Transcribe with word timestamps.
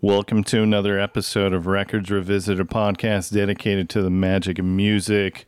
Welcome 0.00 0.44
to 0.44 0.62
another 0.62 0.96
episode 0.96 1.52
of 1.52 1.66
Records 1.66 2.08
Revisited, 2.08 2.60
a 2.60 2.64
podcast 2.64 3.34
dedicated 3.34 3.90
to 3.90 4.00
the 4.00 4.10
magic 4.10 4.60
of 4.60 4.64
music. 4.64 5.44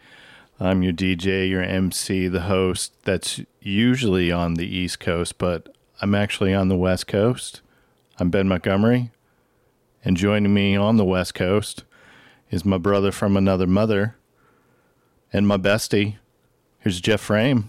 I'm 0.58 0.82
your 0.82 0.92
DJ, 0.92 1.48
your 1.48 1.62
MC, 1.62 2.26
the 2.26 2.40
host 2.40 2.92
that's 3.04 3.40
usually 3.60 4.32
on 4.32 4.54
the 4.54 4.66
East 4.66 4.98
Coast, 4.98 5.38
but 5.38 5.72
I'm 6.02 6.16
actually 6.16 6.52
on 6.52 6.68
the 6.68 6.76
West 6.76 7.06
Coast. 7.06 7.60
I'm 8.18 8.30
Ben 8.30 8.48
Montgomery, 8.48 9.12
and 10.04 10.16
joining 10.16 10.52
me 10.52 10.74
on 10.74 10.96
the 10.96 11.04
West 11.04 11.32
Coast 11.36 11.84
is 12.50 12.64
my 12.64 12.76
brother 12.76 13.12
from 13.12 13.36
another 13.36 13.68
mother 13.68 14.16
and 15.32 15.46
my 15.46 15.58
bestie. 15.58 16.16
Here's 16.80 17.00
Jeff 17.00 17.20
Frame. 17.20 17.68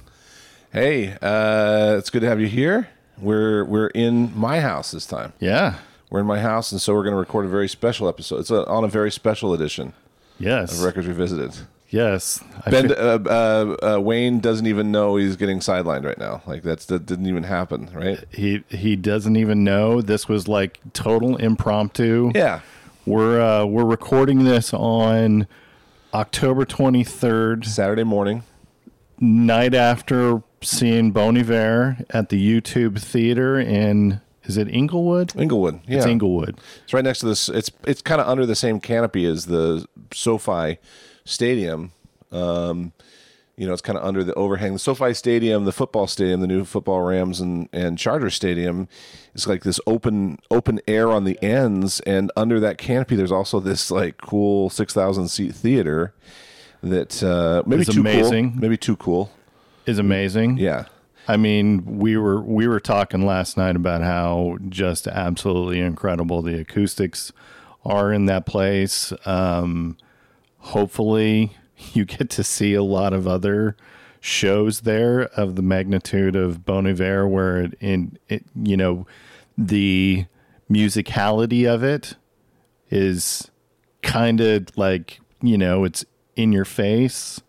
Hey, 0.73 1.15
uh, 1.21 1.97
it's 1.99 2.09
good 2.09 2.21
to 2.21 2.27
have 2.27 2.41
you 2.41 2.47
here. 2.47 2.89
We're 3.19 3.65
we're 3.65 3.89
in 3.89 4.35
my 4.35 4.61
house 4.61 4.89
this 4.89 5.05
time. 5.05 5.33
Yeah. 5.39 5.75
We're 6.11 6.19
in 6.19 6.27
my 6.27 6.39
house, 6.41 6.71
and 6.71 6.79
so 6.79 6.93
we're 6.93 7.03
going 7.03 7.13
to 7.15 7.19
record 7.19 7.45
a 7.45 7.49
very 7.49 7.67
special 7.69 8.07
episode. 8.07 8.41
It's 8.41 8.51
a, 8.51 8.67
on 8.67 8.83
a 8.83 8.87
very 8.87 9.11
special 9.11 9.53
edition 9.53 9.93
Yes. 10.37 10.73
of 10.77 10.83
Records 10.83 11.07
Revisited. 11.07 11.55
Yes. 11.89 12.43
Ben, 12.69 12.89
feel- 12.89 12.97
uh, 12.97 13.19
uh, 13.25 13.95
uh, 13.95 13.99
Wayne 13.99 14.39
doesn't 14.39 14.65
even 14.67 14.91
know 14.91 15.15
he's 15.15 15.35
getting 15.37 15.59
sidelined 15.59 16.05
right 16.05 16.17
now. 16.17 16.41
Like 16.45 16.63
that's 16.63 16.85
that 16.85 17.05
didn't 17.05 17.25
even 17.27 17.43
happen, 17.43 17.89
right? 17.93 18.19
he 18.31 18.63
he 18.69 18.95
doesn't 18.95 19.35
even 19.35 19.63
know 19.63 20.01
this 20.01 20.29
was 20.29 20.47
like 20.47 20.79
total 20.93 21.35
impromptu. 21.37 22.31
Yeah, 22.35 22.61
We're 23.05 23.41
uh, 23.41 23.65
we're 23.65 23.83
recording 23.85 24.43
this 24.45 24.73
on 24.73 25.47
October 26.13 26.65
23rd, 26.65 27.65
Saturday 27.65 28.03
morning. 28.03 28.43
night 29.19 29.73
after 29.73 30.43
seeing 30.61 31.11
Bon 31.11 31.37
Iver 31.37 31.97
at 32.09 32.29
the 32.29 32.37
YouTube 32.61 32.99
Theater 33.01 33.59
in 33.59 34.21
is 34.45 34.57
it 34.57 34.67
Inglewood? 34.69 35.35
Inglewood. 35.35 35.81
Yeah, 35.87 35.97
It's 35.97 36.05
Inglewood. 36.07 36.59
It's 36.83 36.93
right 36.93 37.03
next 37.03 37.19
to 37.19 37.27
this. 37.27 37.49
It's 37.49 37.71
it's 37.85 38.01
kind 38.01 38.19
of 38.21 38.27
under 38.27 38.45
the 38.45 38.55
same 38.55 38.79
canopy 38.79 39.25
as 39.25 39.45
the 39.45 39.85
SoFi 40.13 40.77
Stadium. 41.25 41.91
Um, 42.31 42.93
you 43.57 43.67
know, 43.67 43.73
it's 43.73 43.81
kind 43.81 43.97
of 43.97 44.03
under 44.03 44.23
the 44.23 44.33
overhang. 44.33 44.73
The 44.73 44.79
SoFi 44.79 45.13
Stadium, 45.13 45.65
the 45.65 45.71
football 45.71 46.07
stadium, 46.07 46.39
the 46.41 46.47
new 46.47 46.65
football 46.65 47.01
Rams 47.01 47.39
and 47.39 47.69
and 47.71 47.97
Chargers 47.97 48.33
Stadium, 48.33 48.87
is 49.35 49.45
like 49.45 49.63
this 49.63 49.79
open 49.85 50.39
open 50.49 50.79
air 50.87 51.11
on 51.11 51.25
the 51.25 51.37
ends, 51.43 51.99
and 52.01 52.31
under 52.35 52.59
that 52.59 52.77
canopy, 52.77 53.15
there's 53.15 53.31
also 53.31 53.59
this 53.59 53.91
like 53.91 54.17
cool 54.17 54.69
six 54.69 54.93
thousand 54.93 55.27
seat 55.27 55.53
theater 55.53 56.13
that 56.81 57.21
uh, 57.21 57.61
maybe 57.67 57.83
It's 57.83 57.93
too 57.93 57.99
amazing. 58.01 58.53
cool, 58.53 58.61
maybe 58.61 58.77
too 58.77 58.95
cool. 58.95 59.29
Is 59.85 59.99
amazing. 59.99 60.57
Yeah, 60.57 60.85
I 61.31 61.37
mean, 61.37 61.97
we 61.97 62.17
were 62.17 62.41
we 62.41 62.67
were 62.67 62.81
talking 62.81 63.25
last 63.25 63.55
night 63.55 63.77
about 63.77 64.01
how 64.01 64.57
just 64.67 65.07
absolutely 65.07 65.79
incredible 65.79 66.41
the 66.41 66.59
acoustics 66.59 67.31
are 67.85 68.11
in 68.11 68.25
that 68.25 68.45
place. 68.45 69.13
Um, 69.25 69.95
hopefully, 70.57 71.55
you 71.93 72.03
get 72.03 72.29
to 72.31 72.43
see 72.43 72.73
a 72.73 72.83
lot 72.83 73.13
of 73.13 73.29
other 73.29 73.77
shows 74.19 74.81
there 74.81 75.21
of 75.21 75.55
the 75.55 75.61
magnitude 75.61 76.35
of 76.35 76.65
Bon 76.65 76.85
Iver, 76.85 77.25
where 77.25 77.61
it, 77.61 77.77
in 77.79 78.19
it, 78.27 78.43
you 78.61 78.75
know, 78.75 79.07
the 79.57 80.25
musicality 80.69 81.65
of 81.65 81.81
it 81.81 82.15
is 82.89 83.49
kind 84.01 84.41
of 84.41 84.67
like 84.75 85.21
you 85.41 85.57
know 85.57 85.85
it's 85.85 86.03
in 86.35 86.51
your 86.51 86.65
face. 86.65 87.39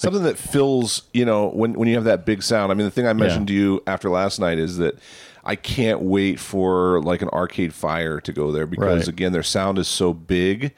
Something 0.00 0.22
that 0.22 0.38
fills 0.38 1.02
you 1.12 1.24
know 1.24 1.48
when 1.50 1.74
when 1.74 1.86
you 1.88 1.94
have 1.94 2.04
that 2.04 2.24
big 2.24 2.42
sound 2.42 2.72
i 2.72 2.74
mean 2.74 2.84
the 2.86 2.90
thing 2.90 3.06
i 3.06 3.12
mentioned 3.12 3.46
to 3.48 3.52
you 3.52 3.82
after 3.86 4.08
last 4.08 4.38
night 4.40 4.58
is 4.58 4.78
that 4.78 4.98
i 5.44 5.54
can't 5.54 6.00
wait 6.00 6.40
for 6.40 7.00
like 7.02 7.22
an 7.22 7.28
arcade 7.30 7.72
fire 7.74 8.20
to 8.20 8.32
go 8.32 8.50
there 8.52 8.66
because 8.66 9.00
Right. 9.00 9.08
again 9.08 9.32
their 9.32 9.42
sound 9.42 9.78
is 9.78 9.88
so 9.88 10.12
big 10.14 10.72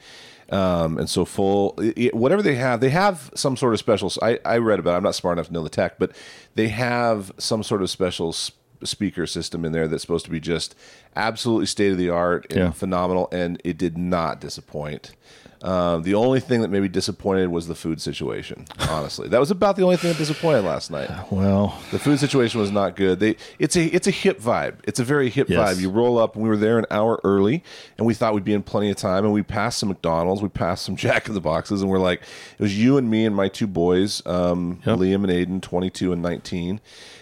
um, 0.49 0.97
and 0.99 1.09
so 1.09 1.25
full 1.25 1.73
It- 1.79 1.97
it- 1.97 2.13
whatever 2.13 2.41
they 2.41 2.55
have 2.55 2.79
they 2.81 2.89
have 2.89 3.31
some 3.33 3.55
sort 3.57 3.73
of 3.73 3.79
special 3.79 4.11
I, 4.21 4.39
I 4.45 4.57
read 4.57 4.79
about 4.79 4.93
it. 4.93 4.97
i'm 4.97 5.03
not 5.03 5.15
smart 5.15 5.37
enough 5.37 5.47
to 5.47 5.53
know 5.53 5.63
the 5.63 5.69
tech 5.69 5.97
but 5.99 6.11
they 6.55 6.67
have 6.67 7.31
some 7.37 7.63
sort 7.63 7.81
of 7.81 7.89
special 7.89 8.29
s- 8.29 8.51
speaker 8.83 9.25
system 9.25 9.63
in 9.63 9.71
there 9.71 9.87
that's 9.87 10.01
supposed 10.01 10.25
to 10.25 10.31
be 10.31 10.41
just 10.41 10.75
absolutely 11.15 11.65
state 11.65 11.91
of 11.93 11.97
the 11.97 12.09
art 12.09 12.45
and 12.49 12.59
Yeah. 12.59 12.71
phenomenal 12.71 13.29
and 13.31 13.59
it 13.63 13.77
did 13.77 13.97
not 13.97 14.41
disappoint 14.41 15.13
um, 15.63 16.03
the 16.03 16.13
only 16.15 16.39
thing 16.41 16.61
that 16.61 16.67
maybe 16.67 16.89
disappointed 16.89 17.47
was 17.47 17.67
the 17.67 17.73
food 17.75 18.01
situation. 18.01 18.65
Honestly, 18.89 19.29
that 19.29 19.39
was 19.39 19.49
about 19.49 19.75
the 19.77 19.83
only 19.83 19.95
thing 19.97 20.11
that 20.11 20.17
disappointed 20.17 20.63
last 20.65 20.91
night. 20.91 21.09
Well, 21.31 21.81
The 21.91 21.99
food 21.99 22.19
situation 22.19 22.59
was 22.59 22.69
not 22.69 22.95
good. 22.95 23.19
They 23.19 23.37
it's 23.59 23.75
a 23.75 23.85
it's 23.85 24.05
a 24.05 24.11
hip 24.11 24.39
vibe. 24.41 24.75
It's 24.83 24.99
a 24.99 25.03
very 25.03 25.29
hip 25.29 25.47
Yes. 25.49 25.59
vibe. 25.77 25.81
You 25.81 25.89
roll 25.89 26.19
up, 26.19 26.35
and 26.35 26.43
we 26.43 26.49
were 26.49 26.57
there 26.57 26.77
an 26.77 26.85
hour 26.91 27.19
early, 27.23 27.63
and 27.97 28.05
we 28.05 28.13
thought 28.13 28.33
we'd 28.33 28.43
be 28.43 28.53
in 28.53 28.61
plenty 28.61 28.89
of 28.91 28.97
time. 28.97 29.23
And 29.23 29.33
we 29.33 29.41
passed 29.41 29.79
some 29.79 29.89
McDonald's, 29.89 30.41
we 30.41 30.49
passed 30.49 30.83
some 30.85 30.95
Jack 31.03 31.27
in 31.27 31.33
the 31.33 31.41
Boxes, 31.41 31.81
and 31.81 31.89
we're 31.89 31.97
like, 31.99 32.21
it 32.21 32.59
was 32.61 32.77
you 32.77 32.97
and 32.97 33.09
me 33.09 33.25
and 33.25 33.35
my 33.35 33.47
two 33.47 33.65
boys, 33.67 34.21
um, 34.27 34.81
Yep. 34.85 34.97
Liam 34.99 35.23
and 35.23 35.27
Aiden, 35.27 35.61
twenty 35.61 35.89
two 35.89 36.11
and 36.11 36.21
nineteen, 36.21 36.81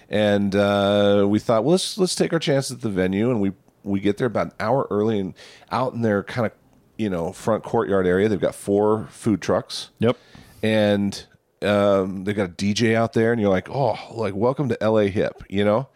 and 0.09 0.56
uh, 0.56 1.25
we 1.29 1.38
thought, 1.40 1.63
well, 1.63 1.73
let's 1.73 1.97
let's 1.97 2.16
take 2.16 2.34
our 2.34 2.40
chances 2.40 2.72
at 2.72 2.81
the 2.81 2.90
venue, 2.90 3.29
and 3.29 3.40
we 3.40 3.52
we 3.84 4.00
get 4.00 4.18
there 4.18 4.28
about 4.28 4.47
an 4.47 4.53
hour 4.59 4.88
early, 4.90 5.19
and 5.19 5.34
out 5.72 5.94
in 5.94 6.02
their 6.02 6.23
kind 6.23 6.46
of 6.46 6.52
you 7.02 7.10
know 7.10 7.32
front 7.32 7.64
courtyard 7.64 8.06
area, 8.06 8.30
they've 8.30 8.40
got 8.40 8.56
four 8.56 9.08
food 9.10 9.42
trucks 9.42 9.90
yep. 10.00 10.18
and 10.62 11.26
um, 11.64 12.24
they 12.24 12.34
got 12.34 12.50
a 12.50 12.54
DJ 12.54 12.96
out 12.96 13.14
there, 13.14 13.32
and 13.32 13.40
you're 13.40 13.50
like, 13.50 13.70
oh, 13.70 13.98
like 14.12 14.36
welcome 14.36 14.70
to 14.70 14.78
LA 14.82 15.04
Hip, 15.04 15.44
you 15.50 15.64
know. 15.64 15.90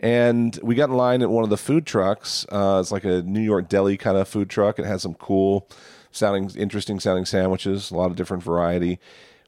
And 0.00 0.58
we 0.62 0.76
got 0.76 0.90
in 0.90 0.96
line 0.96 1.22
at 1.22 1.30
one 1.30 1.42
of 1.42 1.50
the 1.50 1.56
food 1.56 1.84
trucks. 1.84 2.46
Uh, 2.50 2.78
it's 2.80 2.92
like 2.92 3.04
a 3.04 3.22
New 3.22 3.40
York 3.40 3.68
deli 3.68 3.96
kind 3.96 4.16
of 4.16 4.28
food 4.28 4.48
truck. 4.48 4.78
It 4.78 4.84
has 4.84 5.02
some 5.02 5.14
cool 5.14 5.68
sounding, 6.12 6.50
interesting 6.56 7.00
sounding 7.00 7.24
sandwiches, 7.24 7.90
a 7.90 7.96
lot 7.96 8.10
of 8.10 8.16
different 8.16 8.44
variety. 8.44 9.00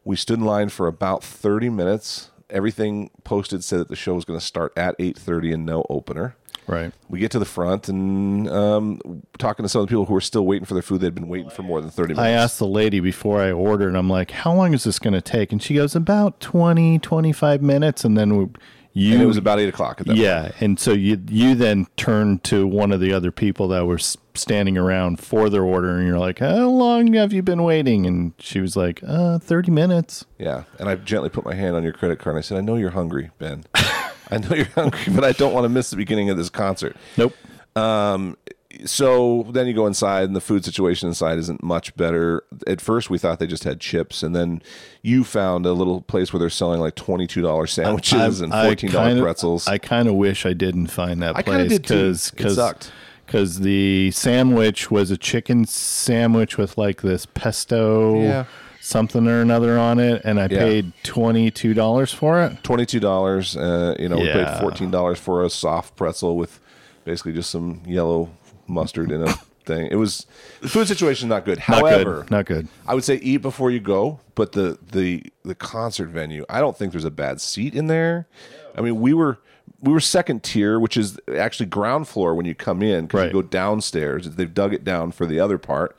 We 0.04 0.16
stood 0.16 0.41
in 0.41 0.44
line 0.44 0.71
for 0.71 0.88
about 0.88 1.22
30 1.22 1.69
minutes. 1.71 2.31
Everything 2.48 3.10
posted 3.22 3.62
said 3.62 3.78
that 3.78 3.88
the 3.88 3.97
show 3.97 4.15
was 4.15 4.25
going 4.25 4.41
to 4.41 4.44
start 4.44 4.72
at 4.77 4.98
8:30 4.98 5.54
and 5.54 5.66
no 5.66 5.87
opener. 5.88 6.34
Right. 6.70 6.92
We 7.08 7.19
get 7.19 7.32
to 7.32 7.38
the 7.41 7.44
front 7.44 7.88
and 7.88 8.48
um, 8.48 9.22
talking 9.38 9.64
to 9.64 9.69
some 9.69 9.81
of 9.82 9.88
the 9.88 9.91
people 9.91 10.04
who 10.04 10.14
were 10.14 10.20
still 10.20 10.47
waiting 10.47 10.64
for 10.64 10.75
their 10.75 10.82
food. 10.82 11.00
They'd 11.00 11.14
been 11.14 11.28
waiting 11.28 11.50
for 11.50 11.62
more 11.62 11.81
than 11.81 11.91
30 11.91 12.14
minutes. 12.14 12.20
I 12.25 12.31
asked 12.31 12.58
the 12.58 12.66
lady 12.66 13.00
before 13.00 13.41
I 13.41 13.50
ordered, 13.50 13.97
I'm 13.97 14.08
like, 14.08 14.31
how 14.31 14.54
long 14.54 14.72
is 14.72 14.84
this 14.84 14.98
going 15.00 15.14
to 15.14 15.20
take? 15.20 15.50
And 15.50 15.60
she 15.60 15.75
goes, 15.75 15.97
about 15.97 16.38
20, 16.41 17.00
25 17.00 17.60
minutes. 17.60 18.04
And 18.04 18.16
then 18.16 18.36
we, 18.36 18.47
you. 18.92 19.14
and 19.14 19.22
it 19.22 19.26
was 19.26 19.36
about 19.36 19.59
eight 19.59 19.69
o'clock 19.69 20.00
at 20.00 20.06
that. 20.06 20.12
point. 20.12 20.20
yeah. 20.20 20.53
And 20.60 20.78
so 20.78 20.92
you, 20.92 21.20
you 21.28 21.56
then 21.56 21.86
turned 21.97 22.44
to 22.44 22.66
one 22.66 22.92
of 22.92 23.00
the 23.00 23.12
other 23.12 23.32
people 23.32 23.66
that 23.69 23.86
were 23.86 23.98
standing 23.98 24.78
around 24.78 25.19
for 25.19 25.50
their 25.50 25.64
order. 25.64 25.97
And 25.98 26.06
you're 26.06 26.19
like, 26.19 26.38
how 26.38 26.69
long 26.69 27.14
have 27.14 27.32
you 27.32 27.42
been 27.42 27.64
waiting? 27.64 28.06
And 28.06 28.32
she 28.38 28.60
was 28.60 28.76
like, 28.76 29.00
uh, 29.04 29.41
30 29.41 29.72
minutes. 29.72 30.25
Yeah, 30.38 30.64
and 30.78 30.88
I 30.88 30.94
gently 30.94 31.30
put 31.30 31.44
my 31.44 31.54
hand 31.54 31.75
on 31.75 31.82
your 31.82 31.92
credit 31.92 32.20
card 32.20 32.36
and 32.36 32.38
I 32.38 32.42
said, 32.42 32.59
"I 32.59 32.60
know 32.62 32.76
you're 32.76 32.91
hungry, 32.91 33.30
Ben. 33.38 33.64
I 34.30 34.38
know 34.38 34.54
you're 34.54 34.64
hungry, 34.74 35.12
but 35.14 35.24
I 35.24 35.32
don't 35.32 35.52
want 35.52 35.64
to 35.64 35.68
miss 35.68 35.91
the 35.91 35.96
beginning 35.96 36.30
of 36.30 36.36
this 36.36 36.50
concert." 36.50 36.96
Nope. 37.16 37.34
Um, 37.76 38.36
so 38.86 39.46
then 39.50 39.66
you 39.66 39.74
go 39.74 39.86
inside, 39.86 40.24
and 40.24 40.36
the 40.36 40.41
food 40.41 40.64
situation 40.64 41.08
inside 41.08 41.38
isn't 41.38 41.62
much 41.62 41.94
better. 41.96 42.44
At 42.66 42.80
first, 42.80 43.10
we 43.10 43.18
thought 43.18 43.38
they 43.41 43.46
just 43.46 43.64
had 43.64 43.80
chips, 43.80 44.22
and 44.22 44.34
then 44.34 44.62
you 45.02 45.24
found 45.24 45.66
a 45.66 45.72
little 45.72 46.00
place 46.02 46.32
where 46.32 46.38
they're 46.41 46.50
selling 46.50 46.80
like 46.80 46.94
twenty 46.94 47.26
two 47.26 47.42
dollars 47.42 47.72
sandwiches 47.72 48.41
and 48.41 48.52
I 48.54 48.66
fourteen 48.66 48.92
dollar 48.92 49.20
pretzels. 49.20 49.66
I 49.66 49.78
kind 49.78 50.08
of 50.08 50.14
wish 50.14 50.47
I 50.47 50.52
didn't 50.52 50.86
find 50.86 51.20
that 51.22 51.36
I 51.36 51.42
place 51.42 51.78
because 51.78 52.32
It 52.36 52.54
sucked. 52.54 52.92
because 53.26 53.60
the 53.60 54.12
sandwich 54.12 54.91
was 54.91 55.10
a 55.10 55.16
chicken 55.16 55.64
sandwich 55.66 56.56
with 56.56 56.78
like 56.78 57.02
this 57.02 57.26
pesto 57.26 58.22
Yeah. 58.22 58.44
Something 58.80 59.26
or 59.28 59.41
another 59.41 59.78
on 59.78 59.98
it, 59.98 60.22
and 60.24 60.41
I 60.41 60.44
Yeah. 60.50 60.58
paid 60.58 60.92
twenty 61.02 61.50
two 61.50 61.74
dollars 61.74 62.12
for 62.12 62.42
it. 62.42 62.62
Twenty 62.62 62.86
two 62.86 63.00
dollars. 63.00 63.56
Uh, 63.56 63.94
you 63.98 64.08
know, 64.08 64.16
we 64.18 64.28
paid 64.28 64.48
fourteen 64.60 64.91
dollars 64.91 65.18
for 65.18 65.44
a 65.44 65.50
soft 65.50 65.96
pretzel 65.96 66.36
with 66.36 66.60
basically 67.04 67.32
just 67.32 67.50
some 67.50 67.82
yellow 67.86 68.30
mustard 68.66 69.10
in 69.10 69.22
a 69.22 69.32
thing. 69.64 69.88
It 69.91 69.96
was 69.96 70.26
the 70.60 70.68
food 70.68 70.88
situation 70.88 71.27
is 71.27 71.30
not 71.30 71.44
good. 71.44 71.59
Not 71.59 71.66
However, 71.80 72.21
good. 72.22 72.30
Not 72.30 72.47
good. 72.47 72.68
I 72.86 72.94
would 72.94 73.04
say 73.04 73.16
eat 73.16 73.38
before 73.38 73.71
you 73.71 73.80
go, 73.80 74.21
but 74.34 74.53
the 74.53 74.78
the 74.92 75.24
the 75.44 75.54
concert 75.54 76.09
venue, 76.09 76.44
I 76.48 76.60
don't 76.60 76.77
think 76.77 76.92
there's 76.92 77.04
a 77.04 77.10
bad 77.10 77.41
seat 77.41 77.74
in 77.74 77.86
there. 77.86 78.27
I 78.77 78.80
mean, 78.80 79.00
we 79.00 79.12
were 79.12 79.38
we 79.82 79.92
were 79.92 80.00
second 80.00 80.42
tier, 80.42 80.78
which 80.78 80.97
is 80.97 81.18
actually 81.36 81.66
ground 81.66 82.06
floor 82.09 82.34
when 82.34 82.44
you 82.47 82.54
come 82.54 82.82
in 82.82 83.06
because 83.06 83.18
Right. 83.21 83.27
you 83.27 83.32
go 83.32 83.42
downstairs. 83.42 84.28
They've 84.28 84.53
dug 84.53 84.74
it 84.74 84.84
down 84.84 85.10
for 85.12 85.24
the 85.27 85.41
other 85.41 85.56
part. 85.59 85.97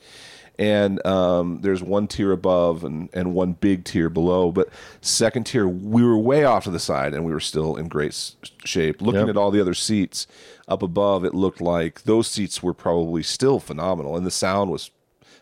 And 0.62 1.04
um, 1.08 1.62
there's 1.62 1.82
one 1.82 2.08
tier 2.08 2.32
above 2.32 2.84
and, 2.84 3.10
and 3.14 3.34
one 3.34 3.54
big 3.54 3.84
tier 3.84 4.10
below. 4.10 4.52
But 4.52 4.70
second 5.02 5.46
tier, 5.46 5.68
we 5.68 6.04
were 6.04 6.18
way 6.18 6.44
off 6.44 6.66
to 6.66 6.70
the 6.70 6.80
side 6.80 7.16
and 7.16 7.26
we 7.26 7.32
were 7.34 7.40
still 7.40 7.76
in 7.76 7.88
great 7.88 8.12
s- 8.12 8.36
shape. 8.64 9.02
Looking 9.02 9.22
Yep. 9.22 9.30
at 9.30 9.38
all 9.38 9.50
the 9.50 9.60
other 9.60 9.74
seats 9.74 10.28
up 10.68 10.84
above, 10.84 11.26
it 11.26 11.34
looked 11.34 11.62
like 11.62 12.04
those 12.04 12.28
seats 12.28 12.62
were 12.62 12.76
probably 12.76 13.24
still 13.24 13.60
phenomenal. 13.60 14.16
And 14.16 14.24
the 14.26 14.30
sound 14.32 14.70
was 14.70 14.92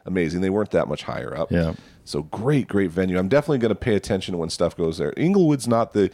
amazing. 0.06 0.40
They 0.40 0.50
weren't 0.50 0.72
that 0.72 0.88
much 0.88 1.04
higher 1.04 1.36
up. 1.38 1.52
Yeah. 1.52 1.74
So 2.06 2.24
great, 2.24 2.68
great 2.70 2.90
venue. 2.92 3.20
I'm 3.20 3.28
definitely 3.28 3.58
going 3.60 3.70
to 3.70 3.76
pay 3.76 3.96
attention 3.96 4.38
when 4.38 4.50
stuff 4.50 4.76
goes 4.78 4.98
there. 5.00 5.14
Inglewood's 5.18 5.68
not 5.68 5.92
the 5.94 6.10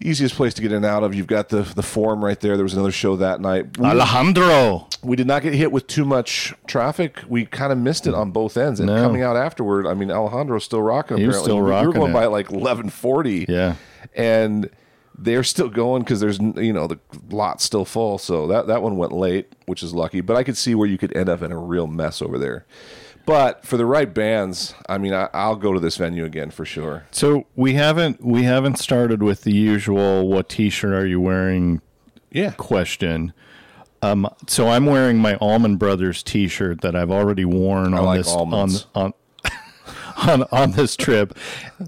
easiest 0.00 0.34
place 0.34 0.54
to 0.54 0.62
get 0.62 0.70
in 0.72 0.78
and 0.78 0.86
out 0.86 1.02
of. 1.02 1.14
You've 1.14 1.26
got 1.26 1.48
the 1.48 1.62
the 1.62 1.82
forum 1.82 2.24
right 2.24 2.38
there. 2.40 2.56
There 2.56 2.64
was 2.64 2.74
another 2.74 2.92
show 2.92 3.16
that 3.16 3.40
night. 3.40 3.78
We, 3.78 3.86
Alejandro. 3.86 4.88
we 5.02 5.16
did 5.16 5.26
not 5.26 5.42
get 5.42 5.54
hit 5.54 5.72
with 5.72 5.86
too 5.86 6.04
much 6.04 6.54
traffic. 6.66 7.20
We 7.28 7.46
kind 7.46 7.72
of 7.72 7.78
missed 7.78 8.06
it 8.06 8.14
on 8.14 8.30
both 8.30 8.56
ends. 8.56 8.80
And 8.80 8.88
No. 8.88 9.02
coming 9.02 9.22
out 9.22 9.36
afterward, 9.36 9.86
I 9.86 9.94
mean, 9.94 10.10
Alejandro's 10.10 10.64
still 10.64 10.82
rocking. 10.82 11.16
He 11.18 11.26
was 11.26 11.36
apparently. 11.36 11.48
still 11.50 11.56
We- 11.58 11.62
We 11.64 11.70
rocking 11.70 11.86
were 11.88 11.92
going 11.94 12.10
it. 12.10 12.14
by 12.14 12.22
at 12.24 12.32
like 12.32 12.50
eleven 12.50 12.90
forty. 12.90 13.46
Yeah. 13.48 13.74
and 14.14 14.70
they're 15.18 15.42
still 15.44 15.70
going 15.70 16.02
because 16.02 16.20
there's 16.20 16.38
you 16.38 16.72
know 16.74 16.86
the 16.86 16.98
lot's 17.30 17.64
still 17.64 17.84
full. 17.86 18.18
So 18.18 18.46
that 18.48 18.66
that 18.66 18.82
one 18.82 18.96
went 18.98 19.12
late, 19.12 19.50
which 19.66 19.82
is 19.82 19.94
lucky. 19.94 20.20
But 20.20 20.36
I 20.36 20.42
could 20.44 20.56
see 20.56 20.74
where 20.74 20.86
you 20.88 20.98
could 20.98 21.16
end 21.16 21.28
up 21.30 21.40
in 21.42 21.52
a 21.52 21.58
real 21.58 21.86
mess 21.86 22.20
over 22.20 22.38
there. 22.38 22.66
But 23.26 23.66
for 23.66 23.76
the 23.76 23.84
right 23.86 24.12
bands, 24.12 24.74
I 24.88 24.98
mean, 24.98 25.12
I, 25.12 25.28
I'll 25.34 25.56
go 25.56 25.72
to 25.72 25.80
this 25.80 25.96
venue 25.96 26.24
again 26.24 26.50
for 26.50 26.64
sure. 26.64 27.06
So 27.10 27.46
we 27.56 27.74
haven't 27.74 28.24
we 28.24 28.44
haven't 28.44 28.78
started 28.78 29.22
with 29.22 29.42
the 29.42 29.52
usual 29.52 30.28
"What 30.28 30.48
T-shirt 30.48 30.92
are 30.94 31.06
you 31.06 31.20
wearing?" 31.20 31.82
Yeah, 32.30 32.52
question. 32.52 33.32
Um, 34.02 34.28
so 34.46 34.68
I'm 34.68 34.86
wearing 34.86 35.18
my 35.18 35.34
Allman 35.36 35.76
Brothers 35.76 36.22
T-shirt 36.22 36.82
that 36.82 36.94
I've 36.94 37.10
already 37.10 37.44
worn 37.44 37.94
on 37.94 38.04
like 38.04 38.18
this 38.20 38.28
almonds. 38.28 38.86
on 38.94 39.12
on 39.44 39.52
on 40.42 40.42
on 40.52 40.70
this 40.72 40.96
trip. 40.96 41.36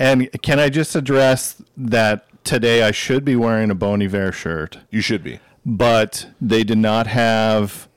And 0.00 0.28
can 0.42 0.58
I 0.58 0.68
just 0.70 0.96
address 0.96 1.62
that 1.76 2.26
today 2.44 2.82
I 2.82 2.90
should 2.90 3.24
be 3.24 3.36
wearing 3.36 3.70
a 3.70 3.74
Bon 3.74 4.02
Iver 4.02 4.32
shirt, 4.32 4.78
you 4.90 5.00
should 5.00 5.22
be. 5.22 5.38
but 5.64 6.28
they 6.40 6.64
did 6.64 6.78
not 6.78 7.06
have 7.08 7.87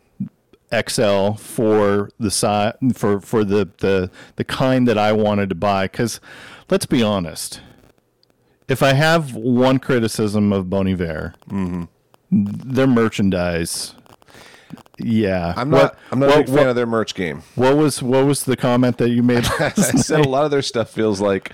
XL 0.74 1.34
for 1.34 2.10
the 2.20 2.32
size 2.32 2.74
for 2.94 3.20
for 3.20 3.44
the 3.44 3.70
the 3.80 4.10
the 4.36 4.44
kind 4.44 4.88
that 4.88 4.98
I 4.98 5.12
wanted 5.12 5.50
to 5.50 5.56
buy. 5.56 5.86
Because 5.86 6.20
let's 6.70 6.86
be 6.86 7.04
honest, 7.04 7.62
if 8.68 8.82
I 8.82 8.94
have 8.94 9.36
one 9.36 9.80
criticism 9.80 10.54
of 10.54 10.70
Bon 10.70 10.88
Iver, 10.88 11.34
mm-hmm. 11.50 11.84
their 12.30 12.88
merchandise. 12.88 13.96
Yeah, 14.98 15.54
I'm 15.58 15.70
not. 15.70 15.82
What- 15.82 16.00
I'm 16.12 16.20
not 16.20 16.28
what, 16.28 16.36
a 16.36 16.44
big 16.44 16.56
fan 16.56 16.68
of 16.70 16.76
their 16.76 16.86
merch 16.86 17.16
game. 17.16 17.44
what 17.56 17.76
was 17.76 18.02
what 18.04 18.26
was 18.26 18.44
the 18.44 18.56
comment 18.56 18.98
that 19.00 19.10
you 19.10 19.24
made? 19.24 19.46
I 19.60 19.70
said 19.72 20.26
a 20.26 20.30
lot 20.30 20.46
of 20.46 20.52
their 20.52 20.62
stuff 20.62 20.90
feels 20.92 21.20
like 21.20 21.52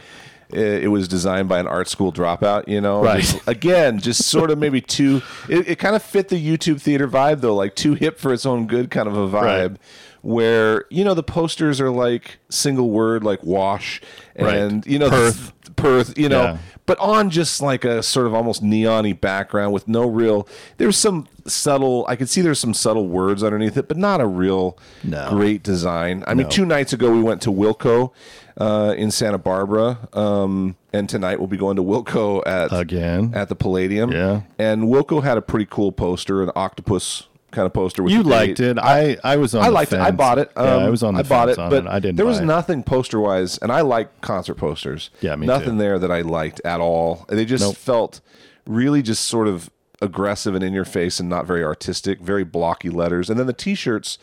it 0.54 0.90
was 0.90 1.08
designed 1.08 1.50
by 1.50 1.60
an 1.60 1.68
art 1.68 1.88
school 1.88 2.12
dropout. 2.14 2.68
You 2.68 2.82
know, 2.82 3.04
Right. 3.04 3.22
Just- 3.22 3.48
again, 3.48 4.00
just 4.00 4.24
sort 4.26 4.50
of 4.52 4.58
maybe 4.58 4.82
too. 4.82 5.22
It, 5.50 5.68
it 5.70 5.76
kind 5.80 5.96
of 5.96 6.02
fit 6.04 6.30
the 6.30 6.36
YouTube 6.58 6.82
theater 6.82 7.08
vibe 7.08 7.42
though, 7.42 7.56
like 7.56 7.76
too 7.76 7.94
hip 7.96 8.18
for 8.20 8.32
its 8.34 8.46
own 8.46 8.68
good 8.68 8.90
kind 8.90 9.08
of 9.08 9.16
a 9.18 9.28
vibe. 9.28 9.70
Right. 9.72 9.78
Where 10.24 10.86
you 10.90 11.04
know 11.06 11.14
the 11.14 11.24
posters 11.24 11.80
are 11.80 11.92
like 11.92 12.40
single 12.50 12.90
word, 12.90 13.24
like 13.24 13.44
wash, 13.44 14.02
and 14.36 14.46
Right. 14.84 14.88
you 14.88 15.00
know 15.00 15.10
Perth. 15.10 15.54
Perth, 15.76 16.18
you 16.18 16.28
know, 16.28 16.42
Yeah. 16.42 16.58
but 16.88 16.98
on 17.00 17.30
just 17.30 17.62
like 17.62 17.86
a 17.86 18.02
sort 18.02 18.26
of 18.26 18.34
almost 18.34 18.64
neon-y 18.64 19.14
background 19.14 19.74
with 19.74 19.88
no 19.88 20.08
real. 20.08 20.48
There's 20.78 20.98
some 20.98 21.28
subtle. 21.46 22.04
I 22.10 22.16
could 22.16 22.30
see 22.30 22.42
there's 22.42 22.58
some 22.60 22.74
subtle 22.74 23.08
words 23.08 23.44
underneath 23.44 23.78
it, 23.78 23.88
but 23.88 23.96
not 23.96 24.20
a 24.20 24.26
real 24.26 24.78
No. 25.04 25.30
great 25.30 25.62
design. 25.62 26.24
I 26.26 26.34
mean, 26.34 26.50
two 26.50 26.66
nights 26.66 26.94
ago 26.94 27.12
we 27.12 27.22
went 27.22 27.42
to 27.44 27.52
Wilco 27.52 28.12
uh, 28.58 28.94
in 28.98 29.12
Santa 29.12 29.38
Barbara, 29.38 30.08
um, 30.14 30.76
and 30.94 31.08
tonight 31.08 31.40
we'll 31.40 31.48
be 31.48 31.58
going 31.58 31.76
to 31.76 31.84
Wilco 31.84 32.42
at 32.48 32.70
Again. 32.72 33.32
at 33.36 33.50
the 33.50 33.56
Palladium. 33.56 34.12
Yeah. 34.12 34.42
and 34.58 34.84
Wilco 34.84 35.24
had 35.24 35.38
a 35.38 35.42
pretty 35.42 35.68
cool 35.70 35.92
poster, 35.92 36.42
an 36.44 36.50
octopus 36.56 37.28
kind 37.52 37.66
of 37.66 37.74
poster. 37.74 38.04
With 38.04 38.14
you 38.14 38.24
liked 38.24 38.58
date. 38.58 38.72
it. 38.72 38.78
I 38.80 39.18
I 39.24 39.38
was 39.38 39.56
on. 39.56 39.62
I 39.64 39.68
the 39.68 39.72
liked 39.72 39.94
it. 39.94 40.00
I 40.00 40.12
bought 40.12 40.38
it. 40.40 40.52
yeah, 40.58 40.64
I 40.64 40.84
Um, 40.86 40.92
was 40.92 41.04
on 41.04 41.14
the 41.14 41.20
I 41.20 41.24
bought 41.24 41.50
it, 41.50 41.58
but 41.58 41.88
I 41.88 42.00
didn't. 42.00 42.18
there 42.18 42.26
was 42.26 42.40
it. 42.40 42.46
nothing 42.46 42.84
poster 42.84 43.20
wise, 43.20 43.58
and 43.60 43.72
I 43.72 43.82
like 43.82 44.22
concert 44.22 44.56
posters. 44.56 45.10
Yeah, 45.22 45.36
me 45.36 45.48
nothing 45.48 45.74
too. 45.74 45.78
there 45.78 46.00
that 46.00 46.12
I 46.12 46.22
liked 46.22 46.60
at 46.66 46.80
all. 46.82 47.26
They 47.30 47.46
just 47.46 47.64
Nope. 47.64 47.76
felt 47.76 48.22
really 48.66 49.02
just 49.02 49.24
sort 49.26 49.48
of 49.48 49.70
aggressive 50.02 50.54
and 50.56 50.64
in 50.64 50.74
your 50.74 50.86
face, 50.86 51.20
and 51.20 51.30
not 51.30 51.46
very 51.48 51.64
artistic. 51.64 52.20
Very 52.22 52.44
blocky 52.44 52.90
letters, 52.90 53.30
and 53.30 53.40
then 53.40 53.48
the 53.48 53.54
T-shirts. 53.54 54.18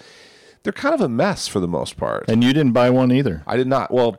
They're 0.65 0.73
kind 0.73 0.95
of 0.95 1.03
a 1.03 1.09
mess 1.09 1.47
for 1.47 1.61
the 1.61 1.69
most 1.69 1.97
part. 1.99 2.25
And 2.29 2.43
you 2.43 2.53
didn't 2.55 2.73
buy 2.73 2.89
one 2.91 3.13
either. 3.13 3.43
I 3.47 3.57
did 3.57 3.67
not. 3.67 3.93
Well, 3.93 4.17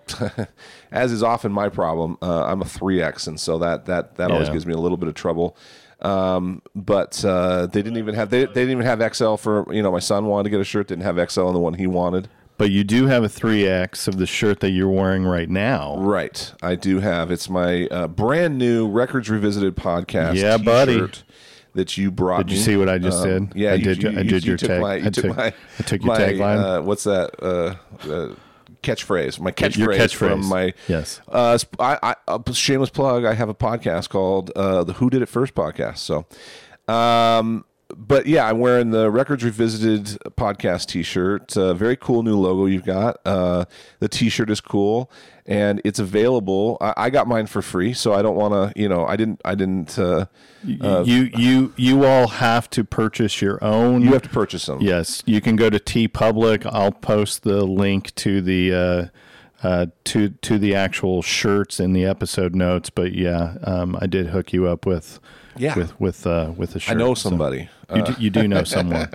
as 0.92 1.12
is 1.12 1.24
often 1.24 1.52
my 1.52 1.70
problem, 1.70 2.18
uh, 2.22 2.46
I'm 2.46 2.62
a 2.62 2.66
three 2.66 3.02
X, 3.02 3.28
and 3.28 3.40
so 3.40 3.58
that 3.58 3.88
that 3.88 4.16
that 4.16 4.32
always 4.32 4.50
gives 4.50 4.66
me 4.66 4.74
a 4.74 4.78
little 4.78 4.98
bit 4.98 5.10
of 5.10 5.16
trouble. 5.16 5.58
Um, 6.02 6.62
but 6.76 7.26
uh, 7.26 7.66
they 7.66 7.82
didn't 7.82 7.98
even 7.98 8.14
have 8.14 8.30
they, 8.30 8.46
they 8.46 8.54
didn't 8.66 8.72
even 8.72 8.86
have 8.86 9.16
XL 9.16 9.36
for 9.36 9.74
you 9.74 9.82
know 9.82 9.92
my 9.92 10.00
son 10.00 10.28
wanted 10.28 10.44
to 10.44 10.50
get 10.52 10.60
a 10.60 10.64
shirt 10.64 10.88
didn't 10.88 11.04
have 11.04 11.32
XL 11.32 11.48
on 11.48 11.54
the 11.54 11.60
one 11.60 11.74
he 11.74 11.88
wanted. 11.88 12.30
But 12.58 12.72
you 12.72 12.86
do 12.86 13.08
have 13.08 13.24
a 13.24 13.28
3X 13.28 14.08
of 14.08 14.18
the 14.18 14.26
shirt 14.26 14.62
that 14.62 14.70
you're 14.70 14.90
wearing 14.90 15.26
right 15.26 15.50
now. 15.50 15.98
Right, 15.98 16.54
I 16.62 16.76
do 16.76 17.00
have. 17.02 17.30
It's 17.30 17.50
my 17.50 17.88
uh, 17.88 18.08
brand 18.08 18.58
new 18.58 18.88
Records 18.88 19.30
Revisited 19.30 19.76
podcast. 19.76 20.36
Yeah, 20.36 20.58
buddy. 20.58 21.06
That 21.76 21.98
you 21.98 22.10
brought. 22.10 22.48
Did 22.48 22.52
you 22.54 22.58
me. 22.58 22.64
see 22.64 22.76
what 22.78 22.90
I 22.90 22.98
just 22.98 23.22
Um, 23.24 23.48
did? 23.48 23.56
Yeah, 23.56 23.72
I 23.72 23.74
you- 23.76 23.84
did- 23.84 24.04
You, 24.04 24.10
I 24.10 24.24
did 24.24 24.44
you 24.44 24.50
your 24.52 24.58
tag- 24.58 24.82
My, 24.82 24.96
I 24.96 25.10
took 25.10 25.36
my. 25.36 25.54
I 25.80 25.84
took 25.84 26.02
your 26.04 26.14
my, 26.16 26.20
tagline. 26.20 26.58
Uh, 26.58 26.82
what's 26.82 27.04
that? 27.04 27.32
Uh, 27.44 27.76
uh, 28.10 28.34
catchphrase. 28.82 29.40
My 29.40 29.52
catchphrase. 29.52 29.78
Your 29.78 29.90
catchphrase. 29.94 30.14
from 30.16 30.46
my. 30.48 30.74
Yes. 30.88 31.22
Uh, 31.28 31.58
I, 31.80 32.16
I, 32.28 32.52
shameless 32.54 32.90
plug. 32.92 33.26
I 33.26 33.34
have 33.34 33.50
a 33.50 33.54
podcast 33.54 34.10
called 34.10 34.52
uh, 34.56 34.84
the 34.84 34.94
Who 34.94 35.10
Did 35.10 35.22
It 35.22 35.26
First 35.28 35.54
podcast. 35.54 35.98
So, 35.98 36.26
um, 36.92 37.66
but 37.96 38.26
yeah, 38.26 38.48
I'm 38.48 38.60
wearing 38.60 38.92
the 38.92 39.12
Records 39.12 39.44
Revisited 39.44 40.06
podcast 40.38 40.88
T-shirt. 40.88 41.56
Uh, 41.58 41.74
very 41.74 41.96
cool 41.96 42.24
new 42.24 42.38
logo 42.38 42.66
you've 42.66 42.86
got. 42.86 43.18
Uh, 43.26 43.66
the 44.00 44.08
T-shirt 44.08 44.50
is 44.50 44.60
cool, 44.62 45.12
and 45.46 45.80
it's 45.84 46.00
available. 46.00 46.78
I, 46.82 46.94
I 46.98 47.10
got 47.10 47.28
mine 47.28 47.46
for 47.48 47.62
free, 47.62 47.94
so 47.94 48.14
I 48.14 48.22
don't 48.22 48.36
want 48.36 48.54
to. 48.76 48.80
You 48.82 48.90
know, 48.90 49.06
I 49.06 49.16
didn't. 49.16 49.42
I 49.46 49.56
didn't. 49.56 49.98
Uh, 50.00 50.26
you 50.64 51.30
you 51.38 51.74
you 51.78 52.06
all 52.06 52.28
have 52.28 52.70
to 52.72 52.84
purchase 52.84 53.42
your 53.42 53.64
own. 53.64 54.02
you 54.02 54.14
have 54.14 54.24
to 54.24 54.30
purchase 54.30 54.66
them. 54.66 54.82
Yes, 54.82 55.22
you 55.26 55.42
can 55.42 55.56
go 55.56 55.70
to 55.70 55.80
T 55.80 56.08
Public. 56.08 56.66
I'll 56.66 56.92
post 56.92 57.44
the 57.44 57.64
link 57.66 58.14
to 58.16 58.42
the 58.42 58.74
uh, 58.74 59.06
uh, 59.68 59.86
to 60.06 60.30
to 60.30 60.58
the 60.58 60.74
actual 60.76 61.22
shirts 61.22 61.80
in 61.80 61.94
the 61.94 62.06
episode 62.06 62.56
notes. 62.56 62.90
But 62.90 63.14
yeah, 63.14 63.56
um, 63.64 63.98
I 64.02 64.08
did 64.08 64.28
hook 64.28 64.52
you 64.54 64.68
up 64.68 64.86
with 64.86 65.20
Yeah. 65.58 65.76
with 65.76 66.00
with 66.00 66.26
uh, 66.26 66.54
with 66.58 66.76
a 66.76 66.80
shirt. 66.80 66.96
I 66.96 66.98
know 67.00 67.14
So 67.14 67.30
somebody. 67.30 67.70
you, 67.94 68.02
Uh, 68.02 68.06
do, 68.06 68.16
you 68.24 68.30
do 68.32 68.48
know 68.48 68.64
someone. 68.76 69.10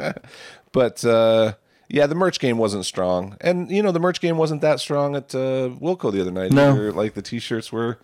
But 0.72 1.04
uh, 1.04 1.54
yeah, 1.92 2.06
the 2.06 2.14
merch 2.14 2.38
game 2.38 2.56
wasn't 2.56 2.86
strong, 2.86 3.36
and 3.40 3.70
you 3.70 3.82
know 3.82 3.92
the 3.92 3.98
merch 4.00 4.20
game 4.20 4.36
wasn't 4.36 4.60
that 4.62 4.80
strong 4.80 5.16
at 5.16 5.34
uh, 5.34 5.70
Wilco 5.80 6.12
the 6.12 6.20
other 6.20 6.30
night. 6.30 6.52
No. 6.52 6.70
either. 6.72 6.92
like 6.92 7.14
the 7.14 7.22
T-shirts 7.22 7.72
were 7.72 7.98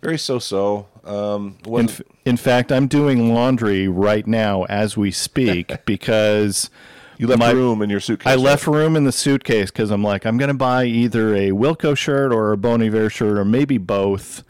very 0.00 0.18
so-so. 0.18 0.86
Um, 1.04 1.56
In, 1.66 1.88
f- 1.88 2.02
in 2.24 2.36
fact, 2.36 2.70
I'm 2.70 2.86
doing 2.88 3.32
laundry 3.34 3.88
right 3.88 4.26
now 4.26 4.64
as 4.64 4.96
we 4.96 5.10
speak 5.10 5.72
because 5.86 6.68
you 7.18 7.26
left 7.26 7.40
my- 7.40 7.52
room 7.52 7.80
in 7.82 7.88
your 7.90 8.00
suitcase. 8.00 8.30
I 8.30 8.36
right? 8.36 8.42
left 8.44 8.66
room 8.66 8.96
in 8.96 9.04
the 9.04 9.12
suitcase 9.12 9.70
because 9.70 9.90
I'm 9.90 10.04
like, 10.04 10.26
I'm 10.26 10.36
going 10.36 10.48
to 10.48 10.54
buy 10.54 10.84
either 10.84 11.34
a 11.34 11.50
Wilco 11.52 11.96
shirt 11.96 12.32
or 12.32 12.52
a 12.52 12.56
Bon 12.58 12.82
Iver 12.82 13.08
shirt 13.10 13.38
or 13.38 13.44
maybe 13.46 13.78
both 13.78 14.44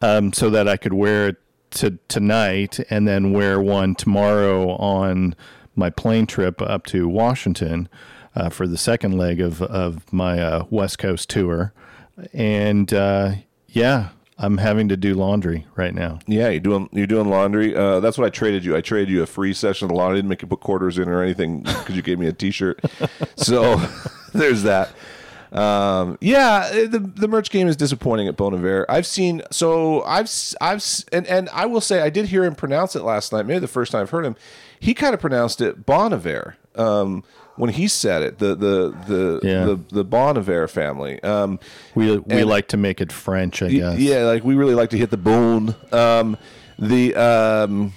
um, 0.00 0.32
so 0.32 0.48
that 0.50 0.68
I 0.68 0.76
could 0.76 0.92
wear 0.92 1.28
it 1.28 1.36
to 1.72 1.98
tonight 2.06 2.78
and 2.88 3.08
then 3.08 3.32
wear 3.32 3.60
one 3.60 3.96
tomorrow 3.96 4.76
on 4.76 5.34
my 5.74 5.90
plane 5.90 6.26
trip 6.26 6.62
up 6.62 6.86
to 6.86 7.08
Washington 7.08 7.88
uh, 8.34 8.50
for 8.50 8.66
the 8.66 8.78
second 8.78 9.16
leg 9.16 9.40
of, 9.40 9.62
of 9.62 10.12
my 10.12 10.40
uh, 10.40 10.64
West 10.70 10.98
Coast 10.98 11.30
tour. 11.30 11.72
And 12.32 12.92
uh, 12.92 13.34
yeah, 13.68 14.10
I'm 14.38 14.58
having 14.58 14.88
to 14.88 14.96
do 14.96 15.14
laundry 15.14 15.66
right 15.76 15.94
now. 15.94 16.18
Yeah, 16.26 16.48
you're 16.48 16.60
doing 16.60 16.88
you're 16.92 17.06
doing 17.06 17.28
laundry. 17.28 17.74
Uh, 17.74 18.00
that's 18.00 18.18
what 18.18 18.26
I 18.26 18.30
traded 18.30 18.64
you. 18.64 18.76
I 18.76 18.80
traded 18.80 19.08
you 19.08 19.22
a 19.22 19.26
free 19.26 19.54
session 19.54 19.86
of 19.86 19.90
the 19.90 19.94
laundry. 19.94 20.14
I 20.14 20.18
didn't 20.18 20.28
make 20.28 20.42
you 20.42 20.48
put 20.48 20.60
quarters 20.60 20.98
in 20.98 21.08
or 21.08 21.22
anything 21.22 21.62
because 21.62 21.94
you 21.94 22.02
gave 22.02 22.18
me 22.18 22.26
a 22.26 22.32
T-shirt. 22.32 22.80
so 23.36 23.76
there's 24.32 24.64
that. 24.64 24.90
Um, 25.52 26.18
yeah, 26.20 26.68
eh, 26.72 26.86
the 26.88 26.98
the 26.98 27.28
merch 27.28 27.50
game 27.50 27.68
is 27.68 27.76
disappointing 27.76 28.26
at 28.26 28.36
Bon 28.36 28.52
Iver. 28.54 28.86
I've 28.88 29.06
seen 29.06 29.42
so 29.52 30.02
I've 30.02 30.30
I've 30.60 30.84
and 31.12 31.26
and 31.28 31.48
I 31.50 31.66
will 31.66 31.80
say 31.80 32.00
I 32.00 32.10
did 32.10 32.26
hear 32.26 32.44
him 32.44 32.56
pronounce 32.56 32.96
it 32.96 33.04
last 33.04 33.32
night. 33.32 33.46
Maybe 33.46 33.60
the 33.60 33.68
first 33.68 33.92
time 33.92 34.02
I've 34.02 34.10
heard 34.10 34.24
him. 34.24 34.34
He 34.80 34.94
kind 34.94 35.14
of 35.14 35.20
pronounced 35.20 35.60
it 35.60 35.86
Bon 35.86 36.12
Iver. 36.12 36.56
Um, 36.74 37.22
when 37.56 37.70
he 37.70 37.86
said 37.88 38.22
it, 38.22 38.38
the 38.38 38.54
the 38.54 38.94
the 39.06 39.40
Yeah. 39.42 39.64
the, 39.64 39.76
the 39.90 40.04
Bon 40.04 40.36
Iver 40.36 40.68
family. 40.68 41.22
Um, 41.22 41.58
We, 41.94 42.16
we 42.18 42.44
like 42.44 42.68
to 42.68 42.76
make 42.76 43.00
it 43.00 43.12
French, 43.12 43.62
I 43.62 43.70
guess. 43.70 43.98
Yeah, 43.98 44.24
like 44.24 44.44
we 44.44 44.54
really 44.54 44.74
like 44.74 44.90
to 44.90 44.98
hit 44.98 45.10
the 45.10 45.16
bone. 45.16 45.74
Um, 45.92 46.36
the 46.78 47.14
um, 47.14 47.92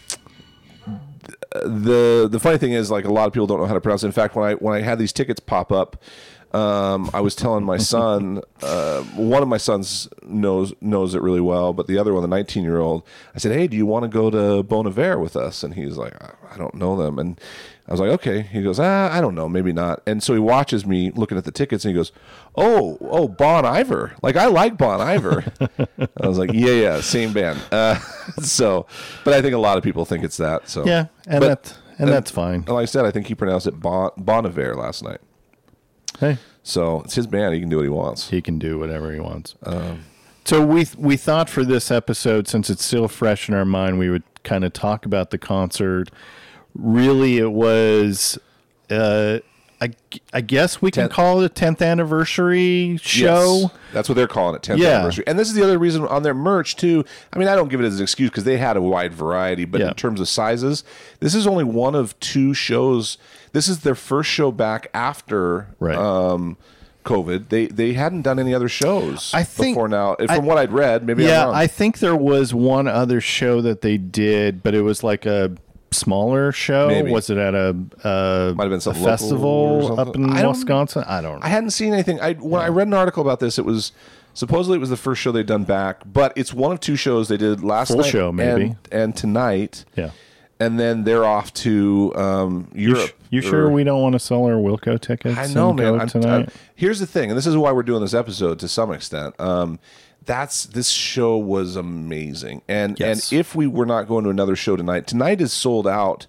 the 1.51 2.27
the 2.29 2.39
funny 2.39 2.57
thing 2.57 2.73
is, 2.73 2.91
like 2.91 3.05
a 3.05 3.11
lot 3.11 3.27
of 3.27 3.33
people 3.33 3.47
don't 3.47 3.59
know 3.59 3.65
how 3.65 3.73
to 3.73 3.81
pronounce 3.81 4.03
it. 4.03 4.07
In 4.07 4.11
fact, 4.11 4.35
when 4.35 4.45
I 4.49 4.53
when 4.53 4.75
I 4.75 4.81
had 4.81 4.99
these 4.99 5.13
tickets 5.13 5.39
pop 5.39 5.71
up 5.71 6.01
Um, 6.53 7.09
I 7.13 7.19
was 7.21 7.35
telling 7.35 7.65
my 7.65 7.77
son, 7.93 8.41
uh, 8.61 9.01
one 9.15 9.41
of 9.43 9.49
my 9.49 9.57
sons 9.57 10.07
knows 10.23 10.73
knows 10.81 11.13
it 11.15 11.21
really 11.21 11.41
well, 11.41 11.73
but 11.73 11.87
the 11.87 11.97
other 11.97 12.13
one, 12.13 12.21
the 12.21 12.27
19 12.27 12.63
year 12.63 12.79
old, 12.79 13.03
I 13.35 13.39
said, 13.39 13.51
"Hey, 13.51 13.67
do 13.67 13.75
you 13.75 13.85
want 13.85 14.03
to 14.03 14.09
go 14.09 14.29
to 14.29 14.63
Bon 14.63 14.87
Iver 14.87 15.19
with 15.19 15.35
us?" 15.35 15.63
And 15.63 15.73
he's 15.73 15.97
like, 15.97 16.13
"I 16.23 16.31
I 16.53 16.57
don't 16.57 16.75
know 16.75 16.95
them." 16.95 17.19
And 17.19 17.39
I 17.87 17.91
was 17.91 17.99
like, 18.01 18.09
"Okay." 18.09 18.41
He 18.41 18.61
goes, 18.61 18.79
"Ah, 18.79 19.09
I 19.15 19.21
don't 19.21 19.33
know, 19.35 19.47
maybe 19.47 19.71
not." 19.71 20.01
And 20.05 20.21
so 20.21 20.33
he 20.33 20.39
watches 20.39 20.85
me 20.85 21.11
looking 21.11 21.37
at 21.37 21.45
the 21.45 21.51
tickets, 21.51 21.85
and 21.85 21.93
he 21.93 21.95
goes, 21.97 22.11
"Oh, 22.55 22.97
oh, 23.01 23.27
Bon 23.29 23.65
Iver. 23.65 24.13
Like 24.21 24.35
I 24.35 24.47
like 24.47 24.77
Bon 24.77 24.99
Iver." 24.99 25.45
I 26.21 26.27
was 26.27 26.37
like, 26.37 26.51
"Yeah, 26.53 26.71
yeah, 26.73 27.01
same 27.01 27.31
band." 27.33 27.59
Uh, 27.71 27.95
so, 28.41 28.85
but 29.23 29.33
I 29.33 29.41
think 29.41 29.53
a 29.53 29.57
lot 29.59 29.77
of 29.77 29.83
people 29.83 30.03
think 30.05 30.23
it's 30.25 30.37
that. 30.37 30.67
So 30.67 30.85
Yeah, 30.85 31.05
and 31.25 31.39
But- 31.39 31.63
that 31.63 31.77
and 31.99 32.09
that's 32.09 32.29
fine. 32.29 32.55
and 32.55 32.69
like 32.69 32.83
I 32.83 32.85
said, 32.85 33.05
I 33.05 33.11
think 33.11 33.27
he 33.27 33.35
pronounced 33.35 33.65
it 33.67 33.79
Bon, 33.79 34.11
bon 34.17 34.45
Iver 34.45 34.75
last 34.75 35.01
night. 35.03 35.19
Hey, 36.19 36.37
So 36.63 37.01
it's 37.01 37.15
his 37.15 37.25
band; 37.27 37.53
he 37.53 37.59
can 37.59 37.69
do 37.69 37.77
what 37.77 37.83
he 37.83 37.89
wants. 37.89 38.29
he 38.29 38.41
can 38.41 38.59
do 38.59 38.77
whatever 38.79 39.13
he 39.13 39.19
wants. 39.19 39.55
Um, 39.63 40.03
so 40.45 40.65
we 40.65 40.87
we 40.97 41.15
thought 41.17 41.49
for 41.49 41.63
this 41.63 41.89
episode, 41.91 42.47
since 42.47 42.69
it's 42.69 42.83
still 42.83 43.07
fresh 43.07 43.47
in 43.49 43.55
our 43.55 43.65
mind, 43.65 43.97
we 43.99 44.09
would 44.09 44.23
kind 44.43 44.63
of 44.63 44.73
talk 44.73 45.05
about 45.05 45.29
the 45.31 45.37
concert. 45.37 46.09
Really, 46.77 47.37
it 47.39 47.51
was. 47.51 48.37
Uh, 48.89 49.39
I, 49.79 49.91
I 50.33 50.41
guess 50.41 50.81
we 50.81 50.89
can 50.89 51.07
call 51.07 51.41
it 51.41 51.51
a 51.51 51.53
10th 51.53 51.85
anniversary 51.85 52.97
show. 53.01 53.59
Yes. 53.61 53.71
That's 53.93 54.09
what 54.09 54.15
they're 54.15 54.27
calling 54.27 54.55
it, 54.55 54.63
10th 54.63 54.79
Yeah. 54.79 54.95
anniversary. 54.95 55.23
And 55.27 55.37
this 55.37 55.47
is 55.49 55.53
the 55.53 55.63
other 55.63 55.77
reason 55.77 56.03
on 56.07 56.23
their 56.23 56.33
merch 56.33 56.75
too. 56.77 57.05
I 57.31 57.37
mean, 57.37 57.47
I 57.47 57.55
don't 57.55 57.67
give 57.67 57.79
it 57.79 57.85
as 57.85 57.97
an 57.97 58.03
excuse 58.03 58.31
because 58.31 58.43
they 58.43 58.57
had 58.57 58.75
a 58.75 58.81
wide 58.81 59.13
variety, 59.13 59.65
but 59.65 59.81
Yeah. 59.81 59.89
in 59.89 59.93
terms 59.93 60.19
of 60.19 60.27
sizes, 60.27 60.83
this 61.19 61.35
is 61.35 61.45
only 61.45 61.63
one 61.63 61.93
of 61.93 62.19
two 62.19 62.55
shows. 62.55 63.19
This 63.51 63.67
is 63.67 63.81
their 63.81 63.93
first 63.93 64.31
show 64.31 64.51
back 64.51 64.87
after 64.95 65.67
Right. 65.79 65.95
um, 65.95 66.57
COVID. 67.05 67.49
They 67.49 67.67
they 67.67 67.93
hadn't 67.93 68.23
done 68.23 68.39
any 68.39 68.53
other 68.55 68.67
shows 68.69 69.31
I 69.33 69.43
think- 69.43 69.75
before 69.75 69.87
now. 69.87 70.15
And 70.17 70.29
I- 70.31 70.37
From 70.37 70.45
what 70.45 70.57
I'd 70.57 70.73
read, 70.73 71.05
maybe 71.05 71.23
I'm 71.23 71.29
Yeah, 71.29 71.43
wrong. 71.45 71.53
I 71.55 71.67
think 71.67 71.99
there 71.99 72.15
was 72.15 72.51
one 72.53 72.87
other 72.87 73.21
show 73.21 73.61
that 73.61 73.81
they 73.81 73.97
did, 73.97 74.63
but 74.63 74.73
it 74.73 74.81
was 74.81 75.03
like 75.03 75.25
a 75.27 75.51
smaller 75.97 76.51
show. 76.51 76.87
Maybe. 76.87 77.11
Was 77.11 77.29
it 77.29 77.37
at 77.37 77.53
a, 77.55 77.69
uh, 78.03 78.53
Might 78.55 78.71
have 78.71 78.83
been 78.83 78.93
a 78.93 78.97
or 78.97 79.03
festival 79.05 79.99
up 79.99 80.15
in 80.15 80.29
I 80.29 80.47
Wisconsin? 80.47 81.03
I 81.07 81.21
don't 81.21 81.39
know. 81.39 81.45
I 81.45 81.49
hadn't 81.49 81.71
seen 81.71 81.93
anything. 81.93 82.19
I 82.21 82.33
when 82.33 82.61
I 82.61 82.67
read 82.69 82.87
an 82.87 82.93
article 82.93 83.21
about 83.21 83.39
this, 83.39 83.57
it 83.59 83.65
was 83.65 83.91
supposedly 84.33 84.77
it 84.77 84.79
was 84.79 84.89
the 84.89 84.97
first 84.97 85.21
show 85.21 85.31
they'd 85.31 85.45
done 85.45 85.63
back, 85.63 86.01
but 86.05 86.31
it's 86.35 86.53
one 86.53 86.71
of 86.71 86.79
two 86.79 86.95
shows 86.95 87.27
they 87.27 87.37
did 87.37 87.63
last 87.63 87.89
Full 87.89 87.97
night 87.97 88.09
show, 88.11 88.31
maybe. 88.31 88.63
and, 88.63 88.77
and 88.91 89.15
tonight. 89.15 89.83
yeah. 89.95 90.11
and 90.59 90.79
then 90.79 91.03
they're 91.03 91.25
off 91.25 91.53
to 91.53 92.13
um, 92.15 92.67
You, 92.73 92.89
Europe. 92.95 93.09
sh- 93.09 93.13
you 93.29 93.41
sure 93.41 93.69
we 93.69 93.83
don't 93.83 94.01
want 94.01 94.13
to 94.13 94.19
sell 94.19 94.45
our 94.45 94.53
Wilco 94.53 94.99
tickets? 94.99 95.37
I 95.37 95.47
know, 95.47 95.73
man. 95.73 95.99
I'm, 96.01 96.07
tonight. 96.07 96.27
I'm- 96.33 96.51
here's 96.75 96.99
the 96.99 97.05
thing, 97.07 97.29
and 97.29 97.37
this 97.37 97.45
is 97.47 97.57
why 97.57 97.71
we're 97.71 97.83
doing 97.83 98.01
this 98.01 98.13
episode 98.13 98.59
to 98.59 98.67
some 98.67 98.91
extent. 98.91 99.39
Um, 99.39 99.79
that's 100.27 100.65
this 100.65 100.89
show 100.89 101.37
was 101.37 101.75
amazing, 101.75 102.61
and 102.67 102.99
Yes. 102.99 103.31
and 103.31 103.39
if 103.39 103.55
we 103.55 103.65
were 103.65 103.85
not 103.87 104.07
going 104.07 104.23
to 104.25 104.29
another 104.29 104.55
show 104.55 104.75
tonight, 104.75 105.07
tonight 105.07 105.41
is 105.41 105.51
sold 105.51 105.87
out 105.87 106.27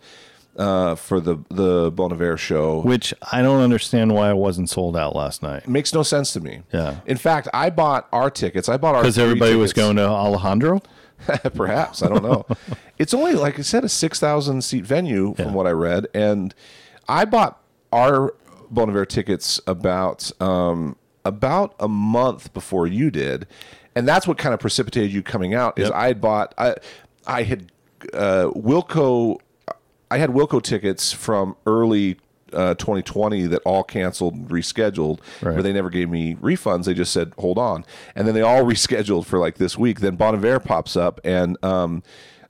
uh, 0.57 0.95
for 0.95 1.21
the 1.21 1.37
the 1.51 1.91
Bon 1.91 2.11
Iver 2.13 2.37
show. 2.39 2.81
Which 2.81 3.13
I 3.31 3.43
don't 3.43 3.61
understand 3.61 4.15
why 4.15 4.31
it 4.31 4.37
wasn't 4.37 4.71
sold 4.71 4.97
out 4.97 5.15
last 5.15 5.43
night. 5.43 5.69
Makes 5.69 5.93
no 5.93 6.03
sense 6.03 6.33
to 6.33 6.41
me. 6.41 6.63
Yeah. 6.73 6.97
In 7.07 7.17
fact, 7.19 7.49
I 7.53 7.69
bought 7.71 8.09
our 8.13 8.31
tickets. 8.31 8.69
I 8.69 8.77
bought 8.79 8.95
our 8.95 9.03
Because 9.03 9.19
everybody 9.19 9.55
was 9.55 9.73
going 9.73 9.97
to 9.97 10.07
Alejandro. 10.09 10.81
Perhaps 11.55 12.03
I 12.03 12.09
don't 12.09 12.23
know. 12.23 12.47
it's 12.99 13.13
only 13.13 13.35
like 13.35 13.59
I 13.59 13.63
said, 13.63 13.85
a 13.85 13.89
six 13.89 14.19
thousand 14.21 14.63
seat 14.63 14.85
venue 14.85 15.35
from 15.35 15.47
Yeah. 15.47 15.53
what 15.53 15.67
I 15.67 15.71
read, 15.73 16.07
and 16.15 16.55
I 17.09 17.25
bought 17.25 17.61
our 17.93 18.35
Bon 18.71 18.89
Iver 18.91 19.05
tickets 19.07 19.61
about 19.67 20.31
um, 20.41 20.97
about 21.29 21.75
a 21.79 21.89
month 21.89 22.53
before 22.53 22.87
you 22.87 23.11
did, 23.11 23.47
and 23.95 24.09
that's 24.09 24.27
what 24.27 24.39
kind 24.39 24.53
of 24.55 24.61
precipitated 24.61 25.13
you 25.13 25.23
coming 25.23 25.55
out. 25.55 25.79
Is 25.79 25.89
Yep. 25.89 25.95
I 25.95 26.07
had 26.09 26.21
bought 26.21 26.55
I 26.59 26.75
I 27.27 27.43
had 27.45 27.71
uh, 28.13 28.51
Wilco 28.55 29.39
I 30.11 30.19
had 30.19 30.31
Wilco 30.31 30.63
tickets 30.63 31.13
from 31.13 31.55
early 31.67 32.19
uh, 32.55 32.75
2020 32.77 33.47
that 33.49 33.61
all 33.67 33.85
canceled 33.85 34.33
and 34.35 34.49
rescheduled, 34.49 35.19
Right. 35.43 35.55
but 35.55 35.63
they 35.63 35.73
never 35.75 35.91
gave 35.91 36.09
me 36.09 36.35
refunds. 36.37 36.85
They 36.85 36.95
just 36.95 37.13
said, 37.13 37.35
hold 37.39 37.59
on. 37.59 37.85
And 38.15 38.27
then 38.27 38.35
they 38.35 38.41
all 38.41 38.63
rescheduled 38.65 39.27
for 39.27 39.39
like 39.39 39.57
this 39.57 39.77
week. 39.77 40.01
Then 40.01 40.17
Bon 40.17 40.35
Iver 40.35 40.61
pops 40.61 40.97
up 40.97 41.21
and 41.25 41.63
um, 41.63 42.03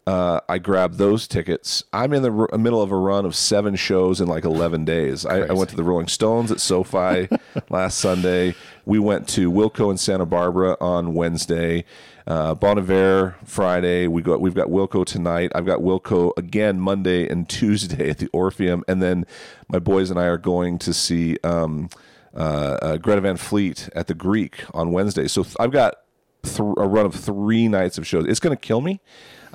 uh, 0.08 0.40
I 0.48 0.56
grabbed 0.56 0.96
those 0.96 1.28
tickets. 1.28 1.84
I'm 1.92 2.14
in 2.14 2.22
the 2.22 2.32
r- 2.32 2.56
middle 2.56 2.80
of 2.80 2.90
a 2.90 2.96
run 2.96 3.26
of 3.26 3.36
seven 3.36 3.76
shows 3.76 4.22
in 4.22 4.26
like 4.26 4.44
11 4.44 4.86
days. 4.86 5.26
I, 5.26 5.40
I 5.40 5.52
went 5.52 5.68
to 5.68 5.76
the 5.76 5.84
Rolling 5.84 6.08
Stones 6.08 6.50
at 6.50 6.60
SoFi 6.60 7.28
last 7.68 7.98
Sunday. 7.98 8.54
We 8.86 8.98
went 8.98 9.28
to 9.30 9.52
Wilco 9.52 9.90
in 9.90 9.98
Santa 9.98 10.24
Barbara 10.24 10.78
on 10.80 11.12
Wednesday. 11.12 11.84
Uh, 12.26 12.54
bon 12.54 12.78
Iver 12.78 13.36
Friday. 13.44 14.06
We 14.06 14.22
got 14.22 14.40
we've 14.40 14.54
got 14.54 14.68
Wilco 14.68 15.04
tonight. 15.04 15.52
I've 15.54 15.66
got 15.66 15.80
Wilco 15.80 16.32
again 16.38 16.80
Monday 16.80 17.28
and 17.28 17.46
Tuesday 17.46 18.08
at 18.08 18.16
the 18.16 18.28
Orpheum, 18.32 18.84
and 18.88 19.02
then 19.02 19.26
my 19.68 19.78
boys 19.78 20.10
and 20.10 20.18
I 20.18 20.24
are 20.24 20.38
going 20.38 20.78
to 20.78 20.94
see 20.94 21.36
um, 21.44 21.90
uh, 22.34 22.78
uh, 22.80 22.96
Greta 22.96 23.20
Van 23.20 23.36
Fleet 23.36 23.90
at 23.94 24.06
the 24.06 24.14
Greek 24.14 24.64
on 24.72 24.90
Wednesday. 24.90 25.28
So 25.28 25.42
th- 25.42 25.56
I've 25.60 25.70
got 25.72 25.96
th- 26.44 26.60
a 26.60 26.88
run 26.88 27.04
of 27.04 27.14
three 27.14 27.68
nights 27.68 27.98
of 27.98 28.06
shows. 28.06 28.24
It's 28.26 28.40
going 28.40 28.56
to 28.56 28.60
kill 28.60 28.80
me. 28.80 29.00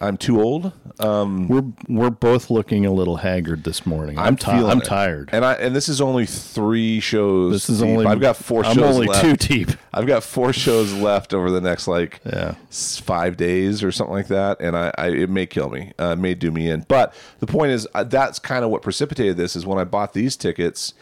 I'm 0.03 0.17
too 0.17 0.41
old. 0.41 0.71
Um, 0.99 1.47
We're 1.47 1.63
we're 1.87 2.09
both 2.11 2.49
looking 2.51 2.85
a 2.85 2.91
little 2.91 3.15
haggard 3.17 3.63
this 3.63 3.85
morning. 3.85 4.17
I'm, 4.19 4.35
ti- 4.35 4.51
feeling 4.51 4.69
I'm 4.69 4.81
tired. 4.81 5.29
and 5.31 5.43
I 5.43 5.53
and 5.53 5.75
this 5.75 5.89
is 5.89 5.99
only 6.01 6.25
three 6.25 6.99
shows. 6.99 7.51
This 7.53 7.69
is 7.69 7.79
deep. 7.79 7.87
only. 7.89 8.05
I've 8.05 8.19
got 8.19 8.35
4 8.37 8.65
I'm 8.65 8.75
shows 8.75 8.95
only 8.95 9.07
left. 9.07 9.21
two 9.23 9.35
deep. 9.35 9.69
I've 9.93 10.05
got 10.05 10.23
four 10.23 10.53
shows 10.53 10.93
left 10.93 11.33
over 11.33 11.49
the 11.49 11.61
next 11.61 11.87
like 11.87 12.19
Yeah. 12.25 12.55
five 12.69 13.37
days 13.37 13.83
or 13.83 13.91
something 13.91 14.13
like 14.15 14.27
that, 14.27 14.59
and 14.61 14.75
I, 14.77 14.91
I 14.97 15.07
it 15.09 15.29
may 15.29 15.45
kill 15.47 15.69
me, 15.69 15.93
uh, 15.99 16.11
it 16.17 16.19
may 16.19 16.35
do 16.35 16.51
me 16.51 16.69
in. 16.69 16.85
But 16.87 17.13
the 17.39 17.47
point 17.47 17.71
is, 17.71 17.87
uh, 17.95 18.03
that's 18.03 18.37
kind 18.39 18.63
of 18.63 18.69
what 18.69 18.81
precipitated 18.83 19.37
this. 19.37 19.55
Is 19.55 19.65
when 19.65 19.79
I 19.79 19.83
bought 19.83 20.13
these 20.13 20.35
tickets, 20.35 20.93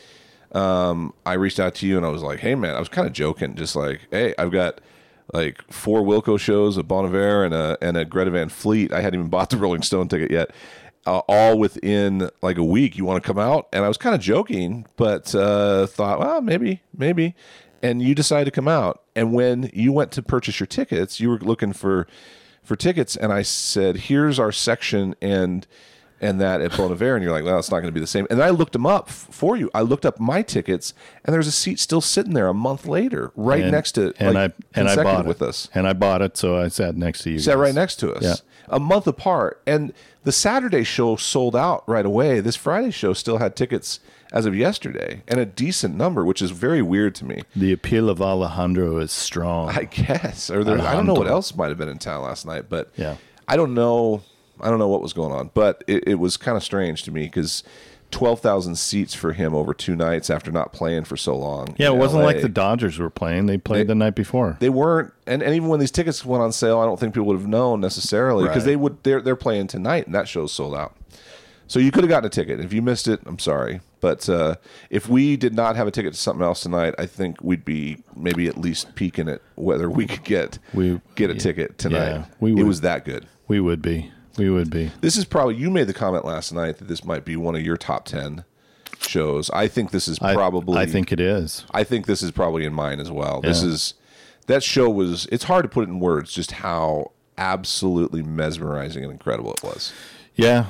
um, 0.54 1.14
I 1.26 1.34
reached 1.34 1.60
out 1.60 1.76
to 1.76 1.88
you 1.88 1.98
and 1.98 2.06
I 2.06 2.10
was 2.10 2.22
like, 2.24 2.40
"Hey, 2.40 2.56
man," 2.56 2.76
I 2.76 2.80
was 2.80 2.90
kind 2.90 3.08
of 3.08 3.14
joking, 3.14 3.56
just 3.56 3.76
like, 3.76 4.02
"Hey, 4.12 4.34
I've 4.38 4.52
got." 4.52 4.80
Like 5.34 5.62
four 5.72 6.02
Wilco 6.02 6.40
shows, 6.40 6.78
a 6.78 6.84
Bon 6.84 7.06
Iver, 7.06 7.46
and 7.46 7.54
a 7.54 7.78
and 7.82 7.98
a 7.98 8.06
Greta 8.06 8.32
Van 8.32 8.50
Fleet. 8.50 8.92
I 8.92 9.02
hadn't 9.02 9.20
even 9.20 9.30
bought 9.30 9.50
the 9.50 9.58
Rolling 9.58 9.82
Stone 9.82 10.10
ticket 10.10 10.32
yet. 10.32 10.52
Uh, 11.06 11.22
all 11.28 11.58
within 11.58 12.30
like 12.42 12.58
a 12.58 12.64
week. 12.64 12.98
You 12.98 13.06
want 13.06 13.24
to 13.24 13.28
come 13.28 13.40
out? 13.40 13.68
And 13.74 13.84
I 13.84 13.88
was 13.88 13.98
kind 13.98 14.14
of 14.14 14.22
joking, 14.22 14.86
but 14.98 15.34
uh, 15.34 15.88
thought, 15.88 16.20
well, 16.20 16.42
maybe, 16.42 16.82
maybe 16.96 17.34
and 17.82 18.02
you 18.02 18.16
decided 18.16 18.46
to 18.46 18.52
come 18.52 18.68
out. 18.68 19.02
And 19.16 19.34
when 19.34 19.70
you 19.74 19.92
went 19.92 20.12
to 20.14 20.22
purchase 20.22 20.60
your 20.60 20.68
tickets, 20.68 21.20
you 21.20 21.30
were 21.30 21.40
looking 21.40 21.74
for 21.74 22.08
for 22.64 22.76
tickets, 22.76 23.16
and 23.16 23.34
I 23.34 23.42
said, 23.42 23.98
"Here's 23.98 24.38
our 24.40 24.52
section," 24.52 25.16
and 25.22 25.66
and 26.22 26.40
that 26.40 26.62
at 26.62 26.78
Bon 26.78 26.92
Iver, 26.92 27.16
and 27.16 27.24
you're 27.24 27.34
like, 27.34 27.44
"Well, 27.44 27.60
it's 27.60 27.70
not 27.72 27.78
going 27.80 27.88
to 27.88 27.92
be 27.92 28.00
the 28.00 28.08
same." 28.08 28.26
And 28.30 28.42
I 28.42 28.52
looked 28.52 28.74
them 28.74 28.86
up 28.86 29.10
f- 29.10 29.28
for 29.32 29.58
you. 29.58 29.70
I 29.74 29.82
looked 29.82 30.06
up 30.06 30.20
my 30.20 30.42
tickets, 30.44 30.94
and 31.26 31.34
there's 31.34 31.48
a 31.48 31.52
seat 31.52 31.80
still 31.80 32.00
sitting 32.02 32.34
there 32.34 32.48
a 32.48 32.54
month 32.54 32.86
later, 32.86 33.32
right 33.36 33.64
And- 33.64 33.72
next 33.72 33.94
to 33.94 34.14
and 34.20 34.36
like, 34.36 34.52
I 34.76 34.80
and 34.80 34.88
I 34.90 34.96
bought 35.04 35.26
it 35.26 35.28
with 35.28 35.42
us. 35.42 35.68
and 35.74 35.88
I 35.88 35.94
bought 35.94 36.22
it, 36.22 36.38
so 36.38 36.58
I 36.58 36.68
sat 36.70 36.96
next 36.96 37.24
to 37.24 37.32
you. 37.32 37.40
Sat 37.40 37.52
guys. 37.54 37.58
right 37.60 37.76
next 37.76 37.96
to 37.98 38.14
us. 38.14 38.24
Yeah. 38.24 38.36
A 38.70 38.80
month 38.80 39.06
apart. 39.08 39.62
And 39.68 39.92
the 40.24 40.32
Saturday 40.32 40.84
show 40.86 41.16
sold 41.18 41.56
out 41.58 41.84
right 41.90 42.06
away. 42.06 42.40
This 42.40 42.56
Friday 42.56 42.92
show 42.92 43.12
still 43.12 43.40
had 43.40 43.56
tickets 43.56 44.00
as 44.32 44.46
of 44.46 44.56
yesterday 44.56 45.24
and 45.28 45.40
a 45.42 45.46
decent 45.46 45.98
number, 45.98 46.24
which 46.24 46.42
is 46.42 46.52
very 46.52 46.82
weird 46.82 47.14
to 47.16 47.26
me. 47.26 47.42
The 47.54 47.74
appeal 47.74 48.08
of 48.10 48.22
Alejandro 48.22 48.98
is 49.00 49.12
strong. 49.12 49.70
I 49.70 49.84
guess. 49.86 50.50
Or 50.50 50.64
there, 50.64 50.80
I 50.80 50.94
don't 50.94 51.06
know 51.06 51.16
what 51.16 51.28
else 51.28 51.54
might 51.56 51.68
have 51.70 51.78
been 51.78 51.90
in 51.90 51.98
town 51.98 52.24
last 52.24 52.46
night, 52.46 52.66
but 52.70 52.92
Yeah. 52.96 53.16
I 53.48 53.58
don't 53.58 53.74
know. 53.74 54.22
I 54.62 54.70
don't 54.70 54.80
know 54.80 54.88
what 54.88 55.02
was 55.02 55.14
going 55.14 55.32
on, 55.32 55.52
but 55.54 55.84
it, 55.88 56.08
it 56.08 56.16
was 56.16 56.38
kind 56.38 56.56
of 56.58 56.64
strange 56.64 57.04
to 57.04 57.12
me 57.12 57.24
because 57.24 57.64
twelve 58.12 58.42
thousand 58.42 58.76
seats 58.76 59.14
for 59.14 59.32
him 59.34 59.56
over 59.56 59.74
two 59.74 59.96
nights 59.96 60.30
after 60.30 60.52
not 60.52 60.74
playing 60.74 61.06
for 61.06 61.16
so 61.18 61.36
long. 61.36 61.76
yeah, 61.78 61.88
it 61.90 61.96
wasn't 61.96 62.20
LA. 62.22 62.26
like 62.28 62.42
the 62.42 62.50
Dodgers 62.50 63.00
were 63.00 63.10
playing. 63.10 63.46
They 63.46 63.58
played 63.58 63.88
the 63.88 63.96
night 63.96 64.16
before. 64.16 64.58
They 64.60 64.70
weren't, 64.70 65.14
and, 65.26 65.42
and 65.42 65.56
even 65.56 65.70
when 65.70 65.80
these 65.80 65.92
tickets 65.92 66.26
went 66.26 66.44
on 66.44 66.52
sale, 66.52 66.80
I 66.80 66.86
don't 66.86 67.00
think 67.00 67.14
people 67.14 67.28
would 67.28 67.38
have 67.40 67.48
known 67.48 67.80
necessarily 67.82 68.44
because 68.44 68.64
Right. 68.64 68.72
they 68.72 68.76
would. 68.76 69.02
They're 69.04 69.22
they're 69.22 69.36
playing 69.36 69.68
tonight, 69.68 70.06
and 70.06 70.14
that 70.16 70.28
show's 70.28 70.52
sold 70.52 70.76
out. 70.76 70.96
So 71.68 71.80
you 71.80 71.90
could 71.90 72.04
have 72.04 72.10
gotten 72.10 72.28
a 72.28 72.30
ticket. 72.30 72.60
If 72.60 72.74
you 72.74 72.82
missed 72.82 73.08
it, 73.08 73.22
I'm 73.26 73.40
sorry, 73.40 73.80
but 74.02 74.28
uh, 74.28 74.56
if 74.90 75.08
we 75.08 75.38
did 75.38 75.56
not 75.56 75.78
have 75.78 75.88
a 75.88 75.92
ticket 75.92 76.12
to 76.12 76.20
something 76.20 76.44
else 76.44 76.60
tonight, 76.60 76.96
I 77.00 77.06
think 77.06 77.42
we'd 77.42 77.64
be 77.64 78.04
maybe 78.14 78.48
at 78.50 78.58
least 78.58 78.94
peeking 78.96 79.30
at 79.30 79.42
whether 79.56 79.90
we 79.90 80.06
could 80.06 80.26
get 80.26 80.60
We- 80.74 81.00
get 81.16 81.30
a 81.30 81.34
yeah, 81.34 81.40
ticket 81.40 81.78
tonight. 81.78 82.08
yeah, 82.10 82.26
we 82.42 82.60
it 82.60 82.64
was 82.64 82.82
that 82.82 83.06
good. 83.06 83.26
we 83.48 83.62
would 83.62 83.82
be. 83.82 84.12
We 84.38 84.50
would 84.50 84.70
be. 84.70 84.92
This 85.02 85.18
is 85.18 85.26
probably 85.26 85.56
you 85.56 85.70
made 85.70 85.88
the 85.88 85.94
comment 85.94 86.26
last 86.26 86.54
night 86.54 86.78
that 86.78 86.88
this 86.88 87.04
might 87.04 87.26
be 87.26 87.36
one 87.36 87.56
of 87.56 87.62
your 87.62 87.78
top 87.78 88.06
ten 88.06 88.44
shows. 89.00 89.50
I 89.52 89.68
think 89.68 89.92
this 89.92 90.08
is 90.08 90.20
probably. 90.20 90.78
I 90.78 90.86
think 90.86 91.12
it 91.12 91.20
is. 91.20 91.66
I 91.72 91.84
think 91.84 92.06
this 92.06 92.22
is 92.22 92.32
probably 92.32 92.66
in 92.66 92.74
mine 92.74 93.00
as 93.00 93.12
well. 93.12 93.42
This 93.42 93.62
is 93.62 93.94
that 94.48 94.64
show 94.64 94.90
was. 94.90 95.28
It's 95.32 95.46
hard 95.46 95.64
to 95.64 95.70
put 95.70 95.84
it 95.88 95.90
in 95.90 96.00
words 96.00 96.34
just 96.34 96.52
how 96.52 97.12
absolutely 97.38 98.24
mesmerizing 98.24 99.04
and 99.04 99.12
incredible 99.12 99.54
it 99.54 99.64
was. 99.64 99.94
Yeah. 100.36 100.68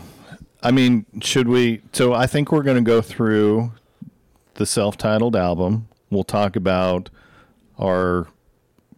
I 0.63 0.72
mean, 0.72 1.06
should 1.22 1.48
we? 1.48 1.82
So 1.91 2.13
I 2.13 2.27
think 2.27 2.51
we're 2.51 2.63
going 2.63 2.77
to 2.77 2.84
go 2.84 3.01
through 3.01 3.74
the 4.56 4.65
self-titled 4.65 5.36
album 5.36 5.88
We'll 6.12 6.25
talk 6.25 6.58
about 6.58 7.10
our 7.80 8.27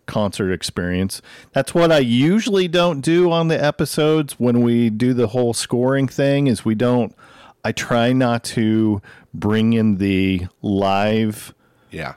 concert 0.06 0.52
experience. 0.52 1.22
That's 1.54 1.74
what 1.74 1.92
I 1.92 2.00
usually 2.00 2.68
don't 2.68 3.02
do 3.02 3.32
on 3.32 3.48
the 3.48 3.64
episodes 3.64 4.34
when 4.40 4.62
we 4.62 4.90
do 4.90 5.14
the 5.14 5.28
whole 5.28 5.54
scoring 5.54 6.08
thing 6.08 6.48
is 6.48 6.66
we 6.66 6.76
don't 6.76 7.16
I 7.66 7.72
try 7.72 8.12
not 8.12 8.44
to 8.46 9.02
bring 9.34 9.74
in 9.74 9.96
the 9.98 10.48
live 10.62 11.54
Yeah. 11.92 12.16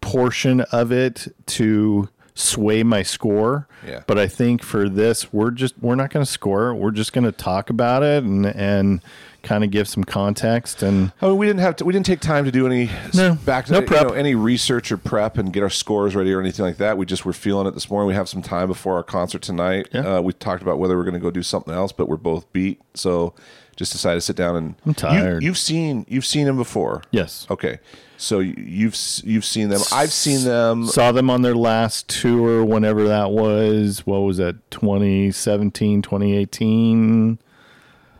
portion 0.00 0.60
of 0.60 0.92
it 0.92 1.26
to 1.46 2.08
sway 2.34 2.82
my 2.82 3.02
score. 3.02 3.68
Yeah. 3.86 4.02
But 4.06 4.18
I 4.18 4.26
think 4.26 4.62
for 4.62 4.88
this, 4.88 5.32
we're 5.32 5.50
just 5.52 5.74
we're 5.80 5.94
not 5.94 6.10
going 6.10 6.24
to 6.24 6.30
score. 6.30 6.74
We're 6.74 6.90
just 6.90 7.12
going 7.12 7.24
to 7.24 7.32
talk 7.32 7.70
about 7.70 8.02
it 8.02 8.24
and 8.24 8.44
and 8.46 9.00
kind 9.42 9.62
of 9.62 9.70
give 9.70 9.86
some 9.86 10.02
context 10.02 10.82
and 10.82 11.12
Oh, 11.20 11.34
we 11.34 11.44
didn't 11.46 11.60
have 11.60 11.76
to. 11.76 11.84
We 11.84 11.92
didn't 11.92 12.06
take 12.06 12.20
time 12.20 12.46
to 12.46 12.50
do 12.50 12.66
any 12.66 12.88
No, 13.12 13.34
back 13.34 13.68
no 13.68 13.80
you 13.80 13.86
prep. 13.86 14.06
know, 14.08 14.14
any 14.14 14.34
research 14.34 14.90
or 14.90 14.96
prep 14.96 15.36
and 15.36 15.52
get 15.52 15.62
our 15.62 15.68
scores 15.68 16.16
ready 16.16 16.32
or 16.32 16.40
anything 16.40 16.64
like 16.64 16.78
that. 16.78 16.96
We 16.96 17.04
just 17.04 17.26
were 17.26 17.34
feeling 17.34 17.66
it 17.66 17.72
this 17.74 17.90
morning. 17.90 18.08
We 18.08 18.14
have 18.14 18.28
some 18.28 18.40
time 18.40 18.68
before 18.68 18.94
our 18.96 19.02
concert 19.02 19.42
tonight. 19.42 19.88
Yeah. 19.92 20.16
Uh, 20.16 20.20
we 20.22 20.32
talked 20.32 20.62
about 20.62 20.78
whether 20.78 20.96
we're 20.96 21.04
going 21.04 21.12
to 21.14 21.20
go 21.20 21.30
do 21.30 21.42
something 21.42 21.74
else, 21.74 21.92
but 21.92 22.08
we're 22.08 22.16
both 22.16 22.50
beat, 22.54 22.80
so 22.94 23.34
just 23.74 23.92
decided 23.92 24.16
to 24.16 24.20
sit 24.20 24.36
down 24.36 24.56
and. 24.56 24.74
I'm 24.86 24.94
tired. 24.94 25.42
You, 25.42 25.50
have 25.50 25.58
seen 25.58 26.04
you've 26.08 26.26
seen 26.26 26.46
them 26.46 26.56
before. 26.56 27.02
yes. 27.10 27.46
Okay, 27.50 27.78
so 28.16 28.38
you- 28.40 28.54
you've 28.56 28.96
you've 29.24 29.44
seen 29.44 29.68
them. 29.68 29.80
I've 29.92 30.12
seen 30.12 30.44
them. 30.44 30.86
Saw 30.86 31.12
them 31.12 31.30
on 31.30 31.42
their 31.42 31.54
last 31.54 32.08
tour 32.08 32.64
whenever 32.64 33.06
that 33.08 33.30
was. 33.30 34.06
What 34.06 34.18
was 34.18 34.36
that? 34.38 34.70
2017, 34.70 36.02
2018. 36.02 37.38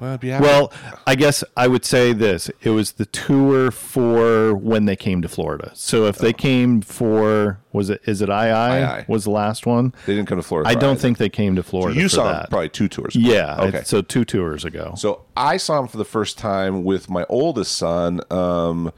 Well, 0.04 0.40
Well, 0.40 0.72
I 1.06 1.14
guess 1.14 1.42
I 1.56 1.66
would 1.68 1.84
say 1.84 2.12
this. 2.12 2.50
It 2.62 2.70
was 2.70 2.92
the 2.92 3.06
tour 3.06 3.70
for 3.70 4.54
when 4.54 4.84
they 4.84 4.96
came 4.96 5.22
to 5.22 5.28
Florida. 5.28 5.72
So 5.74 6.06
if 6.06 6.18
they 6.18 6.32
came 6.32 6.80
for 6.80 7.58
was 7.72 7.90
it 7.90 8.00
is 8.06 8.20
it 8.22 8.30
I 8.30 8.50
Aye 8.50 8.84
I 9.00 9.04
was 9.08 9.24
the 9.24 9.30
last 9.30 9.66
one? 9.66 9.92
they 10.06 10.14
didn't 10.14 10.28
come 10.28 10.38
to 10.38 10.42
Florida. 10.42 10.68
I 10.68 10.74
don't 10.74 10.92
either. 10.92 11.00
think 11.00 11.18
they 11.18 11.28
came 11.28 11.56
to 11.56 11.62
Florida. 11.62 11.98
you 11.98 12.04
for 12.08 12.14
saw 12.16 12.24
them 12.24 12.32
that. 12.34 12.50
probably 12.50 12.68
two 12.68 12.88
tours. 12.88 13.16
ago. 13.16 13.26
Yeah. 13.28 13.56
Okay. 13.60 13.82
So 13.84 14.02
two 14.02 14.24
tours 14.24 14.64
ago. 14.64 14.94
So 14.96 15.22
I 15.36 15.56
saw 15.56 15.80
him 15.80 15.88
for 15.88 15.96
the 15.96 16.04
first 16.04 16.38
time 16.38 16.84
with 16.84 17.08
my 17.10 17.24
oldest 17.28 17.74
son. 17.76 18.20
Um, 18.30 18.92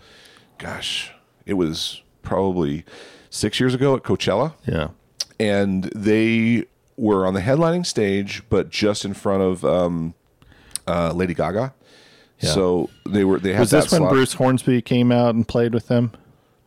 gosh, 0.59 1.13
it 1.47 1.55
was 1.55 2.03
probably 2.23 2.85
six 3.31 3.61
years 3.61 3.75
ago 3.75 3.95
at 3.97 4.03
Coachella, 4.03 4.55
Yeah. 4.67 4.89
and 5.39 5.85
they 5.95 6.65
were 6.97 7.27
on 7.27 7.35
the 7.35 7.41
headlining 7.43 7.85
stage, 7.85 8.43
but 8.49 8.71
just 8.71 9.05
in 9.05 9.13
front 9.15 9.43
of 9.43 9.65
um, 9.65 10.15
uh, 10.87 11.13
Lady 11.13 11.35
Gaga. 11.35 11.75
Yeah. 12.41 12.51
So 12.51 12.91
they 13.09 13.25
were. 13.25 13.39
They 13.39 13.53
had 13.53 13.61
Was 13.61 13.71
this 13.71 13.91
when 13.91 14.01
slot- 14.03 14.11
Bruce 14.13 14.35
Hornsby 14.35 14.83
came 14.83 15.11
out 15.11 15.35
and 15.35 15.47
played 15.47 15.73
with 15.75 15.89
them? 15.89 16.13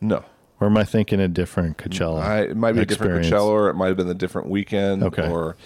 No, 0.00 0.24
Or 0.60 0.66
am 0.66 0.76
I 0.76 0.84
thinking 0.84 1.20
a 1.20 1.28
different 1.28 1.76
Coachella? 1.76 2.22
I, 2.22 2.40
it 2.42 2.56
might 2.56 2.72
be 2.72 2.80
a 2.80 2.86
different 2.86 3.18
experience? 3.18 3.28
Coachella, 3.44 3.48
or 3.50 3.68
it 3.70 3.74
might 3.74 3.88
have 3.88 3.96
been 3.98 4.08
a 4.08 4.14
different 4.14 4.48
weekend. 4.48 5.02
Okay. 5.02 5.28
Or, 5.28 5.56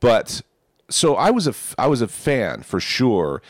but 0.00 0.42
so 0.90 1.14
I 1.14 1.30
was 1.30 1.46
a 1.46 1.54
I 1.78 1.86
was 1.86 2.00
a 2.02 2.08
fan 2.08 2.62
for 2.62 2.80
sure. 2.80 3.42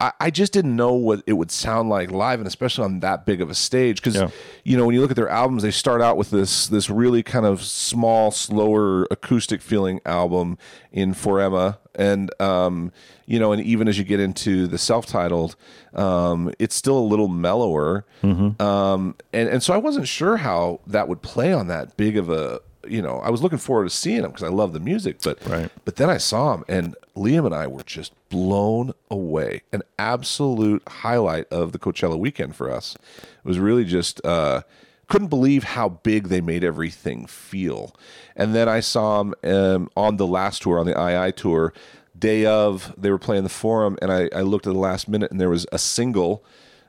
I, 0.00 0.12
I 0.20 0.30
just 0.30 0.52
didn't 0.52 0.76
know 0.76 0.92
what 0.94 1.22
it 1.26 1.32
would 1.32 1.50
sound 1.50 1.88
like 1.88 2.10
live, 2.12 2.38
and 2.38 2.46
especially 2.46 2.84
on 2.84 3.00
that 3.00 3.26
big 3.26 3.40
of 3.40 3.50
a 3.50 3.54
stage. 3.54 3.96
Because 4.00 4.14
Yeah. 4.14 4.28
you 4.64 4.76
know 4.76 4.86
when 4.86 4.94
you 4.94 5.00
look 5.00 5.10
at 5.10 5.16
their 5.16 5.28
albums, 5.28 5.62
they 5.64 5.70
start 5.72 6.00
out 6.00 6.16
with 6.16 6.30
this 6.30 6.68
this 6.68 6.88
really 6.88 7.22
kind 7.22 7.44
of 7.44 7.62
small, 7.62 8.30
slower 8.30 9.06
acoustic 9.10 9.60
feeling 9.60 10.00
album 10.06 10.56
in 10.92 11.14
For 11.14 11.40
Emma, 11.40 11.78
and 11.96 12.30
um, 12.40 12.92
you 13.26 13.38
know, 13.40 13.50
and 13.52 13.60
even 13.62 13.88
as 13.88 13.98
you 13.98 14.04
get 14.04 14.20
into 14.20 14.66
the 14.68 14.78
self 14.78 15.04
titled, 15.06 15.56
um, 15.94 16.52
it's 16.60 16.76
still 16.76 16.96
a 16.98 17.00
little 17.00 17.28
mellower. 17.28 18.04
Um, 18.22 19.16
and 19.32 19.48
and 19.48 19.62
so 19.62 19.74
I 19.74 19.78
wasn't 19.78 20.06
sure 20.08 20.36
how 20.38 20.80
that 20.86 21.08
would 21.08 21.22
play 21.22 21.52
on 21.52 21.66
that 21.68 21.96
big 21.96 22.16
of 22.16 22.30
a 22.30 22.60
you 22.86 23.02
know 23.02 23.18
I 23.18 23.30
was 23.30 23.42
looking 23.42 23.58
forward 23.58 23.84
to 23.84 23.90
seeing 23.90 24.22
him 24.22 24.30
because 24.30 24.44
I 24.44 24.48
love 24.48 24.72
the 24.72 24.80
music, 24.80 25.18
but 25.22 25.44
Right. 25.46 25.70
but 25.84 25.96
then 25.96 26.08
I 26.08 26.18
saw 26.18 26.54
him 26.54 26.64
and 26.68 26.94
Liam 27.16 27.44
and 27.46 27.54
I 27.54 27.66
were 27.66 27.82
just 27.82 28.12
blown 28.28 28.92
away. 29.10 29.62
An 29.72 29.82
absolute 29.98 30.82
highlight 30.88 31.46
of 31.50 31.72
the 31.72 31.78
Coachella 31.78 32.18
weekend 32.18 32.56
for 32.56 32.70
us. 32.70 32.96
It 33.18 33.44
was 33.44 33.58
really 33.58 33.84
just 33.84 34.24
uh, 34.24 34.62
couldn't 35.08 35.28
believe 35.28 35.64
how 35.64 35.88
big 35.88 36.28
they 36.28 36.40
made 36.40 36.64
everything 36.64 37.26
feel. 37.26 37.94
And 38.36 38.54
then 38.54 38.68
I 38.68 38.80
saw 38.80 39.20
him 39.20 39.34
um, 39.44 39.90
on 39.96 40.16
the 40.16 40.26
last 40.26 40.62
tour, 40.62 40.78
on 40.78 40.86
the 40.86 41.24
II 41.26 41.32
tour, 41.32 41.72
day 42.18 42.46
of 42.46 42.94
they 42.96 43.10
were 43.10 43.18
playing 43.18 43.44
the 43.44 43.48
Forum, 43.48 43.96
and 44.02 44.12
I, 44.12 44.28
I 44.34 44.42
looked 44.42 44.66
at 44.66 44.72
the 44.72 44.78
last 44.78 45.08
minute 45.08 45.30
and 45.30 45.40
there 45.40 45.50
was 45.50 45.66
a 45.72 45.78
single 45.78 46.44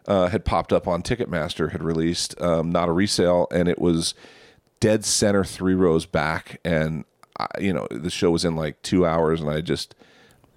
uh, 0.08 0.28
had 0.28 0.44
popped 0.44 0.74
up 0.74 0.88
on 0.88 1.04
Ticketmaster, 1.04 1.72
had 1.72 1.84
released, 1.84 2.40
um, 2.42 2.72
not 2.72 2.90
a 2.90 2.92
resale, 2.92 3.48
and 3.52 3.68
it 3.68 3.80
was 3.80 4.16
dead 4.80 5.06
center 5.06 5.44
three 5.44 5.76
rows 5.76 6.06
back. 6.06 6.60
And, 6.66 7.06
I, 7.40 7.48
you 7.60 7.72
know, 7.72 7.88
the 7.92 8.10
show 8.10 8.32
was 8.32 8.44
in 8.44 8.56
like 8.56 8.82
two 8.82 9.06
hours, 9.06 9.40
and 9.40 9.50
I 9.50 9.62
just 9.62 9.94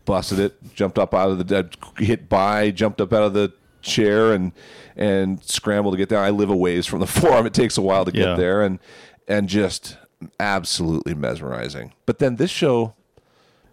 busted 0.04 0.38
it, 0.38 0.74
jumped 0.74 0.98
up 0.98 1.14
out 1.14 1.30
of 1.30 1.38
the 1.38 1.44
dead, 1.44 1.76
hit 1.98 2.28
by, 2.28 2.70
jumped 2.70 3.00
up 3.00 3.12
out 3.12 3.22
of 3.22 3.32
the 3.34 3.52
chair, 3.80 4.32
and 4.32 4.52
and 4.96 5.42
scrambled 5.44 5.94
to 5.94 5.98
get 5.98 6.08
there. 6.08 6.18
I 6.18 6.30
live 6.30 6.50
a 6.50 6.56
ways 6.56 6.86
from 6.86 7.00
the 7.00 7.06
forum; 7.20 7.46
it 7.46 7.54
takes 7.54 7.76
a 7.78 7.82
while 7.82 8.04
to 8.04 8.12
get 8.12 8.26
Yeah. 8.28 8.34
there, 8.34 8.62
and 8.62 8.78
and 9.28 9.48
just 9.48 9.96
absolutely 10.40 11.14
mesmerizing. 11.14 11.92
But 12.06 12.18
then 12.18 12.36
this 12.36 12.50
show 12.50 12.94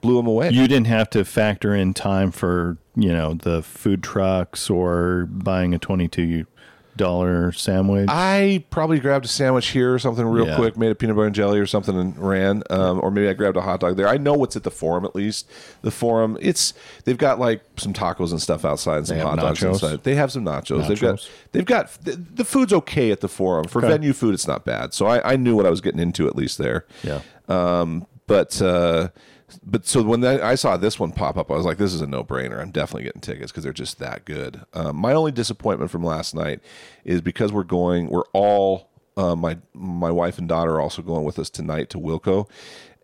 blew 0.01 0.17
him 0.19 0.27
away. 0.27 0.49
you 0.51 0.67
didn't 0.67 0.87
have 0.87 1.09
to 1.11 1.25
factor 1.25 1.75
in 1.75 1.93
time 1.93 2.31
for 2.31 2.77
you 2.95 3.11
know 3.11 3.33
the 3.33 3.61
food 3.61 4.01
trucks 4.03 4.69
or 4.69 5.25
buying 5.29 5.73
a 5.73 5.79
twenty-two 5.79 6.45
dollar 6.99 7.51
sandwich. 7.51 8.05
I 8.07 8.63
probably 8.69 8.99
grabbed 8.99 9.25
a 9.25 9.27
sandwich 9.27 9.69
here 9.69 9.91
or 9.91 9.97
something 9.97 10.23
real 10.27 10.45
Yeah. 10.45 10.55
quick, 10.57 10.77
made 10.77 10.91
a 10.91 10.95
peanut 10.95 11.15
butter 11.15 11.25
and 11.25 11.33
jelly 11.35 11.59
or 11.59 11.65
something 11.65 11.97
and 11.99 12.15
ran. 12.15 12.61
Um, 12.69 12.99
or 13.01 13.09
maybe 13.09 13.27
I 13.27 13.33
grabbed 13.33 13.57
a 13.57 13.61
hot 13.61 13.79
dog 13.79 13.97
there. 13.97 14.07
I 14.07 14.17
know 14.17 14.33
what's 14.33 14.55
at 14.55 14.61
the 14.63 14.69
forum 14.69 15.03
at 15.05 15.15
least. 15.15 15.49
The 15.81 15.89
forum, 15.89 16.37
it's 16.39 16.73
they've 17.05 17.17
got 17.17 17.39
like 17.39 17.63
some 17.77 17.93
tacos 17.93 18.29
and 18.29 18.39
stuff 18.39 18.63
outside 18.65 18.97
and 18.99 19.07
some 19.07 19.17
hot 19.19 19.39
dogs 19.39 19.63
inside. 19.63 20.03
They 20.03 20.13
have 20.13 20.31
some 20.31 20.45
nachos. 20.45 20.87
They've 20.87 20.99
got 21.01 21.29
they've 21.53 21.65
got 21.65 21.91
the, 22.03 22.11
the 22.35 22.45
food's 22.45 22.73
okay 22.73 23.09
at 23.11 23.21
the 23.21 23.27
forum. 23.29 23.67
For 23.67 23.79
Okay. 23.79 23.87
venue 23.87 24.13
food 24.13 24.35
it's 24.35 24.47
not 24.47 24.65
bad. 24.65 24.93
So 24.93 25.07
I, 25.07 25.33
I 25.33 25.35
knew 25.37 25.55
what 25.55 25.65
I 25.65 25.71
was 25.71 25.81
getting 25.81 25.99
into 25.99 26.27
at 26.27 26.35
least 26.35 26.59
there. 26.59 26.85
yeah. 27.03 27.21
Um, 27.47 28.05
but 28.27 28.61
uh, 28.61 29.07
but 29.65 29.85
so 29.85 30.01
when 30.03 30.21
that, 30.21 30.41
I 30.41 30.55
saw 30.55 30.77
this 30.77 30.99
one 30.99 31.11
pop 31.11 31.37
up, 31.37 31.49
I 31.51 31.55
was 31.55 31.65
like, 31.65 31.77
this 31.77 31.93
is 31.93 32.01
a 32.01 32.07
no 32.07 32.23
brainer. 32.23 32.59
I'm 32.59 32.71
definitely 32.71 33.03
getting 33.03 33.21
tickets 33.21 33.51
because 33.51 33.63
they're 33.63 33.73
just 33.73 33.99
that 33.99 34.25
good. 34.25 34.61
Um, 34.73 34.95
my 34.97 35.13
only 35.13 35.31
disappointment 35.31 35.91
from 35.91 36.03
last 36.03 36.33
night 36.35 36.59
is 37.03 37.21
because 37.21 37.51
we're 37.51 37.63
going, 37.63 38.09
we're 38.09 38.23
all 38.33 38.89
uh, 39.17 39.35
my 39.35 39.57
my 39.73 40.11
wife 40.11 40.37
and 40.37 40.47
daughter 40.47 40.75
are 40.75 40.81
also 40.81 41.01
going 41.01 41.25
with 41.25 41.37
us 41.39 41.49
tonight 41.49 41.89
to 41.89 41.97
Wilco. 41.97 42.47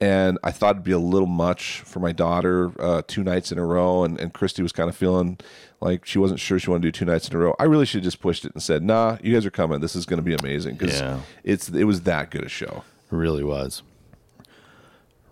And 0.02 0.38
I 0.44 0.52
thought 0.52 0.72
it'd 0.72 0.84
be 0.84 0.92
a 0.92 1.00
little 1.00 1.28
much 1.28 1.80
for 1.86 2.00
my 2.02 2.12
daughter 2.12 2.72
uh, 2.82 3.02
two 3.08 3.24
nights 3.24 3.52
in 3.54 3.58
a 3.58 3.66
row. 3.66 4.04
And, 4.04 4.20
and 4.20 4.34
Christy 4.34 4.62
was 4.62 4.74
kind 4.74 4.90
of 4.90 4.96
feeling 4.96 5.40
like 5.80 6.06
she 6.06 6.20
wasn't 6.20 6.42
sure 6.42 6.60
she 6.60 6.70
wanted 6.70 6.82
to 6.84 6.88
do 6.88 6.92
two 6.92 7.06
nights 7.06 7.30
in 7.30 7.36
a 7.36 7.40
row. 7.40 7.56
I 7.60 7.64
really 7.64 7.86
should 7.86 8.00
have 8.00 8.04
just 8.04 8.20
pushed 8.20 8.44
it 8.44 8.52
and 8.54 8.62
said, 8.62 8.84
nah, 8.84 9.18
you 9.24 9.34
guys 9.34 9.46
are 9.46 9.52
coming. 9.52 9.80
This 9.80 9.96
is 9.96 10.06
going 10.06 10.18
to 10.18 10.24
be 10.24 10.34
amazing 10.34 10.76
because 10.76 11.00
Yeah. 11.00 11.22
it's 11.46 11.70
it 11.70 11.86
was 11.86 12.02
that 12.02 12.30
good 12.30 12.44
a 12.44 12.50
show. 12.50 12.84
It 13.10 13.16
really 13.16 13.44
was. 13.44 13.84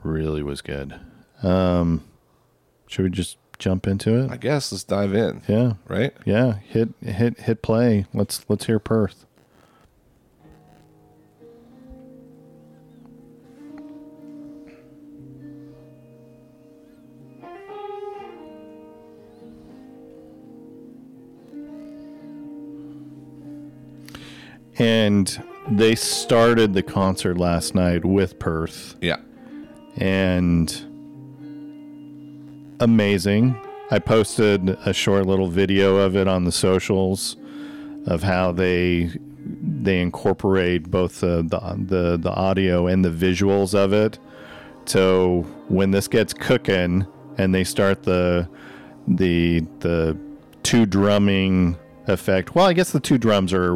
Really 0.03 0.43
was 0.43 0.61
good. 0.61 0.99
Um, 1.41 2.03
should 2.87 3.03
we 3.03 3.09
just 3.09 3.37
jump 3.57 3.87
into 3.87 4.15
it? 4.17 4.31
I 4.31 4.37
guess 4.37 4.71
let's 4.71 4.83
dive 4.83 5.13
in. 5.13 5.41
yeah. 5.47 5.73
Right? 5.87 6.13
Yeah. 6.25 6.53
Hit 6.67 6.89
hit 7.01 7.39
hit 7.39 7.61
play. 7.61 8.05
Let's 8.13 8.45
let's 8.49 8.65
hear 8.65 8.79
Perth. 8.79 9.25
And 24.77 25.43
they 25.69 25.95
started 25.95 26.73
the 26.73 26.83
concert 26.83 27.37
last 27.37 27.75
night 27.75 28.03
with 28.03 28.39
Perth 28.39 28.95
Yeah. 29.01 29.17
And 29.97 30.69
amazing. 32.79 33.56
I 33.91 33.99
posted 33.99 34.69
a 34.86 34.93
short 34.93 35.25
little 35.25 35.49
video 35.49 35.97
of 35.97 36.15
it 36.15 36.27
on 36.27 36.45
the 36.45 36.51
socials 36.51 37.38
of 38.08 38.23
how 38.23 38.51
they 38.51 39.12
they 39.45 39.99
incorporate 39.99 40.89
both 40.89 41.19
the 41.19 41.43
the 41.43 42.17
the, 42.17 42.34
audio 42.34 42.88
and 42.88 43.03
the 43.03 43.10
visuals 43.10 43.75
of 43.75 43.93
it. 43.93 44.17
So 44.86 45.41
when 45.67 45.91
this 45.91 46.08
gets 46.08 46.34
cooking 46.34 47.06
and 47.38 47.53
they 47.53 47.63
start 47.63 48.03
the 48.03 48.47
the 49.08 49.62
the 49.79 50.17
two 50.63 50.86
drumming 50.86 51.77
effect. 52.08 52.56
Well, 52.56 52.65
I 52.65 52.73
guess 52.73 52.91
the 52.91 52.99
two 52.99 53.17
drums 53.17 53.53
are 53.53 53.75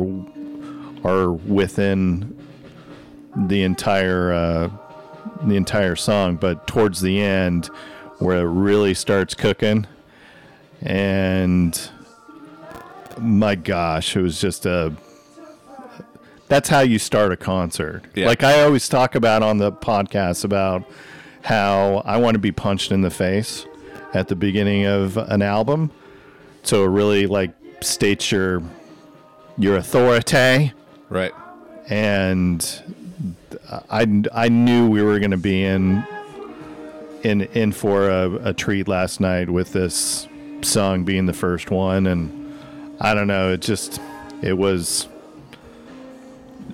are 1.03 1.31
within 1.31 2.35
the 3.35 3.63
entire 3.63 4.31
uh, 4.31 4.69
the 5.43 5.55
entire 5.55 5.95
song, 5.95 6.35
but 6.35 6.67
towards 6.67 7.01
the 7.01 7.21
end, 7.21 7.67
where 8.19 8.37
it 8.39 8.49
really 8.49 8.93
starts 8.93 9.33
cooking, 9.33 9.85
and 10.81 11.89
my 13.19 13.55
gosh, 13.55 14.15
it 14.15 14.21
was 14.21 14.39
just 14.39 14.65
a 14.65 14.93
that's 16.47 16.69
how 16.69 16.79
you 16.79 16.97
start 16.97 17.31
a 17.31 17.37
concert. 17.37 18.03
Yeah. 18.15 18.27
Like 18.27 18.43
I 18.43 18.61
always 18.63 18.87
talk 18.87 19.15
about 19.15 19.43
on 19.43 19.57
the 19.57 19.71
podcast 19.71 20.45
about 20.45 20.83
how 21.43 22.01
I 22.05 22.17
want 22.17 22.35
to 22.35 22.39
be 22.39 22.51
punched 22.53 22.91
in 22.91 23.01
the 23.01 23.09
face 23.09 23.65
at 24.13 24.29
the 24.29 24.35
beginning 24.35 24.85
of 24.85 25.17
an 25.17 25.41
album. 25.41 25.91
So 26.63 26.85
it 26.85 26.87
really 26.87 27.27
like 27.27 27.51
states 27.81 28.31
your 28.31 28.61
your 29.57 29.75
authority 29.77 30.73
Right. 31.09 31.31
and 31.89 32.63
I, 33.89 34.23
I 34.33 34.49
knew 34.49 34.89
we 34.89 35.01
were 35.01 35.19
going 35.19 35.31
to 35.31 35.37
be 35.37 35.63
in 35.63 36.05
in 37.23 37.41
in 37.41 37.71
for 37.71 38.09
a, 38.09 38.49
a 38.49 38.53
treat 38.53 38.87
last 38.87 39.19
night 39.19 39.49
with 39.49 39.73
this 39.73 40.27
song 40.61 41.03
being 41.03 41.25
the 41.25 41.33
first 41.33 41.69
one 41.71 42.07
and 42.07 42.57
I 43.01 43.13
don't 43.13 43.27
know 43.27 43.51
it 43.51 43.61
just 43.61 43.99
it 44.41 44.53
was 44.53 45.07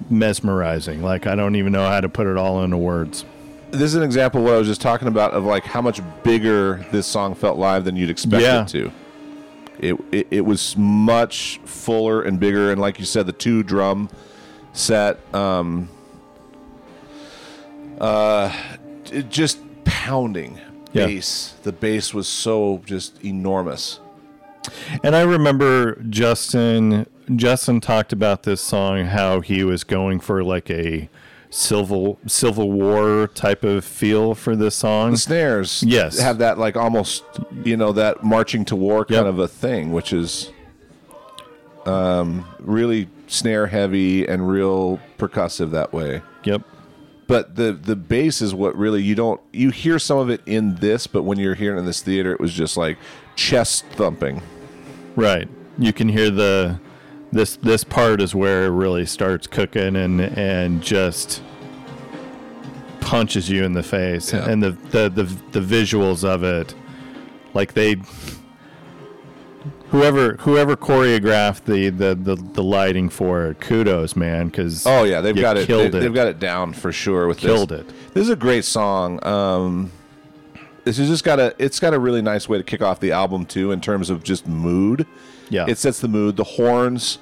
mesmerizing 0.09 1.01
like 1.01 1.27
I 1.27 1.35
don't 1.35 1.55
even 1.55 1.71
know 1.71 1.87
how 1.87 2.01
to 2.01 2.09
put 2.09 2.27
it 2.27 2.37
all 2.37 2.63
into 2.63 2.77
words 2.77 3.25
This 3.71 3.81
is 3.83 3.95
an 3.95 4.03
example 4.03 4.41
of 4.41 4.45
what 4.45 4.53
I 4.55 4.57
was 4.57 4.67
just 4.67 4.81
talking 4.81 5.07
about 5.07 5.31
of 5.31 5.43
like 5.45 5.63
how 5.63 5.81
much 5.81 6.01
bigger 6.23 6.85
this 6.91 7.07
song 7.07 7.35
felt 7.35 7.57
live 7.57 7.85
than 7.85 7.95
you'd 7.95 8.09
expect 8.09 8.43
Yeah. 8.43 8.61
it 8.63 8.67
to. 8.69 8.91
It, 9.79 9.95
it 10.11 10.27
it 10.29 10.41
was 10.41 10.77
much 10.77 11.59
fuller 11.65 12.21
and 12.21 12.39
bigger, 12.39 12.71
and 12.71 12.79
like 12.79 12.99
you 12.99 13.05
said, 13.05 13.25
the 13.25 13.33
two 13.33 13.63
drum 13.63 14.07
set, 14.71 15.17
um, 15.35 15.89
uh, 17.99 18.51
it 19.11 19.29
just 19.29 19.59
pounding 19.85 20.59
Yeah. 20.93 21.05
bass. 21.07 21.53
The 21.63 21.71
bass 21.71 22.13
was 22.13 22.27
so 22.27 22.81
just 22.85 23.23
enormous. 23.23 23.99
And 25.03 25.15
I 25.15 25.21
remember 25.21 25.95
Justin 26.09 27.05
Justin 27.35 27.79
talked 27.81 28.11
about 28.13 28.43
this 28.43 28.61
song 28.61 29.05
how 29.05 29.39
he 29.41 29.63
was 29.63 29.83
going 29.83 30.19
for 30.19 30.43
like 30.43 30.69
a 30.69 31.09
civil 31.49 32.17
civil 32.25 32.71
war 32.71 33.27
type 33.33 33.63
of 33.63 33.83
feel 33.85 34.33
for 34.35 34.55
this 34.55 34.75
song. 34.75 35.11
The 35.11 35.17
snares, 35.17 35.83
Yes. 35.85 36.19
have 36.19 36.37
that 36.39 36.57
like 36.57 36.75
almost 36.77 37.23
you 37.63 37.75
know 37.77 37.91
that 37.93 38.23
marching 38.23 38.63
to 38.65 38.75
war 38.75 39.05
kind 39.05 39.25
Yep. 39.25 39.33
of 39.33 39.39
a 39.39 39.47
thing, 39.47 39.91
which 39.91 40.13
is 40.13 40.51
um, 41.85 42.45
really 42.59 43.09
snare 43.27 43.67
heavy 43.67 44.25
and 44.25 44.47
real 44.47 44.99
percussive 45.17 45.71
that 45.71 45.91
way. 45.91 46.21
Yep. 46.45 46.61
But 47.33 47.55
the 47.55 47.73
the 47.73 47.95
bass 47.95 48.43
is 48.43 48.53
what 48.53 48.75
really 48.77 49.01
you 49.01 49.15
don't 49.15 49.41
you 49.51 49.71
hear 49.71 49.97
some 49.97 50.19
of 50.19 50.29
it 50.29 50.41
in 50.45 50.75
this, 50.75 51.07
but 51.07 51.23
when 51.23 51.39
you're 51.39 51.55
hearing 51.55 51.77
it 51.77 51.79
in 51.79 51.85
this 51.87 52.03
theater, 52.03 52.31
it 52.31 52.39
was 52.39 52.53
just 52.53 52.77
like 52.77 52.99
chest 53.35 53.85
thumping. 53.93 54.39
Right. 55.15 55.47
You 55.79 55.93
can 55.93 56.09
hear 56.09 56.29
the 56.29 56.79
this 57.31 57.55
this 57.55 57.83
part 57.83 58.21
is 58.21 58.35
where 58.35 58.65
it 58.65 58.69
really 58.69 59.07
starts 59.07 59.47
cooking 59.47 59.95
and 59.95 60.21
and 60.21 60.83
just 60.83 61.41
punches 63.01 63.49
you 63.49 63.63
in 63.63 63.73
the 63.73 63.81
face 63.83 64.31
Yeah. 64.31 64.47
and 64.49 64.61
the, 64.61 64.71
the 64.91 65.09
the 65.09 65.23
the 65.51 65.59
visuals 65.59 66.23
of 66.23 66.43
it 66.43 66.75
like 67.55 67.73
they 67.73 67.95
whoever 69.93 70.33
whoever 70.37 70.75
choreographed 70.75 71.65
the 71.65 71.89
the 71.89 72.15
the, 72.15 72.35
the 72.35 72.63
lighting 72.63 73.09
for 73.09 73.45
it 73.45 73.59
kudos 73.59 74.15
man 74.15 74.49
cuz 74.49 74.85
Oh 74.87 75.03
yeah, 75.03 75.21
they've 75.21 75.35
got 75.35 75.55
it. 75.55 75.67
They, 75.67 76.03
have 76.03 76.15
got 76.15 76.27
it 76.27 76.39
down 76.39 76.73
for 76.73 76.91
sure. 76.91 77.27
With 77.27 77.37
killed 77.37 77.69
this. 77.69 77.81
it 77.81 78.13
This 78.13 78.23
is 78.23 78.29
a 78.29 78.35
great 78.35 78.65
song. 78.65 79.23
Um, 79.25 79.91
this 80.83 80.97
has 80.97 81.07
just 81.07 81.23
got 81.23 81.39
a. 81.39 81.53
It's 81.59 81.79
got 81.79 81.93
a 81.93 81.99
really 81.99 82.21
nice 82.21 82.49
way 82.49 82.57
to 82.57 82.63
kick 82.63 82.81
off 82.81 82.99
the 82.99 83.11
album 83.11 83.45
too, 83.45 83.71
in 83.71 83.79
terms 83.81 84.09
of 84.09 84.23
just 84.23 84.47
mood. 84.47 85.05
yeah 85.49 85.65
It 85.67 85.77
sets 85.77 85.99
the 85.99 86.07
mood. 86.07 86.35
The 86.37 86.43
horns, 86.43 87.19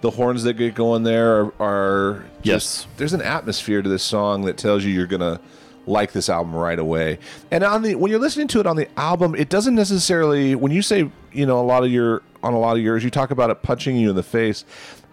the 0.00 0.10
horns 0.10 0.42
that 0.42 0.54
get 0.54 0.74
going 0.74 1.04
there 1.04 1.40
are, 1.40 1.52
are 1.60 2.24
just, 2.42 2.42
Yes. 2.42 2.86
There's 2.96 3.14
an 3.14 3.22
atmosphere 3.22 3.80
to 3.80 3.88
this 3.88 4.02
song 4.02 4.42
that 4.42 4.58
tells 4.58 4.84
you 4.84 4.90
you're 4.90 5.06
gonna 5.06 5.40
like 5.88 6.12
this 6.12 6.28
album 6.28 6.54
right 6.54 6.78
away. 6.78 7.18
And 7.50 7.64
on 7.64 7.82
the 7.82 7.94
when 7.94 8.10
you're 8.10 8.20
listening 8.20 8.48
to 8.48 8.60
it 8.60 8.66
on 8.66 8.76
the 8.76 8.88
album, 8.98 9.34
it 9.34 9.48
doesn't 9.48 9.74
necessarily. 9.74 10.54
When 10.54 10.72
you 10.72 10.82
say 10.82 11.10
you 11.32 11.46
know 11.46 11.60
a 11.60 11.62
lot 11.62 11.84
of 11.84 11.90
your 11.90 12.22
on 12.42 12.54
a 12.54 12.58
lot 12.58 12.76
of 12.76 12.82
yours, 12.82 13.02
you 13.02 13.10
talk 13.10 13.30
about 13.30 13.50
it 13.50 13.62
punching 13.62 13.96
you 13.96 14.10
in 14.10 14.16
the 14.16 14.22
face. 14.22 14.64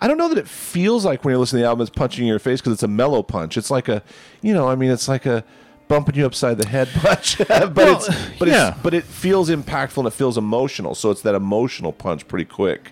I 0.01 0.07
don't 0.07 0.17
know 0.17 0.29
that 0.29 0.37
it 0.37 0.47
feels 0.47 1.05
like 1.05 1.23
when 1.23 1.31
you're 1.31 1.39
listening 1.39 1.61
to 1.61 1.63
the 1.63 1.69
album, 1.69 1.81
it's 1.81 1.95
punching 1.95 2.27
your 2.27 2.39
face 2.39 2.59
because 2.61 2.73
it's 2.73 2.83
a 2.83 2.87
mellow 2.87 3.23
punch. 3.23 3.57
It's 3.57 3.71
like 3.71 3.87
a, 3.87 4.03
you 4.41 4.53
know, 4.53 4.67
I 4.67 4.75
mean, 4.75 4.91
it's 4.91 5.07
like 5.07 5.25
a 5.25 5.43
bumping 5.87 6.15
you 6.15 6.25
upside 6.25 6.57
the 6.57 6.67
head 6.67 6.89
punch. 6.93 7.37
but 7.47 7.75
Well, 7.75 7.97
it's 7.97 8.09
but 8.37 8.47
yeah. 8.47 8.69
it's 8.69 8.79
but 8.83 8.93
it 8.93 9.03
feels 9.03 9.49
impactful 9.49 9.97
and 9.97 10.07
it 10.07 10.13
feels 10.13 10.37
emotional. 10.37 10.95
So 10.95 11.11
it's 11.11 11.21
that 11.21 11.35
emotional 11.35 11.93
punch 11.93 12.27
pretty 12.27 12.45
quick, 12.45 12.91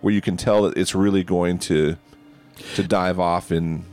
where 0.00 0.12
you 0.12 0.20
can 0.20 0.36
tell 0.36 0.62
that 0.62 0.76
it's 0.76 0.94
really 0.94 1.24
going 1.24 1.58
to 1.60 1.96
to 2.74 2.82
dive 2.82 3.18
off 3.18 3.50
in 3.50 3.84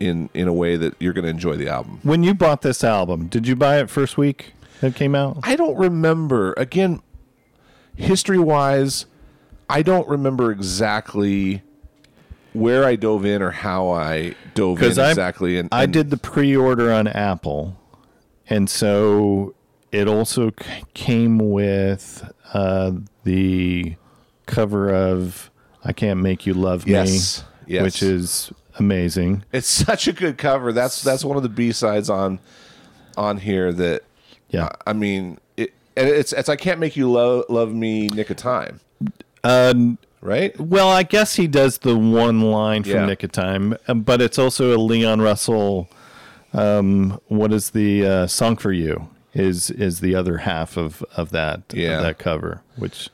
in 0.00 0.28
in 0.34 0.48
a 0.48 0.52
way 0.52 0.76
that 0.76 0.94
you're 0.98 1.12
going 1.12 1.24
to 1.24 1.30
enjoy 1.30 1.56
the 1.56 1.68
album. 1.68 2.00
when 2.02 2.22
you 2.22 2.34
bought 2.34 2.62
this 2.62 2.82
album 2.84 3.26
did 3.26 3.46
you 3.46 3.56
buy 3.56 3.78
it 3.78 3.88
first 3.90 4.16
week 4.16 4.52
it 4.82 4.94
came 4.94 5.14
out 5.14 5.38
I 5.42 5.56
don't 5.56 5.76
remember 5.76 6.52
again, 6.56 7.02
history 7.94 8.38
wise, 8.38 9.06
I 9.68 9.82
don't 9.82 10.06
remember 10.08 10.50
exactly 10.52 11.62
where 12.52 12.84
I 12.84 12.96
dove 12.96 13.24
in 13.24 13.42
or 13.42 13.50
how 13.50 13.90
I 13.90 14.34
dove 14.54 14.82
in 14.82 14.98
I 14.98 15.10
exactly. 15.10 15.58
And, 15.58 15.68
I 15.72 15.86
did 15.86 16.10
the 16.10 16.16
pre-order 16.16 16.92
on 16.92 17.06
Apple, 17.06 17.76
and 18.48 18.68
so 18.68 19.54
it 19.92 20.08
also 20.08 20.52
came 20.94 21.38
with 21.38 22.30
uh, 22.52 22.92
the 23.24 23.96
cover 24.46 24.94
of 24.94 25.50
"I 25.84 25.92
Can't 25.92 26.20
Make 26.20 26.46
You 26.46 26.54
Love 26.54 26.86
Yes, 26.86 27.42
Me," 27.42 27.74
yes. 27.74 27.82
which 27.82 28.02
is 28.02 28.52
amazing. 28.78 29.44
It's 29.52 29.68
such 29.86 30.08
a 30.08 30.12
good 30.12 30.38
cover. 30.38 30.72
That's 30.72 31.02
that's 31.02 31.24
one 31.24 31.36
of 31.36 31.42
the 31.42 31.48
B 31.48 31.72
sides 31.72 32.08
on 32.10 32.38
on 33.16 33.38
here 33.38 33.72
that 33.72 34.02
Yeah, 34.50 34.70
I 34.86 34.92
mean, 34.92 35.38
it, 35.56 35.72
and 35.96 36.08
it's 36.08 36.32
it's 36.32 36.48
I 36.48 36.56
can't 36.56 36.80
make 36.80 36.96
you 36.96 37.10
love 37.10 37.44
love 37.48 37.72
me 37.72 38.08
nick 38.08 38.30
of 38.30 38.36
time, 38.36 38.80
uh, 39.44 39.74
right? 40.20 40.58
well, 40.60 40.88
I 40.88 41.02
guess 41.02 41.36
he 41.36 41.46
does 41.46 41.78
the 41.78 41.96
one 41.96 42.40
line 42.42 42.82
from 42.82 42.92
Yeah. 42.92 43.06
Nick 43.06 43.22
of 43.22 43.32
Time, 43.32 43.74
um, 43.88 44.02
but 44.02 44.20
it's 44.20 44.38
also 44.38 44.76
a 44.76 44.78
Leon 44.78 45.20
Russell. 45.20 45.88
Um, 46.52 47.20
what 47.28 47.52
is 47.52 47.70
the 47.70 48.06
uh, 48.06 48.26
song 48.26 48.56
for 48.56 48.72
you? 48.72 49.08
Is 49.34 49.70
is 49.70 50.00
the 50.00 50.14
other 50.14 50.38
half 50.38 50.76
of 50.76 51.02
of 51.16 51.30
that 51.30 51.62
Yeah. 51.74 51.96
of 51.98 52.02
that 52.04 52.18
cover? 52.18 52.62
Which, 52.76 53.10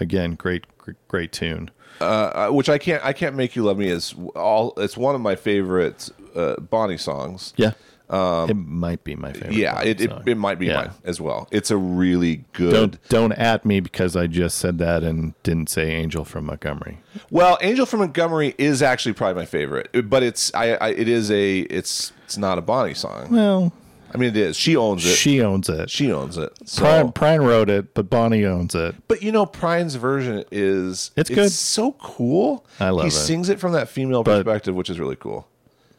again, 0.00 0.34
great 0.34 0.64
great, 0.78 0.96
great 1.08 1.32
tune. 1.32 1.70
Uh, 2.00 2.48
which 2.50 2.68
I 2.68 2.78
can't 2.78 3.04
I 3.04 3.12
can't 3.12 3.36
make 3.36 3.54
you 3.56 3.62
love 3.64 3.78
me 3.78 3.88
is 3.88 4.14
all. 4.34 4.74
It's 4.76 4.96
one 4.96 5.14
of 5.14 5.20
my 5.20 5.36
favorite 5.36 6.08
uh, 6.34 6.56
Bonnie 6.56 6.96
songs. 6.98 7.52
Yeah. 7.56 7.72
it 8.10 8.54
might 8.56 9.04
be 9.04 9.14
my 9.16 9.32
favorite. 9.32 9.50
Um, 9.52 9.58
Yeah, 9.58 9.80
it, 9.82 10.00
it, 10.00 10.10
it 10.26 10.34
might 10.36 10.58
be 10.58 10.66
Yeah. 10.66 10.74
mine 10.76 10.90
as 11.04 11.20
well. 11.20 11.48
It's 11.50 11.70
a 11.70 11.76
really 11.76 12.44
good. 12.52 12.72
Don't 12.72 13.08
don't 13.08 13.32
at 13.32 13.64
me 13.64 13.80
because 13.80 14.16
I 14.16 14.26
just 14.26 14.58
said 14.58 14.78
that 14.78 15.02
and 15.02 15.34
didn't 15.44 15.70
say 15.70 15.90
Angel 15.92 16.24
from 16.24 16.46
Montgomery. 16.46 16.98
Well, 17.30 17.56
Angel 17.62 17.86
from 17.86 18.00
Montgomery 18.00 18.54
is 18.58 18.82
actually 18.82 19.12
probably 19.14 19.40
my 19.42 19.46
favorite, 19.46 19.88
but 20.10 20.22
it's 20.22 20.52
I, 20.54 20.72
I 20.74 20.88
it 20.90 21.08
is 21.08 21.30
a 21.30 21.60
it's 21.60 22.12
it's 22.24 22.36
not 22.36 22.58
a 22.58 22.62
Bonnie 22.62 22.94
song. 22.94 23.28
Well, 23.30 23.72
I 24.14 24.18
mean, 24.18 24.28
it 24.30 24.36
is. 24.36 24.56
She 24.56 24.76
owns 24.76 25.04
it. 25.06 25.14
she 25.14 25.40
owns 25.40 25.68
it. 25.68 25.88
She 25.90 26.12
owns 26.12 26.36
it. 26.36 26.52
So, 26.66 26.82
Prine, 26.84 27.14
Prine 27.14 27.46
wrote 27.46 27.70
it, 27.70 27.94
but 27.94 28.10
Bonnie 28.10 28.44
owns 28.44 28.74
it. 28.74 28.94
but 29.08 29.22
you 29.22 29.32
know, 29.32 29.46
Prine's 29.46 29.94
version 29.94 30.44
is 30.52 31.10
It's 31.16 31.30
good. 31.30 31.50
So 31.50 31.92
cool. 31.92 32.64
I 32.78 32.90
love 32.90 33.02
he 33.04 33.08
it. 33.08 33.12
He 33.12 33.18
sings 33.18 33.48
it 33.48 33.58
from 33.60 33.72
that 33.72 33.88
female 33.88 34.22
But- 34.22 34.44
perspective, 34.44 34.74
which 34.74 34.90
is 34.90 34.98
really 35.00 35.16
cool. 35.16 35.48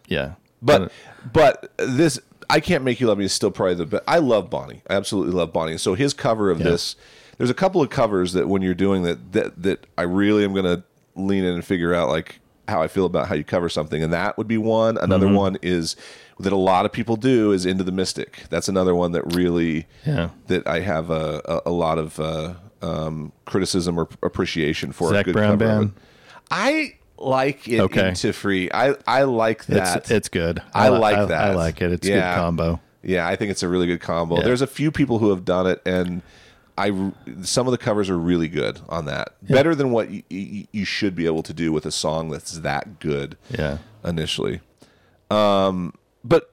Yeah, 0.08 0.34
But 0.62 0.92
but 1.32 1.72
this 1.78 2.20
I 2.50 2.60
can't 2.60 2.84
make 2.84 3.00
you 3.00 3.08
love 3.08 3.18
me 3.18 3.26
is 3.26 3.34
still 3.34 3.52
probably 3.52 3.76
the 3.76 3.86
best. 3.86 4.04
I 4.08 4.20
love 4.20 4.50
Bonnie. 4.50 4.82
I 4.90 4.94
absolutely 4.96 5.34
love 5.34 5.52
Bonnie. 5.54 5.78
So 5.78 5.94
his 5.96 6.14
cover 6.14 6.52
of 6.52 6.60
Yeah. 6.60 6.66
this, 6.72 6.96
there's 7.38 7.50
a 7.50 7.54
couple 7.56 7.82
of 7.82 7.90
covers 7.90 8.34
that 8.34 8.48
when 8.48 8.62
you're 8.62 8.74
doing 8.76 9.04
that 9.04 9.32
that 9.32 9.64
that 9.64 9.88
I 9.98 10.04
really 10.04 10.44
am 10.44 10.54
gonna 10.54 10.84
lean 11.16 11.44
in 11.46 11.54
and 11.56 11.66
figure 11.66 11.94
out 11.94 12.10
like 12.10 12.40
how 12.68 12.82
I 12.82 12.88
feel 12.88 13.06
about 13.06 13.28
how 13.28 13.36
you 13.36 13.44
cover 13.44 13.70
something, 13.70 14.04
and 14.04 14.14
that 14.14 14.38
would 14.38 14.48
be 14.48 14.58
one. 14.58 14.98
Another 14.98 15.26
Mm-hmm. 15.28 15.36
one 15.36 15.58
is 15.62 15.96
that 16.40 16.52
a 16.54 16.58
lot 16.58 16.86
of 16.86 16.92
people 16.92 17.16
do 17.16 17.52
is 17.52 17.66
into 17.66 17.84
the 17.84 17.92
mystic. 17.92 18.44
That's 18.50 18.68
another 18.68 18.96
one 18.96 19.12
that 19.14 19.36
really 19.36 19.88
Yeah. 20.06 20.30
that 20.48 20.68
I 20.68 20.80
have 20.82 21.10
a 21.10 21.42
a, 21.46 21.70
a 21.70 21.72
lot 21.72 21.98
of 21.98 22.20
uh, 22.20 22.54
um, 22.82 23.32
criticism 23.46 23.98
or 24.00 24.08
appreciation 24.22 24.92
for. 24.92 25.14
a 25.14 25.24
good 25.24 25.34
Brown 25.34 25.58
cover 25.60 25.66
Band? 25.80 25.94
I 26.52 26.96
like 27.18 27.68
it 27.68 27.80
Okay. 27.80 28.10
into 28.10 28.34
free. 28.34 28.70
I 28.74 28.96
I 29.08 29.24
like 29.24 29.66
that. 29.68 29.98
it's 29.98 30.12
it's 30.12 30.30
good. 30.30 30.62
I 30.74 30.90
li- 30.90 30.98
like 31.00 31.18
I, 31.18 31.26
that. 31.26 31.52
I 31.52 31.56
like 31.56 31.82
it. 31.82 31.92
It's 31.92 32.08
a 32.08 32.10
Yeah. 32.10 32.36
good 32.36 32.42
combo. 32.42 32.80
Yeah, 33.04 33.28
I 33.28 33.36
think 33.36 33.52
it's 33.52 33.64
a 33.64 33.68
really 33.68 33.88
good 33.88 34.02
combo. 34.02 34.38
Yeah. 34.38 34.44
There's 34.44 34.62
a 34.62 34.68
few 34.68 34.90
people 34.92 35.20
who 35.20 35.30
have 35.30 35.44
done 35.46 35.68
it, 35.68 35.82
and 35.86 36.22
I 36.78 37.12
some 37.44 37.68
of 37.68 37.72
the 37.72 37.78
covers 37.78 38.10
are 38.10 38.18
really 38.18 38.48
good 38.48 38.80
on 38.90 39.06
that. 39.06 39.34
Better 39.44 39.76
than 39.76 39.92
what 39.92 40.10
y- 40.10 40.24
y- 40.32 40.68
you 40.72 40.86
should 40.86 41.14
be 41.16 41.26
able 41.26 41.44
to 41.44 41.54
do 41.54 41.72
with 41.72 41.86
a 41.86 41.92
song 41.92 42.30
that's 42.32 42.60
that 42.60 43.00
good 43.00 43.38
Yeah. 43.52 43.78
initially. 44.04 44.62
Um, 45.30 45.94
but 46.24 46.50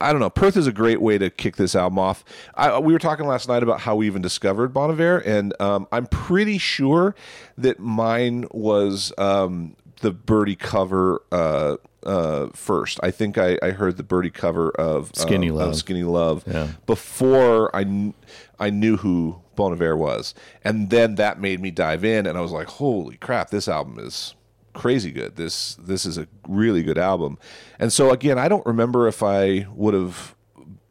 I 0.00 0.12
don't 0.12 0.20
know. 0.20 0.30
Perth 0.30 0.56
is 0.56 0.66
a 0.68 0.72
great 0.72 1.00
way 1.00 1.18
to 1.18 1.28
kick 1.28 1.56
this 1.56 1.74
album 1.74 1.98
off. 1.98 2.24
I, 2.54 2.78
we 2.78 2.92
were 2.92 2.98
talking 3.00 3.26
last 3.26 3.48
night 3.48 3.62
about 3.64 3.80
how 3.80 3.96
we 3.96 4.06
even 4.06 4.22
discovered 4.22 4.72
Bon 4.72 4.90
Iver, 4.90 5.18
and 5.18 5.60
um, 5.60 5.88
I'm 5.90 6.06
pretty 6.06 6.58
sure 6.58 7.14
that 7.56 7.80
mine 7.80 8.46
was 8.52 9.12
um, 9.18 9.74
the 10.00 10.12
Birdy 10.12 10.54
cover. 10.56 11.22
Uh, 11.32 11.76
uh, 12.04 12.48
first. 12.54 13.00
I 13.02 13.10
think 13.10 13.36
I, 13.36 13.58
I 13.60 13.70
heard 13.72 13.96
the 13.96 14.04
Birdy 14.04 14.30
cover 14.30 14.70
of 14.70 15.10
Skinny 15.14 15.48
um, 15.50 15.56
of 15.56 15.66
Love. 15.66 15.76
Skinny 15.76 16.04
Love 16.04 16.44
Yeah. 16.46 16.68
before 16.86 17.74
I 17.74 17.82
kn- 17.82 18.14
I 18.60 18.70
knew 18.70 18.96
who 18.98 19.40
Bon 19.56 19.72
Iver 19.72 19.96
was, 19.96 20.32
and 20.62 20.90
then 20.90 21.16
that 21.16 21.40
made 21.40 21.60
me 21.60 21.72
dive 21.72 22.04
in, 22.04 22.24
and 22.24 22.38
I 22.38 22.40
was 22.40 22.52
like, 22.52 22.68
holy 22.68 23.16
crap, 23.16 23.50
this 23.50 23.66
album 23.66 23.98
is 23.98 24.36
crazy 24.78 25.10
good. 25.10 25.36
This 25.36 25.74
this 25.74 26.06
is 26.06 26.16
a 26.16 26.28
really 26.46 26.82
good 26.82 26.98
album, 26.98 27.36
and 27.78 27.92
so 27.92 28.10
again, 28.10 28.38
I 28.38 28.48
don't 28.48 28.64
remember 28.64 29.08
if 29.08 29.22
I 29.22 29.66
would 29.74 29.92
have 29.94 30.34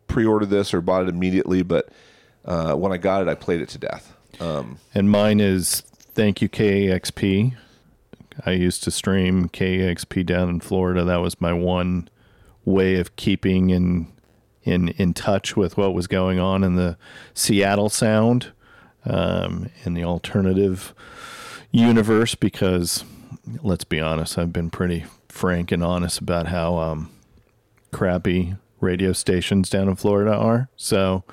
pre-ordered 0.07 0.49
this 0.49 0.73
or 0.73 0.81
bought 0.81 1.03
it 1.03 1.09
immediately, 1.09 1.63
but 1.63 1.89
uh, 2.45 2.73
when 2.73 2.91
I 2.91 2.97
got 2.97 3.21
it, 3.21 3.27
I 3.27 3.35
played 3.35 3.61
it 3.61 3.69
to 3.69 3.77
death. 3.77 4.15
Um, 4.39 4.77
And 4.93 5.09
mine 5.09 5.39
is 5.39 5.81
thank 5.81 6.41
you 6.41 6.49
KEXP. 6.49 7.55
I 8.45 8.51
used 8.51 8.83
to 8.83 8.91
stream 8.91 9.49
KEXP 9.49 10.25
down 10.25 10.49
in 10.49 10.59
Florida. 10.59 11.03
That 11.03 11.17
was 11.21 11.39
my 11.41 11.53
one 11.53 12.09
way 12.65 12.99
of 12.99 13.15
keeping 13.15 13.69
in 13.69 14.07
in 14.63 14.89
in 14.89 15.13
touch 15.13 15.55
with 15.55 15.77
what 15.77 15.93
was 15.93 16.07
going 16.07 16.39
on 16.39 16.63
in 16.63 16.75
the 16.75 16.97
Seattle 17.33 17.89
sound 17.89 18.51
um, 19.05 19.69
in 19.85 19.93
the 19.93 20.03
alternative 20.03 20.93
universe. 21.71 22.35
Because 22.35 23.03
let's 23.63 23.83
be 23.83 23.99
honest, 23.99 24.37
I've 24.37 24.53
been 24.53 24.69
pretty 24.69 25.05
frank 25.29 25.71
and 25.71 25.83
honest 25.83 26.19
about 26.19 26.47
how 26.47 26.77
um, 26.77 27.11
crappy 27.91 28.55
radio 28.79 29.13
stations 29.13 29.69
down 29.69 29.87
in 29.87 29.95
Florida 29.95 30.33
are. 30.33 30.69
So, 30.75 31.23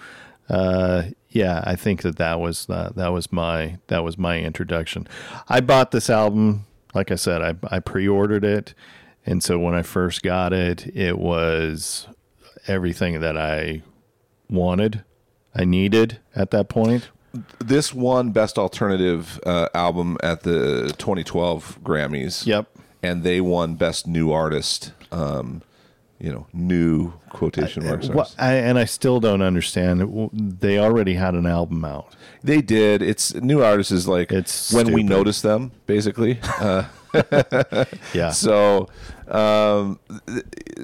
uh, 0.48 1.05
yeah, 1.29 1.62
I 1.66 1.77
think 1.77 2.03
that 2.03 2.16
that 2.16 2.40
was 2.40 2.68
uh, 2.70 2.92
that 2.94 3.09
was 3.09 3.33
my 3.33 3.79
that 3.88 4.05
was 4.05 4.16
my 4.16 4.38
introduction. 4.40 5.09
I 5.48 5.61
bought 5.61 5.90
this 5.90 6.09
album, 6.09 6.66
like 6.94 7.11
I 7.11 7.16
said, 7.16 7.42
I 7.42 7.55
I 7.74 7.81
pre-ordered 7.81 8.44
it, 8.44 8.74
and 9.27 9.42
so 9.42 9.59
when 9.59 9.74
I 9.74 9.83
first 9.83 10.22
got 10.22 10.53
it, 10.53 10.87
it 10.94 11.18
was 11.18 12.07
everything 12.68 13.20
that 13.20 13.37
I 13.37 13.83
wanted, 14.48 15.03
I 15.55 15.64
needed 15.64 16.20
at 16.35 16.50
that 16.53 16.68
point. 16.68 17.11
This 17.59 17.92
won 17.94 18.31
Best 18.31 18.59
Alternative 18.59 19.40
uh, 19.47 19.68
Album 19.75 20.16
at 20.23 20.42
the 20.42 20.94
2012 20.99 21.79
Grammys. 21.83 22.47
Yep. 22.47 22.66
and 23.03 23.23
they 23.23 23.40
won 23.40 23.75
Best 23.75 24.07
New 24.07 24.33
Artist. 24.33 24.92
Um, 25.12 25.62
you 26.20 26.33
know, 26.33 26.47
new 26.55 27.12
quotation 27.31 27.85
marks. 27.85 28.09
What, 28.09 28.35
I, 28.38 28.55
and 28.55 28.79
I 28.79 28.85
still 28.87 29.20
don't 29.20 29.42
understand. 29.42 30.31
They 30.33 30.79
already 30.79 31.14
had 31.14 31.35
an 31.35 31.44
album 31.44 31.85
out. 31.85 32.14
They 32.42 32.62
did. 32.62 33.03
It's 33.03 33.35
new 33.35 33.62
artists 33.62 33.92
is 33.92 34.09
like 34.09 34.31
It's 34.33 34.73
when 34.73 34.92
we 34.92 35.03
notice 35.03 35.42
them, 35.42 35.73
basically. 35.87 36.38
Uh, 36.61 36.85
Yeah. 38.14 38.31
so, 38.31 38.88
um, 39.29 40.01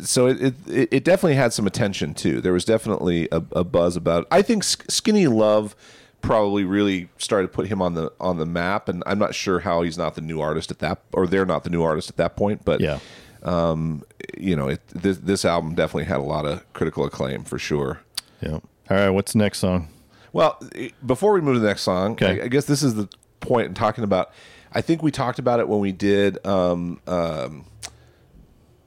so 0.03 0.27
it, 0.29 0.55
it 0.69 0.89
it 0.93 1.05
definitely 1.05 1.35
had 1.35 1.53
some 1.53 1.67
attention 1.67 2.15
too. 2.15 2.41
There 2.41 2.53
was 2.53 2.65
definitely 2.65 3.29
a, 3.33 3.43
a 3.53 3.65
buzz 3.65 3.97
about. 3.97 4.23
It. 4.23 4.29
I 4.31 4.43
think 4.43 4.63
Skinny 4.65 5.27
Love 5.27 5.75
probably 6.23 6.65
really 6.65 7.09
started 7.19 7.49
to 7.49 7.53
put 7.53 7.67
him 7.69 7.81
on 7.83 7.95
the 7.95 8.13
on 8.21 8.39
the 8.39 8.47
map, 8.47 8.89
and 8.89 9.03
I'm 9.07 9.19
not 9.19 9.35
sure 9.35 9.61
how 9.61 9.83
he's 9.83 9.99
not 9.99 10.15
the 10.15 10.21
new 10.21 10.41
artist 10.41 10.71
at 10.71 10.79
that, 10.81 11.01
or 11.13 11.27
they're 11.27 11.47
not 11.47 11.65
the 11.65 11.71
new 11.71 11.83
artist 11.83 12.09
at 12.11 12.17
that 12.17 12.37
point. 12.37 12.65
But 12.65 12.81
Yeah. 12.81 12.99
um, 13.43 14.03
you 14.39 14.55
know, 14.57 14.69
it, 14.69 14.81
this 14.89 15.19
this 15.19 15.45
album 15.45 15.75
definitely 15.75 16.05
had 16.05 16.19
a 16.19 16.23
lot 16.25 16.45
of 16.47 16.71
critical 16.73 17.05
acclaim 17.05 17.45
for 17.45 17.59
sure. 17.59 18.01
Yeah. 18.41 18.53
All 18.53 18.63
right. 18.91 19.11
What's 19.11 19.33
the 19.33 19.39
next 19.39 19.59
song? 19.59 19.89
Well, 20.33 20.61
before 21.05 21.33
we 21.33 21.41
move 21.41 21.55
to 21.55 21.61
the 21.61 21.67
next 21.67 21.83
song, 21.83 22.13
Okay. 22.13 22.41
I, 22.41 22.45
I 22.45 22.49
guess 22.49 22.65
this 22.67 22.83
is 22.83 22.95
the 22.95 23.09
point 23.41 23.67
in 23.69 23.75
talking 23.75 24.05
about. 24.05 24.31
I 24.73 24.81
think 24.83 25.03
we 25.03 25.11
talked 25.11 25.39
about 25.41 25.59
it 25.59 25.69
when 25.69 25.81
we 25.81 25.91
did. 25.91 26.45
Um, 26.47 27.01
um, 27.09 27.65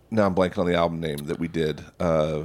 now 0.09 0.25
I'm 0.25 0.35
blanking 0.35 0.59
on 0.59 0.65
the 0.67 0.75
album 0.75 0.99
name 1.01 1.17
that 1.25 1.39
we 1.39 1.47
did 1.49 1.83
uh, 1.99 2.43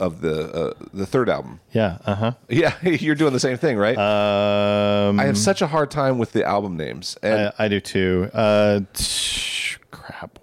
of 0.00 0.20
the 0.20 0.52
uh, 0.52 0.74
the 0.92 1.06
third 1.06 1.28
album. 1.28 1.60
Yeah. 1.72 1.98
Uh 2.04 2.14
huh. 2.14 2.32
Yeah, 2.48 2.74
you're 2.82 3.14
doing 3.14 3.32
the 3.32 3.40
same 3.40 3.56
thing, 3.58 3.76
right? 3.76 3.96
Um, 3.96 5.20
I 5.20 5.24
have 5.24 5.38
such 5.38 5.62
a 5.62 5.66
hard 5.66 5.90
time 5.90 6.18
with 6.18 6.32
the 6.32 6.44
album 6.44 6.76
names. 6.76 7.16
And 7.22 7.52
I, 7.58 7.64
I 7.64 7.68
do 7.68 7.80
too. 7.80 8.30
Uh, 8.32 8.80
tsh, 8.94 9.76
crap. 9.90 10.38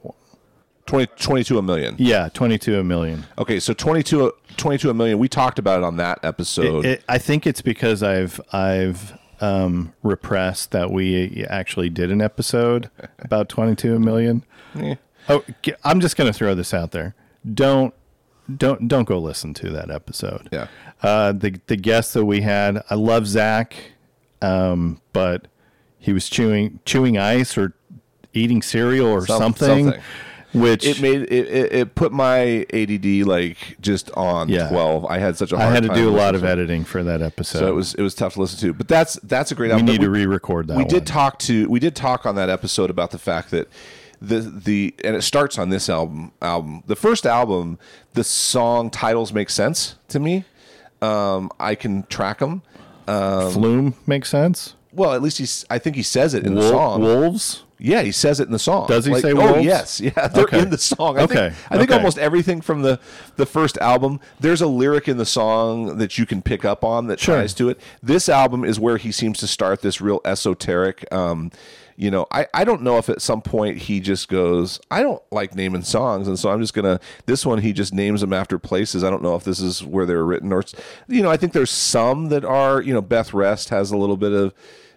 20, 0.86 1.08
22 1.15 1.58
a 1.58 1.62
million. 1.63 1.96
Yeah, 1.98 2.30
twenty-two 2.30 2.80
a 2.80 2.84
million. 2.84 3.26
Okay, 3.39 3.60
so 3.60 3.74
22, 3.74 4.32
22 4.56 4.89
a 4.91 4.94
million. 4.94 5.18
We 5.18 5.28
talked 5.28 5.58
about 5.58 5.80
it 5.80 5.84
on 5.84 5.98
that 5.98 6.20
episode. 6.24 6.86
It, 6.86 7.00
it, 7.00 7.04
I 7.10 7.18
think 7.18 7.48
it's 7.48 7.62
because 7.62 8.04
I've 8.04 8.39
I've 8.54 9.18
um, 9.41 9.94
repressed 10.04 10.72
that 10.72 10.91
we 10.91 11.44
actually 11.50 11.89
did 11.89 12.12
an 12.12 12.22
episode 12.22 12.91
about 13.20 13.50
twenty-two 13.50 13.96
a 13.96 14.00
million. 14.00 14.44
Eh. 14.80 14.96
Oh, 15.28 15.44
I'm 15.84 16.02
just 16.02 16.18
going 16.18 16.32
to 16.32 16.38
throw 16.38 16.54
this 16.54 16.72
out 16.72 16.91
there. 16.91 17.15
Don't 17.52 17.94
don't 18.53 18.88
don't 18.88 19.05
go 19.08 19.17
listen 19.19 19.53
to 19.55 19.69
that 19.71 19.89
episode. 19.89 20.49
Yeah. 20.51 20.67
Uh, 21.01 21.31
the 21.31 21.60
the 21.67 21.75
guest 21.75 22.13
that 22.13 22.25
we 22.25 22.41
had, 22.41 22.84
I 22.89 22.95
love 22.95 23.27
Zach, 23.27 23.75
um, 24.41 25.01
but 25.13 25.47
he 25.99 26.13
was 26.13 26.29
chewing 26.29 26.79
chewing 26.86 27.17
ice 27.17 27.58
or 27.58 27.73
eating 28.34 28.62
cereal 28.62 29.08
or 29.08 29.25
Some- 29.25 29.41
something, 29.41 29.86
something. 29.91 30.01
which 30.53 30.86
it 30.86 31.01
made 31.01 31.21
it, 31.23 31.73
it, 31.73 31.95
put 31.95 32.12
my 32.12 32.65
ADD 32.73 33.23
like 33.25 33.77
just 33.81 34.12
on 34.12 34.49
Yeah. 34.49 34.69
twelve. 34.69 35.05
I 35.05 35.17
had 35.19 35.38
such 35.38 35.51
a 35.51 35.58
I 35.58 35.63
had 35.63 35.84
to 35.84 35.93
do 35.93 36.10
a 36.10 36.12
lot 36.15 36.36
of 36.36 36.43
it. 36.43 36.47
editing 36.47 36.84
for 36.86 37.03
that 37.03 37.21
episode. 37.21 37.60
so 37.60 37.67
it 37.67 37.75
was 37.75 37.93
it 37.95 38.01
was 38.01 38.13
tough 38.15 38.34
to 38.36 38.41
listen 38.41 38.60
to. 38.60 38.73
But 38.73 38.88
that's 38.88 39.15
that's 39.23 39.51
a 39.51 39.55
great 39.55 39.67
we 39.69 39.73
album. 39.73 39.88
need 39.88 40.01
to 40.01 40.10
re-record 40.10 40.67
that. 40.67 40.77
we 40.77 40.84
one. 40.84 40.89
did 40.89 41.05
talk 41.08 41.39
to 41.39 41.67
we 41.69 41.79
did 41.79 41.95
talk 41.95 42.25
on 42.25 42.36
that 42.36 42.49
episode 42.49 42.89
about 42.89 43.12
the 43.12 43.19
fact 43.19 43.51
that 43.51 43.67
the 44.28 44.40
the 44.40 44.94
and 45.04 45.16
it 45.16 45.22
starts 45.22 45.58
on 45.58 45.70
this 45.70 45.90
album 45.90 46.32
album 46.42 46.84
the 46.88 46.96
first 46.96 47.26
album 47.26 47.78
the 48.14 48.24
song 48.24 48.90
titles 48.90 49.32
make 49.34 49.50
sense 49.50 49.96
to 50.08 50.20
me 50.20 50.44
um 51.02 51.50
i 51.60 51.76
can 51.76 52.04
track 52.04 52.40
them 52.40 52.62
Flume 53.08 53.94
makes 54.08 54.30
sense. 54.30 54.76
well 54.92 55.14
at 55.14 55.22
least 55.22 55.38
he's 55.38 55.66
i 55.70 55.78
think 55.78 55.96
he 55.96 56.04
says 56.04 56.34
it 56.34 56.46
in 56.46 56.56
the 56.56 56.68
song 56.70 57.02
Wolves. 57.02 57.64
yeah 57.78 58.02
he 58.02 58.12
says 58.12 58.40
it 58.40 58.48
in 58.48 58.52
the 58.52 58.60
song 58.60 58.88
Does 58.88 59.06
he 59.06 59.12
Like, 59.12 59.22
say 59.22 59.32
oh 59.34 59.54
wolves? 59.54 59.66
yes 59.66 60.02
yeah 60.08 60.28
they're 60.28 60.46
Okay. 60.46 60.60
in 60.62 60.70
the 60.70 60.78
song 60.78 61.18
i 61.20 61.24
Okay, 61.24 61.36
think 61.52 61.54
i 61.72 61.78
think 61.78 61.90
okay. 61.92 61.98
almost 61.98 62.18
everything 62.18 62.62
from 62.62 62.82
the 62.82 63.00
the 63.36 63.46
first 63.46 63.78
album 63.80 64.20
there's 64.40 64.62
a 64.62 64.68
lyric 64.68 65.08
in 65.08 65.18
the 65.18 65.26
song 65.26 65.98
that 65.98 66.18
you 66.18 66.26
can 66.26 66.42
pick 66.42 66.66
up 66.66 66.84
on 66.84 67.08
that 67.08 67.20
Sure. 67.20 67.38
ties 67.42 67.54
to 67.56 67.70
it 67.70 67.80
this 68.02 68.28
album 68.30 68.64
is 68.64 68.80
where 68.80 68.98
he 68.98 69.12
seems 69.12 69.38
to 69.40 69.48
start 69.48 69.82
this 69.82 70.02
real 70.02 70.22
esoteric 70.26 71.06
um 71.14 71.52
you 71.97 72.12
know 72.12 72.25
I, 72.31 72.47
I 72.53 72.63
don't 72.65 72.81
know 72.81 72.97
if 72.97 73.08
at 73.10 73.21
some 73.21 73.41
point 73.41 73.77
he 73.77 73.99
just 73.99 74.27
goes 74.27 74.79
i 74.91 75.01
don't 75.01 75.21
like 75.31 75.55
naming 75.55 75.81
songs 75.84 76.27
and 76.27 76.38
so 76.38 76.49
i'm 76.49 76.60
just 76.60 76.73
gonna 76.73 76.99
this 77.25 77.45
one 77.45 77.60
he 77.60 77.71
just 77.73 77.93
names 77.93 78.21
them 78.21 78.34
after 78.34 78.60
places 78.60 79.03
i 79.03 79.10
don't 79.10 79.23
know 79.23 79.36
if 79.36 79.43
this 79.45 79.60
is 79.62 79.84
where 79.84 80.05
they're 80.05 80.25
written 80.25 80.51
or 80.51 80.63
you 81.08 81.21
know 81.23 81.31
i 81.31 81.38
think 81.38 81.53
there's 81.53 81.71
some 81.71 82.27
that 82.29 82.43
are 82.43 82.81
you 82.81 82.93
know 82.93 83.01
beth 83.01 83.34
rest 83.34 83.69
has 83.69 83.91
a 83.91 83.97
little 83.97 84.17
bit 84.17 84.34
of 84.34 84.53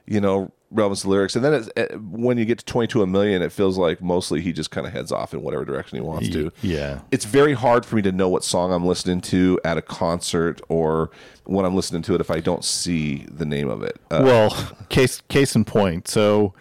you 0.06 0.20
know 0.20 0.50
relevance 0.70 1.00
to 1.02 1.08
lyrics 1.08 1.34
and 1.34 1.42
then 1.44 1.54
uh, 1.78 1.86
when 1.98 2.36
you 2.36 2.44
get 2.44 2.58
to 2.58 2.64
22 2.66 3.00
a 3.00 3.06
million 3.06 3.40
it 3.40 3.50
feels 3.52 3.78
like 3.78 4.02
mostly 4.02 4.40
he 4.42 4.52
just 4.52 4.70
kind 4.70 4.86
of 4.86 4.92
heads 4.92 5.10
off 5.10 5.32
in 5.32 5.40
whatever 5.40 5.64
direction 5.64 5.96
he 5.96 6.02
wants 6.02 6.28
to 6.28 6.50
Yeah. 6.60 7.00
it's 7.10 7.24
very 7.24 7.54
hard 7.54 7.86
for 7.86 7.96
me 7.96 8.02
to 8.02 8.12
know 8.12 8.28
what 8.28 8.44
song 8.44 8.70
I'm 8.72 8.84
listening 8.84 9.22
to 9.22 9.58
at 9.64 9.78
a 9.78 9.82
concert 9.82 10.60
or 10.68 11.10
when 11.44 11.64
I'm 11.64 11.74
listening 11.74 12.02
to 12.02 12.14
it 12.14 12.20
if 12.20 12.30
I 12.30 12.40
don't 12.40 12.62
see 12.64 13.24
the 13.30 13.46
name 13.46 13.70
of 13.70 13.82
it. 13.82 13.96
Uh, 14.10 14.20
Well, 14.22 14.74
case 14.90 15.22
case 15.28 15.56
in 15.56 15.64
point. 15.64 16.06
So 16.06 16.52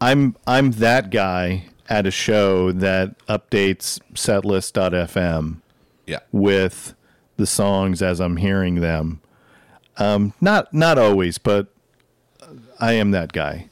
I'm 0.00 0.36
I'm 0.46 0.72
that 0.72 1.10
guy 1.10 1.66
at 1.88 2.06
a 2.06 2.10
show 2.10 2.72
that 2.72 3.18
updates 3.26 4.00
setlist.fm 4.14 5.56
yeah. 6.06 6.18
with 6.32 6.94
the 7.36 7.46
songs 7.46 8.02
as 8.02 8.20
I'm 8.20 8.36
hearing 8.36 8.76
them. 8.76 9.20
Um, 9.96 10.34
not 10.40 10.72
not 10.74 10.98
always, 10.98 11.38
but 11.38 11.68
I 12.78 12.92
am 12.92 13.10
that 13.12 13.32
guy. 13.32 13.68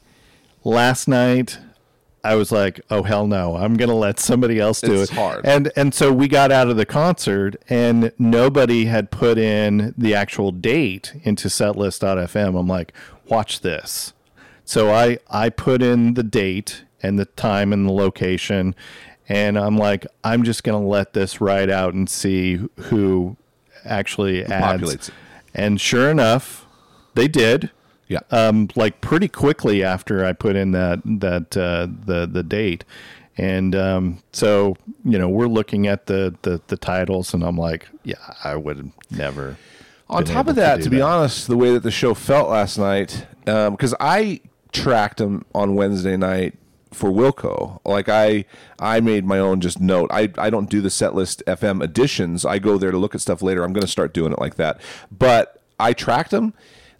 Last 0.63 1.07
night, 1.07 1.59
I 2.23 2.33
was 2.33 2.51
like, 2.51 2.81
"Oh 2.89 3.03
hell 3.03 3.27
no! 3.27 3.55
I'm 3.55 3.77
gonna 3.77 3.95
let 3.95 4.19
somebody 4.19 4.59
else 4.59 4.81
do 4.81 5.01
It's 5.01 5.11
it." 5.11 5.15
hard. 5.15 5.45
And 5.45 5.71
and 5.75 5.93
so 5.93 6.11
we 6.11 6.27
got 6.27 6.51
out 6.51 6.67
of 6.69 6.77
the 6.77 6.85
concert, 6.85 7.55
and 7.69 8.11
nobody 8.17 8.85
had 8.85 9.11
put 9.11 9.37
in 9.37 9.93
the 9.95 10.15
actual 10.15 10.51
date 10.51 11.13
into 11.23 11.49
setlist.fm. 11.49 12.59
I'm 12.59 12.67
like, 12.67 12.93
"Watch 13.27 13.61
this." 13.61 14.13
So 14.65 14.91
I 14.91 15.19
I 15.29 15.49
put 15.49 15.81
in 15.81 16.15
the 16.15 16.23
date 16.23 16.83
and 17.01 17.17
the 17.19 17.25
time 17.25 17.71
and 17.71 17.87
the 17.87 17.93
location, 17.93 18.75
and 19.29 19.57
I'm 19.57 19.77
like, 19.77 20.05
I'm 20.23 20.43
just 20.43 20.63
gonna 20.63 20.85
let 20.85 21.13
this 21.13 21.39
ride 21.39 21.69
out 21.69 21.93
and 21.93 22.09
see 22.09 22.59
who 22.77 23.37
actually 23.85 24.43
adds. 24.43 24.81
populates. 24.81 25.09
And 25.53 25.79
sure 25.79 26.09
enough, 26.09 26.65
they 27.13 27.27
did. 27.27 27.71
Yeah. 28.07 28.19
Um, 28.29 28.69
like 28.75 29.01
pretty 29.01 29.27
quickly 29.27 29.83
after 29.83 30.25
I 30.25 30.33
put 30.33 30.55
in 30.55 30.71
that 30.71 31.01
that 31.05 31.57
uh, 31.57 31.87
the 32.05 32.27
the 32.27 32.43
date, 32.43 32.83
and 33.37 33.75
um, 33.75 34.19
so 34.31 34.77
you 35.03 35.17
know 35.17 35.27
we're 35.27 35.47
looking 35.47 35.87
at 35.87 36.05
the, 36.05 36.35
the 36.43 36.61
the 36.67 36.77
titles, 36.77 37.33
and 37.33 37.43
I'm 37.43 37.57
like, 37.57 37.87
yeah, 38.03 38.15
I 38.43 38.55
would 38.55 38.91
never. 39.09 39.57
On 40.07 40.23
top 40.23 40.47
of 40.47 40.55
that, 40.55 40.77
do 40.77 40.83
to, 40.83 40.89
be 40.91 40.97
that. 40.97 41.03
honest, 41.03 41.47
the 41.47 41.57
way 41.57 41.73
that 41.73 41.81
the 41.81 41.89
show 41.89 42.13
felt 42.13 42.47
last 42.47 42.77
night, 42.77 43.25
because 43.43 43.95
I 43.99 44.41
tracked 44.75 45.21
him 45.21 45.45
on 45.53 45.75
Wednesday 45.75 46.17
night 46.17 46.57
for 46.91 47.09
Wilco. 47.09 47.79
Like 47.85 48.09
I 48.09 48.45
I 48.79 48.99
made 48.99 49.25
my 49.25 49.39
own 49.39 49.61
just 49.61 49.79
note. 49.79 50.09
I 50.11 50.31
I 50.37 50.49
don't 50.49 50.69
do 50.69 50.81
the 50.81 50.89
setlist 50.89 51.43
FM 51.43 51.83
editions. 51.83 52.45
I 52.45 52.59
go 52.59 52.77
there 52.77 52.91
to 52.91 52.97
look 52.97 53.15
at 53.15 53.21
stuff 53.21 53.41
later. 53.41 53.63
I'm 53.63 53.73
going 53.73 53.81
to 53.81 53.91
start 53.91 54.13
doing 54.13 54.31
it 54.31 54.39
like 54.39 54.55
that. 54.55 54.79
But 55.11 55.61
I 55.79 55.93
tracked 55.93 56.31
them 56.31 56.53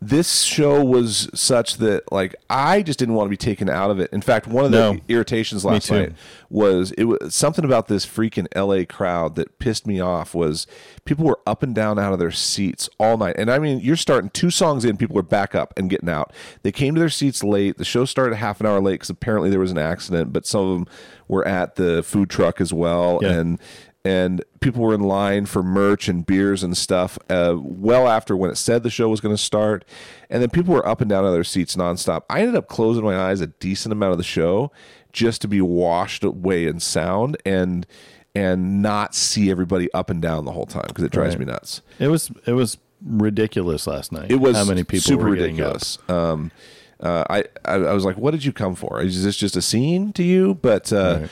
this 0.07 0.41
show 0.41 0.83
was 0.83 1.29
such 1.33 1.77
that 1.77 2.11
like 2.11 2.35
I 2.49 2.81
just 2.81 2.99
didn't 2.99 3.15
want 3.15 3.27
to 3.27 3.29
be 3.29 3.37
taken 3.37 3.69
out 3.69 3.89
of 3.91 3.99
it. 3.99 4.11
In 4.13 4.21
fact, 4.21 4.45
one 4.45 4.65
of 4.65 4.71
the 4.71 4.93
No. 4.93 4.99
irritations 5.07 5.65
last 5.65 5.89
night 5.89 6.13
was 6.49 6.91
it 6.91 7.05
was 7.05 7.33
something 7.33 7.65
about 7.65 7.87
this 7.87 8.05
freaking 8.05 8.47
LA 8.55 8.85
crowd 8.85 9.35
that 9.35 9.57
pissed 9.57 9.87
me 9.87 9.99
off 9.99 10.35
was 10.35 10.67
people 11.05 11.25
were 11.25 11.39
up 11.47 11.63
and 11.63 11.73
down 11.73 11.97
out 11.97 12.13
of 12.13 12.19
their 12.19 12.31
seats 12.31 12.87
all 12.99 13.17
night. 13.17 13.35
And 13.37 13.49
I 13.49 13.57
mean, 13.59 13.79
you're 13.79 13.95
starting 13.95 14.29
two 14.29 14.49
songs 14.51 14.85
in, 14.85 14.97
people 14.97 15.17
are 15.17 15.23
back 15.23 15.55
up 15.55 15.73
and 15.77 15.89
getting 15.89 16.09
out. 16.09 16.31
They 16.63 16.71
came 16.71 16.93
to 16.95 16.99
their 16.99 17.09
seats 17.09 17.43
late. 17.43 17.77
The 17.77 17.85
show 17.85 18.05
started 18.05 18.35
half 18.35 18.59
an 18.59 18.67
hour 18.67 18.79
late 18.81 18.93
because 18.95 19.09
apparently 19.09 19.49
there 19.49 19.59
was 19.59 19.71
an 19.71 19.77
accident, 19.77 20.31
but 20.33 20.45
some 20.45 20.61
of 20.61 20.73
them 20.75 20.87
were 21.27 21.47
at 21.47 21.75
the 21.75 22.03
food 22.03 22.29
truck 22.29 22.61
as 22.61 22.71
well. 22.71 23.19
Yeah. 23.21 23.31
And 23.31 23.59
and 24.05 24.43
people 24.61 24.81
were 24.83 24.93
in 24.93 25.01
line 25.01 25.45
for 25.47 25.61
merch 25.63 26.07
and 26.07 26.25
beers 26.25 26.61
and 26.63 26.77
stuff 26.77 27.17
uh, 27.29 27.55
well 27.57 28.07
after 28.07 28.37
when 28.37 28.49
it 28.51 28.55
said 28.55 28.83
the 28.83 28.89
show 28.89 29.09
was 29.09 29.19
going 29.19 29.35
to 29.35 29.41
start 29.41 29.83
and 30.29 30.41
then 30.41 30.49
people 30.49 30.73
were 30.73 30.87
up 30.87 31.01
and 31.01 31.09
down 31.09 31.23
out 31.23 31.27
of 31.27 31.33
their 31.33 31.43
seats 31.43 31.75
nonstop 31.75 32.21
i 32.29 32.39
ended 32.39 32.55
up 32.55 32.67
closing 32.67 33.03
my 33.03 33.17
eyes 33.17 33.41
a 33.41 33.47
decent 33.47 33.91
amount 33.91 34.11
of 34.11 34.17
the 34.17 34.23
show 34.23 34.71
just 35.11 35.41
to 35.41 35.47
be 35.47 35.59
washed 35.59 36.23
away 36.23 36.67
in 36.67 36.79
sound 36.79 37.35
and 37.45 37.85
and 38.35 38.81
not 38.81 39.15
see 39.15 39.49
everybody 39.49 39.91
up 39.93 40.09
and 40.09 40.21
down 40.21 40.45
the 40.45 40.51
whole 40.51 40.65
time 40.65 40.85
because 40.87 41.03
it 41.03 41.11
drives 41.11 41.35
Right. 41.35 41.47
me 41.47 41.51
nuts 41.53 41.81
It 41.99 42.07
was 42.09 42.31
it 42.45 42.53
was 42.53 42.77
ridiculous 43.03 43.87
last 43.87 44.11
night. 44.11 44.31
it 44.31 44.37
was 44.39 44.55
how 44.57 44.65
many 44.65 44.83
people 44.83 45.01
super 45.01 45.23
were 45.25 45.31
ridiculous 45.31 45.97
um, 46.09 46.51
uh, 46.99 47.23
I, 47.29 47.43
I 47.65 47.73
I 47.73 47.93
was 47.93 48.05
like, 48.05 48.17
"What 48.17 48.31
did 48.31 48.45
you 48.45 48.53
come 48.53 48.73
for? 48.73 49.01
Is 49.01 49.21
this 49.25 49.35
just 49.35 49.57
a 49.57 49.61
scene 49.61 50.13
to 50.13 50.23
you?" 50.23 50.55
But 50.55 50.93
uh, 50.93 51.17
Right. 51.21 51.29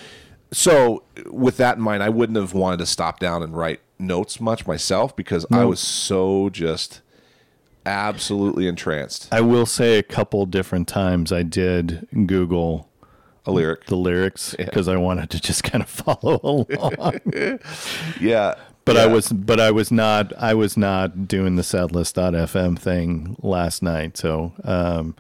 So, 0.53 1.03
with 1.29 1.57
that 1.57 1.77
in 1.77 1.83
mind, 1.83 2.03
I 2.03 2.09
wouldn't 2.09 2.37
have 2.37 2.53
wanted 2.53 2.77
to 2.77 2.85
stop 2.85 3.19
down 3.19 3.43
and 3.43 3.55
write 3.55 3.81
notes 3.99 4.39
much 4.39 4.67
myself 4.67 5.15
because 5.15 5.45
I 5.51 5.65
was 5.65 5.79
so 5.79 6.49
just 6.49 7.01
absolutely 7.85 8.67
entranced. 8.67 9.27
I 9.31 9.41
will 9.41 9.65
say 9.65 9.97
a 9.97 10.03
couple 10.03 10.45
different 10.45 10.87
times 10.87 11.31
I 11.31 11.43
did 11.43 12.07
Google 12.27 12.89
A 13.45 13.51
lyric, 13.51 13.85
the 13.85 13.97
lyrics 13.97 14.55
because 14.57 14.87
I 14.87 14.97
wanted 14.97 15.29
to 15.31 15.41
just 15.41 15.63
kind 15.63 15.83
of 15.83 15.89
follow 15.89 16.67
along. 16.69 17.19
yeah. 18.21 18.55
But 18.85 18.97
I 18.97 19.07
was 19.07 19.29
but 19.29 19.61
I 19.61 19.71
was 19.71 19.91
not 19.91 20.33
I 20.37 20.53
was 20.53 20.75
not 20.75 21.27
doing 21.27 21.55
the 21.55 21.61
setlist.fm 21.61 22.77
thing 22.77 23.37
last 23.41 23.81
night. 23.81 24.17
So 24.17 24.53
um, 24.65 25.15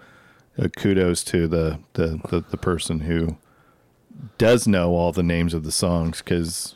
uh, 0.57 0.67
kudos 0.67 1.23
to 1.23 1.47
the, 1.47 1.79
the, 1.93 2.19
the, 2.29 2.41
the 2.41 2.57
person 2.57 3.01
who 3.01 3.37
does 4.37 4.67
know 4.67 4.91
all 4.95 5.11
the 5.11 5.23
names 5.23 5.53
of 5.53 5.63
the 5.63 5.71
songs 5.71 6.19
because 6.19 6.75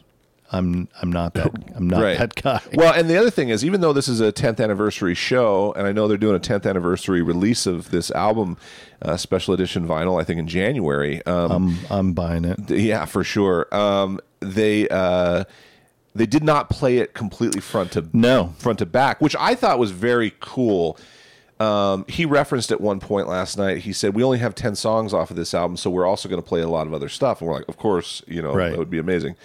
I'm 0.52 0.88
I'm 1.02 1.12
not 1.12 1.34
that 1.34 1.52
I'm 1.76 1.88
not 1.90 2.02
Right. 2.02 2.18
that 2.18 2.36
guy. 2.36 2.62
Well, 2.74 2.94
and 2.94 3.10
the 3.10 3.18
other 3.18 3.30
thing 3.30 3.50
is, 3.50 3.66
even 3.66 3.82
though 3.82 3.92
this 3.94 4.08
is 4.08 4.22
a 4.22 4.32
10th 4.32 4.62
anniversary 4.64 5.14
show, 5.14 5.74
and 5.74 5.86
I 5.86 5.92
know 5.92 6.08
they're 6.08 6.18
doing 6.18 6.36
a 6.36 6.40
10th 6.40 6.66
anniversary 6.70 7.22
release 7.22 7.66
of 7.66 7.92
this 7.92 8.12
album, 8.12 8.58
uh, 9.02 9.18
special 9.18 9.54
edition 9.54 9.86
vinyl, 9.88 10.20
I 10.22 10.24
think 10.24 10.40
in 10.40 10.48
January. 10.48 11.26
Um, 11.26 11.52
I'm 11.52 11.78
I'm 11.90 12.14
buying 12.14 12.46
it. 12.46 12.70
Yeah, 12.70 13.06
for 13.06 13.24
sure. 13.26 13.68
Um, 13.76 14.20
they 14.40 14.88
uh, 14.90 15.44
they 16.16 16.26
did 16.26 16.44
not 16.44 16.70
play 16.70 16.98
it 17.00 17.14
completely 17.14 17.60
front 17.62 17.92
to 17.94 18.08
No. 18.14 18.54
front 18.58 18.80
to 18.80 18.86
back, 18.86 19.20
which 19.22 19.36
I 19.38 19.54
thought 19.54 19.80
was 19.80 19.92
very 19.92 20.34
cool. 20.40 20.98
Um, 21.60 22.06
he 22.08 22.26
referenced 22.26 22.72
at 22.72 22.80
one 22.80 23.00
point 23.00 23.28
last 23.28 23.58
night. 23.58 23.80
He 23.80 23.94
said, 23.94 24.14
"We 24.14 24.24
only 24.24 24.38
have 24.40 24.54
ten 24.54 24.76
songs 24.76 25.14
off 25.14 25.32
of 25.32 25.38
this 25.38 25.54
album, 25.54 25.76
so 25.78 25.90
we're 25.90 26.06
also 26.06 26.30
going 26.30 26.42
to 26.42 26.48
play 26.48 26.62
a 26.62 26.70
lot 26.70 26.86
of 26.88 26.94
other 26.94 27.10
stuff." 27.10 27.42
And 27.42 27.50
we're 27.50 27.56
like, 27.56 27.68
"Of 27.68 27.78
course, 27.78 28.22
you 28.28 28.42
know 28.42 28.54
Right. 28.54 28.70
that 28.70 28.78
would 28.78 28.90
be 28.92 29.00
amazing." 29.00 29.36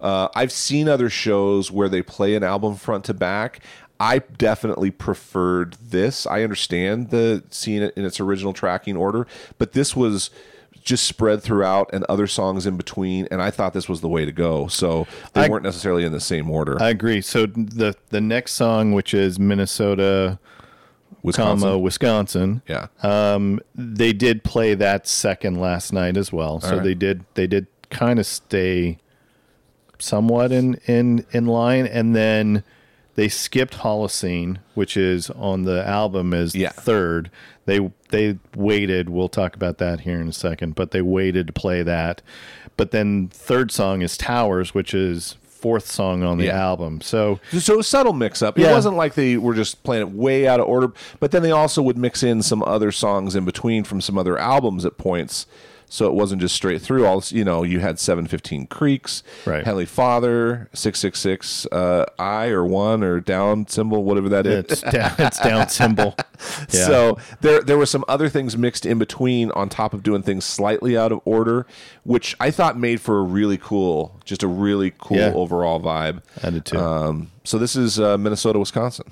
Uh, 0.00 0.28
I've 0.36 0.52
seen 0.52 0.88
other 0.88 1.10
shows 1.10 1.72
where 1.72 1.88
they 1.88 2.02
play 2.02 2.34
an 2.36 2.44
album 2.44 2.76
front 2.76 3.04
to 3.06 3.14
back. 3.14 3.60
I 3.98 4.20
definitely 4.20 4.92
preferred 4.92 5.74
this. 5.90 6.24
I 6.24 6.44
understand 6.44 7.10
the 7.10 7.42
seeing 7.50 7.82
it 7.82 7.94
in 7.96 8.04
its 8.04 8.20
original 8.20 8.52
tracking 8.52 8.96
order, 8.96 9.26
but 9.58 9.72
this 9.72 9.96
was 9.96 10.30
just 10.84 11.04
spread 11.04 11.42
throughout 11.42 11.90
and 11.92 12.04
other 12.08 12.28
songs 12.28 12.64
in 12.64 12.76
between, 12.76 13.26
and 13.32 13.42
I 13.42 13.50
thought 13.50 13.72
this 13.72 13.88
was 13.88 14.00
the 14.00 14.08
way 14.08 14.24
to 14.24 14.30
go. 14.30 14.68
So 14.68 15.08
they 15.32 15.46
I- 15.46 15.48
weren't 15.48 15.64
necessarily 15.64 16.04
in 16.04 16.12
the 16.12 16.20
same 16.20 16.48
order. 16.48 16.80
I 16.80 16.90
agree. 16.90 17.20
So 17.20 17.46
the 17.46 17.96
the 18.10 18.20
next 18.20 18.52
song, 18.52 18.92
which 18.92 19.12
is 19.12 19.40
Minnesota, 19.40 20.38
Wisconsin, 21.22 21.60
comma 21.68 21.78
Wisconsin, 21.78 22.62
yeah, 22.68 22.86
um, 23.02 23.60
they 23.74 24.12
did 24.12 24.44
play 24.44 24.74
that 24.74 25.06
second 25.06 25.60
last 25.60 25.92
night 25.92 26.16
as 26.16 26.32
well. 26.32 26.60
So 26.60 26.76
right. 26.76 26.82
they 26.82 26.94
did 26.94 27.24
they 27.34 27.46
did 27.46 27.66
kind 27.90 28.18
of 28.18 28.26
stay 28.26 28.98
somewhat 29.98 30.52
in 30.52 30.74
in 30.86 31.24
in 31.32 31.46
line, 31.46 31.86
and 31.86 32.14
then 32.14 32.62
they 33.14 33.28
skipped 33.28 33.78
Holocene, 33.78 34.58
which 34.74 34.96
is 34.96 35.28
on 35.30 35.62
the 35.64 35.84
album 35.86 36.32
as 36.32 36.54
Yeah. 36.54 36.70
third. 36.70 37.30
They 37.66 37.90
they 38.10 38.38
waited. 38.54 39.08
We'll 39.08 39.28
talk 39.28 39.56
about 39.56 39.78
that 39.78 40.00
here 40.00 40.20
in 40.20 40.28
a 40.28 40.32
second, 40.32 40.74
but 40.74 40.92
they 40.92 41.02
waited 41.02 41.48
to 41.48 41.52
play 41.52 41.82
that. 41.82 42.22
But 42.76 42.92
then 42.92 43.28
third 43.28 43.72
song 43.72 44.02
is 44.02 44.16
Towers, 44.16 44.72
which 44.72 44.94
is 44.94 45.36
fourth 45.60 45.86
song 45.90 46.22
on 46.22 46.38
the 46.38 46.46
Yeah. 46.46 46.58
album. 46.60 47.00
So 47.00 47.40
So 47.58 47.80
a 47.80 47.82
subtle 47.82 48.12
mix 48.12 48.42
up. 48.42 48.58
It 48.58 48.70
wasn't 48.70 48.96
like 48.96 49.14
they 49.14 49.36
were 49.36 49.54
just 49.54 49.82
playing 49.82 50.02
it 50.06 50.12
way 50.12 50.46
out 50.48 50.60
of 50.60 50.66
order, 50.66 50.92
but 51.20 51.30
then 51.30 51.42
they 51.42 51.50
also 51.50 51.82
would 51.82 51.98
mix 51.98 52.22
in 52.22 52.42
some 52.42 52.62
other 52.62 52.92
songs 52.92 53.34
in 53.34 53.44
between 53.44 53.84
from 53.84 54.00
some 54.00 54.16
other 54.18 54.38
albums 54.38 54.84
at 54.84 54.96
points. 54.98 55.46
So 55.90 56.06
it 56.06 56.12
wasn't 56.12 56.42
just 56.42 56.54
straight 56.54 56.82
through. 56.82 57.06
All 57.06 57.22
you 57.28 57.44
know, 57.44 57.62
you 57.62 57.80
had 57.80 57.98
seven 57.98 58.26
fifteen 58.26 58.66
Creeks, 58.66 59.22
Right. 59.46 59.64
Heavenly 59.64 59.86
Father, 59.86 60.68
six 60.74 60.98
six 61.00 61.18
six, 61.18 61.64
uh, 61.72 62.04
I 62.18 62.48
or 62.48 62.64
one 62.66 63.02
or 63.02 63.20
down 63.20 63.66
symbol, 63.68 64.04
whatever 64.04 64.28
that 64.28 64.46
is. 64.46 64.64
it's 64.70 64.82
down, 64.82 65.14
it's 65.18 65.40
down 65.40 65.68
symbol. 65.68 66.14
Yeah. 66.72 66.86
So 66.86 67.18
there 67.40 67.60
there 67.62 67.76
were 67.76 67.86
some 67.86 68.04
other 68.06 68.28
things 68.28 68.56
mixed 68.56 68.86
in 68.86 68.96
between 68.98 69.50
on 69.52 69.68
top 69.68 69.92
of 69.92 70.04
doing 70.04 70.22
things 70.22 70.44
slightly 70.44 70.96
out 70.96 71.10
of 71.10 71.20
order, 71.24 71.66
which 72.04 72.36
I 72.38 72.52
thought 72.52 72.78
made 72.78 73.00
for 73.00 73.18
a 73.18 73.22
really 73.22 73.58
cool, 73.58 74.14
just 74.24 74.44
a 74.44 74.46
really 74.46 74.92
cool 74.98 75.16
Yeah. 75.16 75.32
overall 75.34 75.80
vibe. 75.80 76.22
I 76.44 76.50
did 76.50 76.64
too. 76.64 76.78
Um, 76.78 77.30
so 77.42 77.58
this 77.58 77.74
is 77.74 77.98
uh, 77.98 78.16
Minnesota, 78.18 78.58
Wisconsin. 78.60 79.06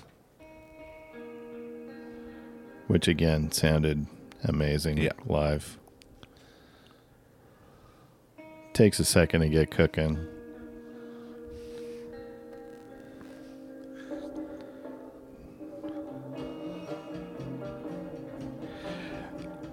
which 2.86 3.08
again 3.08 3.50
sounded 3.50 4.06
amazing 4.44 4.98
Yeah. 4.98 5.10
live. 5.26 5.78
Takes 8.76 9.00
a 9.00 9.06
second 9.06 9.40
to 9.40 9.48
get 9.48 9.70
cooking. 9.70 10.18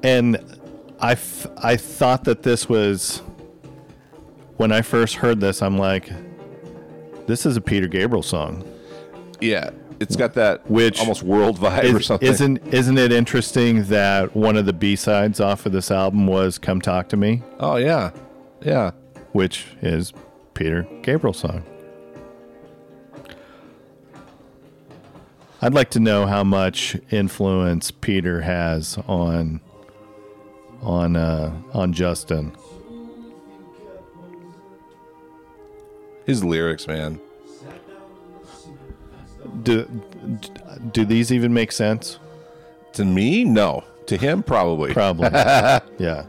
And 0.04 0.38
I, 1.02 1.12
f- 1.12 1.48
I 1.58 1.76
thought 1.76 2.24
that 2.24 2.44
this 2.44 2.70
was 2.70 3.22
when 4.56 4.72
I 4.72 4.82
first 4.82 5.16
heard 5.16 5.42
this, 5.42 5.62
I'm 5.62 5.78
like, 5.78 6.10
this 7.28 7.46
is 7.46 7.58
a 7.58 7.62
Peter 7.62 7.90
Gabriel 7.90 8.24
song. 8.24 8.64
Yeah, 9.42 9.72
it's 10.00 10.16
got 10.16 10.34
that 10.36 10.66
Which 10.72 11.02
almost 11.02 11.24
world 11.24 11.60
vibe 11.60 11.94
or 11.94 12.02
something. 12.02 12.26
isn't 12.26 12.74
isn't 12.74 12.98
it 12.98 13.12
interesting 13.12 13.84
that 13.88 14.34
one 14.34 14.56
of 14.56 14.66
the 14.66 14.72
B 14.72 14.96
sides 14.96 15.42
off 15.42 15.66
of 15.66 15.74
this 15.74 15.92
album 15.92 16.26
was 16.26 16.58
"Come 16.58 16.80
Talk 16.80 17.10
to 17.10 17.18
Me," 17.18 17.42
oh 17.60 17.76
yeah, 17.76 18.12
yeah. 18.66 18.92
which 19.32 19.68
is 19.82 20.14
Peter 20.54 20.88
Gabriel 21.02 21.34
song. 21.34 21.64
I'd 25.62 25.74
like 25.74 25.92
to 25.92 26.00
know 26.02 26.26
how 26.26 26.44
much 26.44 26.98
influence 27.10 27.90
Peter 27.90 28.42
has 28.42 28.98
on 29.08 29.62
on 30.82 31.16
uh, 31.16 31.54
on 31.74 31.94
Justin. 31.94 32.52
His 36.26 36.44
lyrics, 36.44 36.86
man. 36.86 37.20
Do 39.64 39.86
do 40.92 41.06
these 41.06 41.32
even 41.32 41.54
make 41.54 41.72
sense? 41.72 42.20
To 42.94 43.06
me, 43.06 43.46
no. 43.46 43.86
To 44.08 44.18
him, 44.18 44.44
probably. 44.44 44.94
Probably. 44.94 45.30
yeah. 45.98 46.26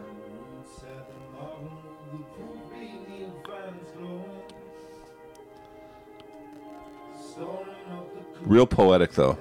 Real 8.45 8.67
poetic 8.67 9.13
though. 9.13 9.39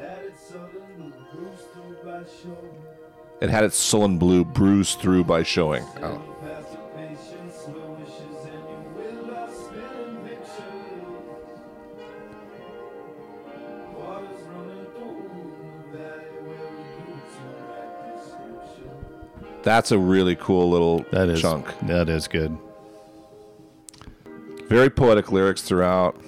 It 3.41 3.49
had 3.49 3.65
its 3.65 3.75
sullen 3.75 4.17
blue 4.17 4.45
bruised 4.45 4.99
through 4.99 5.25
by 5.25 5.43
showing. 5.43 5.83
Oh. 6.01 6.21
That's 19.63 19.91
a 19.91 19.97
really 19.97 20.35
cool 20.35 20.69
little 20.69 21.05
That 21.11 21.29
is 21.29 21.41
chunk. 21.41 21.67
That 21.83 22.09
is 22.09 22.27
good. 22.27 22.57
Very 24.67 24.89
poetic 24.89 25.31
lyrics 25.31 25.61
throughout. 25.61 26.21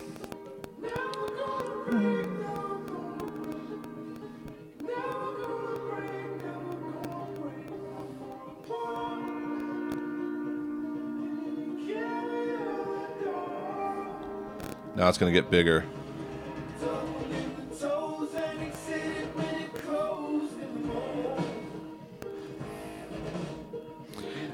Now 14.95 15.09
it's 15.09 15.17
going 15.17 15.33
to 15.33 15.39
get 15.39 15.51
bigger. 15.51 15.85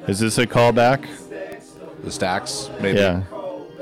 Is 0.07 0.19
this 0.19 0.39
a 0.39 0.47
callback? 0.47 1.07
The 2.03 2.11
stacks, 2.11 2.71
maybe. 2.81 2.97
Yeah. 2.97 3.23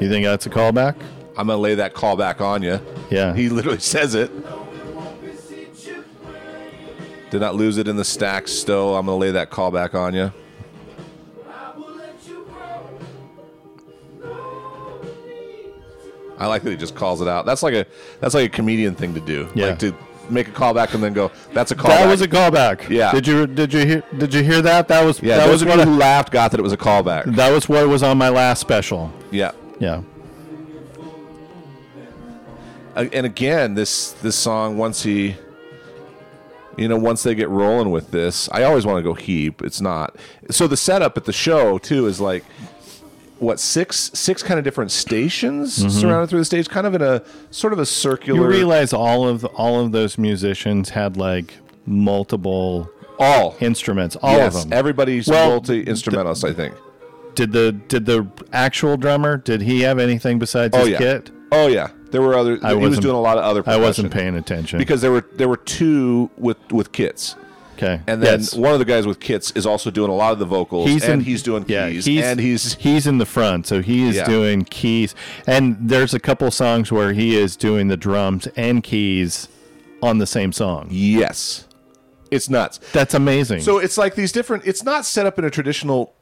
You 0.01 0.09
think 0.09 0.25
that's 0.25 0.45
a 0.45 0.49
callback? 0.49 0.95
I'm 1.37 1.47
going 1.47 1.57
to 1.57 1.61
lay 1.61 1.75
that 1.75 1.93
call 1.93 2.17
back 2.17 2.41
on 2.41 2.61
you. 2.61 2.79
Yeah. 3.09 3.33
He 3.33 3.47
literally 3.47 3.79
says 3.79 4.13
it. 4.15 4.29
Did 7.31 7.39
not 7.39 7.55
lose 7.55 7.77
it 7.77 7.87
in 7.87 7.95
the 7.95 8.03
stacks, 8.03 8.51
Stowe. 8.51 8.95
I'm 8.95 9.05
going 9.05 9.15
to 9.17 9.21
lay 9.21 9.31
that 9.31 9.49
call 9.49 9.71
back 9.71 9.95
on 9.95 10.13
you. 10.13 10.33
Like 16.49 16.63
that 16.63 16.71
he 16.71 16.77
just 16.77 16.95
calls 16.95 17.21
it 17.21 17.27
out. 17.27 17.45
That's 17.45 17.63
like 17.63 17.73
a 17.73 17.85
that's 18.19 18.33
like 18.33 18.47
a 18.47 18.49
comedian 18.49 18.95
thing 18.95 19.13
to 19.13 19.21
do. 19.21 19.49
Yeah. 19.55 19.67
Like 19.67 19.79
to 19.79 19.95
make 20.29 20.47
a 20.47 20.51
callback 20.51 20.93
and 20.93 21.03
then 21.03 21.13
go, 21.13 21.31
"That's 21.53 21.71
a 21.71 21.75
callback." 21.75 21.87
that 21.87 22.07
was 22.07 22.21
a 22.21 22.27
callback. 22.27 22.89
Yeah. 22.89 23.11
Did 23.11 23.27
you 23.27 23.47
did 23.47 23.73
you 23.73 23.85
hear 23.85 24.03
did 24.17 24.33
you 24.33 24.43
hear 24.43 24.61
that? 24.61 24.87
That 24.87 25.03
was 25.03 25.21
yeah. 25.21 25.37
that 25.37 25.47
those 25.47 25.63
was 25.63 25.77
what 25.77 25.87
who 25.87 25.97
laughed 25.97 26.31
got 26.31 26.51
that 26.51 26.59
it 26.59 26.63
was 26.63 26.73
a 26.73 26.77
callback. 26.77 27.35
that 27.35 27.51
was 27.51 27.67
what 27.69 27.87
was 27.87 28.03
on 28.03 28.17
my 28.17 28.29
last 28.29 28.59
special. 28.59 29.11
Yeah. 29.31 29.51
Yeah. 29.79 30.01
And 32.95 33.25
again, 33.25 33.75
this 33.75 34.11
this 34.13 34.35
song 34.35 34.77
once 34.77 35.03
he, 35.03 35.37
you 36.75 36.89
know, 36.89 36.97
once 36.97 37.23
they 37.23 37.33
get 37.33 37.47
rolling 37.47 37.91
with 37.91 38.11
this, 38.11 38.49
I 38.51 38.63
always 38.63 38.85
want 38.85 38.97
to 38.97 39.03
go 39.03 39.13
heap. 39.13 39.61
It's 39.61 39.79
not. 39.79 40.17
So 40.49 40.67
the 40.67 40.75
setup 40.75 41.15
at 41.15 41.23
the 41.23 41.31
show 41.31 41.77
too 41.77 42.07
is 42.07 42.19
like 42.19 42.43
what 43.39 43.59
six 43.59 44.11
six 44.13 44.43
kind 44.43 44.57
of 44.57 44.63
different 44.63 44.91
stations 44.91 45.75
surrounded 45.99 46.29
through 46.29 46.39
the 46.39 46.45
stage, 46.45 46.69
kind 46.69 46.85
of 46.85 46.93
in 46.95 47.01
a 47.01 47.23
sort 47.51 47.73
of 47.73 47.79
a 47.79 47.85
circular. 47.85 48.41
Mm-hmm. 48.41 48.51
You 48.51 48.57
realize 48.57 48.93
all 48.93 49.27
of 49.27 49.45
all 49.45 49.79
of 49.79 49.91
those 49.91 50.17
musicians 50.17 50.89
had 50.89 51.17
like 51.17 51.55
multiple 51.85 52.89
all 53.19 53.55
instruments, 53.59 54.15
all 54.21 54.37
yes, 54.37 54.55
of 54.55 54.69
them. 54.69 54.73
everybody's 54.77 55.27
Well, 55.27 55.49
multi 55.49 55.83
instrumentalist. 55.83 56.45
I 56.45 56.53
think. 56.53 56.73
did 57.35 57.51
the 57.51 57.71
did 57.73 58.05
the 58.05 58.27
actual 58.53 58.95
drummer 58.97 59.37
did 59.37 59.61
he 59.61 59.81
have 59.81 59.99
anything 59.99 60.39
besides 60.39 60.75
Oh 60.75 60.79
his 60.81 60.89
yeah. 60.89 60.97
kit? 60.97 61.31
Oh 61.51 61.67
yeah. 61.67 61.89
There 62.11 62.21
were 62.21 62.35
other. 62.35 62.57
I 62.63 62.73
he 62.75 62.75
was 62.87 62.99
doing 62.99 63.15
a 63.15 63.21
lot 63.21 63.37
of 63.37 63.43
other. 63.43 63.63
I 63.67 63.77
wasn't 63.77 64.11
paying 64.11 64.35
attention. 64.35 64.79
because 64.79 65.01
there 65.01 65.11
were 65.11 65.25
there 65.33 65.47
were 65.49 65.57
two 65.57 66.29
with 66.37 66.57
with 66.71 66.91
kits. 66.91 67.35
Okay. 67.81 68.01
And 68.07 68.21
then 68.21 68.39
Yes. 68.41 68.53
one 68.53 68.73
of 68.73 68.79
the 68.79 68.85
guys 68.85 69.07
with 69.07 69.19
kits 69.19 69.51
is 69.51 69.65
also 69.65 69.89
doing 69.89 70.09
a 70.11 70.15
lot 70.15 70.33
of 70.33 70.39
the 70.39 70.45
vocals, 70.45 70.89
he's 70.89 71.03
and 71.03 71.13
in, 71.13 71.19
he's 71.21 71.41
doing 71.41 71.63
yeah, 71.67 71.89
keys, 71.89 72.05
he's, 72.05 72.23
and 72.23 72.39
he's 72.39 72.73
he's 72.75 73.07
in 73.07 73.17
the 73.17 73.25
front, 73.25 73.65
so 73.67 73.81
he 73.81 74.03
is 74.07 74.15
Yeah. 74.17 74.25
doing 74.25 74.65
keys. 74.65 75.15
And 75.47 75.77
there's 75.79 76.13
a 76.13 76.19
couple 76.19 76.49
songs 76.51 76.91
where 76.91 77.13
he 77.13 77.35
is 77.37 77.55
doing 77.55 77.87
the 77.87 77.97
drums 77.97 78.47
and 78.55 78.83
keys 78.83 79.47
on 80.01 80.17
the 80.19 80.27
same 80.27 80.51
song. 80.51 80.87
yes, 80.91 81.65
it's 82.31 82.49
nuts. 82.49 82.79
That's 82.93 83.13
amazing. 83.13 83.61
So 83.61 83.79
it's 83.79 83.97
like 83.97 84.15
these 84.15 84.31
different. 84.31 84.65
It's 84.65 84.83
not 84.83 85.05
set 85.05 85.25
up 85.25 85.39
in 85.39 85.45
a 85.45 85.49
traditional 85.49 86.13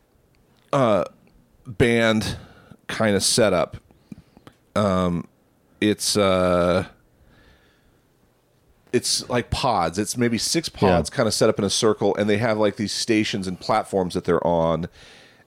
uh, 0.71 1.03
band 1.65 2.37
kind 2.87 3.15
of 3.15 3.23
setup. 3.23 3.77
Um, 4.75 5.27
it's 5.81 6.15
uh, 6.17 6.85
it's 8.97 9.29
like 9.29 9.51
pods. 9.51 9.99
It's 9.99 10.17
maybe 10.17 10.39
six 10.39 10.69
pods 10.69 11.09
kind 11.11 11.27
of 11.27 11.33
set 11.33 11.49
up 11.49 11.59
in 11.59 11.65
a 11.65 11.69
circle, 11.69 12.15
and 12.15 12.27
they 12.27 12.37
have 12.37 12.57
like 12.57 12.77
these 12.77 12.91
stations 12.91 13.47
and 13.47 13.59
platforms 13.59 14.15
that 14.15 14.25
they're 14.25 14.45
on. 14.45 14.89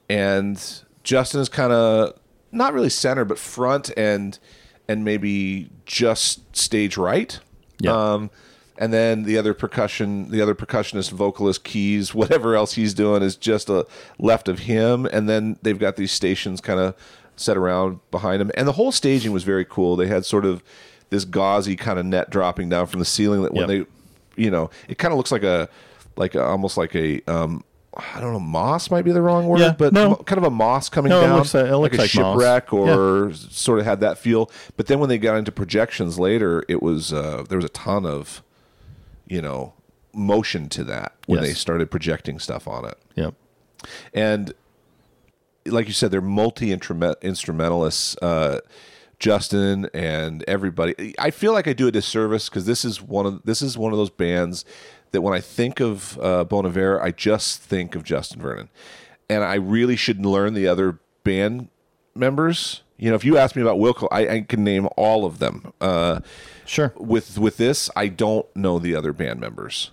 And 0.09 0.83
Justin 1.03 1.41
is 1.41 1.49
kind 1.49 1.73
of 1.73 2.15
not 2.53 2.73
really 2.73 2.89
center, 2.89 3.25
but 3.25 3.39
front 3.39 3.91
and 3.97 4.39
and 4.89 5.05
maybe 5.05 5.71
just 5.85 6.57
stage 6.57 6.97
right. 6.97 7.41
Yeah. 7.81 7.93
Um, 8.13 8.31
and 8.79 8.93
then 8.93 9.25
the 9.25 9.37
other 9.37 9.53
percussion, 9.53 10.31
the 10.31 10.41
other 10.41 10.55
percussionist, 10.55 11.11
vocalist, 11.11 11.65
keys, 11.65 12.15
whatever 12.21 12.55
else 12.55 12.75
he's 12.75 12.95
doing 12.95 13.23
is 13.23 13.37
just 13.37 13.69
a 13.69 13.87
left 14.19 14.49
of 14.49 14.61
him. 14.61 15.07
And 15.07 15.29
then 15.29 15.59
they've 15.63 15.79
got 15.79 15.97
these 15.97 16.13
stations 16.13 16.61
kind 16.61 16.81
of 16.81 16.95
set 17.37 17.57
around 17.57 17.99
behind 18.11 18.41
him. 18.41 18.51
And 18.55 18.69
the 18.69 18.73
whole 18.73 18.93
staging 18.93 19.33
was 19.33 19.45
very 19.45 19.65
cool. 19.65 19.97
They 19.97 20.07
had 20.07 20.25
sort 20.25 20.45
of 20.45 20.63
this 21.11 21.25
gauzy 21.25 21.77
kind 21.77 21.99
of 21.99 22.07
net 22.07 22.31
dropping 22.31 22.69
down 22.69 22.87
from 22.87 22.99
the 23.01 23.05
ceiling 23.05 23.43
that 23.43 23.53
when 23.53 23.69
Yep. 23.69 23.87
they, 24.37 24.43
you 24.43 24.51
know, 24.51 24.71
it 24.89 24.97
kind 24.99 25.13
of 25.13 25.19
looks 25.19 25.31
like 25.33 25.43
a, 25.43 25.69
like 26.17 26.35
a, 26.35 26.43
almost 26.43 26.77
like 26.77 26.95
a, 26.95 27.21
um, 27.27 27.63
I 27.97 28.21
don't 28.21 28.33
know, 28.33 28.39
moss 28.41 28.91
might 28.91 29.03
be 29.03 29.11
the 29.11 29.21
wrong 29.21 29.47
word, 29.49 29.59
Yeah, 29.61 29.73
but 29.77 29.93
no. 29.93 30.15
kind 30.15 30.39
of 30.39 30.45
a 30.45 30.51
moss 30.51 30.89
coming 30.89 31.11
No, 31.11 31.21
it 31.21 31.25
down, 31.25 31.37
looks 31.39 31.53
like- 31.55 31.67
it 31.67 31.77
looks 31.77 31.99
a 31.99 32.01
like 32.03 32.15
moss. 32.15 32.35
shipwreck, 32.35 32.73
or 32.73 33.33
sort 33.35 33.81
of 33.81 33.85
had 33.85 34.01
that 34.01 34.17
feel. 34.19 34.49
But 34.77 34.87
then 34.87 35.01
when 35.01 35.09
they 35.09 35.19
got 35.19 35.37
into 35.37 35.51
projections 35.51 36.17
later, 36.19 36.65
it 36.69 36.81
was 36.83 37.13
uh, 37.13 37.45
there 37.49 37.59
was 37.59 37.65
a 37.65 37.71
ton 37.71 38.07
of, 38.07 38.43
you 39.27 39.43
know, 39.43 39.73
motion 40.13 40.69
to 40.69 40.85
that 40.85 41.13
when 41.27 41.41
Yes. 41.41 41.49
they 41.49 41.55
started 41.55 41.91
projecting 41.91 42.39
stuff 42.39 42.69
on 42.69 42.85
it. 42.85 42.97
yep. 43.17 43.35
And 44.15 44.53
like 45.67 45.87
you 45.89 45.93
said, 45.93 46.11
they're 46.11 46.21
multi 46.21 46.73
instrumentalists. 46.73 48.17
Uh, 48.23 48.61
Justin 49.21 49.89
and 49.95 50.43
everybody. 50.49 51.15
I 51.19 51.31
feel 51.31 51.53
like 51.53 51.69
I 51.69 51.73
do 51.73 51.87
a 51.87 51.93
disservice 51.93 52.49
because 52.49 52.67
this 52.67 52.85
is 52.85 53.01
one 53.01 53.27
of 53.27 53.43
this 53.45 53.63
is 53.63 53.79
one 53.79 53.93
of 53.93 53.99
those 53.99 54.11
bands 54.11 54.65
that 55.13 55.21
when 55.21 55.35
I 55.35 55.41
think 55.41 55.79
of 55.81 56.19
uh, 56.21 56.45
Bon 56.45 56.67
Iver, 56.67 57.01
I 57.01 57.11
just 57.13 57.61
think 57.61 57.95
of 57.95 58.03
Justin 58.03 58.41
Vernon, 58.41 58.71
and 59.29 59.45
I 59.45 59.55
really 59.55 59.97
should 59.97 60.25
learn 60.25 60.55
the 60.55 60.67
other 60.67 60.99
band 61.23 61.69
members. 62.15 62.83
You 62.97 63.11
know, 63.11 63.17
if 63.17 63.25
you 63.25 63.37
ask 63.39 63.57
me 63.57 63.63
about 63.63 63.79
Wilco, 63.79 64.09
I, 64.11 64.29
I 64.29 64.41
can 64.43 64.65
name 64.65 64.89
all 64.97 65.25
of 65.25 65.39
them. 65.39 65.73
Uh, 65.81 66.21
Sure. 66.67 66.93
with 66.97 67.39
with 67.39 67.57
this, 67.57 67.91
I 67.97 68.09
don't 68.09 68.47
know 68.57 68.79
the 68.79 68.95
other 68.95 69.13
band 69.13 69.41
members. 69.41 69.91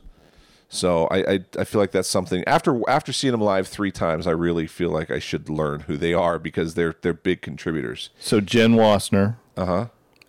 So 0.70 1.06
I, 1.08 1.18
I 1.34 1.40
I 1.60 1.64
feel 1.64 1.80
like 1.80 1.92
that's 1.92 2.10
something 2.10 2.44
after 2.46 2.80
after 2.90 3.14
seeing 3.14 3.32
them 3.32 3.42
live 3.42 3.68
three 3.68 3.92
times, 3.92 4.28
I 4.28 4.32
really 4.32 4.68
feel 4.68 4.90
like 4.90 5.10
I 5.10 5.20
should 5.20 5.50
learn 5.50 5.82
who 5.82 5.96
they 5.98 6.14
are 6.14 6.38
because 6.40 6.74
they're 6.74 6.96
they're 7.02 7.14
big 7.14 7.42
contributors. 7.42 8.10
So 8.20 8.42
Jen 8.42 8.74
Wasner. 8.76 9.38
Uh 9.56 9.66
huh. 9.66 9.86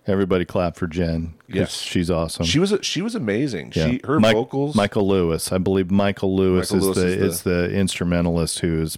Everybody 0.07 0.43
clap 0.45 0.75
for 0.75 0.87
Jen. 0.87 1.35
Yes. 1.47 1.81
She's 1.81 2.09
awesome. 2.09 2.45
She 2.45 2.57
was 2.57 2.73
she 2.81 3.01
was 3.01 3.15
amazing. 3.15 3.73
Yeah. 3.75 3.89
She 3.89 4.01
her 4.05 4.19
Mike- 4.19 4.33
vocals. 4.35 4.75
Michael 4.75 5.07
Lewis. 5.07 5.51
I 5.51 5.57
believe 5.57 5.91
Michael 5.91 6.35
Lewis, 6.35 6.71
Michael 6.71 6.89
is, 6.91 6.97
Lewis 6.97 6.97
the, 7.17 7.25
is 7.25 7.33
is 7.35 7.41
the 7.43 7.71
instrumentalist 7.71 8.59
who 8.59 8.81
is 8.81 8.97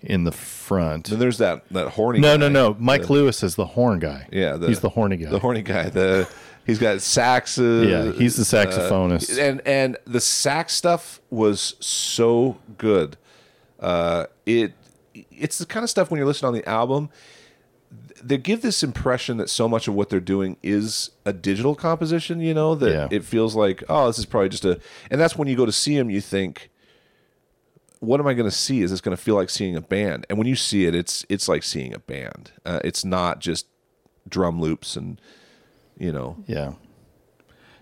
in 0.00 0.24
the 0.24 0.32
front. 0.32 1.10
Then 1.10 1.18
there's 1.18 1.38
that 1.38 1.68
that 1.70 1.88
horny. 1.88 2.20
No, 2.20 2.34
guy. 2.34 2.36
no, 2.36 2.48
no. 2.48 2.76
Mike 2.78 3.10
Lewis 3.10 3.42
is 3.42 3.56
the 3.56 3.66
horn 3.66 3.98
guy. 3.98 4.28
Yeah, 4.32 4.56
the- 4.56 4.68
he's 4.68 4.80
the 4.80 4.88
horny 4.90 5.16
guy. 5.16 5.30
The 5.30 5.38
horny 5.40 5.62
guy. 5.62 5.90
The 5.90 6.28
he's 6.66 6.78
got 6.78 6.96
saxes. 6.98 7.88
Yeah, 7.88 8.12
he's 8.12 8.36
the 8.36 8.42
saxophonist. 8.44 9.38
and 9.38 9.60
and 9.66 9.96
the 10.06 10.20
sax 10.20 10.74
stuff 10.74 11.20
was 11.30 11.74
so 11.80 12.58
good. 12.78 13.16
Uh, 13.80 14.26
it 14.46 14.72
it's 15.30 15.58
the 15.58 15.66
kind 15.66 15.84
of 15.84 15.90
stuff 15.90 16.10
when 16.10 16.18
you're 16.18 16.26
listening 16.26 16.48
on 16.48 16.54
the 16.54 16.66
album, 16.68 17.10
they 18.22 18.38
give 18.38 18.62
this 18.62 18.82
impression 18.82 19.36
that 19.38 19.50
so 19.50 19.68
much 19.68 19.88
of 19.88 19.94
what 19.94 20.08
they're 20.08 20.20
doing 20.20 20.56
is 20.62 21.10
a 21.24 21.32
digital 21.32 21.74
composition. 21.74 22.40
You 22.40 22.54
know 22.54 22.74
that 22.76 22.90
Yeah. 22.90 23.08
it 23.10 23.24
feels 23.24 23.54
like 23.54 23.82
oh, 23.88 24.06
this 24.06 24.18
is 24.18 24.26
probably 24.26 24.48
just 24.48 24.64
a. 24.64 24.80
And 25.10 25.20
that's 25.20 25.36
when 25.36 25.48
you 25.48 25.56
go 25.56 25.66
to 25.66 25.72
see 25.72 25.96
them, 25.96 26.10
you 26.10 26.20
think. 26.20 26.68
What 28.00 28.18
am 28.18 28.26
I 28.26 28.34
going 28.34 28.50
to 28.50 28.56
see? 28.56 28.82
Is 28.82 28.90
this 28.90 29.00
going 29.00 29.16
to 29.16 29.22
feel 29.22 29.36
like 29.36 29.48
seeing 29.48 29.76
a 29.76 29.80
band? 29.80 30.26
And 30.28 30.36
when 30.36 30.48
you 30.48 30.56
see 30.56 30.86
it, 30.86 30.94
it's 30.94 31.24
it's 31.28 31.48
like 31.48 31.62
seeing 31.62 31.94
a 31.94 32.00
band. 32.00 32.50
Uh, 32.66 32.80
it's 32.82 33.04
not 33.04 33.38
just 33.38 33.66
drum 34.28 34.60
loops 34.60 34.96
and 34.96 35.20
you 36.02 36.12
know 36.12 36.36
yeah. 36.46 36.72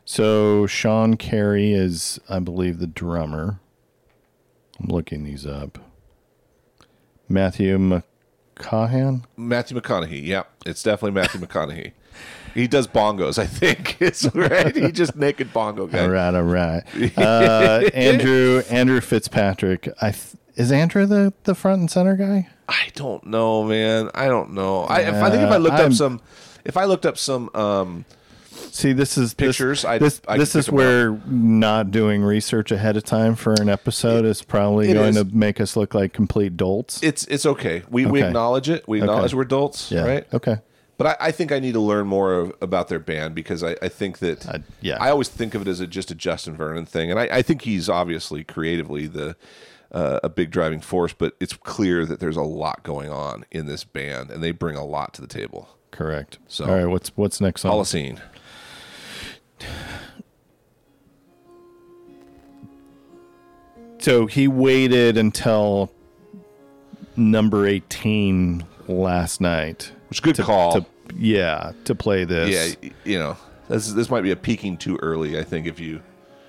So 0.04 0.66
Sean 0.66 1.16
Carey 1.16 1.72
is, 1.72 2.18
I 2.28 2.40
believe, 2.40 2.78
the 2.80 2.86
drummer. 2.88 3.60
I'm 4.80 4.88
looking 4.88 5.22
these 5.24 5.46
up. 5.46 5.78
Matthew 7.28 7.78
McCaughan. 7.78 9.24
Matthew 9.36 9.78
McConaughey. 9.80 10.26
Yeah, 10.26 10.44
it's 10.66 10.82
definitely 10.82 11.12
Matthew 11.20 11.40
McConaughey. 11.46 11.92
He 12.54 12.66
does 12.66 12.88
bongos, 12.88 13.38
I 13.38 13.46
think. 13.46 13.98
It's 14.00 14.24
right. 14.34 14.74
He 14.74 14.90
just 14.90 15.14
naked 15.14 15.52
bongo 15.52 15.86
guy. 15.86 16.00
All 16.02 16.08
right, 16.10 16.34
all 16.34 16.42
right. 16.42 16.82
Uh, 17.16 17.88
Andrew 17.94 18.62
Andrew 18.70 19.00
Fitzpatrick. 19.00 19.88
I 20.02 20.10
th- 20.10 20.34
is 20.56 20.72
Andrew 20.72 21.06
the 21.06 21.32
the 21.44 21.54
front 21.54 21.80
and 21.80 21.90
center 21.90 22.16
guy? 22.16 22.48
I 22.68 22.88
don't 22.94 23.24
know, 23.26 23.62
man. 23.64 24.10
I 24.14 24.26
don't 24.26 24.54
know. 24.54 24.84
I, 24.84 25.00
if, 25.02 25.14
I 25.14 25.30
think 25.30 25.42
if 25.42 25.50
I 25.50 25.58
looked 25.58 25.76
I'm- 25.76 25.86
up 25.90 25.92
some, 25.92 26.20
if 26.64 26.76
I 26.76 26.84
looked 26.84 27.06
up 27.06 27.16
some 27.18 27.50
um, 27.54 28.04
See, 28.72 28.92
this 28.92 29.16
is 29.18 29.34
this- 29.34 29.56
Pictures, 29.56 29.84
I- 29.84 29.98
This, 29.98 30.20
I 30.28 30.36
this 30.36 30.54
is 30.54 30.70
where 30.70 31.12
not 31.26 31.90
doing 31.90 32.22
research 32.22 32.70
ahead 32.70 32.96
of 32.96 33.04
time 33.04 33.34
for 33.34 33.54
an 33.54 33.68
episode 33.68 34.24
is 34.24 34.42
probably 34.42 34.92
going 34.92 35.16
is. 35.16 35.16
to 35.16 35.24
make 35.24 35.60
us 35.60 35.76
look 35.76 35.94
like 35.94 36.12
complete 36.12 36.56
dolts. 36.56 37.02
It's 37.02 37.24
it's 37.26 37.46
okay. 37.46 37.82
We 37.90 38.06
we 38.06 38.22
acknowledge 38.22 38.68
it. 38.68 38.86
We 38.86 38.98
acknowledge 39.00 39.30
Okay. 39.32 39.36
we're 39.36 39.42
adults, 39.42 39.90
yeah. 39.90 40.04
right? 40.06 40.26
Okay. 40.34 40.58
But 40.98 41.06
I, 41.20 41.28
I 41.28 41.30
think 41.32 41.50
I 41.50 41.58
need 41.60 41.72
to 41.72 41.80
learn 41.80 42.06
more 42.06 42.34
of, 42.34 42.52
about 42.60 42.88
their 42.88 42.98
band 42.98 43.34
because 43.34 43.64
I, 43.64 43.74
I 43.80 43.88
think 43.88 44.18
that 44.18 44.46
Uh, 44.46 44.58
yeah. 44.82 44.98
I 45.00 45.08
always 45.10 45.28
think 45.30 45.54
of 45.54 45.62
it 45.62 45.68
as 45.68 45.80
a, 45.80 45.86
just 45.86 46.10
a 46.10 46.14
Justin 46.14 46.54
Vernon 46.54 46.84
thing, 46.84 47.10
and 47.10 47.18
I, 47.18 47.22
I 47.38 47.42
think 47.42 47.62
he's 47.62 47.88
obviously 47.88 48.44
creatively 48.44 49.06
the 49.06 49.34
uh, 49.90 50.20
a 50.22 50.28
big 50.28 50.50
driving 50.50 50.80
force. 50.80 51.14
But 51.14 51.34
it's 51.40 51.54
clear 51.54 52.04
that 52.04 52.20
there's 52.20 52.36
a 52.36 52.42
lot 52.42 52.82
going 52.82 53.10
on 53.10 53.46
in 53.50 53.66
this 53.66 53.82
band, 53.84 54.30
and 54.30 54.42
they 54.42 54.50
bring 54.52 54.76
a 54.76 54.84
lot 54.84 55.14
to 55.14 55.22
the 55.22 55.26
table. 55.26 55.70
Correct. 56.00 56.38
So- 56.48 56.64
all 56.64 56.74
right. 56.74 56.86
What's 56.86 57.10
what's 57.14 57.42
next 57.42 57.62
on? 57.66 57.72
Holocene. 57.72 58.18
So 63.98 64.26
he 64.26 64.48
waited 64.48 65.18
until 65.18 65.92
number 67.16 67.66
eighteen 67.66 68.64
last 68.88 69.40
night. 69.40 69.92
Which 70.08 70.22
good 70.22 70.38
call. 70.38 70.80
To, 70.80 70.86
yeah, 71.16 71.72
to 71.84 71.94
play 71.94 72.24
this. 72.24 72.76
yeah, 72.82 72.90
you 73.04 73.18
know, 73.18 73.36
this 73.68 73.92
this 73.92 74.08
might 74.10 74.22
be 74.22 74.30
a 74.30 74.36
peaking 74.36 74.78
too 74.78 74.98
early. 75.02 75.38
I 75.38 75.44
think 75.44 75.66
if 75.66 75.78
you 75.78 76.00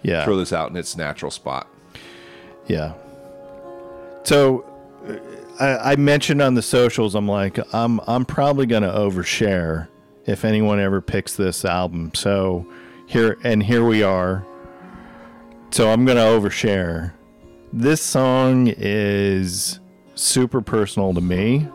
Yeah. 0.03 0.23
throw 0.23 0.37
this 0.37 0.53
out 0.53 0.69
in 0.69 0.77
its 0.77 0.95
natural 0.95 1.31
spot. 1.31 1.67
Yeah. 2.67 2.93
So 4.23 4.63
I, 5.61 5.91
I 5.91 5.95
mentioned 5.95 6.41
on 6.41 6.55
the 6.55 6.61
socials, 6.63 7.13
I'm 7.13 7.27
like, 7.27 7.59
I'm 7.73 7.99
I'm 8.07 8.25
probably 8.25 8.65
to 8.81 8.89
overshare 8.89 9.87
if 10.25 10.43
anyone 10.43 10.79
ever 10.79 11.01
picks 11.01 11.35
this 11.35 11.63
album. 11.63 12.11
So 12.15 12.65
here 13.05 13.37
and 13.43 13.61
here 13.61 13.85
we 13.85 14.01
are. 14.01 14.45
So 15.69 15.91
I'm 15.91 16.03
to 16.17 16.23
overshare. 16.23 17.13
This 17.71 18.01
song 18.01 18.73
is 18.75 19.79
super 20.15 20.61
personal 20.61 21.13
to 21.13 21.21
me. 21.21 21.67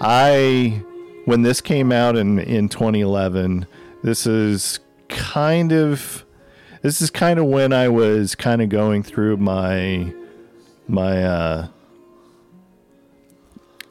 I 0.00 0.82
when 1.24 1.42
this 1.42 1.60
came 1.60 1.90
out 1.90 2.16
in 2.16 2.38
in 2.38 2.68
2011, 2.68 3.66
this 4.04 4.28
is 4.28 4.78
kind 5.08 5.72
of 5.72 6.24
this 6.82 7.02
is 7.02 7.10
kind 7.10 7.40
of 7.40 7.46
when 7.46 7.72
I 7.72 7.88
was 7.88 8.36
kind 8.36 8.62
of 8.62 8.68
going 8.68 9.02
through 9.02 9.38
my 9.38 10.14
my 10.86 11.24
uh 11.24 11.68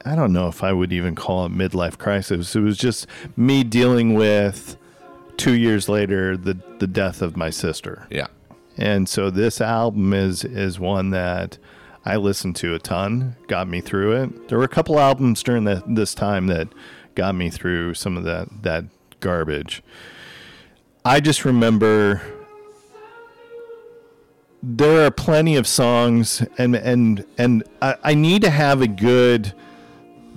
I 0.04 0.14
don't 0.14 0.32
know 0.32 0.48
if 0.48 0.62
I 0.62 0.72
would 0.72 0.92
even 0.92 1.14
call 1.14 1.46
it 1.46 1.52
midlife 1.52 1.98
crisis. 1.98 2.54
It 2.56 2.60
was 2.60 2.78
just 2.78 3.06
me 3.36 3.64
dealing 3.64 4.14
with 4.14 4.76
2 5.36 5.52
years 5.52 5.88
later 5.88 6.36
the 6.36 6.58
the 6.78 6.86
death 6.86 7.22
of 7.22 7.36
my 7.36 7.50
sister. 7.50 8.06
Yeah. 8.10 8.26
And 8.76 9.08
so 9.08 9.30
this 9.30 9.60
album 9.60 10.12
is 10.12 10.44
is 10.44 10.80
one 10.80 11.10
that 11.10 11.58
I 12.04 12.16
listened 12.16 12.56
to 12.56 12.74
a 12.74 12.78
ton, 12.78 13.36
got 13.46 13.68
me 13.68 13.80
through 13.80 14.12
it. 14.22 14.48
There 14.48 14.58
were 14.58 14.64
a 14.64 14.68
couple 14.68 14.98
albums 14.98 15.42
during 15.42 15.64
that 15.64 15.82
this 15.94 16.14
time 16.14 16.48
that 16.48 16.68
got 17.14 17.34
me 17.34 17.50
through 17.50 17.94
some 17.94 18.16
of 18.16 18.24
that 18.24 18.48
that 18.62 18.84
garbage. 19.20 19.82
I 21.04 21.20
just 21.20 21.44
remember 21.44 22.22
there 24.62 25.04
are 25.04 25.10
plenty 25.10 25.56
of 25.56 25.66
songs 25.66 26.44
and 26.58 26.76
and 26.76 27.24
and 27.38 27.64
I, 27.80 27.96
I 28.02 28.14
need 28.14 28.42
to 28.42 28.50
have 28.50 28.80
a 28.80 28.86
good 28.88 29.52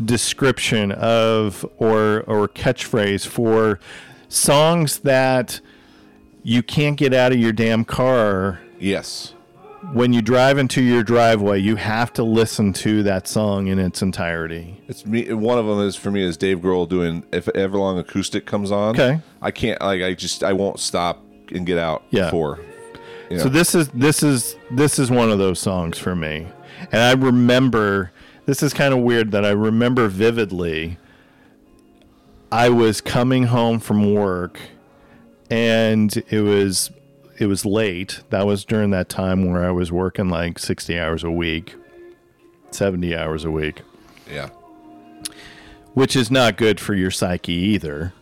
description 0.03 0.91
of 0.91 1.65
or 1.77 2.21
or 2.27 2.47
catchphrase 2.47 3.25
for 3.25 3.79
songs 4.27 4.99
that 4.99 5.61
you 6.43 6.61
can't 6.61 6.97
get 6.97 7.13
out 7.13 7.31
of 7.31 7.37
your 7.39 7.53
damn 7.53 7.85
car 7.85 8.59
Yes. 8.79 9.33
when 9.93 10.11
you 10.11 10.21
drive 10.21 10.57
into 10.57 10.81
your 10.81 11.01
driveway 11.03 11.59
you 11.59 11.75
have 11.77 12.11
to 12.13 12.23
listen 12.23 12.73
to 12.73 13.03
that 13.03 13.27
song 13.27 13.67
in 13.67 13.79
its 13.79 14.01
entirety 14.01 14.81
It's 14.87 15.05
me. 15.05 15.31
One 15.33 15.57
of 15.57 15.65
them 15.65 15.79
is 15.79 15.95
for 15.95 16.11
me 16.11 16.23
is 16.23 16.35
Dave 16.37 16.59
Grohl 16.59 16.89
doing 16.89 17.23
"If 17.31 17.45
Everlong 17.45 17.97
Acoustic" 17.99 18.45
comes 18.45 18.71
on. 18.71 18.89
Okay. 18.99 19.21
I 19.41 19.51
can't 19.51 19.79
like 19.81 20.01
I 20.01 20.13
just 20.13 20.43
I 20.43 20.53
won't 20.53 20.79
stop 20.79 21.23
and 21.53 21.65
get 21.65 21.77
out. 21.77 22.03
Yeah. 22.09 22.31
For. 22.31 22.59
You 23.29 23.37
know, 23.37 23.43
So 23.43 23.49
this 23.49 23.73
is 23.75 23.87
this 23.89 24.21
is 24.23 24.55
this 24.71 24.99
is 24.99 25.09
one 25.09 25.31
of 25.31 25.37
those 25.39 25.59
songs 25.59 25.97
for 25.97 26.15
me. 26.15 26.47
And 26.91 27.01
I 27.01 27.13
remember 27.13 28.11
this 28.45 28.61
is 28.63 28.73
kind 28.73 28.93
of 28.93 28.99
weird 28.99 29.31
that 29.31 29.45
I 29.45 29.51
remember 29.51 30.07
vividly 30.07 30.97
I 32.51 32.69
was 32.69 33.01
coming 33.01 33.45
home 33.45 33.79
from 33.79 34.13
work 34.13 34.59
and 35.49 36.15
it 36.29 36.41
was 36.41 36.91
it 37.37 37.47
was 37.47 37.65
late. 37.65 38.21
That 38.29 38.45
was 38.45 38.63
during 38.63 38.91
that 38.91 39.09
time 39.09 39.51
where 39.51 39.65
I 39.65 39.71
was 39.71 39.91
working 39.91 40.29
like 40.29 40.57
60 40.57 40.97
hours 40.97 41.23
a 41.23 41.31
week, 41.31 41.75
70 42.71 43.13
hours 43.15 43.43
a 43.43 43.51
week, 43.51 43.81
yeah. 44.31 44.49
which 45.93 46.15
is 46.15 46.31
not 46.31 46.55
good 46.55 46.79
for 46.79 46.93
your 46.93 47.11
psyche 47.11 47.51
either. 47.51 48.13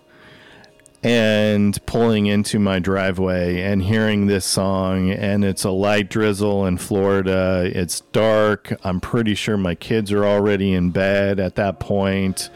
And 1.04 1.86
pulling 1.86 2.28
into 2.28 2.60
my 2.60 2.80
driveway 2.80 3.60
and 3.60 3.84
hearing 3.84 4.28
this 4.28 4.45
song, 4.45 5.12
and 5.12 5.43
it's 5.43 5.66
a 5.66 5.70
light 5.70 6.10
drizzle 6.10 6.66
in 6.66 6.78
Florida. 6.78 7.70
It's 7.76 7.99
dark. 8.14 8.74
I'm 8.86 9.01
pretty 9.01 9.36
sure 9.36 9.58
my 9.58 9.76
kids 9.76 10.14
are 10.14 10.26
already 10.26 10.74
in 10.74 10.91
bed 10.91 11.41
at 11.41 11.56
that 11.56 11.82
point. 11.82 12.49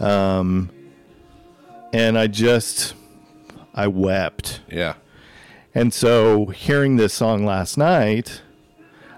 Um, 0.00 0.68
and 1.92 2.18
I 2.18 2.26
just, 2.26 2.94
I 3.72 3.86
wept. 3.86 4.62
Yeah. 4.68 4.94
And 5.72 5.94
so 5.94 6.46
hearing 6.46 6.96
this 6.96 7.14
song 7.14 7.44
last 7.44 7.78
night, 7.78 8.42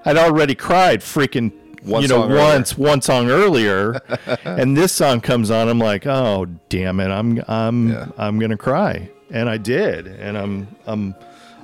I'd 0.05 0.19
already 0.19 0.55
cried 0.55 1.01
freaking 1.01 1.53
One 1.89 2.03
you 2.03 2.09
know 2.09 2.22
song 2.22 2.32
earlier. 2.32 2.45
once 2.45 2.78
one 2.78 3.03
song 3.03 3.30
earlier 3.30 4.01
and 4.45 4.76
this 4.76 4.93
song 4.93 5.20
comes 5.20 5.51
on 5.51 5.68
I'm 5.68 5.78
like, 5.78 6.07
"Oh, 6.07 6.47
damn 6.68 7.01
it. 7.01 7.09
I'm 7.09 7.43
I'm 7.49 7.89
Yeah. 7.91 8.07
I'm 8.18 8.39
to 8.41 8.57
cry." 8.57 9.11
And 9.30 9.49
I 9.49 9.57
did. 9.59 10.07
And 10.07 10.36
I'm 10.39 10.68
I'm 10.86 11.14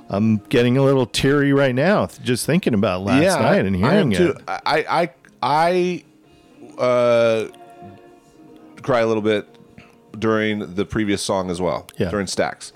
I'm 0.09 0.37
getting 0.49 0.77
a 0.77 0.83
little 0.83 1.05
teary 1.05 1.53
right 1.53 1.73
now 1.73 2.07
just 2.23 2.45
thinking 2.45 2.73
about 2.73 3.01
last 3.01 3.23
yeah. 3.23 3.39
night 3.39 3.65
and 3.65 3.75
I- 3.83 3.87
I 3.87 3.93
hearing 3.93 4.11
it. 4.11 4.37
I 4.47 4.85
I 5.43 6.03
I 6.77 6.81
uh, 6.81 7.47
cry 8.81 8.99
a 9.01 9.07
little 9.07 9.23
bit 9.23 9.47
during 10.17 10.75
the 10.75 10.85
previous 10.85 11.21
song 11.21 11.49
as 11.49 11.61
well. 11.61 11.87
Yeah. 11.97 12.09
During 12.09 12.27
Stacks. 12.27 12.71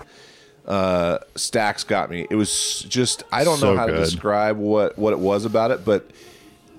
Uh, 0.66 1.18
Stacks 1.36 1.84
got 1.84 2.10
me. 2.10 2.26
It 2.30 2.36
was 2.36 2.84
just 2.88 3.22
I 3.32 3.44
don't 3.44 3.60
know 3.60 3.74
So 3.74 3.76
how 3.76 3.86
to 3.86 3.96
describe 3.96 4.56
what 4.56 4.98
what 4.98 5.12
it 5.12 5.18
was 5.18 5.44
about 5.44 5.70
it, 5.70 5.84
but 5.84 6.10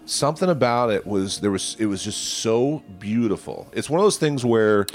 something 0.05 0.49
about 0.49 0.91
it 0.91 1.05
was 1.05 1.39
there 1.39 1.51
was 1.51 1.75
it 1.79 1.85
was 1.85 2.03
just 2.03 2.21
so 2.39 2.83
beautiful. 2.99 3.69
It's 3.73 3.89
one 3.89 3.99
of 3.99 4.05
those 4.05 4.17
things 4.17 4.43
where 4.45 4.85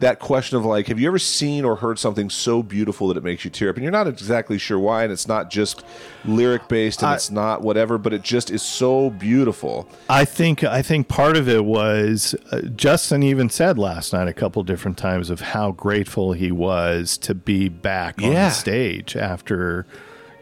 that 0.00 0.18
question 0.18 0.56
of 0.56 0.64
like, 0.64 0.86
have 0.86 0.98
you 0.98 1.06
ever 1.08 1.18
seen 1.18 1.62
or 1.62 1.76
heard 1.76 1.98
something 1.98 2.30
so 2.30 2.62
beautiful 2.62 3.08
that 3.08 3.18
it 3.18 3.22
makes 3.22 3.44
you 3.44 3.50
tear 3.50 3.68
up? 3.68 3.76
And 3.76 3.82
you're 3.82 3.92
not 3.92 4.06
exactly 4.08 4.56
sure 4.56 4.78
why, 4.78 5.02
and 5.02 5.12
it's 5.12 5.28
not 5.28 5.50
just 5.50 5.84
lyric 6.24 6.68
based 6.68 7.02
and 7.02 7.10
I- 7.10 7.14
it's 7.16 7.30
not 7.30 7.60
whatever, 7.60 7.98
but 7.98 8.14
it 8.14 8.22
just 8.22 8.50
is 8.50 8.62
so 8.62 9.10
beautiful. 9.10 9.86
I 10.08 10.24
think 10.24 10.64
I 10.64 10.80
think 10.80 11.08
part 11.08 11.36
of 11.36 11.50
it 11.50 11.66
was 11.66 12.34
uh, 12.50 12.62
Justin 12.76 13.22
even 13.22 13.50
said 13.50 13.78
last 13.78 14.14
night 14.14 14.26
a 14.26 14.32
couple 14.32 14.62
different 14.62 14.96
times 14.96 15.28
of 15.28 15.40
how 15.42 15.72
grateful 15.72 16.32
he 16.32 16.50
was 16.50 17.18
to 17.18 17.34
be 17.34 17.68
back 17.68 18.20
Yeah. 18.22 18.46
on 18.46 18.50
stage 18.52 19.16
after 19.16 19.84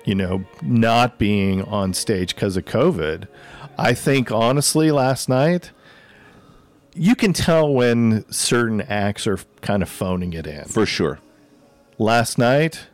you 0.04 0.14
know 0.14 0.44
not 0.62 1.18
being 1.18 1.62
on 1.64 1.92
stage 1.94 2.32
because 2.34 2.56
of 2.56 2.64
COVID. 2.64 3.26
I 3.78 3.94
think 3.94 4.30
honestly 4.32 4.90
last 4.90 5.28
night 5.28 5.70
you 6.94 7.14
can 7.14 7.32
tell 7.32 7.72
when 7.72 8.24
certain 8.32 8.80
acts 8.82 9.26
are 9.26 9.38
kind 9.60 9.82
of 9.82 9.88
phoning 9.88 10.32
it 10.32 10.46
in 10.46 10.64
For 10.64 10.84
sure. 10.86 11.20
last 11.98 12.38
night 12.38 12.86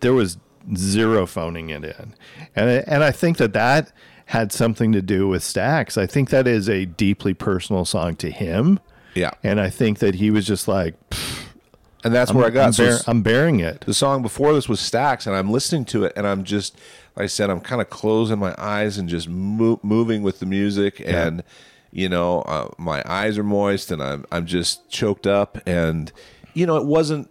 there 0.00 0.12
was 0.12 0.38
zero 0.76 1.26
phoning 1.26 1.70
it 1.70 1.84
in 1.84 2.14
and 2.56 2.70
and 2.86 3.04
I 3.04 3.10
think 3.12 3.36
that 3.38 3.52
that 3.52 3.92
had 4.26 4.50
something 4.52 4.92
to 4.92 5.02
do 5.02 5.28
with 5.28 5.42
Stacks. 5.42 5.98
I 5.98 6.06
think 6.06 6.30
that 6.30 6.46
is 6.46 6.68
a 6.68 6.86
deeply 6.86 7.34
personal 7.34 7.84
song 7.84 8.16
to 8.16 8.30
him 8.30 8.80
Yeah. 9.14 9.30
and 9.42 9.60
I 9.60 9.70
think 9.70 9.98
that 10.00 10.16
he 10.16 10.30
was 10.30 10.46
just 10.46 10.66
like 10.68 10.94
And 12.04 12.12
that's 12.12 12.32
where 12.32 12.46
I 12.46 12.50
got 12.50 12.66
I'm, 12.66 12.72
so 12.72 12.84
bear- 12.84 12.92
s- 12.94 13.04
I'm 13.08 13.22
bearing 13.22 13.60
it. 13.60 13.82
the 13.86 13.94
song 13.94 14.22
before 14.22 14.52
this 14.54 14.68
was 14.68 14.80
Stacks, 14.80 15.24
and 15.26 15.36
I'm 15.36 15.50
listening 15.52 15.84
to 15.86 16.02
it, 16.04 16.12
and 16.16 16.26
I'm 16.26 16.42
just, 16.42 16.76
like 17.16 17.24
I 17.24 17.26
said, 17.26 17.50
I'm 17.50 17.60
kind 17.60 17.80
of 17.80 17.90
closing 17.90 18.38
my 18.38 18.54
eyes 18.58 18.98
and 18.98 19.08
just 19.08 19.28
mo- 19.28 19.80
moving 19.82 20.22
with 20.22 20.38
the 20.40 20.46
music, 20.46 21.02
and 21.04 21.42
you 21.90 22.08
know, 22.08 22.40
uh, 22.42 22.68
my 22.78 23.02
eyes 23.06 23.36
are 23.38 23.44
moist, 23.44 23.90
and 23.90 24.02
I'm 24.02 24.24
I'm 24.32 24.46
just 24.46 24.88
choked 24.88 25.26
up, 25.26 25.58
and 25.66 26.10
you 26.54 26.66
know, 26.66 26.76
it 26.76 26.86
wasn't 26.86 27.28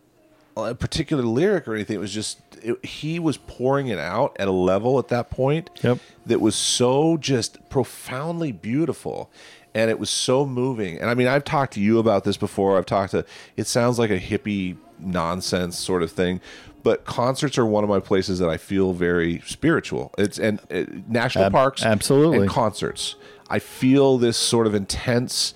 a 0.58 0.76
particular 0.76 1.24
lyric 1.24 1.68
or 1.68 1.74
anything. 1.76 1.96
It 1.96 2.00
was 2.00 2.14
just 2.14 2.40
it, 2.62 2.84
he 2.86 3.18
was 3.20 3.38
pouring 3.38 3.88
it 3.88 3.98
out 3.98 4.36
at 4.40 4.48
a 4.48 4.52
level 4.52 5.00
at 5.00 5.08
that 5.08 5.32
point 5.32 5.70
Yep. 5.82 5.98
that 6.28 6.42
was 6.42 6.56
so 6.56 7.18
just 7.18 7.58
profoundly 7.70 8.52
beautiful 8.52 9.32
and 9.74 9.90
it 9.90 9.98
was 9.98 10.10
so 10.12 10.46
moving 10.46 11.00
and 11.00 11.10
i 11.10 11.16
mean 11.16 11.26
i've 11.28 11.44
talked 11.46 11.74
to 11.74 11.80
you 11.80 11.98
about 11.98 12.24
this 12.24 12.38
before 12.38 12.78
i've 12.78 12.86
talked 12.86 13.12
to 13.12 13.26
it 13.58 13.66
sounds 13.66 13.98
like 13.98 14.12
a 14.12 14.20
hippie 14.20 14.76
nonsense 15.00 15.78
sort 15.80 16.04
of 16.04 16.12
thing. 16.12 16.40
But 16.84 17.06
concerts 17.06 17.58
are 17.58 17.66
one 17.66 17.84
of 17.84 17.90
my 17.90 18.00
places 18.00 18.40
that 18.40 18.50
I 18.50 18.58
feel 18.58 18.94
very 18.94 19.42
spiritual. 19.46 20.14
It's 20.18 20.40
and 20.40 20.60
uh, 20.72 20.84
national 21.08 21.46
Ab- 21.46 21.52
parks, 21.52 21.84
absolutely. 21.84 22.40
and 22.40 22.50
concerts. 22.50 23.16
I 23.50 23.60
feel 23.60 24.18
this 24.18 24.38
sort 24.38 24.66
of 24.66 24.74
intense, 24.74 25.54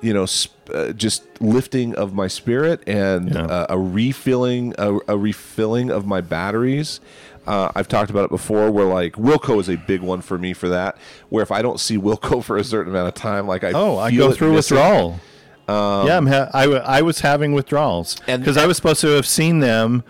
you 0.00 0.12
know, 0.14 0.26
sp- 0.26 0.54
uh, 0.74 0.92
just 0.92 1.22
lifting 1.40 1.94
of 1.94 2.12
my 2.14 2.26
spirit 2.26 2.82
and 2.88 3.32
Yeah. 3.34 3.42
uh, 3.44 3.66
a 3.70 3.78
refilling, 3.78 4.74
a, 4.78 4.98
a 5.06 5.16
refilling 5.16 5.90
of 5.90 6.06
my 6.06 6.20
batteries. 6.20 7.00
Uh, 7.46 7.70
I've 7.76 7.86
talked 7.86 8.10
about 8.10 8.24
it 8.24 8.30
before, 8.30 8.68
where 8.72 8.86
like 8.86 9.12
Wilco 9.12 9.60
is 9.60 9.68
a 9.68 9.76
big 9.76 10.00
one 10.00 10.20
for 10.20 10.36
me 10.36 10.52
for 10.52 10.68
that. 10.70 10.96
Where 11.28 11.44
if 11.44 11.52
I 11.52 11.62
don't 11.62 11.78
see 11.78 11.96
Wilco 11.96 12.42
for 12.44 12.56
a 12.56 12.64
certain 12.64 12.92
amount 12.92 13.06
of 13.06 13.14
time, 13.14 13.46
like 13.46 13.62
I 13.62 13.70
Oh, 13.72 13.98
I 13.98 14.10
go 14.10 14.32
through 14.32 14.52
missing. 14.54 14.76
withdrawal. 14.78 15.20
yeah, 15.68 16.16
I'm 16.16 16.26
ha- 16.26 16.48
I, 16.52 16.62
w- 16.64 16.82
I 16.84 17.02
was 17.02 17.20
having 17.20 17.52
withdrawals 17.52 18.16
because 18.26 18.56
I 18.56 18.66
was 18.66 18.76
supposed 18.76 19.00
to 19.02 19.08
have 19.08 19.26
seen 19.26 19.60
them 19.60 20.02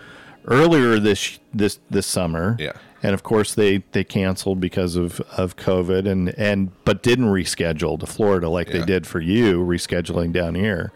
earlier 0.47 0.99
this 0.99 1.39
this 1.53 1.79
this 1.89 2.07
summer. 2.07 2.55
Yeah. 2.59 2.73
and 3.03 3.13
of 3.13 3.23
course 3.23 3.53
they 3.53 3.83
they 3.91 4.03
canceled 4.03 4.59
because 4.59 4.95
of 4.95 5.19
of 5.37 5.55
COVID 5.55 6.07
and 6.09 6.29
and 6.37 6.71
but 6.85 7.03
didn't 7.03 7.25
reschedule 7.27 7.99
to 7.99 8.05
Florida 8.05 8.49
like 8.49 8.69
they 8.69 8.83
did 8.83 9.05
for 9.05 9.19
you 9.19 9.63
rescheduling 9.63 10.31
down 10.33 10.55
here. 10.55 10.91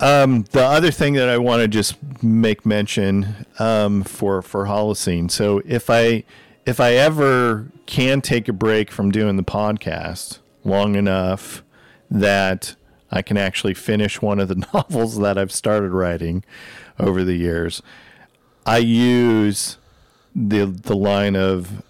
Um, 0.00 0.44
the 0.52 0.64
other 0.64 0.92
thing 0.92 1.14
that 1.14 1.28
I 1.28 1.38
want 1.38 1.62
to 1.62 1.68
just 1.68 1.96
make 2.22 2.64
mention 2.64 3.46
um, 3.58 4.04
for 4.04 4.42
for 4.42 4.66
Holocene. 4.66 5.30
So 5.30 5.60
if 5.66 5.90
I 5.90 6.22
if 6.64 6.80
I 6.80 6.92
ever 6.94 7.66
can 7.86 8.20
take 8.20 8.46
a 8.48 8.52
break 8.52 8.90
from 8.90 9.10
doing 9.10 9.36
the 9.36 9.42
podcast 9.42 10.38
long 10.64 10.94
enough 10.94 11.64
that 12.10 12.76
I 13.10 13.22
can 13.22 13.36
actually 13.36 13.74
finish 13.74 14.22
one 14.22 14.38
of 14.38 14.48
the 14.48 14.66
novels 14.74 15.18
that 15.18 15.36
I've 15.36 15.52
started 15.52 15.90
writing 15.90 16.44
over 16.98 17.24
the 17.24 17.34
years, 17.34 17.82
I 18.68 18.78
use 18.78 19.78
the 20.34 20.66
the 20.66 20.94
line 20.94 21.36
of 21.36 21.82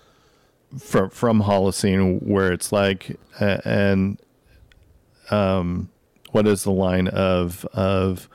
from 0.79 1.11
from 1.11 1.43
Holocene 1.43 2.23
where 2.23 2.53
it's 2.53 2.71
like 2.73 3.19
uh, 3.41 3.59
and 3.65 4.19
um 5.31 5.89
what 6.31 6.47
is 6.47 6.63
the 6.63 6.71
line 6.71 7.09
of 7.09 7.65
of 7.73 8.29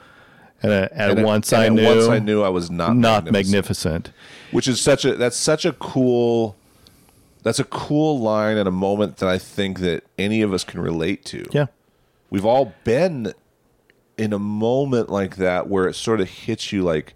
and 0.61 0.71
at, 0.71 0.91
at 0.91 1.11
And 1.11 1.23
once 1.23 1.51
and 1.53 1.61
I 1.61 1.69
knew 1.69 1.85
once 1.85 2.07
I 2.07 2.19
knew 2.19 2.43
I 2.43 2.49
was 2.49 2.69
not 2.69 2.95
not 2.97 3.25
magnificent. 3.25 3.53
magnificent. 3.53 4.11
which 4.51 4.67
is 4.67 4.81
such 4.81 5.05
a 5.05 5.15
that's 5.15 5.37
such 5.37 5.63
a 5.65 5.73
cool 5.73 6.55
that's 7.43 7.59
a 7.59 7.65
cool 7.65 8.19
line 8.19 8.57
and 8.57 8.67
a 8.67 8.71
moment 8.71 9.17
that 9.17 9.29
I 9.29 9.37
think 9.37 9.79
that 9.79 10.03
any 10.17 10.41
of 10.41 10.53
us 10.53 10.63
can 10.63 10.79
relate 10.79 11.25
to. 11.25 11.45
Yeah. 11.51 11.65
We've 12.29 12.45
all 12.45 12.73
been 12.83 13.33
in 14.17 14.31
a 14.33 14.39
moment 14.39 15.09
like 15.09 15.35
that 15.37 15.67
where 15.67 15.87
it 15.87 15.93
sort 15.95 16.21
of 16.21 16.29
hits 16.29 16.71
you 16.71 16.83
like 16.83 17.15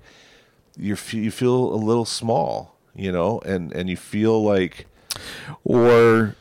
you 0.78 0.96
you 1.12 1.32
feel 1.32 1.74
a 1.74 1.76
little 1.78 2.06
small, 2.06 2.76
you 2.96 3.12
know, 3.12 3.40
and 3.46 3.72
and 3.74 3.90
you 3.90 3.98
feel 3.98 4.44
like 4.44 4.88
or 5.64 6.36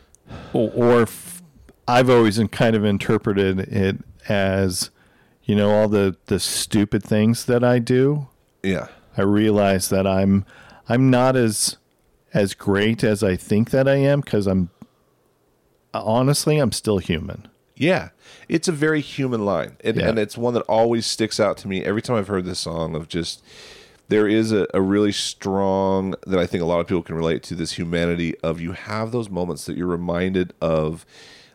or 0.52 1.02
f- 1.02 1.42
I've 1.88 2.10
always 2.10 2.40
kind 2.50 2.74
of 2.76 2.84
interpreted 2.84 3.60
it 3.60 3.96
as 4.28 4.90
you 5.44 5.54
know 5.54 5.70
all 5.70 5.88
the 5.88 6.16
the 6.26 6.40
stupid 6.40 7.02
things 7.04 7.44
that 7.46 7.62
I 7.62 7.78
do 7.78 8.26
yeah. 8.62 8.88
I 9.16 9.22
realize 9.22 9.88
that 9.90 10.06
I'm 10.06 10.44
I'm 10.88 11.08
not 11.10 11.36
as 11.36 11.76
as 12.34 12.52
great 12.54 13.04
as 13.04 13.22
I 13.22 13.36
think 13.36 13.70
that 13.70 13.86
I 13.88 13.94
am 13.96 14.22
cuz 14.22 14.46
I'm 14.46 14.70
honestly 15.94 16.58
I'm 16.58 16.72
still 16.72 16.98
human. 16.98 17.48
Yeah, 17.78 18.08
it's 18.48 18.68
a 18.68 18.72
very 18.72 19.00
human 19.02 19.44
line, 19.44 19.76
and, 19.84 19.96
Yeah. 19.98 20.08
and 20.08 20.18
it's 20.18 20.36
one 20.38 20.54
that 20.54 20.62
always 20.62 21.04
sticks 21.06 21.38
out 21.38 21.58
to 21.58 21.68
me 21.68 21.84
every 21.84 22.00
time 22.00 22.16
I've 22.16 22.28
heard 22.28 22.46
this 22.46 22.58
song. 22.60 22.94
Of 22.96 23.06
just 23.08 23.42
there 24.08 24.28
is 24.28 24.52
a, 24.52 24.66
a 24.72 24.80
really 24.80 25.12
strong 25.12 26.14
that 26.26 26.38
I 26.38 26.46
think 26.46 26.62
a 26.62 26.66
lot 26.66 26.80
of 26.80 26.86
people 26.86 27.02
can 27.02 27.16
relate 27.16 27.42
to 27.44 27.54
this 27.54 27.72
humanity 27.72 28.36
of 28.40 28.60
you 28.60 28.72
have 28.72 29.12
those 29.12 29.28
moments 29.28 29.66
that 29.66 29.76
you're 29.76 29.86
reminded 29.86 30.52
of. 30.60 31.04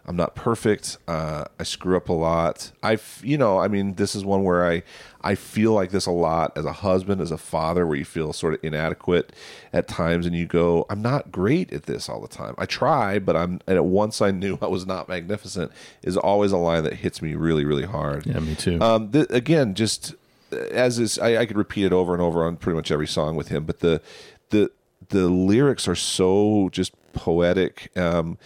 I'm 0.03 0.15
not 0.15 0.35
perfect. 0.35 0.97
Uh, 1.07 1.45
I 1.59 1.63
screw 1.63 1.95
up 1.95 2.09
a 2.09 2.13
lot. 2.13 2.71
I, 2.81 2.97
you 3.21 3.37
know, 3.37 3.59
I 3.59 3.67
mean, 3.67 3.93
this 3.95 4.15
is 4.15 4.25
one 4.25 4.43
where 4.43 4.65
I, 4.65 4.81
I 5.21 5.35
feel 5.35 5.73
like 5.73 5.91
this 5.91 6.07
a 6.07 6.11
lot 6.11 6.57
as 6.57 6.65
a 6.65 6.73
husband, 6.73 7.21
as 7.21 7.29
a 7.29 7.37
father, 7.37 7.85
where 7.85 7.95
you 7.95 8.03
feel 8.03 8.33
sort 8.33 8.55
of 8.55 8.63
inadequate 8.63 9.31
at 9.71 9.87
times, 9.87 10.25
and 10.25 10.35
you 10.35 10.47
go, 10.47 10.87
I'm 10.89 11.03
not 11.03 11.31
great 11.31 11.71
at 11.71 11.83
this 11.83 12.09
all 12.09 12.19
the 12.19 12.27
time. 12.27 12.55
I 12.57 12.65
try, 12.65 13.19
but 13.19 13.35
I'm. 13.35 13.61
And 13.67 13.77
at 13.77 13.85
once 13.85 14.21
I 14.21 14.31
knew 14.31 14.57
I 14.61 14.65
was 14.67 14.87
not 14.87 15.07
magnificent 15.07 15.71
is 16.01 16.17
always 16.17 16.51
a 16.51 16.57
line 16.57 16.83
that 16.83 16.93
hits 16.93 17.21
me 17.21 17.35
really, 17.35 17.63
really 17.63 17.85
hard. 17.85 18.25
Yeah, 18.25 18.39
me 18.39 18.55
too. 18.55 18.81
Um, 18.81 19.11
th- 19.11 19.27
again, 19.29 19.75
just 19.75 20.15
as 20.51 20.99
is, 20.99 21.19
I, 21.19 21.37
I 21.37 21.45
could 21.45 21.57
repeat 21.57 21.85
it 21.85 21.93
over 21.93 22.13
and 22.13 22.21
over 22.21 22.43
on 22.45 22.57
pretty 22.57 22.75
much 22.75 22.91
every 22.91 23.07
song 23.07 23.35
with 23.35 23.49
him, 23.49 23.65
but 23.65 23.79
the 23.79 24.01
the 24.49 24.71
the 25.09 25.27
lyrics 25.27 25.87
are 25.87 25.95
so 25.95 26.69
just 26.71 26.93
poetic. 27.13 27.91
Um, 27.97 28.37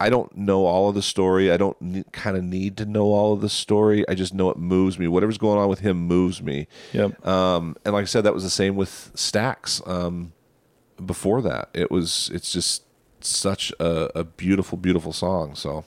I 0.00 0.10
don't 0.10 0.36
know 0.36 0.66
all 0.66 0.88
of 0.88 0.94
the 0.94 1.02
story. 1.02 1.50
I 1.50 1.56
don't 1.56 1.80
ne- 1.80 2.04
kind 2.12 2.36
of 2.36 2.42
need 2.44 2.76
to 2.78 2.84
know 2.84 3.06
all 3.06 3.32
of 3.32 3.40
the 3.40 3.48
story. 3.48 4.06
I 4.08 4.14
just 4.14 4.34
know 4.34 4.50
it 4.50 4.56
moves 4.56 4.98
me. 4.98 5.08
Whatever's 5.08 5.38
going 5.38 5.58
on 5.58 5.68
with 5.68 5.80
him 5.80 5.96
moves 5.96 6.42
me. 6.42 6.66
Yep. 6.92 7.26
Um, 7.26 7.76
and 7.84 7.94
like 7.94 8.02
I 8.02 8.06
said, 8.06 8.24
that 8.24 8.34
was 8.34 8.42
the 8.42 8.50
same 8.50 8.76
with 8.76 9.12
Stacks. 9.14 9.80
Um, 9.86 10.32
before 11.04 11.40
that, 11.42 11.70
it 11.72 11.90
was. 11.90 12.30
It's 12.34 12.52
just 12.52 12.84
such 13.20 13.72
a, 13.80 14.18
a 14.18 14.24
beautiful, 14.24 14.76
beautiful 14.76 15.12
song. 15.12 15.54
So 15.54 15.84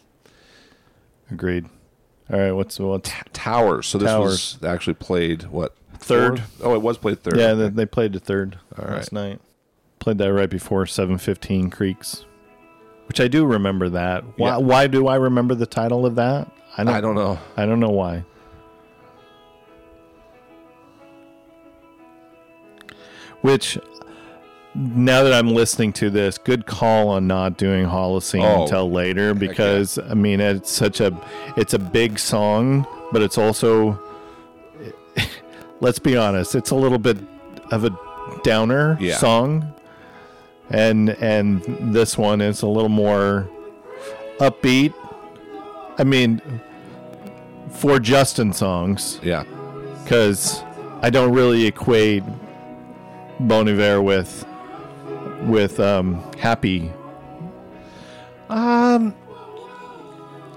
Agreed. 1.31 1.65
All 2.31 2.39
right, 2.39 2.51
what's 2.51 2.77
what's 2.79 3.09
Towers. 3.33 3.87
So 3.87 3.97
this 3.97 4.09
Towers. 4.09 4.57
was 4.61 4.69
actually 4.69 4.95
played 4.95 5.43
what 5.43 5.75
Third. 5.99 6.39
fourth? 6.39 6.61
Oh, 6.63 6.75
it 6.75 6.81
was 6.81 6.97
played 6.97 7.21
third. 7.23 7.37
Yeah, 7.37 7.53
they, 7.53 7.69
they 7.69 7.85
played 7.85 8.13
the 8.13 8.19
third 8.19 8.57
last 8.77 9.11
night. 9.13 9.39
Played 9.99 10.17
that 10.19 10.31
right 10.33 10.49
before 10.49 10.85
715 10.85 11.69
Creeks, 11.69 12.25
which 13.07 13.19
I 13.19 13.27
do 13.27 13.45
remember 13.45 13.89
that. 13.89 14.23
Why, 14.37 14.49
Yeah. 14.51 14.57
why 14.57 14.87
do 14.87 15.07
I 15.07 15.15
remember 15.15 15.55
the 15.55 15.65
title 15.65 16.05
of 16.05 16.15
that? 16.15 16.51
I 16.77 16.83
don't, 16.83 16.93
I 16.93 17.01
don't 17.01 17.15
know. 17.15 17.39
I 17.55 17.65
don't 17.65 17.79
know 17.79 17.89
why. 17.89 18.23
Which, 23.41 23.77
now 24.77 25.23
that 25.23 25.33
I'm 25.33 25.49
listening 25.53 25.91
to 25.93 26.09
this, 26.09 26.37
good 26.37 26.65
call 26.65 27.09
on 27.09 27.25
not 27.27 27.57
doing 27.57 27.85
Holocene 27.85 28.43
Oh, 28.43 28.63
until 28.63 28.91
later 28.91 29.33
because 29.33 29.97
I 29.97 30.13
mean 30.13 30.39
it's 30.39 30.71
such 30.71 31.01
a 31.01 31.17
it's 31.57 31.73
a 31.73 31.79
big 31.79 32.19
song, 32.19 32.85
but 33.11 33.21
it's 33.21 33.37
also 33.37 33.99
let's 35.79 35.99
be 35.99 36.15
honest, 36.15 36.55
it's 36.55 36.71
a 36.71 36.75
little 36.75 36.99
bit 36.99 37.17
of 37.71 37.85
a 37.85 37.97
downer 38.43 38.97
Yeah. 38.99 39.17
song. 39.17 39.73
And 40.69 41.09
and 41.11 41.61
this 41.93 42.17
one 42.17 42.41
is 42.41 42.61
a 42.61 42.67
little 42.67 42.89
more 42.89 43.49
upbeat. 44.39 44.93
I 45.97 46.03
mean 46.03 46.41
for 47.71 47.99
Justin 47.99 48.53
songs 48.53 49.19
Yeah. 49.23 49.43
because 50.03 50.63
I 51.01 51.09
don't 51.09 51.31
really 51.33 51.65
equate 51.67 52.23
Bon 53.39 53.67
Iver 53.69 54.01
with 54.01 54.45
with 55.43 55.79
um, 55.79 56.23
happy. 56.37 56.91
Um, 58.49 59.13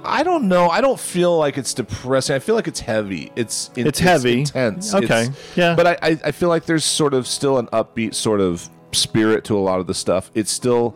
I 0.05 0.23
don't 0.23 0.49
know. 0.49 0.69
I 0.71 0.81
don't 0.81 0.99
feel 0.99 1.37
like 1.37 1.59
it's 1.59 1.75
depressing. 1.75 2.37
I 2.37 2.39
feel 2.39 2.55
like 2.55 2.69
it's 2.69 2.81
heavy. 2.81 3.33
It's 3.37 3.71
in- 3.77 3.87
It's 3.87 3.99
heavy. 3.99 4.41
intense. 4.41 4.95
Okay. 4.95 5.05
It's- 5.25 5.31
Yeah. 5.57 5.75
But 5.75 5.87
I, 5.87 5.99
I 6.03 6.21
I 6.27 6.31
feel 6.33 6.49
like 6.49 6.65
there's 6.67 6.85
sort 6.85 7.15
of 7.15 7.27
still 7.27 7.59
an 7.59 7.67
upbeat 7.69 8.15
sort 8.15 8.41
of 8.41 8.69
spirit 8.93 9.45
to 9.45 9.57
a 9.57 9.61
lot 9.61 9.81
of 9.81 9.87
the 9.87 9.95
stuff. 9.95 10.31
It's 10.35 10.51
still. 10.51 10.95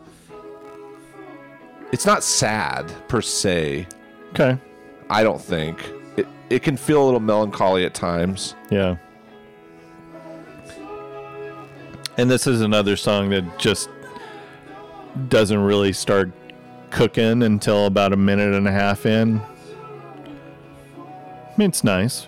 It's 1.91 2.05
not 2.05 2.23
sad 2.23 2.91
per 3.07 3.21
se. 3.21 3.87
Okay. 4.31 4.57
I 5.09 5.23
don't 5.23 5.39
think 5.41 5.79
it. 6.17 6.27
It 6.49 6.63
can 6.63 6.75
feel 6.77 7.03
a 7.03 7.05
little 7.05 7.19
melancholy 7.19 7.85
at 7.85 7.93
times. 7.93 8.55
Yeah. 8.69 8.95
And 12.17 12.31
this 12.31 12.47
is 12.47 12.61
another 12.61 12.95
song 12.95 13.29
that 13.31 13.59
just 13.59 13.89
doesn't 15.27 15.59
really 15.59 15.91
start 15.91 16.31
cooking 16.89 17.43
until 17.43 17.87
about 17.87 18.13
a 18.13 18.17
minute 18.17 18.53
and 18.53 18.65
a 18.67 18.71
half 18.71 19.05
in. 19.05 19.41
It's 21.57 21.83
nice. 21.83 22.27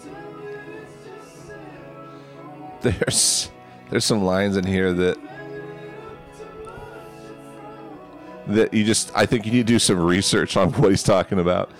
There's 2.82 3.50
there's 3.90 4.04
some 4.04 4.24
lines 4.24 4.56
in 4.56 4.64
here 4.64 4.92
that 4.92 5.18
that 8.48 8.74
you 8.74 8.84
just 8.84 9.12
I 9.14 9.26
think 9.26 9.46
you 9.46 9.52
need 9.52 9.66
to 9.66 9.72
do 9.74 9.78
some 9.78 10.00
research 10.00 10.56
on 10.56 10.72
what 10.72 10.90
he's 10.90 11.02
talking 11.02 11.38
about. 11.38 11.70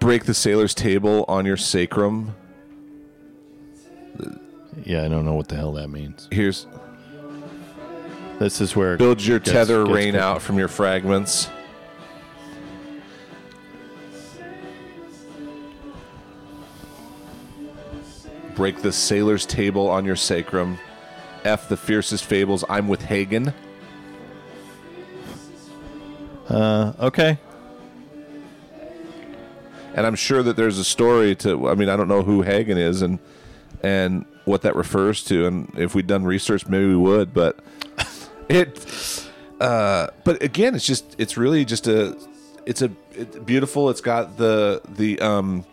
Break 0.00 0.24
the 0.24 0.34
sailor's 0.34 0.74
table 0.74 1.24
on 1.28 1.46
your 1.46 1.56
sacrum. 1.56 2.34
Yeah, 4.84 5.04
I 5.04 5.08
don't 5.08 5.24
know 5.24 5.34
what 5.34 5.48
the 5.48 5.56
hell 5.56 5.72
that 5.72 5.88
means. 5.88 6.28
Here's 6.30 6.66
This 8.38 8.60
is 8.60 8.76
where 8.76 8.96
build 8.96 9.22
your 9.24 9.38
gets- 9.38 9.52
tether 9.52 9.84
gets 9.84 9.94
rain 9.94 10.16
out 10.16 10.42
from 10.42 10.58
your 10.58 10.68
fragments. 10.68 11.48
break 18.54 18.80
the 18.82 18.92
sailor's 18.92 19.44
table 19.46 19.88
on 19.88 20.04
your 20.04 20.16
sacrum. 20.16 20.78
F 21.44 21.68
the 21.68 21.76
fiercest 21.76 22.24
fables. 22.24 22.64
I'm 22.68 22.88
with 22.88 23.02
Hagen. 23.02 23.52
Uh, 26.48 26.92
okay. 27.00 27.38
and 29.94 30.06
I'm 30.06 30.14
sure 30.14 30.42
that 30.42 30.56
there's 30.56 30.78
a 30.78 30.84
story 30.84 31.34
to. 31.36 31.68
I 31.68 31.74
mean, 31.74 31.88
I 31.88 31.96
don't 31.96 32.08
know 32.08 32.22
who 32.22 32.42
Hagen 32.42 32.76
is 32.78 33.00
and 33.02 33.18
and 33.82 34.24
what 34.46 34.62
that 34.62 34.74
refers 34.74 35.22
to, 35.24 35.46
and 35.46 35.70
if 35.76 35.94
we'd 35.94 36.06
done 36.06 36.24
research, 36.24 36.66
maybe 36.66 36.86
we 36.86 36.96
would. 36.96 37.34
But 37.34 37.58
it, 38.48 39.28
uh, 39.60 40.06
but 40.24 40.42
again, 40.42 40.74
it's 40.74 40.86
just 40.86 41.14
it's 41.18 41.36
really 41.36 41.64
just 41.66 41.86
a 41.86 42.16
it's 42.64 42.80
a 42.80 42.90
it's 43.12 43.36
beautiful. 43.40 43.90
It's 43.90 44.00
got 44.00 44.38
the 44.38 44.80
the 44.88 45.20
um 45.20 45.66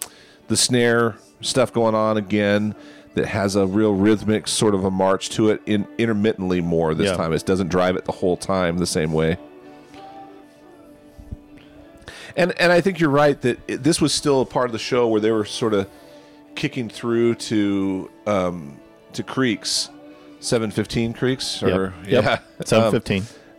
the 0.49 0.57
snare 0.57 1.15
stuff 1.39 1.71
going 1.71 1.95
on 1.95 2.17
again. 2.17 2.75
That 3.15 3.27
has 3.27 3.55
a 3.55 3.67
real 3.67 3.93
rhythmic 3.93 4.47
sort 4.47 4.73
of 4.73 4.83
a 4.85 4.89
march 4.89 5.29
to 5.35 5.49
it, 5.51 5.61
in 5.67 5.85
intermittently 5.99 6.61
more 6.61 6.95
this 6.95 7.11
Yeah. 7.11 7.15
time. 7.15 7.31
It 7.31 7.45
doesn't 7.45 7.67
drive 7.67 7.95
it 7.95 8.05
the 8.05 8.11
whole 8.11 8.35
time 8.35 8.79
the 8.79 8.87
same 8.87 9.13
way. 9.13 9.37
And 12.35 12.59
and 12.59 12.71
I 12.71 12.81
think 12.81 12.99
you're 12.99 13.11
right 13.11 13.39
that 13.41 13.59
it, 13.67 13.83
this 13.83 14.01
was 14.01 14.13
still 14.13 14.41
a 14.41 14.45
part 14.45 14.65
of 14.65 14.71
the 14.71 14.79
show 14.79 15.07
where 15.07 15.21
they 15.21 15.31
were 15.31 15.45
sort 15.45 15.75
of 15.75 15.87
kicking 16.55 16.89
through 16.89 17.35
to 17.35 18.09
um, 18.27 18.79
to 19.13 19.23
Creeks, 19.23 19.89
seven 20.39 20.71
fifteen 20.71 21.13
Creeks, 21.13 21.61
or 21.63 21.93
Yep. 22.07 22.23
yeah, 22.23 22.39
Seven 22.65 22.85
Um, 22.87 22.91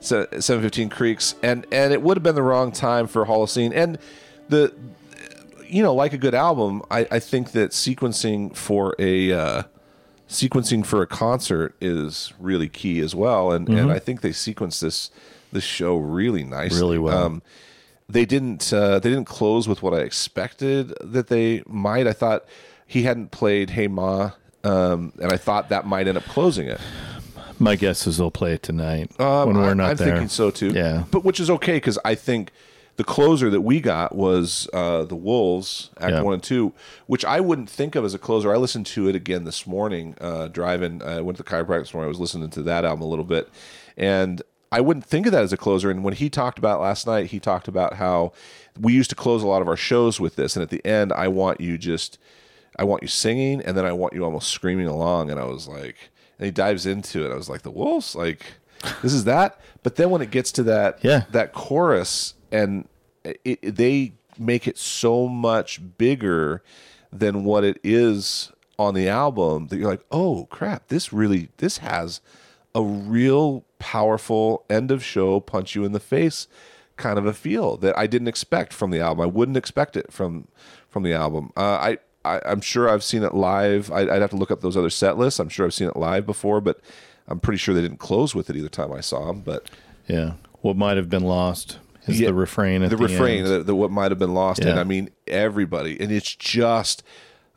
so 0.01 0.27
seven 0.41 0.63
fifteen 0.63 0.89
Creeks, 0.89 1.35
and 1.43 1.67
and 1.73 1.93
it 1.93 2.03
would 2.03 2.17
have 2.17 2.23
been 2.23 2.35
the 2.35 2.43
wrong 2.43 2.73
time 2.73 3.07
for 3.07 3.27
Holocene, 3.27 3.73
and 3.75 3.99
the 4.49 4.73
you 5.67 5.83
know 5.83 5.95
like 5.95 6.13
a 6.13 6.19
good 6.19 6.35
album, 6.35 6.83
I 6.91 7.07
I 7.11 7.19
think 7.19 7.53
that 7.53 7.71
sequencing 7.71 8.55
for 8.57 8.95
a 8.99 9.33
uh, 9.33 9.63
sequencing 10.29 10.85
for 10.85 11.03
a 11.03 11.07
concert 11.07 11.75
is 11.81 12.33
really 12.39 12.69
key 12.69 13.01
as 13.01 13.15
well, 13.15 13.53
and 13.53 13.69
and 13.69 13.91
I 13.93 13.99
think 13.99 14.21
they 14.21 14.31
sequenced 14.31 14.81
this 14.81 15.11
this 15.53 15.65
show 15.65 15.97
really 15.97 16.43
nicely, 16.45 16.81
Really 16.81 16.99
well. 16.99 17.25
Um, 17.27 17.43
they 18.09 18.27
didn't 18.27 18.73
uh, 18.73 18.99
they 18.99 19.09
didn't 19.09 19.25
close 19.27 19.67
with 19.67 19.83
what 19.83 19.95
I 19.95 19.99
expected 20.01 20.93
that 21.01 21.29
they 21.29 21.63
might. 21.67 22.07
I 22.07 22.13
thought 22.13 22.45
he 22.95 23.03
hadn't 23.03 23.31
played 23.31 23.71
Hey 23.71 23.89
Ma, 23.89 24.31
um, 24.63 25.13
and 25.21 25.33
I 25.33 25.37
thought 25.37 25.69
that 25.71 25.87
might 25.87 26.07
end 26.09 26.17
up 26.17 26.25
closing 26.25 26.69
it. 26.69 26.81
My 27.59 27.77
guess 27.77 28.07
is 28.07 28.19
they'll 28.19 28.31
play 28.31 28.53
it 28.55 28.63
tonight 28.63 29.11
Um, 29.21 29.49
when 29.49 29.57
we're 29.57 29.75
not 29.75 29.91
I'm 29.91 29.97
there. 29.97 30.09
thinking 30.09 30.29
so 30.29 30.51
too. 30.51 30.69
Yeah. 30.71 31.05
but 31.11 31.25
which 31.25 31.39
is 31.41 31.51
okay 31.51 31.77
because 31.77 31.99
I 32.05 32.15
think 32.15 32.51
the 32.97 33.05
closer 33.05 33.51
that 33.51 33.61
we 33.63 33.81
got 33.81 34.15
was 34.15 34.69
uh, 34.73 35.05
the 35.05 35.17
Wolves 35.17 35.91
Act 36.01 36.13
Yeah. 36.13 36.23
One 36.23 36.35
and 36.35 36.43
Two, 36.43 36.73
which 37.07 37.25
I 37.25 37.41
wouldn't 37.41 37.69
think 37.71 37.95
of 37.97 38.05
as 38.05 38.15
a 38.15 38.19
closer. 38.19 38.53
I 38.53 38.57
listened 38.57 38.87
to 38.87 39.09
it 39.09 39.15
again 39.17 39.45
this 39.45 39.67
morning 39.67 40.15
uh, 40.21 40.49
driving. 40.49 41.03
I 41.03 41.21
went 41.21 41.37
to 41.39 41.43
the 41.43 41.49
chiropractor 41.51 41.81
this 41.81 41.95
morning. 41.95 42.07
I 42.09 42.15
was 42.17 42.21
listening 42.21 42.51
to 42.51 42.63
that 42.63 42.85
album 42.85 43.03
a 43.03 43.07
little 43.09 43.25
bit, 43.25 43.49
and 43.97 44.41
I 44.73 44.81
wouldn't 44.81 45.05
think 45.07 45.27
of 45.27 45.33
that 45.33 45.43
as 45.43 45.53
a 45.53 45.57
closer. 45.57 45.91
And 45.91 46.03
when 46.05 46.15
he 46.15 46.29
talked 46.31 46.59
about 46.59 46.81
last 46.81 47.07
night, 47.07 47.27
he 47.27 47.39
talked 47.41 47.69
about 47.69 47.95
how 47.95 48.33
we 48.81 48.93
used 48.93 49.11
to 49.11 49.17
close 49.17 49.43
a 49.43 49.47
lot 49.47 49.63
of 49.63 49.69
our 49.69 49.77
shows 49.77 50.19
with 50.21 50.35
this, 50.37 50.55
and 50.57 50.63
at 50.63 50.71
the 50.71 50.85
end, 50.85 51.13
I 51.13 51.29
want 51.29 51.61
you 51.61 51.79
just. 51.79 52.19
I 52.77 52.85
want 52.85 53.03
you 53.03 53.09
singing, 53.09 53.61
and 53.63 53.77
then 53.77 53.85
I 53.87 53.93
want 53.93 54.13
you 54.15 54.25
almost 54.25 54.51
screaming 54.51 54.87
along. 54.87 55.31
And 55.31 55.39
I 55.41 55.45
was 55.45 55.69
like, 55.69 55.97
and 56.39 56.45
he 56.47 56.51
dives 56.51 56.87
into 56.87 57.25
it. 57.25 57.33
I 57.33 57.37
was 57.37 57.49
like, 57.49 57.63
the 57.63 57.71
wolves, 57.71 58.15
like, 58.17 58.45
this 59.03 59.13
is 59.13 59.25
that. 59.25 59.61
But 59.83 59.97
then 59.97 60.11
when 60.11 60.21
it 60.23 60.31
gets 60.31 60.51
to 60.53 60.63
that, 60.65 60.99
Yeah. 61.03 61.25
that 61.31 61.53
chorus, 61.53 62.35
and 62.51 62.89
it, 63.25 63.41
it- 63.45 63.77
they 63.77 64.13
make 64.39 64.67
it 64.67 64.77
so 64.77 65.29
much 65.29 65.81
bigger 65.97 66.63
than 67.13 67.45
what 67.45 67.63
it 67.63 67.79
is 67.85 68.51
on 68.79 68.95
the 68.95 69.09
album 69.09 69.69
that 69.69 69.77
you're 69.77 69.89
like, 69.89 70.05
oh 70.11 70.47
crap, 70.51 70.89
this 70.89 71.13
really, 71.13 71.49
this 71.59 71.79
has 71.79 72.21
a 72.75 72.83
real 72.83 73.65
powerful 73.79 74.65
end 74.69 74.91
of 74.91 75.05
show 75.05 75.39
punch 75.39 75.77
you 75.77 75.85
in 75.85 75.93
the 75.93 76.01
face 76.01 76.49
kind 76.97 77.17
of 77.19 77.27
a 77.27 77.33
feel 77.33 77.77
that 77.77 77.97
I 77.97 78.09
didn't 78.09 78.27
expect 78.27 78.73
from 78.73 78.91
the 78.91 78.99
album. 79.01 79.23
I 79.23 79.27
wouldn't 79.27 79.57
expect 79.57 79.97
it 79.97 80.13
from 80.13 80.49
from 80.89 81.05
the 81.05 81.13
album. 81.13 81.53
Uh, 81.57 81.61
I, 81.61 81.99
I 82.25 82.41
I'm 82.45 82.61
sure 82.61 82.89
I've 82.89 83.05
seen 83.05 83.23
it 83.23 83.35
live. 83.35 83.91
I, 83.93 84.01
I'd 84.01 84.21
have 84.23 84.31
to 84.31 84.37
look 84.37 84.51
up 84.51 84.61
those 84.61 84.77
other 84.77 84.91
set 84.91 85.19
lists. 85.19 85.39
I'm 85.41 85.49
sure 85.49 85.67
I've 85.67 85.75
seen 85.75 85.89
it 85.89 85.97
live 85.97 86.27
before, 86.27 86.61
but 86.61 86.81
I'm 87.29 87.41
pretty 87.41 87.59
sure 87.59 87.75
they 87.75 87.83
didn't 87.83 87.99
close 87.99 88.35
with 88.35 88.51
it 88.51 88.57
either 88.57 88.69
time 88.69 88.93
I 88.93 89.01
saw 89.01 89.27
them. 89.27 89.41
But 89.41 89.71
yeah. 90.07 90.35
What 90.61 90.77
might 90.77 90.97
have 90.97 91.11
been 91.11 91.25
lost 91.25 91.79
is 92.07 92.21
Yeah, 92.21 92.29
the 92.29 92.35
refrain 92.35 92.83
at 92.83 92.91
the, 92.91 92.97
the, 92.97 93.03
refrain 93.03 93.45
that, 93.45 93.67
that 93.67 93.75
what 93.75 93.91
might 93.91 94.11
have 94.11 94.19
been 94.19 94.35
lost 94.35 94.61
and 94.65 94.79
i 94.79 94.85
mean 94.85 95.09
everybody 95.27 95.99
and 96.01 96.13
it's 96.13 96.35
just 96.35 97.03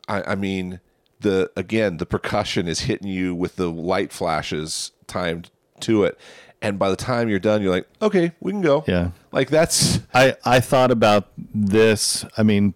I, 0.08 0.22
I 0.22 0.34
mean 0.34 0.80
the 1.20 1.50
again 1.56 1.98
the 1.98 2.06
percussion 2.06 2.66
is 2.68 2.80
hitting 2.80 3.08
you 3.08 3.34
with 3.34 3.56
the 3.56 3.70
light 3.70 4.10
flashes 4.12 4.92
timed 5.06 5.50
to 5.80 6.04
it 6.04 6.18
and 6.62 6.78
by 6.78 6.88
the 6.90 6.96
time 6.96 7.28
you're 7.28 7.38
done 7.38 7.60
you're 7.62 7.70
like 7.70 7.86
okay 8.00 8.32
we 8.40 8.52
can 8.52 8.62
go 8.62 8.84
Yeah. 8.86 9.10
like 9.32 9.48
that's 9.50 10.00
I, 10.14 10.36
I 10.44 10.60
thought 10.60 10.90
about 10.90 11.28
this. 11.54 12.24
I 12.36 12.42
mean, 12.42 12.74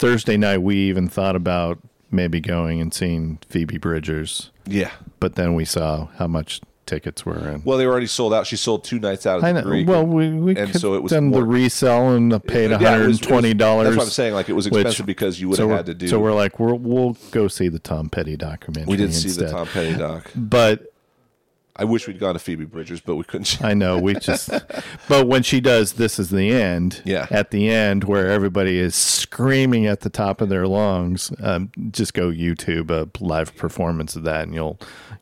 Thursday 0.00 0.36
night, 0.36 0.58
we 0.58 0.76
even 0.76 1.08
thought 1.08 1.36
about 1.36 1.78
maybe 2.10 2.40
going 2.40 2.80
and 2.80 2.92
seeing 2.92 3.38
Phoebe 3.48 3.78
Bridgers, 3.78 4.50
yeah 4.66 4.90
but 5.20 5.34
then 5.36 5.54
we 5.54 5.64
saw 5.64 6.06
how 6.16 6.26
much 6.26 6.60
tickets 6.86 7.24
were 7.24 7.36
in. 7.48 7.62
well 7.64 7.78
they 7.78 7.86
were 7.86 7.92
already 7.92 8.06
sold 8.08 8.34
out 8.34 8.44
she 8.48 8.56
sold 8.56 8.82
two 8.82 8.98
nights 8.98 9.24
out 9.26 9.38
of 9.38 9.44
I 9.44 9.52
the 9.52 9.60
know. 9.62 9.66
Greek 9.68 9.86
Well, 9.86 10.04
we, 10.04 10.28
we 10.30 10.56
and 10.56 10.72
could 10.72 10.80
so 10.80 10.94
it 10.94 11.02
was 11.04 11.12
done 11.12 11.26
more- 11.26 11.40
the 11.40 11.46
resell 11.46 12.08
and 12.14 12.32
paid 12.46 12.72
one 12.72 12.82
was- 12.82 13.18
and 13.18 13.22
twenty 13.22 13.54
dollars. 13.54 13.84
that's 13.88 13.96
what 13.96 14.02
i'm 14.04 14.10
saying 14.10 14.34
like 14.34 14.48
it 14.48 14.54
was 14.54 14.66
expensive 14.66 15.06
because 15.06 15.40
you 15.40 15.48
would 15.48 15.56
so 15.56 15.68
have 15.68 15.76
had 15.78 15.86
to 15.86 15.94
do 15.94 16.08
So 16.08 16.18
we're 16.18 16.32
like, 16.34 16.58
we're, 16.58 16.74
we'll 16.74 17.16
go 17.30 17.46
see 17.46 17.68
the 17.68 17.78
Tom 17.78 18.08
Petty 18.08 18.36
documentary. 18.36 18.90
we 18.90 18.96
did 18.96 19.14
see 19.14 19.28
instead. 19.28 19.48
the 19.48 19.52
tom 19.52 19.66
petty 19.68 19.94
doc 19.96 20.30
but 20.34 20.89
i 21.76 21.84
wish 21.84 22.06
we'd 22.06 22.18
gone 22.18 22.34
to 22.34 22.38
phoebe 22.38 22.64
bridgers 22.64 23.00
but 23.00 23.16
we 23.16 23.24
couldn't 23.24 23.62
I 23.64 23.74
know 23.74 23.98
we 23.98 24.14
just. 24.14 24.50
but 25.08 25.26
when 25.26 25.42
she 25.42 25.60
does, 25.60 25.94
this 25.94 26.18
is 26.18 26.30
the 26.30 26.50
end. 26.52 27.02
Yeah. 27.04 27.26
At 27.30 27.50
the 27.50 27.70
end, 27.70 28.04
where 28.04 28.28
everybody 28.30 28.78
is 28.78 28.94
screaming 28.94 29.86
at 29.86 30.00
the 30.00 30.10
top 30.10 30.40
of 30.40 30.48
their 30.48 30.66
lungs, 30.66 31.32
um, 31.42 31.70
just 31.90 32.14
go 32.14 32.28
YouTube 32.30 32.90
a 32.90 33.08
live 33.24 33.54
performance 33.56 34.16
of 34.16 34.22
that, 34.24 34.42
and 34.44 34.54
you'll 34.54 34.78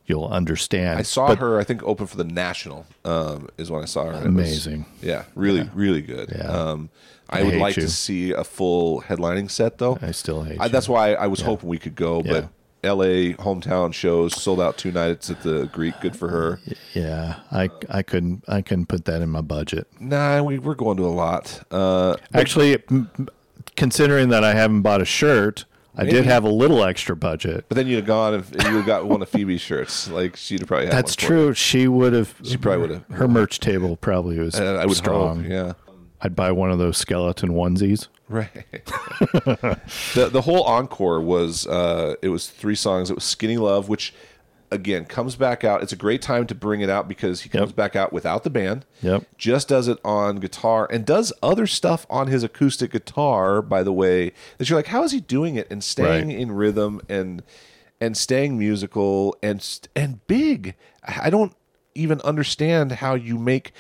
you'll 0.07 0.27
understand. 0.27 0.99
I 0.99 1.03
saw 1.03 1.29
But 1.29 1.39
her, 1.39 1.59
I 1.61 1.65
think, 1.65 1.83
open 1.85 2.07
for 2.07 2.17
the 2.17 2.25
National. 2.25 2.87
Um, 3.05 3.49
is 3.59 3.71
when 3.71 3.83
I 3.83 3.87
saw 3.87 4.05
her. 4.05 4.11
It 4.13 4.15
was- 4.17 4.27
Amazing. 4.27 4.87
yeah, 5.03 5.25
really, 5.35 5.69
really 5.75 6.03
good. 6.03 6.33
Yeah. 6.35 6.47
Um, 6.51 6.91
I, 7.31 7.41
I 7.41 7.43
would 7.43 7.55
like 7.57 7.77
you. 7.77 7.83
to 7.83 7.89
see 7.91 8.33
a 8.33 8.43
full 8.45 9.03
headlining 9.03 9.51
set, 9.51 9.79
though. 9.79 9.99
I 10.01 10.13
still 10.13 10.43
hate. 10.45 10.59
I, 10.61 10.69
that's 10.69 10.89
why 10.89 11.13
I 11.15 11.27
was 11.27 11.41
hoping 11.43 11.69
we 11.69 11.79
could 11.79 11.95
go, 11.95 12.23
Yeah. 12.25 12.33
but 12.33 12.49
L.A. 12.85 13.35
hometown 13.35 13.93
shows 13.93 14.41
sold 14.41 14.61
out 14.61 14.77
two 14.79 14.93
nights 14.93 15.31
at 15.31 15.43
the 15.43 15.67
Greek. 15.73 16.01
Good 16.01 16.17
for 16.17 16.29
her. 16.29 16.61
Yeah, 16.95 17.41
I 17.51 17.71
I 17.91 18.03
couldn't 18.03 18.45
I 18.49 18.63
couldn't 18.63 18.87
put 18.87 19.05
that 19.07 19.21
in 19.21 19.29
my 19.31 19.41
budget. 19.41 19.89
Nah, 19.99 20.43
we, 20.43 20.59
we're 20.59 20.75
going 20.75 20.97
to 20.99 21.07
a 21.07 21.09
lot. 21.09 21.63
Uh, 21.71 22.17
Actually, 22.35 22.83
considering 23.77 24.29
that 24.29 24.45
I 24.45 24.55
haven't 24.55 24.83
bought 24.83 25.01
a 25.01 25.05
shirt, 25.05 25.65
I 25.97 26.05
did 26.05 26.25
have 26.27 26.45
a 26.45 26.49
little 26.51 26.85
extra 26.85 27.17
budget. 27.17 27.65
but 27.69 27.75
then 27.75 27.89
you'd 27.89 27.97
have 27.97 28.07
gone 28.07 28.35
and 28.35 28.63
you 28.63 28.77
have 28.77 28.87
got 28.87 29.07
one 29.07 29.21
of 29.23 29.29
Phoebe's 29.29 29.61
shirts. 29.61 30.09
Like 30.09 30.37
she'd 30.37 30.61
have 30.61 30.69
probably 30.69 30.87
had 30.87 30.95
That's 30.95 31.17
true. 31.17 31.55
She 31.55 31.89
would 31.89 32.13
have. 32.13 32.35
She 32.45 32.57
probably 32.57 32.81
would 32.83 32.91
have. 32.91 33.05
Her 33.19 33.27
merch 33.27 33.59
table 33.59 33.97
probably 33.97 34.39
was. 34.39 34.55
And 34.55 34.79
I 34.79 34.87
would 34.87 34.97
strong. 34.97 35.43
hope, 35.43 35.51
yeah. 35.51 35.73
I'd 36.21 36.37
buy 36.37 36.53
one 36.53 36.71
of 36.71 36.79
those 36.79 36.97
skeleton 36.97 37.51
onesies. 37.51 38.09
Right. 38.29 38.51
the 40.15 40.29
the 40.31 40.43
whole 40.43 40.63
encore 40.65 41.21
was 41.21 41.67
uh 41.67 42.15
it 42.23 42.29
was 42.29 42.49
three 42.49 42.75
songs. 42.75 43.11
It 43.11 43.15
was 43.15 43.25
Skinny 43.25 43.57
Love, 43.57 43.89
which 43.89 44.15
again 44.71 45.07
comes 45.07 45.35
back 45.35 45.65
out. 45.65 45.83
It's 45.83 45.93
a 45.93 45.97
great 45.97 46.21
time 46.21 46.47
to 46.47 46.55
bring 46.55 46.83
it 46.83 46.91
out 46.91 47.09
because 47.09 47.41
he 47.41 47.49
comes 47.49 47.71
Yep. 47.71 47.77
back 47.77 47.97
out 47.97 48.13
without 48.13 48.45
the 48.45 48.51
band. 48.51 48.85
Yep. 49.03 49.25
Just 49.39 49.69
does 49.69 49.89
it 49.89 49.99
on 50.05 50.37
guitar 50.37 50.87
and 50.93 51.07
does 51.07 51.33
other 51.43 51.67
stuff 51.67 52.07
on 52.11 52.27
his 52.27 52.43
acoustic 52.43 52.91
guitar, 52.93 53.63
by 53.63 53.83
the 53.83 53.93
way, 53.95 54.33
that 54.59 54.69
you're 54.69 54.79
like, 54.79 54.89
how 54.89 55.05
is 55.05 55.13
he 55.13 55.21
doing 55.21 55.57
it 55.57 55.67
and 55.71 55.83
staying 55.83 56.29
Right. 56.29 56.39
in 56.39 56.53
rhythm 56.53 57.01
and 57.09 57.43
and 58.01 58.17
staying 58.17 58.59
musical 58.59 59.37
and 59.43 59.67
and 59.97 60.27
big. 60.27 60.75
I 61.03 61.21
I 61.25 61.31
don't 61.31 61.55
even 61.95 62.21
understand 62.21 62.93
how 62.93 63.15
you 63.15 63.39
make 63.39 63.73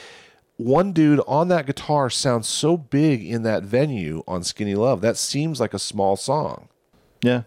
one 0.59 0.93
dude 0.93 1.21
on 1.27 1.49
that 1.49 1.65
guitar 1.67 2.11
sounds 2.11 2.47
so 2.49 2.77
big 2.77 3.25
in 3.25 3.43
that 3.45 3.63
venue 3.63 4.23
on 4.29 4.43
Skinny 4.43 4.75
Love. 4.75 5.01
That 5.01 5.17
seems 5.17 5.61
like 5.61 5.73
a 5.73 5.79
small 5.79 6.17
song. 6.17 6.69
Yeah. 7.23 7.43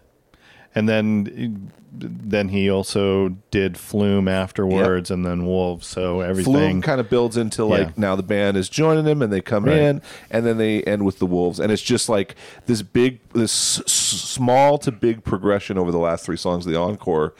And 0.74 0.88
then 0.88 1.70
then 1.94 2.48
he 2.48 2.70
also 2.70 3.36
did 3.50 3.76
Flume 3.76 4.26
afterwards 4.26 5.10
and 5.10 5.26
then 5.26 5.44
Wolves. 5.44 5.86
So 5.86 6.20
everything 6.22 6.54
Flume 6.54 6.80
kind 6.82 6.98
of 7.00 7.10
builds 7.10 7.36
into 7.36 7.66
like 7.66 7.88
Yeah. 7.88 7.92
now 7.98 8.16
the 8.16 8.22
band 8.22 8.56
is 8.56 8.70
joining 8.70 9.04
him 9.04 9.20
and 9.20 9.30
they 9.30 9.42
come 9.42 9.66
Right. 9.66 9.76
in 9.76 10.02
and 10.30 10.46
then 10.46 10.56
they 10.56 10.82
end 10.84 11.04
with 11.04 11.18
the 11.18 11.26
Wolves 11.26 11.60
and 11.60 11.70
it's 11.70 11.82
just 11.82 12.08
like 12.08 12.34
this 12.64 12.80
big 12.80 13.20
this 13.34 13.52
small 13.52 14.78
to 14.78 14.90
big 14.90 15.22
progression 15.22 15.76
over 15.76 15.92
the 15.92 15.98
last 15.98 16.24
three 16.24 16.38
songs 16.38 16.64
of 16.64 16.72
the 16.72 16.78
encore 16.78 17.34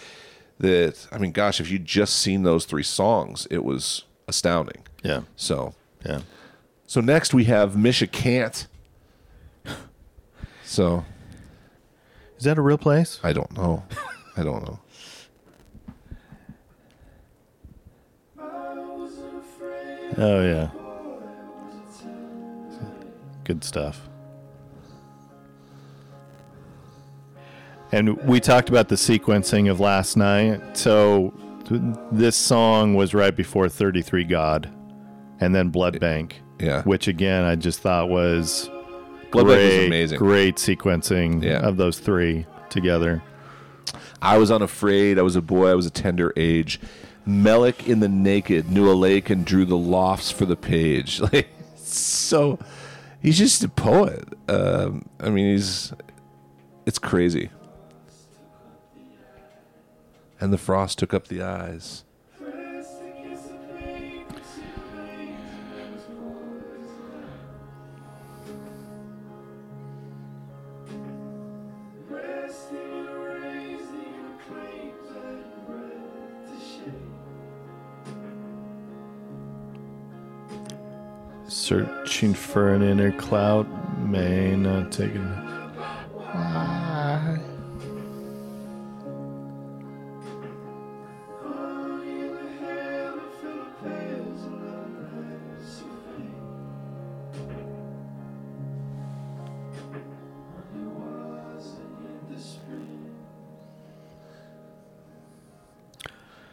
that 0.59 1.09
I 1.11 1.17
mean 1.17 1.33
gosh 1.33 1.59
if 1.59 1.71
you'd 1.71 1.87
just 1.87 2.19
seen 2.19 2.43
those 2.43 2.67
three 2.67 2.83
songs 2.83 3.47
it 3.51 3.65
was 3.65 4.05
astounding. 4.29 4.83
Yeah. 5.03 5.23
So 5.37 5.75
Yeah. 6.05 6.21
so 6.87 7.01
next 7.01 7.33
we 7.35 7.45
have 7.45 7.73
Michicant. 7.75 8.67
So 10.65 11.05
Is 12.39 12.45
that 12.45 12.59
a 12.59 12.63
real 12.63 12.79
place? 12.79 13.21
I 13.23 13.33
don't 13.33 13.53
know. 13.57 13.85
I 14.37 14.43
don't 14.43 14.63
know. 14.65 14.79
Oh 20.19 20.43
yeah. 20.43 20.69
Good 23.45 23.65
stuff. 23.65 24.09
And 27.91 28.17
we 28.25 28.41
talked 28.41 28.69
about 28.71 28.89
the 28.89 28.95
sequencing 28.95 29.71
of 29.71 29.79
last 29.81 30.17
night. 30.17 30.77
So 30.77 31.35
this 31.71 32.37
song 32.37 32.95
was 32.95 33.15
right 33.15 33.35
before 33.35 33.69
33 33.69 34.25
God 34.25 34.71
and 35.41 35.55
then 35.55 35.69
Blood 35.71 36.01
Bank. 36.01 36.43
Yeah. 36.61 36.83
Which 36.83 37.09
again 37.09 37.45
I 37.45 37.57
just 37.57 37.81
thought 37.81 38.09
was 38.09 38.69
Blood 39.31 39.47
Bank 39.47 39.49
was 39.49 39.57
great, 39.57 39.87
amazing. 39.87 40.19
great 40.19 40.57
sequencing 40.57 41.43
Yeah. 41.43 41.61
of 41.61 41.77
those 41.77 41.99
three 41.99 42.47
together. 42.71 43.23
I 44.21 44.39
was 44.39 44.51
unafraid. 44.51 45.19
I 45.19 45.23
was 45.23 45.35
a 45.37 45.43
boy. 45.43 45.69
I 45.71 45.75
was 45.75 45.87
a 45.87 45.91
tender 45.91 46.33
age. 46.37 46.81
Melik 47.27 47.87
in 47.87 48.01
the 48.01 48.09
naked 48.09 48.71
knew 48.71 48.91
a 48.91 48.95
lake 48.95 49.31
and 49.31 49.45
drew 49.45 49.65
the 49.65 49.77
lofts 49.77 50.31
for 50.31 50.45
the 50.47 50.57
page. 50.57 51.21
Like 51.33 51.49
so, 51.77 52.59
he's 53.21 53.37
just 53.39 53.63
a 53.65 53.69
poet. 53.69 54.27
Um, 54.49 55.05
I 55.21 55.31
mean, 55.31 55.53
he's 55.53 55.93
it's 56.87 56.99
crazy. 56.99 57.51
And 60.43 60.53
the 60.53 60.59
frost 60.59 60.99
took 60.99 61.15
up 61.15 61.29
the 61.29 61.41
eyes. 61.41 62.03
Searching 81.47 82.35
for 82.35 82.75
an 82.75 82.83
inner 82.83 83.13
cloud 83.13 83.69
may 84.11 84.57
not 84.57 84.91
take 84.91 85.15
it. 85.15 85.52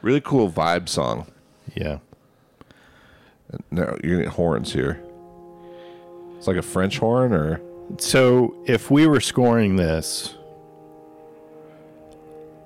Really 0.10 0.22
cool 0.22 0.52
vibe 0.52 0.90
song. 0.90 1.28
Yeah. 1.76 2.00
No, 3.70 3.96
you're 4.04 4.14
gonna 4.16 4.24
get 4.24 4.34
horns 4.34 4.74
here. 4.74 5.00
It's 6.36 6.48
like 6.48 6.58
a 6.58 6.64
French 6.64 6.98
horn, 6.98 7.32
or 7.32 7.62
So 8.00 8.56
if 8.66 8.90
we 8.90 9.06
were 9.06 9.20
scoring 9.20 9.76
this, 9.76 10.34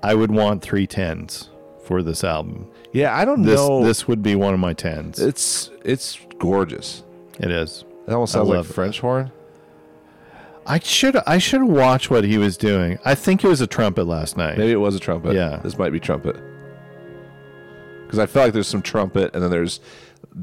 I 0.02 0.14
would 0.14 0.30
want 0.30 0.62
three 0.62 0.86
tens 0.86 1.50
for 1.86 2.02
this 2.02 2.24
album. 2.24 2.66
yeah, 2.94 3.14
I 3.14 3.26
don't 3.26 3.42
This 3.42 3.60
know. 3.60 3.84
this 3.84 4.08
would 4.08 4.22
be 4.22 4.36
one 4.36 4.54
of 4.54 4.60
my 4.60 4.72
tens. 4.72 5.18
it's 5.18 5.70
it's 5.84 6.18
gorgeous. 6.38 7.02
It 7.38 7.50
is. 7.50 7.84
It 8.08 8.12
almost 8.14 8.32
sounds 8.32 8.48
like 8.48 8.56
love 8.56 8.70
it. 8.70 8.72
French 8.72 9.00
horn. 9.00 9.30
I 10.66 10.78
should 10.78 11.16
I 11.26 11.36
should 11.36 11.64
watch 11.64 12.08
what 12.08 12.24
he 12.24 12.38
was 12.38 12.56
doing. 12.56 12.98
I 13.04 13.14
think 13.14 13.44
it 13.44 13.48
was 13.48 13.60
a 13.60 13.66
trumpet 13.66 14.04
last 14.06 14.38
night. 14.38 14.56
Maybe 14.56 14.72
it 14.72 14.76
was 14.80 14.94
a 14.96 14.98
trumpet. 14.98 15.34
Yeah. 15.34 15.56
This 15.62 15.76
might 15.76 15.90
be 15.90 16.00
trumpet. 16.00 16.36
Because 18.14 18.30
I 18.30 18.32
feel 18.32 18.42
like 18.44 18.52
there's 18.52 18.68
some 18.68 18.82
trumpet 18.82 19.34
and 19.34 19.42
then 19.42 19.50
there's 19.50 19.80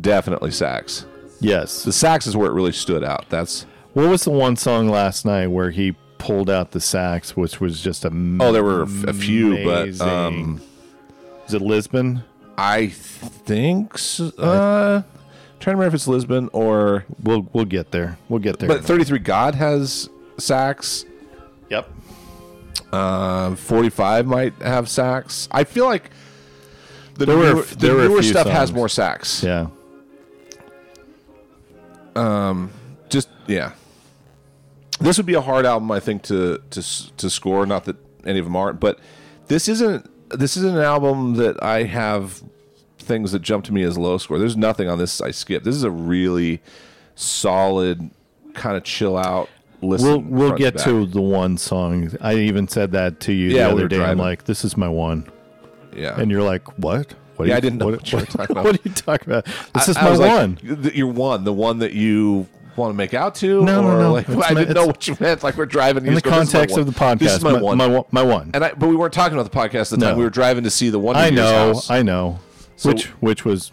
definitely 0.01 0.51
sax. 0.51 1.05
Yes. 1.39 1.83
The 1.83 1.93
sax 1.93 2.27
is 2.27 2.35
where 2.35 2.49
it 2.49 2.53
really 2.53 2.73
stood 2.73 3.01
out. 3.03 3.29
That's 3.29 3.65
What 3.93 4.09
was 4.09 4.25
the 4.25 4.31
one 4.31 4.57
song 4.57 4.89
last 4.89 5.25
night 5.25 5.47
where 5.47 5.71
he 5.71 5.95
pulled 6.17 6.49
out 6.49 6.71
the 6.71 6.81
sax, 6.81 7.37
which 7.37 7.61
was 7.61 7.81
just 7.81 8.03
a 8.03 8.09
oh, 8.41 8.51
there 8.51 8.63
were 8.63 8.81
a 8.81 8.85
f- 8.87 9.03
a 9.05 9.13
few, 9.13 9.63
but 9.63 10.01
um, 10.01 10.61
is 11.47 11.53
it 11.53 11.61
Lisbon? 11.61 12.23
I 12.57 12.87
think 12.87 13.97
so, 13.97 14.27
uh, 14.37 15.01
trying 15.01 15.03
to 15.59 15.69
remember 15.71 15.87
if 15.87 15.93
it's 15.93 16.07
Lisbon 16.07 16.49
or 16.53 17.05
We'll 17.23 17.47
we'll 17.53 17.65
get 17.65 17.91
there. 17.91 18.17
We'll 18.29 18.39
get 18.41 18.59
there. 18.59 18.67
but 18.67 18.83
33 18.83 19.17
God 19.19 19.55
has 19.55 20.09
sax. 20.37 21.05
yep. 21.69 21.89
Um, 22.93 23.55
45 23.55 24.27
might 24.27 24.53
have 24.61 24.89
sax. 24.89 25.47
I 25.51 25.63
feel 25.63 25.85
like 25.85 26.11
the 27.15 27.25
There 27.25 27.35
newer, 27.35 27.61
the 27.61 27.75
there 27.75 27.95
were 27.95 28.07
newer 28.07 28.21
few 28.21 28.31
stuff 28.31 28.47
has 28.47 28.71
more 28.71 28.89
sax. 28.89 29.43
Yeah. 29.43 29.67
Um, 32.15 32.71
just 33.09 33.29
yeah. 33.47 33.73
This 34.99 35.17
would 35.17 35.25
be 35.25 35.33
a 35.33 35.41
hard 35.41 35.65
album, 35.65 35.91
I 35.91 35.99
think, 35.99 36.23
to 36.23 36.61
to 36.71 37.15
to 37.17 37.29
score. 37.29 37.65
Not 37.65 37.85
that 37.85 37.97
any 38.25 38.39
of 38.39 38.45
them 38.45 38.55
aren't, 38.55 38.79
but 38.79 38.99
this 39.47 39.67
isn't. 39.67 40.09
This 40.29 40.55
isn't 40.55 40.77
an 40.77 40.81
album 40.81 41.35
that 41.35 41.61
I 41.61 41.83
have 41.83 42.41
things 42.97 43.33
that 43.33 43.41
jump 43.41 43.65
to 43.65 43.73
me 43.73 43.83
as 43.83 43.97
low 43.97 44.17
score. 44.17 44.39
There's 44.39 44.55
nothing 44.55 44.87
on 44.87 44.97
this 44.97 45.19
I 45.19 45.31
skip. 45.31 45.63
This 45.63 45.75
is 45.75 45.83
a 45.83 45.91
really 45.91 46.61
solid 47.15 48.11
kind 48.53 48.77
of 48.77 48.83
chill 48.83 49.17
out. 49.17 49.49
Listen. 49.81 50.07
We'll 50.07 50.49
we'll 50.49 50.57
get 50.57 50.75
back. 50.75 50.85
to 50.85 51.05
the 51.05 51.21
one 51.21 51.57
song. 51.57 52.15
I 52.21 52.35
even 52.35 52.67
said 52.67 52.91
that 52.91 53.19
to 53.21 53.33
you 53.33 53.49
Yeah, 53.49 53.67
the 53.67 53.73
other 53.73 53.87
day. 53.87 54.03
I'm 54.03 54.17
like, 54.17 54.45
this 54.45 54.63
is 54.63 54.77
my 54.77 54.87
one, 54.87 55.29
yeah. 55.95 56.19
and 56.19 56.29
you're 56.31 56.43
like, 56.43 56.67
what? 56.79 57.13
What? 57.37 57.47
Yeah, 57.47 57.53
are 57.53 57.55
I 57.55 57.57
you- 57.57 57.61
didn't 57.61 57.79
know 57.79 57.85
what, 57.87 57.95
what 57.95 58.11
you 58.11 58.17
were 58.19 58.25
talking 58.25 58.51
about. 58.57 58.63
What 58.65 58.75
are 58.75 58.79
you 58.83 58.91
talking 58.93 59.29
about? 59.33 59.45
This 59.73 59.87
is 59.89 59.97
I- 59.97 60.01
I 60.01 60.03
my 60.11 60.15
like, 60.15 60.31
one. 60.31 60.55
th- 60.83 60.93
Your 60.95 61.07
one, 61.11 61.43
the 61.43 61.53
one 61.53 61.79
that 61.79 61.93
you 61.93 62.47
want 62.75 62.91
to 62.93 62.97
make 62.97 63.13
out 63.13 63.35
to. 63.35 63.63
No, 63.65 63.81
no, 63.81 63.87
or 63.87 63.99
no. 63.99 64.13
Like, 64.13 64.29
It's 64.29 64.35
I 64.49 64.53
my- 64.53 64.59
didn't 64.61 64.75
know 64.75 64.85
what 64.87 65.07
you 65.07 65.15
meant. 65.19 65.43
Like 65.43 65.57
we're 65.57 65.65
driving. 65.65 66.05
In 66.05 66.13
the 66.13 66.21
context 66.21 66.77
of 66.77 66.85
the 66.85 66.91
podcast, 66.91 67.19
This 67.19 67.33
is 67.37 67.43
my, 67.43 67.59
one. 67.59 67.77
my, 67.77 67.87
one- 67.87 68.05
my 68.11 68.23
one. 68.23 68.51
And 68.53 68.63
I, 68.65 68.73
but 68.73 68.87
we 68.89 68.95
weren't 68.95 69.13
talking 69.13 69.37
about 69.37 69.51
the 69.51 69.57
podcast 69.57 69.91
at 69.93 69.99
the 69.99 70.05
time. 70.05 70.17
We 70.17 70.23
were 70.23 70.29
driving 70.29 70.63
to 70.65 70.69
see 70.71 70.89
the 70.89 70.99
one. 70.99 71.15
I 71.15 71.29
know, 71.29 71.73
House. 71.73 71.89
I 71.89 72.01
know. 72.01 72.39
So- 72.75 72.89
which 72.89 73.05
which 73.21 73.45
was 73.45 73.71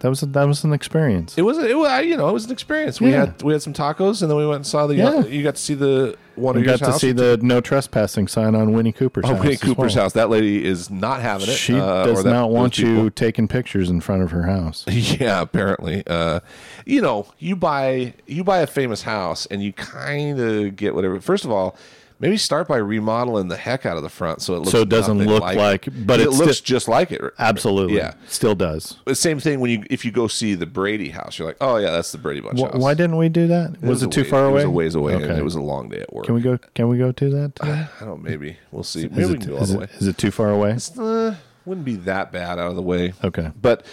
that 0.00 0.08
was 0.08 0.22
a, 0.22 0.26
that 0.26 0.44
was 0.44 0.64
an 0.64 0.72
experience. 0.72 1.36
It 1.36 1.42
was, 1.42 1.58
it 1.58 1.76
was, 1.76 1.88
I- 1.88 2.00
you 2.00 2.16
know, 2.16 2.28
it 2.28 2.32
was 2.32 2.46
an 2.46 2.52
experience. 2.52 3.00
We 3.00 3.10
Yeah. 3.10 3.26
had 3.26 3.42
we 3.42 3.52
had 3.52 3.60
some 3.62 3.74
tacos, 3.74 4.22
and 4.22 4.30
then 4.30 4.36
we 4.38 4.46
went 4.46 4.56
and 4.56 4.66
saw 4.66 4.86
the. 4.86 4.94
Yeah. 4.94 5.24
You 5.26 5.42
got 5.42 5.56
to 5.56 5.60
see 5.62 5.74
the 5.74 6.16
one 6.40 6.56
We 6.56 6.62
of 6.62 6.80
got 6.80 6.92
to 6.92 6.98
see 6.98 7.12
the 7.12 7.38
no 7.42 7.60
trespassing 7.60 8.28
sign 8.28 8.54
on 8.54 8.72
Winnie 8.72 8.92
Cooper's 8.92 9.24
oh, 9.26 9.34
house. 9.34 9.40
Winnie 9.42 9.56
Cooper's 9.56 9.94
well. 9.94 10.04
house. 10.04 10.12
That 10.14 10.30
lady 10.30 10.64
is 10.64 10.90
not 10.90 11.20
having 11.20 11.48
it. 11.48 11.54
She 11.56 11.78
uh, 11.78 12.04
does 12.04 12.24
that- 12.24 12.30
not 12.30 12.50
want 12.50 12.74
people. 12.74 12.92
you 12.92 13.10
taking 13.10 13.48
pictures 13.48 13.90
in 13.90 14.00
front 14.00 14.22
of 14.22 14.30
her 14.30 14.42
house. 14.44 14.84
Yeah, 15.20 15.40
apparently. 15.40 16.02
Uh, 16.06 16.40
you 16.86 17.00
know, 17.00 17.26
you 17.38 17.56
buy 17.56 18.14
you 18.26 18.44
buy 18.44 18.58
a 18.60 18.66
famous 18.66 19.02
house, 19.02 19.46
and 19.46 19.62
you 19.62 19.72
kind 19.72 20.38
of 20.38 20.76
get 20.76 20.94
whatever. 20.94 21.20
First 21.20 21.44
of 21.44 21.50
all, 21.50 21.76
maybe 22.20 22.36
start 22.36 22.68
by 22.68 22.76
remodeling 22.76 23.48
the 23.48 23.56
heck 23.56 23.84
out 23.86 23.96
of 23.96 24.02
the 24.04 24.08
front 24.08 24.40
so 24.42 24.54
it 24.54 24.58
looks 24.60 24.70
So 24.70 24.82
it 24.82 24.88
doesn't 24.88 25.18
look 25.18 25.42
like, 25.42 25.56
like- 25.56 26.06
but 26.06 26.20
it 26.20 26.30
looks 26.30 26.58
sti- 26.58 26.64
just 26.66 26.86
like 26.86 27.10
it. 27.10 27.20
Absolutely. 27.38 27.96
Yeah. 27.96 28.14
Still 28.28 28.54
does. 28.54 28.96
The 29.06 29.14
same 29.14 29.40
thing 29.40 29.58
when 29.60 29.70
you 29.70 29.84
if 29.90 30.04
you 30.04 30.12
go 30.12 30.28
see 30.28 30.54
the 30.54 30.66
Brady 30.66 31.08
house, 31.10 31.38
you're 31.38 31.48
like, 31.48 31.56
oh 31.60 31.76
yeah, 31.78 31.90
that's 31.90 32.12
the 32.12 32.18
Brady 32.18 32.40
Bunch 32.40 32.60
Wh- 32.60 32.64
house. 32.64 32.74
why 32.76 32.94
didn't 32.94 33.16
we 33.16 33.28
do 33.28 33.46
that? 33.48 33.80
Was, 33.82 34.02
a 34.02 34.06
it 34.06 34.12
too 34.12 34.20
ways- 34.22 34.30
far 34.30 34.44
away? 34.46 34.62
It 34.62 34.64
was 34.64 34.64
a 34.64 34.70
ways 34.70 34.94
away, 34.94 35.14
and 35.14 35.24
it 35.38 35.42
was 35.44 35.54
a 35.56 35.60
long 35.62 35.88
day 35.88 36.00
at 36.00 36.12
work. 36.12 36.26
Can 36.26 36.34
we 36.34 36.40
go? 36.42 36.58
Can 36.74 36.88
we 36.88 36.98
go 36.98 37.10
to 37.10 37.30
that? 37.30 37.56
today? 37.56 37.86
I 38.00 38.04
don't. 38.04 38.22
Maybe 38.22 38.56
we'll 38.70 38.84
see. 38.84 39.08
Maybe 39.08 39.22
Is 39.22 39.28
we 39.28 39.34
it, 39.34 39.40
can 39.40 39.50
go 39.50 39.56
all 39.56 39.62
is, 39.62 39.68
the 39.70 39.76
it, 39.76 39.80
way. 39.80 39.88
is 39.98 40.06
it 40.06 40.18
too 40.18 40.30
far 40.30 40.50
away? 40.50 40.76
Uh, 40.98 41.34
wouldn't 41.64 41.84
be 41.84 41.96
that 41.96 42.30
bad 42.32 42.58
out 42.58 42.68
of 42.70 42.76
the 42.76 42.82
way. 42.82 43.12
Okay. 43.24 43.50
But 43.60 43.84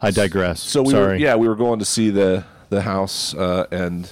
I 0.00 0.10
digress. 0.10 0.60
so 0.60 0.82
we 0.82 0.90
Sorry. 0.92 1.06
were 1.06 1.14
yeah 1.16 1.34
we 1.36 1.48
were 1.48 1.56
going 1.56 1.78
to 1.80 1.84
see 1.84 2.10
the 2.10 2.44
the 2.70 2.82
house 2.82 3.34
uh, 3.34 3.66
and 3.72 4.10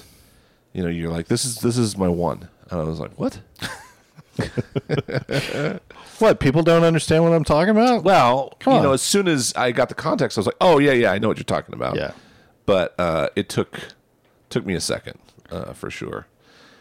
you 0.72 0.82
know 0.82 0.88
you're 0.88 1.10
like 1.10 1.28
this 1.28 1.44
is 1.44 1.56
this 1.58 1.78
is 1.78 1.96
my 1.96 2.08
one 2.08 2.48
and 2.70 2.80
I 2.80 2.84
was 2.84 3.00
like 3.00 3.12
what 3.18 3.40
What? 6.18 6.40
People 6.40 6.62
don't 6.62 6.82
understand 6.84 7.24
what 7.24 7.32
I'm 7.32 7.44
talking 7.44 7.70
about? 7.70 8.02
well 8.04 8.54
Come 8.60 8.72
you 8.72 8.76
on. 8.78 8.82
know 8.84 8.92
as 8.92 9.02
soon 9.02 9.28
as 9.28 9.52
I 9.56 9.72
got 9.72 9.88
the 9.88 9.94
context 9.94 10.38
I 10.38 10.40
was 10.40 10.46
like 10.46 10.56
oh 10.60 10.78
yeah 10.78 10.92
yeah 10.92 11.12
I 11.12 11.18
know 11.18 11.28
what 11.28 11.36
you're 11.38 11.44
talking 11.44 11.74
about 11.74 11.96
Yeah. 11.96 12.12
but 12.64 12.94
uh, 12.98 13.28
it 13.36 13.48
took 13.48 13.80
took 14.50 14.64
me 14.64 14.74
a 14.74 14.80
second 14.80 15.18
uh, 15.50 15.72
for 15.72 15.90
sure 15.90 16.26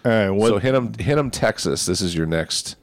All 0.05 0.11
right. 0.11 0.29
What? 0.29 0.49
so 0.49 0.57
Hinnom 0.59 0.93
Hinnom 0.99 1.31
Texas 1.31 1.86
this 1.86 2.01
is 2.01 2.15
your 2.15 2.25
next 2.25 2.75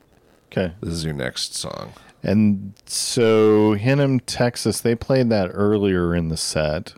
okay. 0.52 0.74
this 0.80 0.92
is 0.94 1.04
your 1.04 1.14
next 1.14 1.54
song 1.54 1.92
And 2.22 2.74
so 2.86 3.72
Hinnom, 3.74 4.20
Texas, 4.20 4.80
they 4.80 4.94
played 4.94 5.28
that 5.30 5.50
earlier 5.52 6.14
in 6.14 6.28
the 6.28 6.36
set. 6.36 6.94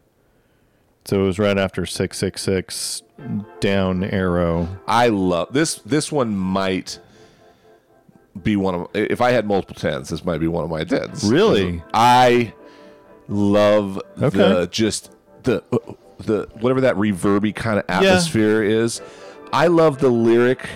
So 1.04 1.22
it 1.22 1.26
was 1.26 1.38
right 1.38 1.58
after 1.58 1.84
666 1.84 3.02
down 3.60 4.04
arrow. 4.04 4.68
I 4.86 5.08
love 5.08 5.52
this. 5.52 5.76
This 5.76 6.10
one 6.10 6.34
might 6.36 6.98
be 8.42 8.56
one 8.56 8.74
of. 8.74 8.88
If 8.94 9.20
I 9.20 9.32
had 9.32 9.46
multiple 9.46 9.76
tens, 9.76 10.08
this 10.08 10.24
might 10.24 10.38
be 10.38 10.48
one 10.48 10.64
of 10.64 10.70
my 10.70 10.84
tens. 10.84 11.24
Really? 11.24 11.82
I 11.92 12.54
love 13.28 14.00
the 14.16 14.68
just 14.70 15.10
the 15.42 15.62
the 16.18 16.48
whatever 16.60 16.80
that 16.82 16.96
reverby 16.96 17.54
kind 17.54 17.78
of 17.78 17.84
atmosphere 17.88 18.62
is. 18.62 19.02
I 19.52 19.66
love 19.66 19.98
the 19.98 20.08
lyric 20.08 20.66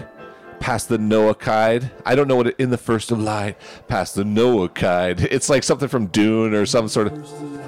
past 0.60 0.88
the 0.88 0.98
Noahide. 0.98 1.90
I 2.04 2.14
don't 2.14 2.28
know 2.28 2.36
what 2.36 2.48
it, 2.48 2.56
in 2.58 2.70
the 2.70 2.78
first 2.78 3.10
of 3.10 3.18
light, 3.20 3.56
past 3.88 4.14
the 4.14 4.24
Noahide. 4.24 5.26
It's 5.30 5.48
like 5.48 5.62
something 5.62 5.88
from 5.88 6.08
Dune 6.08 6.52
or 6.54 6.66
some 6.66 6.88
sort 6.88 7.06
of. 7.06 7.67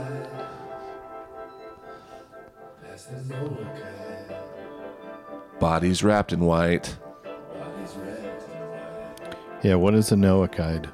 Bodies 5.60 6.02
wrapped 6.02 6.32
in 6.32 6.40
white. 6.40 6.96
Yeah, 9.62 9.74
what 9.74 9.94
is 9.94 10.10
a 10.10 10.14
Noahide? 10.14 10.90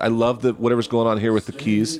I 0.00 0.08
love 0.08 0.42
the 0.42 0.52
whatever's 0.52 0.86
going 0.88 1.08
on 1.08 1.18
here 1.18 1.32
with 1.32 1.46
the 1.46 1.52
keys. 1.52 1.98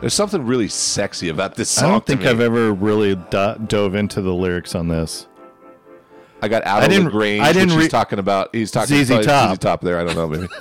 There's 0.00 0.14
something 0.14 0.46
really 0.46 0.68
sexy 0.68 1.28
about 1.28 1.56
this 1.56 1.68
song. 1.68 1.84
I 1.84 1.88
don't 1.92 2.06
think. 2.06 2.24
I've 2.24 2.40
ever 2.40 2.72
really 2.72 3.16
do- 3.16 3.54
dove 3.66 3.94
into 3.94 4.22
the 4.22 4.32
lyrics 4.32 4.74
on 4.74 4.88
this. 4.88 5.26
I 6.40 6.48
got 6.48 6.64
out 6.64 6.80
I 6.80 6.84
of 6.86 6.90
didn't- 6.90 7.04
the 7.06 7.10
Grange. 7.10 7.42
I 7.42 7.52
didn't 7.52 7.76
re- 7.76 7.82
he's 7.82 7.90
talking 7.90 8.18
about. 8.18 8.48
He's 8.54 8.70
talking 8.70 8.96
ZZ 8.96 9.08
probably 9.08 9.26
Top. 9.26 9.50
ZZ 9.52 9.58
Top 9.58 9.80
there. 9.82 10.00
I 10.00 10.04
don't 10.04 10.16
know. 10.16 10.26
Maybe. 10.28 10.48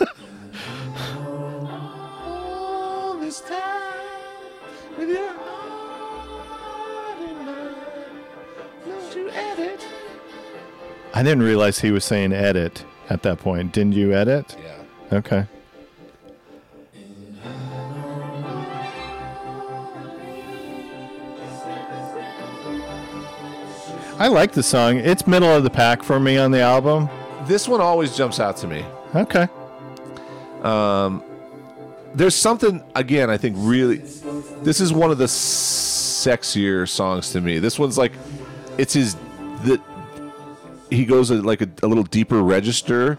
I 11.14 11.24
didn't 11.24 11.44
realize 11.44 11.80
he 11.80 11.92
was 11.92 12.06
saying 12.06 12.34
edit 12.34 12.86
at 13.10 13.24
that 13.24 13.40
point. 13.40 13.72
Didn't 13.74 13.94
you 13.94 14.14
edit? 14.14 14.56
yeah. 14.62 15.18
Okay. 15.18 15.46
I 24.18 24.28
like 24.28 24.52
the 24.52 24.64
song. 24.64 24.98
It's 24.98 25.26
middle 25.26 25.50
of 25.50 25.64
the 25.64 25.70
pack 25.70 26.04
for 26.04 26.20
me 26.20 26.38
on 26.38 26.52
the 26.52 26.60
album. 26.60 27.10
This 27.46 27.68
one 27.68 27.80
always 27.80 28.16
jumps 28.18 28.40
out 28.40 28.58
to 28.58 28.68
me. 28.68 28.84
Okay. 29.16 29.48
Um, 30.62 31.24
There's 32.14 32.36
something 32.36 32.84
again. 32.96 33.30
I 33.30 33.38
think 33.38 33.56
really, 33.58 33.98
this 34.62 34.82
is 34.82 34.92
one 34.92 35.10
of 35.10 35.18
the 35.18 35.26
sexier 35.26 36.88
songs 36.88 37.32
to 37.32 37.40
me. 37.40 37.60
This 37.60 37.80
one's 37.80 37.98
like, 37.98 38.12
it's 38.78 38.94
his 38.94 39.16
the 39.64 39.82
he 40.90 41.06
goes 41.06 41.30
a, 41.32 41.36
like 41.36 41.62
a, 41.62 41.70
a 41.84 41.88
little 41.88 42.04
deeper 42.04 42.42
register, 42.42 43.18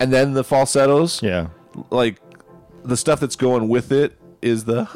and 0.00 0.12
then 0.12 0.32
the 0.34 0.44
falsettos. 0.44 1.22
Yeah. 1.22 1.48
Like 1.90 2.20
the 2.84 2.96
stuff 2.96 3.20
that's 3.20 3.36
going 3.36 3.68
with 3.68 3.92
it 3.92 4.16
is 4.42 4.64
the. 4.64 4.88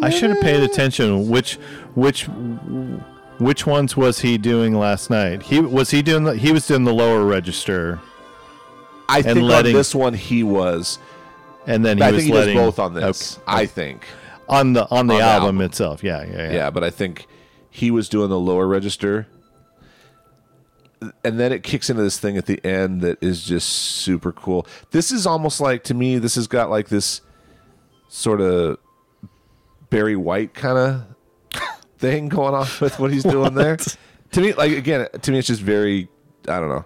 I 0.00 0.10
should 0.10 0.30
have 0.30 0.40
paid 0.40 0.62
attention. 0.62 1.28
Which, 1.28 1.54
which, 1.94 2.28
which 3.38 3.66
ones 3.66 3.96
was 3.96 4.20
he 4.20 4.38
doing 4.38 4.74
last 4.78 5.10
night? 5.10 5.42
He 5.42 5.60
was 5.60 5.90
he 5.90 6.02
doing 6.02 6.24
the 6.24 6.36
he 6.36 6.52
was 6.52 6.66
doing 6.66 6.84
the 6.84 6.94
lower 6.94 7.24
register, 7.24 7.98
I 9.08 9.22
think 9.22 9.40
letting- 9.40 9.72
on 9.74 9.78
this 9.78 9.94
one 9.94 10.14
he 10.14 10.42
was. 10.44 10.98
and 11.66 11.84
then 11.84 11.98
he 11.98 12.04
I 12.04 12.10
was 12.12 12.20
think 12.22 12.32
he 12.32 12.38
letting 12.38 12.56
does 12.56 12.66
both 12.66 12.78
on 12.78 12.94
this. 12.94 13.38
Okay. 13.38 13.42
I 13.46 13.66
think. 13.66 14.04
on 14.48 14.72
the 14.72 14.88
on 14.90 15.06
the 15.08 15.14
On 15.14 15.18
the 15.18 15.24
album, 15.24 15.46
album. 15.56 15.60
itself. 15.62 16.04
Yeah, 16.04 16.24
yeah, 16.24 16.36
yeah. 16.44 16.52
Yeah, 16.52 16.70
but 16.70 16.84
I 16.84 16.90
think 16.90 17.26
he 17.70 17.90
was 17.90 18.08
doing 18.08 18.28
the 18.30 18.38
lower 18.38 18.66
register. 18.66 19.26
And 21.24 21.38
then 21.38 21.52
it 21.52 21.62
kicks 21.62 21.90
into 21.90 22.02
this 22.02 22.18
thing 22.18 22.36
at 22.36 22.46
the 22.46 22.64
end 22.66 23.02
that 23.02 23.22
is 23.22 23.44
just 23.44 23.68
super 23.68 24.32
cool. 24.32 24.66
This 24.90 25.12
is 25.12 25.26
almost 25.26 25.60
like 25.60 25.84
to 25.84 25.94
me, 25.94 26.18
this 26.18 26.34
has 26.34 26.46
got 26.48 26.70
like 26.70 26.88
this 26.88 27.20
sort 28.08 28.40
of 28.40 28.78
Barry 29.90 30.16
White 30.16 30.54
kind 30.54 30.76
of 30.78 31.60
thing 31.98 32.28
going 32.28 32.54
on 32.54 32.66
with 32.80 32.98
what 32.98 33.12
he's 33.12 33.22
doing 33.22 33.54
there. 33.54 33.76
To 34.32 34.40
me, 34.40 34.52
like 34.54 34.72
again, 34.72 35.06
to 35.22 35.30
me, 35.30 35.38
it's 35.38 35.46
just 35.48 35.62
very. 35.62 36.08
I 36.48 36.58
don't 36.60 36.68
know. 36.68 36.84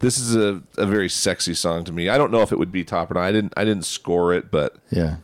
This 0.00 0.18
is 0.18 0.34
a, 0.34 0.62
a 0.76 0.86
very 0.86 1.08
sexy 1.08 1.54
song 1.54 1.84
to 1.84 1.92
me. 1.92 2.08
I 2.08 2.18
don't 2.18 2.30
know 2.32 2.42
if 2.42 2.50
it 2.50 2.58
would 2.58 2.72
be 2.72 2.82
top 2.84 3.10
or 3.10 3.14
not. 3.14 3.22
I 3.24 3.32
didn't 3.32 3.52
I 3.56 3.64
didn't 3.64 3.84
score 3.84 4.32
it, 4.34 4.50
but 4.50 4.76
yeah. 4.90 5.16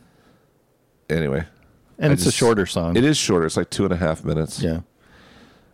anyway, 1.09 1.45
And 1.99 2.11
I 2.11 2.13
it's 2.13 2.25
a 2.25 2.31
shorter 2.31 2.65
song. 2.65 2.95
it 2.95 3.03
is 3.03 3.17
shorter. 3.17 3.45
It's 3.45 3.57
like 3.57 3.69
two 3.69 3.83
and 3.83 3.93
a 3.93 3.97
half 3.97 4.23
minutes. 4.23 4.61
Yeah. 4.61 4.81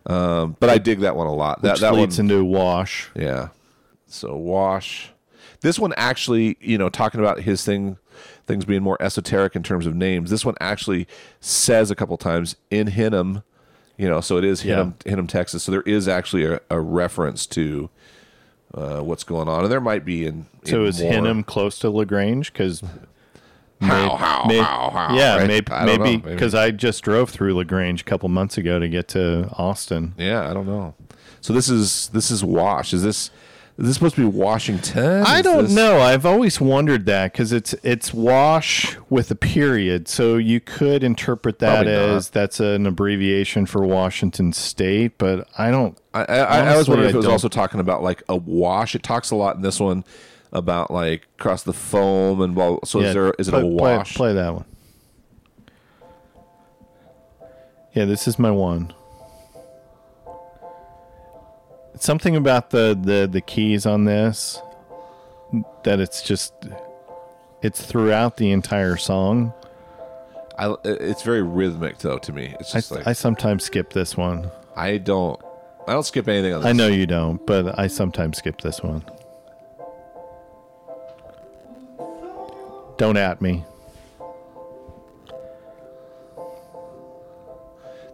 But 0.08 0.70
I 0.70 0.78
dig 0.78 1.00
that 1.00 1.14
one 1.16 1.26
a 1.26 1.34
lot. 1.34 1.62
That 1.62 1.72
Which 1.72 1.80
that 1.82 1.92
one, 1.92 2.00
leads 2.02 2.18
into 2.18 2.44
Wash. 2.44 3.10
yeah. 3.14 3.48
So 4.06 4.34
wash. 4.36 5.10
This 5.60 5.78
one 5.78 5.92
actually, 5.96 6.56
you 6.60 6.78
know, 6.78 6.88
talking 6.88 7.20
about 7.20 7.40
his 7.40 7.62
thing, 7.64 7.98
things 8.46 8.64
being 8.64 8.82
more 8.82 8.96
esoteric 9.02 9.54
in 9.54 9.62
terms 9.62 9.86
of 9.86 9.94
names. 9.94 10.30
This 10.30 10.44
one 10.46 10.54
actually 10.60 11.06
says 11.40 11.90
a 11.90 11.94
couple 11.94 12.16
times 12.16 12.56
in 12.70 12.86
Hinnom, 12.86 13.42
you 13.98 14.08
know, 14.08 14.22
so 14.22 14.38
it 14.38 14.44
is 14.44 14.62
Hinnom, 14.62 14.94
Hinnom, 15.04 15.26
Texas. 15.26 15.62
So 15.64 15.72
there 15.72 15.82
is 15.82 16.08
actually 16.08 16.44
a, 16.46 16.60
a 16.70 16.80
reference 16.80 17.44
to 17.48 17.90
uh, 18.72 19.00
what's 19.00 19.24
going 19.24 19.48
on, 19.48 19.64
and 19.64 19.70
there 19.70 19.80
might 19.80 20.04
be 20.06 20.24
in. 20.24 20.46
So 20.64 20.82
in 20.82 20.86
is 20.86 21.02
more. 21.02 21.12
Hinnom 21.12 21.42
close 21.44 21.78
to 21.80 21.90
Lagrange? 21.90 22.50
Because 22.52 22.82
How, 23.80 24.16
how, 24.16 24.42
how, 24.48 24.90
how, 24.90 25.16
yeah, 25.16 25.36
right? 25.36 25.46
maybe 25.46 25.70
I 25.72 25.84
maybe 25.84 26.16
because 26.16 26.54
I 26.54 26.70
just 26.72 27.02
drove 27.04 27.30
through 27.30 27.54
Lagrange 27.54 28.00
a 28.00 28.04
couple 28.04 28.28
months 28.28 28.58
ago 28.58 28.78
to 28.78 28.88
get 28.88 29.08
to 29.08 29.48
Austin. 29.56 30.14
yeah, 30.18 30.50
I 30.50 30.54
don't 30.54 30.66
know. 30.66 30.94
So 31.40 31.52
this 31.52 31.68
is 31.68 32.08
this 32.08 32.30
is 32.30 32.42
Wash. 32.44 32.92
Is 32.92 33.02
this 33.04 33.30
is 33.78 33.86
this 33.86 33.94
supposed 33.94 34.16
to 34.16 34.22
be 34.22 34.26
Washington? 34.36 35.22
I 35.24 35.36
Is 35.38 35.44
don't 35.44 35.64
this- 35.66 35.74
know. 35.74 36.00
I've 36.00 36.26
always 36.26 36.60
wondered 36.60 37.06
that 37.06 37.32
because 37.32 37.52
it's 37.52 37.74
it's 37.84 38.12
wash 38.12 38.96
with 39.08 39.30
a 39.30 39.36
period, 39.36 40.08
so 40.08 40.36
you 40.36 40.58
could 40.58 41.04
interpret 41.04 41.60
that 41.60 41.86
as 41.86 42.28
that's 42.30 42.58
an 42.58 42.84
abbreviation 42.86 43.66
for 43.66 43.86
Washington 43.86 44.52
State. 44.52 45.16
But 45.18 45.46
I 45.56 45.70
don't. 45.70 45.96
I, 46.12 46.24
I, 46.24 46.58
I 46.72 46.76
was 46.76 46.88
wondering 46.88 47.10
if 47.10 47.14
it 47.14 47.18
was 47.18 47.26
don't- 47.26 47.32
also 47.32 47.48
talking 47.48 47.78
about 47.78 48.02
like 48.02 48.24
a 48.28 48.34
wash. 48.34 48.96
It 48.96 49.04
talks 49.04 49.30
a 49.30 49.36
lot 49.36 49.54
in 49.54 49.62
this 49.62 49.78
one 49.78 50.02
about 50.52 50.90
like 50.90 51.26
across 51.38 51.62
the 51.62 51.72
foam 51.72 52.40
and 52.40 52.56
well. 52.56 52.80
So 52.84 53.00
is 53.00 53.14
there 53.14 53.34
is 53.38 53.48
it 53.48 53.52
play, 53.52 53.62
a 53.62 53.66
wash? 53.66 54.14
Play, 54.14 54.32
play 54.32 54.34
that 54.34 54.54
one. 54.54 54.64
Yeah, 57.92 58.04
this 58.04 58.28
is 58.28 58.38
my 58.38 58.50
one. 58.50 58.92
Something 61.96 62.36
about 62.36 62.70
the 62.70 62.98
the 63.00 63.28
the 63.30 63.40
keys 63.40 63.86
on 63.86 64.04
this 64.04 64.60
that 65.84 66.00
it's 66.00 66.22
just 66.22 66.52
it's 67.62 67.84
throughout 67.84 68.36
the 68.36 68.50
entire 68.50 68.96
song. 68.96 69.52
I, 70.58 70.74
it's 70.84 71.22
very 71.22 71.42
rhythmic 71.42 71.98
though 71.98 72.18
to 72.18 72.32
me. 72.32 72.54
It's 72.60 72.74
I, 72.74 72.78
just 72.78 72.90
like 72.90 73.06
I 73.06 73.10
I, 73.10 73.12
sometimes 73.14 73.64
skip 73.64 73.92
this 73.92 74.16
one. 74.16 74.50
I 74.76 74.98
don't 74.98 75.40
I 75.86 75.92
don't 75.92 76.04
skip 76.04 76.28
anything 76.28 76.52
on 76.52 76.60
this. 76.60 76.68
I 76.68 76.72
know 76.72 76.88
you 76.88 77.06
don't, 77.06 77.44
but 77.46 77.78
I 77.78 77.86
sometimes 77.86 78.38
skip 78.38 78.60
this 78.60 78.82
one. 78.82 79.04
Don't 82.98 83.16
at 83.16 83.40
me. 83.40 83.64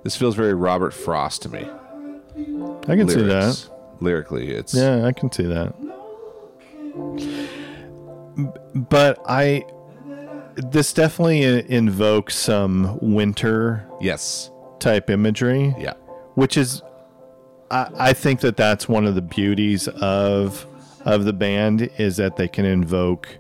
this 0.05 0.17
feels 0.17 0.37
very 0.37 0.55
Robert 0.55 0.93
Frost 0.93 1.43
to 1.43 1.49
me. 1.49 1.67
I 2.87 2.97
can 2.97 3.09
see 3.09 3.23
that. 3.23 3.69
Lyrically, 4.01 4.51
it's 4.51 4.75
Yeah, 4.75 5.05
I 5.07 5.13
can 5.13 5.33
see 5.33 5.45
that. 5.45 5.75
But 8.75 9.19
I, 9.27 9.65
this 10.57 10.93
definitely 10.93 11.43
invokes 11.43 12.37
some 12.37 12.99
winter 13.01 13.89
yes, 14.01 14.51
type 14.79 15.09
imagery, 15.09 15.75
yeah. 15.79 15.95
which 16.35 16.59
is, 16.59 16.83
I, 17.71 17.89
I 17.97 18.13
think 18.13 18.41
that 18.41 18.57
that's 18.57 18.89
one 18.89 19.07
of 19.07 19.15
the 19.15 19.23
beauties 19.23 19.89
of 19.89 20.67
of 21.07 21.25
the 21.25 21.33
band 21.35 21.91
is 21.99 22.17
that 22.17 22.37
they 22.37 22.49
can 22.49 22.65
invoke 22.65 23.39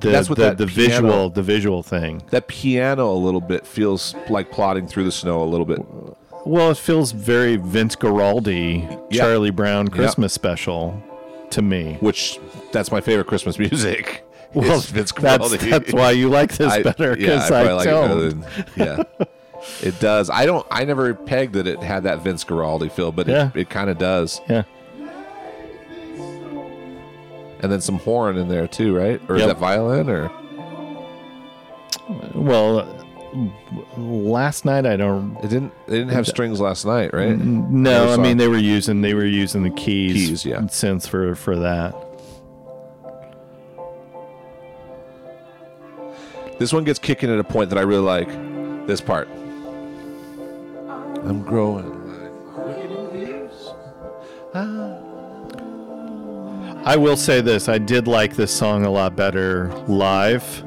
the 0.00 0.10
That's 0.10 0.28
what 0.28 0.38
the, 0.38 0.44
that 0.44 0.58
the 0.58 0.66
piano- 0.66 0.90
visual 1.02 1.30
the 1.30 1.42
visual 1.42 1.82
thing. 1.82 2.22
That 2.30 2.48
piano 2.48 3.10
a 3.12 3.16
little 3.16 3.40
bit 3.40 3.66
feels 3.66 4.14
like 4.28 4.50
plodding 4.50 4.86
through 4.86 5.04
the 5.04 5.12
snow 5.12 5.42
a 5.42 5.44
little 5.46 5.66
bit. 5.66 5.80
Well, 6.46 6.70
it 6.70 6.76
feels 6.78 7.12
very 7.12 7.56
Vince 7.56 7.96
Guaraldi, 7.96 8.82
Yeah. 9.10 9.22
Charlie 9.22 9.50
Brown 9.50 9.88
Christmas 9.88 10.32
special 10.32 11.02
to 11.50 11.62
me. 11.62 11.96
Which 12.00 12.38
that's 12.72 12.90
my 12.92 13.00
favorite 13.00 13.26
Christmas 13.26 13.58
music. 13.58 14.24
Well, 14.52 14.78
is 14.78 14.86
Vince 14.86 15.12
that's, 15.12 15.38
Guaraldi. 15.48 15.70
that's 15.70 15.92
why 15.92 16.10
you 16.10 16.28
like 16.28 16.56
this 16.56 16.72
I- 16.72 16.82
better 16.82 17.10
yeah, 17.10 17.14
because 17.36 17.50
I 17.52 17.60
I, 17.60 17.64
probably 17.66 17.74
like 17.76 17.86
it 17.86 17.90
don't. 17.90 18.40
than- 18.40 18.44
yeah, 18.76 19.26
it 19.88 20.00
does. 20.00 20.28
I 20.28 20.44
don't. 20.44 20.66
I 20.72 20.84
never 20.84 21.14
pegged 21.14 21.52
that 21.52 21.68
it 21.68 21.80
had 21.80 22.02
that 22.02 22.24
Vince 22.24 22.42
Guaraldi 22.44 22.90
feel, 22.90 23.12
but 23.12 23.28
Yeah. 23.28 23.50
it, 23.54 23.60
it 23.60 23.70
kind 23.70 23.88
of 23.90 23.98
does. 23.98 24.40
yeah, 24.48 24.64
And 27.62 27.70
then 27.70 27.80
some 27.80 27.98
horn 27.98 28.36
in 28.36 28.48
there 28.48 28.66
too, 28.66 28.96
right? 28.96 29.20
Or 29.28 29.36
is 29.36 29.44
that 29.44 29.58
violin? 29.58 30.08
Or 30.08 30.30
well, 32.34 32.80
uh, 32.80 34.00
last 34.00 34.64
night 34.64 34.86
I 34.86 34.96
don't. 34.96 35.36
it 35.38 35.48
didn't. 35.48 35.72
They 35.86 35.98
didn't 35.98 36.12
have 36.12 36.26
strings 36.26 36.60
last 36.60 36.84
night, 36.84 37.12
right? 37.12 37.36
No, 37.38 38.06
Never 38.06 38.12
I 38.12 38.16
mean 38.16 38.36
they 38.36 38.48
were 38.48 38.58
using 38.58 39.00
they 39.02 39.14
were 39.14 39.26
using 39.26 39.62
the 39.62 39.70
keys, 39.70 40.28
Keys, 40.28 40.44
yeah. 40.44 40.60
synths 40.62 41.06
for 41.08 41.34
for 41.34 41.56
that. 41.56 41.94
This 46.58 46.72
one 46.72 46.84
gets 46.84 46.98
kicking 46.98 47.30
at 47.30 47.38
a 47.38 47.44
point 47.44 47.70
that 47.70 47.78
I 47.78 47.82
really 47.82 48.02
like. 48.02 48.28
This 48.86 49.00
part. 49.00 49.28
I'm 51.22 51.42
growing 51.42 51.86
like 52.08 52.54
quickening 52.54 53.12
leaves. 53.12 53.70
I 56.84 56.96
will 56.96 57.16
say 57.16 57.40
this: 57.40 57.68
I 57.68 57.78
did 57.78 58.08
like 58.08 58.36
this 58.36 58.50
song 58.54 58.84
a 58.84 58.90
lot 58.90 59.14
better 59.14 59.68
live. 59.86 60.64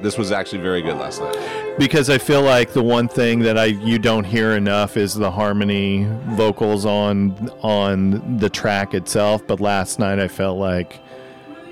This 0.00 0.18
was 0.18 0.32
actually 0.32 0.62
very 0.62 0.82
good 0.82 0.96
last 0.96 1.20
night. 1.20 1.36
because 1.78 2.10
I 2.10 2.18
feel 2.18 2.42
like 2.42 2.72
the 2.72 2.82
one 2.82 3.06
thing 3.08 3.40
that 3.40 3.56
I 3.56 3.66
you 3.66 3.98
don't 3.98 4.24
hear 4.24 4.52
enough 4.56 4.96
is 4.96 5.14
the 5.14 5.30
harmony 5.30 6.08
vocals 6.30 6.84
on 6.84 7.50
on 7.62 8.38
the 8.38 8.50
track 8.50 8.94
itself. 8.94 9.46
But 9.46 9.60
last 9.60 9.98
night 9.98 10.18
I 10.18 10.28
felt 10.28 10.58
like 10.58 11.00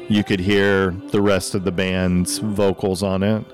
you 0.08 0.24
could 0.24 0.40
hear 0.40 0.90
the 1.10 1.20
rest 1.20 1.54
of 1.54 1.64
the 1.64 1.72
band's 1.72 2.38
vocals 2.38 3.02
on 3.02 3.22
it. 3.22 3.44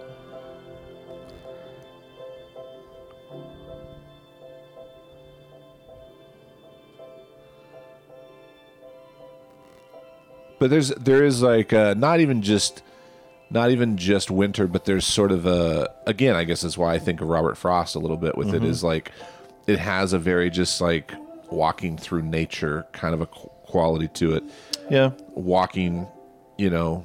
But 10.58 10.70
there's 10.70 10.88
there 10.90 11.24
is 11.24 11.42
like 11.42 11.72
uh, 11.72 11.94
not 11.96 12.20
even 12.20 12.42
just 12.42 12.82
not 13.50 13.70
even 13.70 13.96
just 13.96 14.30
winter, 14.30 14.66
but 14.66 14.84
there's 14.84 15.06
sort 15.06 15.32
of 15.32 15.46
a 15.46 15.92
again. 16.06 16.34
I 16.34 16.44
guess 16.44 16.62
that's 16.62 16.78
why 16.78 16.94
I 16.94 16.98
think 16.98 17.20
of 17.20 17.28
Robert 17.28 17.56
Frost 17.56 17.94
a 17.94 17.98
little 17.98 18.16
bit 18.16 18.36
with 18.36 18.54
it 18.54 18.64
is 18.64 18.82
like 18.82 19.12
it 19.66 19.78
has 19.78 20.12
a 20.12 20.18
very 20.18 20.50
just 20.50 20.80
like 20.80 21.12
walking 21.50 21.96
through 21.96 22.22
nature 22.22 22.86
kind 22.92 23.14
of 23.14 23.20
a 23.20 23.26
quality 23.26 24.08
to 24.08 24.34
it. 24.34 24.44
Yeah, 24.90 25.10
Walking, 25.34 26.06
you 26.56 26.70
know, 26.70 27.04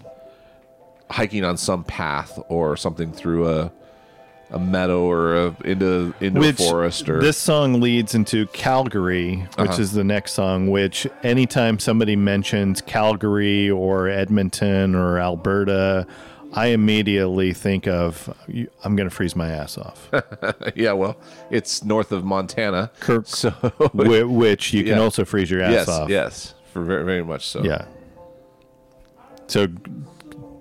hiking 1.09 1.43
on 1.43 1.57
some 1.57 1.83
path 1.83 2.39
or 2.47 2.77
something 2.77 3.11
through 3.11 3.49
a 3.49 3.71
a 4.51 4.59
meadow 4.59 5.01
or 5.03 5.35
a, 5.35 5.55
into 5.63 6.13
into 6.19 6.39
which 6.39 6.59
a 6.59 6.63
forest 6.63 7.09
or 7.09 7.21
this 7.21 7.37
song 7.37 7.79
leads 7.79 8.13
into 8.15 8.47
Calgary, 8.47 9.47
which 9.57 9.69
Uh-huh. 9.69 9.81
is 9.81 9.93
the 9.93 10.03
next 10.03 10.33
song. 10.33 10.69
Which 10.69 11.07
anytime 11.23 11.79
somebody 11.79 12.15
mentions 12.15 12.81
Calgary 12.81 13.69
or 13.69 14.07
Edmonton 14.09 14.95
or 14.95 15.19
Alberta. 15.19 16.05
I 16.53 16.67
immediately 16.67 17.53
think 17.53 17.87
of 17.87 18.27
I'm 18.83 18.97
going 18.97 19.07
to 19.07 19.15
freeze 19.15 19.37
my 19.37 19.47
ass 19.51 19.77
off. 19.77 20.09
yeah. 20.75 20.91
Well, 20.91 21.15
it's 21.49 21.81
north 21.85 22.11
of 22.11 22.25
Montana, 22.25 22.91
Kirk, 22.99 23.25
so 23.27 23.51
which 23.93 24.73
you 24.73 24.83
can 24.83 24.97
Yeah. 24.97 24.99
also 25.01 25.23
freeze 25.23 25.49
your 25.49 25.61
ass 25.61 25.71
yes, 25.71 25.87
off. 25.87 26.09
yes, 26.09 26.53
for 26.73 26.81
very 26.83 27.05
very 27.05 27.23
much 27.23 27.47
so. 27.47 27.63
Yeah. 27.63 27.85
So, 29.47 29.67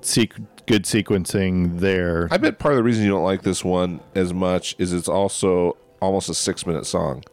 sequ- 0.00 0.46
good 0.70 0.84
sequencing 0.84 1.80
there. 1.80 2.28
I 2.30 2.36
bet 2.36 2.60
part 2.60 2.74
of 2.74 2.76
the 2.76 2.84
reason 2.84 3.02
you 3.02 3.10
don't 3.10 3.24
like 3.24 3.42
this 3.42 3.64
one 3.64 3.98
as 4.14 4.32
much 4.32 4.76
is 4.78 4.92
it's 4.92 5.08
also 5.08 5.76
almost 6.00 6.28
a 6.28 6.34
six 6.34 6.64
minute 6.64 6.86
song. 6.86 7.24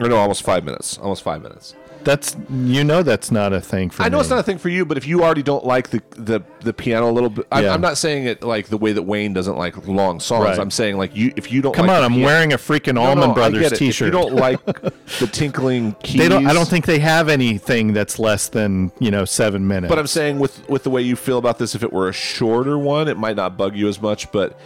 Or 0.00 0.08
no, 0.08 0.16
almost 0.16 0.42
five 0.42 0.64
minutes. 0.64 0.98
Almost 0.98 1.22
five 1.22 1.42
minutes. 1.42 1.74
That's 2.06 2.36
you 2.50 2.84
know 2.84 3.02
that's 3.02 3.30
not 3.32 3.52
a 3.52 3.60
thing 3.60 3.90
for 3.90 4.00
me. 4.02 4.06
I 4.06 4.08
know 4.08 4.18
me. 4.18 4.20
it's 4.20 4.30
not 4.30 4.38
a 4.38 4.42
thing 4.44 4.58
for 4.58 4.68
you, 4.68 4.86
but 4.86 4.96
if 4.96 5.06
you 5.08 5.24
already 5.24 5.42
don't 5.42 5.66
like 5.66 5.90
the 5.90 6.00
the, 6.10 6.40
the 6.60 6.72
piano 6.72 7.10
a 7.10 7.12
little 7.12 7.28
bit, 7.28 7.46
I'm, 7.50 7.64
Yeah. 7.64 7.74
I'm 7.74 7.80
not 7.80 7.98
saying 7.98 8.26
it 8.26 8.42
like 8.44 8.68
the 8.68 8.78
way 8.78 8.92
that 8.92 9.02
Wayne 9.02 9.32
doesn't 9.32 9.56
like 9.58 9.88
long 9.88 10.20
songs. 10.20 10.44
Right. 10.44 10.58
I'm 10.58 10.70
saying 10.70 10.96
like 10.98 11.16
you 11.16 11.32
if 11.36 11.50
you 11.50 11.60
don't 11.62 11.74
Come 11.74 11.88
like 11.88 11.96
on, 11.96 12.00
the 12.02 12.06
I'm 12.06 12.12
piano- 12.12 12.26
wearing 12.26 12.52
a 12.52 12.56
freaking 12.56 12.94
No, 12.94 13.12
no, 13.14 13.32
I 13.32 13.34
Brothers. 13.34 13.72
T-shirt. 13.72 14.08
If 14.08 14.14
you 14.14 14.18
don't 14.18 14.34
like 14.36 14.64
the 15.18 15.28
tinkling 15.32 15.92
keys, 16.02 16.20
they 16.20 16.28
don't. 16.28 16.46
I 16.46 16.52
don't 16.54 16.68
think 16.68 16.86
they 16.86 17.00
have 17.00 17.28
anything 17.28 17.92
that's 17.92 18.18
less 18.20 18.48
than 18.48 18.92
you 19.00 19.10
know 19.10 19.24
seven 19.24 19.66
minutes. 19.66 19.90
But 19.90 19.98
I'm 19.98 20.06
saying 20.06 20.38
with 20.38 20.66
with 20.68 20.84
the 20.84 20.90
way 20.90 21.02
you 21.02 21.16
feel 21.16 21.38
about 21.38 21.58
this, 21.58 21.74
if 21.74 21.82
it 21.82 21.92
were 21.92 22.08
a 22.08 22.12
shorter 22.12 22.78
one, 22.78 23.08
it 23.08 23.16
might 23.18 23.34
not 23.34 23.56
bug 23.56 23.74
you 23.76 23.88
as 23.88 24.00
much, 24.00 24.30
but 24.30 24.56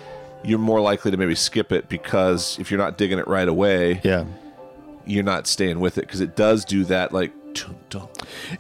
you're 0.42 0.58
more 0.58 0.80
likely 0.80 1.10
to 1.10 1.16
maybe 1.16 1.34
skip 1.34 1.70
it 1.72 1.88
because 1.88 2.58
if 2.58 2.70
you're 2.70 2.78
not 2.78 2.96
digging 2.96 3.18
it 3.18 3.26
right 3.28 3.48
away, 3.48 4.00
yeah, 4.04 4.24
you're 5.10 5.22
not 5.24 5.46
staying 5.46 5.80
with 5.80 5.98
it 5.98 6.02
because 6.02 6.20
it 6.20 6.36
does 6.36 6.64
do 6.64 6.84
that 6.84 7.12
like 7.12 7.32
dun, 7.54 7.76
dun, 7.90 8.08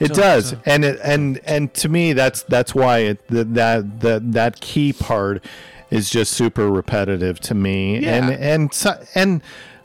it 0.00 0.08
dun, 0.08 0.16
does, 0.16 0.50
dun. 0.52 0.60
and 0.66 0.84
it 0.84 1.00
and 1.04 1.40
and 1.44 1.72
to 1.74 1.88
me 1.88 2.12
that's 2.12 2.42
that's 2.42 2.74
why 2.74 2.98
it 2.98 3.26
that 3.28 3.54
that 3.54 4.00
that, 4.00 4.32
that 4.32 4.60
key 4.60 4.92
part 4.92 5.44
is 5.90 6.08
just 6.10 6.32
super 6.32 6.70
repetitive 6.70 7.40
to 7.40 7.54
me, 7.54 7.98
Yeah. 7.98 8.14
and 8.16 8.30
and 8.30 8.72
so, 8.74 9.02
and 9.16 9.42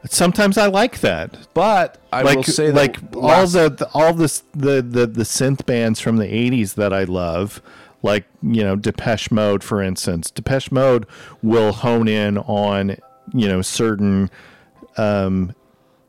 sometimes 0.07 0.55
I 0.57 0.67
like 0.67 0.99
that. 0.99 1.35
But 1.55 1.97
I 2.13 2.21
like 2.21 2.35
will 2.37 2.43
say 2.43 2.67
that 2.67 2.75
like 2.75 2.97
all 3.15 3.21
last- 3.21 3.53
the, 3.53 3.69
the 3.69 3.89
all 3.93 4.13
this 4.13 4.43
the, 4.53 4.81
the 4.83 5.07
the 5.07 5.23
synth 5.23 5.65
bands 5.65 5.99
from 5.99 6.17
the 6.17 6.25
80s 6.27 6.75
that 6.75 6.93
I 6.93 7.05
love 7.05 7.59
like 8.03 8.25
you 8.43 8.63
know 8.63 8.75
Depeche 8.75 9.31
Mode 9.31 9.63
for 9.63 9.81
instance 9.81 10.29
Depeche 10.29 10.71
Mode 10.71 11.07
will 11.41 11.71
hone 11.71 12.07
in 12.07 12.37
on 12.37 12.97
you 13.33 13.47
know 13.47 13.63
certain 13.63 14.29
um, 14.97 15.55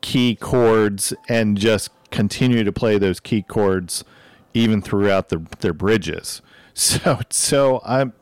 key 0.07 0.35
chords 0.35 1.13
and 1.27 1.57
just 1.57 1.89
continue 2.11 2.63
to 2.63 2.71
play 2.71 2.97
those 2.97 3.19
key 3.19 3.41
chords 3.41 4.05
even 4.53 4.81
throughout 4.81 5.27
the, 5.27 5.45
their 5.59 5.73
bridges 5.73 6.41
so 6.73 7.19
so 7.29 7.81
I'm 7.83 8.13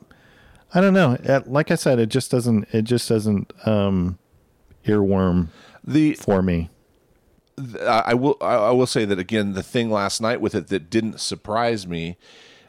I 0.74 0.82
don't 0.82 0.96
know 0.96 1.16
like 1.46 1.70
I 1.70 1.76
said 1.76 2.00
it 2.00 2.10
just 2.10 2.32
doesn't 2.32 2.68
it 2.74 2.86
just 2.86 3.08
doesn't 3.08 3.54
um 3.68 4.18
earworm 4.84 5.50
the 5.84 6.16
for 6.16 6.42
me 6.42 6.72
I 7.82 8.04
I 8.08 8.14
will 8.16 8.38
I 8.42 8.56
I 8.56 8.72
will 8.72 8.88
say 8.88 9.06
that 9.06 9.20
again. 9.20 9.54
The 9.54 9.64
thing 9.64 9.90
last 9.90 10.20
night 10.20 10.42
with 10.42 10.56
it 10.56 10.68
that 10.68 10.90
didn't 10.90 11.20
surprise 11.22 11.88
me 11.88 12.18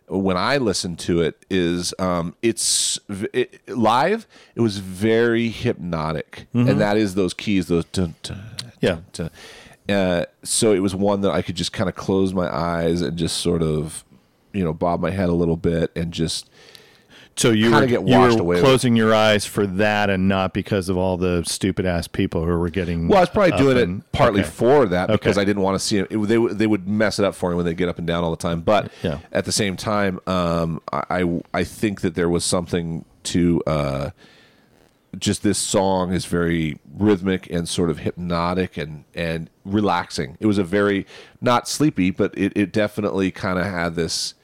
when 0.09 0.37
I 0.37 0.59
listened 0.59 0.99
to 1.01 1.21
it 1.21 1.45
is 1.51 1.93
um, 1.99 2.37
it's 2.43 3.01
it, 3.11 3.69
live. 3.69 4.27
It 4.55 4.61
was 4.61 4.79
very 4.79 5.49
hypnotic, 5.49 6.47
and 6.69 6.81
that 6.81 6.97
is 6.97 7.15
those 7.15 7.35
keys, 7.35 7.67
those 7.67 7.85
dun, 7.87 8.15
dun, 8.23 8.43
Yeah. 8.87 8.99
dun. 9.13 9.31
Uh, 9.89 10.25
so 10.43 10.73
it 10.73 10.81
was 10.81 10.95
one 10.95 11.21
that 11.21 11.31
I 11.31 11.43
could 11.43 11.55
just 11.57 11.73
kind 11.73 11.89
of 11.89 11.95
close 11.95 12.35
my 12.35 12.53
eyes 12.53 13.03
and 13.03 13.17
just 13.17 13.37
sort 13.39 13.63
of 13.63 14.05
you 14.53 14.65
know 14.65 14.73
bob 14.73 15.01
my 15.01 15.11
head 15.11 15.29
a 15.29 15.33
little 15.35 15.57
bit 15.57 15.93
and 15.95 16.11
just 16.13 16.51
So 17.37 17.51
you 17.51 17.71
were, 17.71 17.87
get 17.87 18.01
you 18.09 18.17
washed 18.19 18.37
were 18.37 18.41
away 18.43 18.57
with 18.57 18.65
closing 18.65 18.97
your 18.97 19.15
eyes 19.15 19.45
for 19.45 19.65
that 19.67 20.09
and 20.11 20.27
not 20.27 20.55
because 20.55 20.89
of 20.89 20.97
all 20.97 21.17
the 21.19 21.45
stupid 21.47 21.85
ass 21.87 22.09
people 22.09 22.45
who 22.45 22.57
were 22.59 22.71
getting. 22.71 23.07
Well, 23.09 23.19
I 23.19 23.23
was 23.23 23.29
probably 23.31 23.57
doing 23.59 23.77
and- 23.79 24.01
it 24.01 24.13
partly 24.13 24.41
okay. 24.41 24.49
for 24.51 24.87
that 24.87 25.09
because 25.09 25.37
Okay. 25.37 25.43
I 25.43 25.45
didn't 25.45 25.63
want 25.63 25.79
to 25.79 25.85
see 25.87 25.99
it. 25.99 26.07
it. 26.11 26.17
They 26.27 26.39
would- 26.39 26.59
they 26.59 26.67
would 26.67 26.89
mess 26.89 27.19
it 27.21 27.25
up 27.25 27.35
for 27.37 27.51
me 27.51 27.57
when 27.57 27.67
they 27.67 27.75
get 27.75 27.89
up 27.89 27.99
and 27.99 28.07
down 28.07 28.25
all 28.25 28.31
the 28.31 28.37
time. 28.39 28.63
But 28.63 28.91
Yeah. 29.05 29.19
at 29.31 29.45
the 29.45 29.53
same 29.53 29.77
time, 29.77 30.19
um, 30.27 30.81
I 30.93 31.03
I- 31.11 31.43
I 31.55 31.65
think 31.65 32.01
that 32.01 32.15
there 32.17 32.29
was 32.31 32.45
something 32.45 33.05
to 33.25 33.63
uh, 33.67 34.11
just 35.19 35.43
this 35.43 35.59
song 35.59 36.13
is 36.13 36.27
very 36.27 36.79
rhythmic 36.95 37.49
and 37.51 37.69
sort 37.69 37.91
of 37.91 37.99
hypnotic 37.99 38.77
and 38.77 39.05
and 39.15 39.51
relaxing. 39.65 40.37
It 40.41 40.47
was 40.47 40.59
a 40.59 40.65
very 40.65 41.07
not 41.41 41.69
sleepy, 41.69 42.11
but 42.11 42.37
it, 42.37 42.53
it 42.57 42.73
definitely 42.73 43.31
kind 43.31 43.59
of 43.59 43.67
had 43.67 43.95
this 43.95 44.35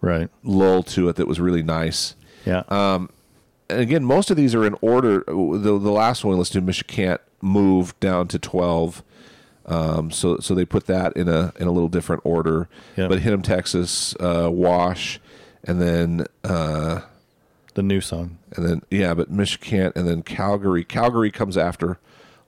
right. 0.00 0.28
lull 0.42 0.82
to 0.84 1.08
it 1.08 1.16
that 1.16 1.26
was 1.26 1.40
really 1.40 1.62
nice. 1.62 2.14
Yeah. 2.44 2.62
Um, 2.68 3.10
and 3.68 3.80
again, 3.80 4.04
most 4.04 4.30
of 4.30 4.36
these 4.36 4.54
are 4.54 4.64
in 4.64 4.76
order. 4.80 5.24
The 5.26 5.78
the 5.78 5.92
last 5.92 6.24
one 6.24 6.34
we 6.34 6.38
listened 6.38 6.66
to, 6.66 6.72
Michicant 6.72 7.18
moved 7.40 7.98
down 8.00 8.28
to 8.28 8.38
twelve. 8.38 9.02
Um, 9.64 10.10
so 10.10 10.38
so 10.38 10.54
they 10.54 10.64
put 10.64 10.86
that 10.86 11.16
in 11.16 11.28
a 11.28 11.52
in 11.58 11.66
a 11.66 11.72
little 11.72 11.88
different 11.88 12.22
order. 12.24 12.68
Yeah. 12.96 13.08
But 13.08 13.20
Hinnom 13.20 13.42
Texas, 13.42 14.14
uh, 14.20 14.50
Wash, 14.52 15.20
and 15.64 15.80
then 15.80 16.26
uh, 16.44 17.02
the 17.74 17.82
new 17.82 18.00
song. 18.00 18.38
and 18.56 18.66
then 18.66 18.82
yeah, 18.90 19.14
but 19.14 19.32
Michicant 19.32 19.92
and 19.96 20.06
then 20.06 20.22
Calgary. 20.22 20.84
Calgary 20.84 21.30
comes 21.30 21.56
after 21.56 21.98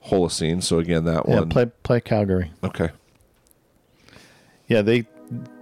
Holocene. 0.07 0.61
So 0.63 0.79
again, 0.79 1.05
that 1.05 1.25
one 1.27 1.33
Yeah. 1.35 1.39
one. 1.41 1.49
Play 1.49 1.65
play 1.83 2.01
Calgary. 2.01 2.51
okay. 2.63 2.89
Yeah. 4.67 4.81
They. 4.81 5.05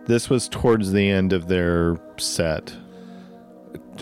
This 0.06 0.30
was 0.30 0.50
towards 0.50 0.92
the 0.92 1.10
end 1.10 1.32
of 1.32 1.48
their 1.48 1.98
set. 2.18 2.74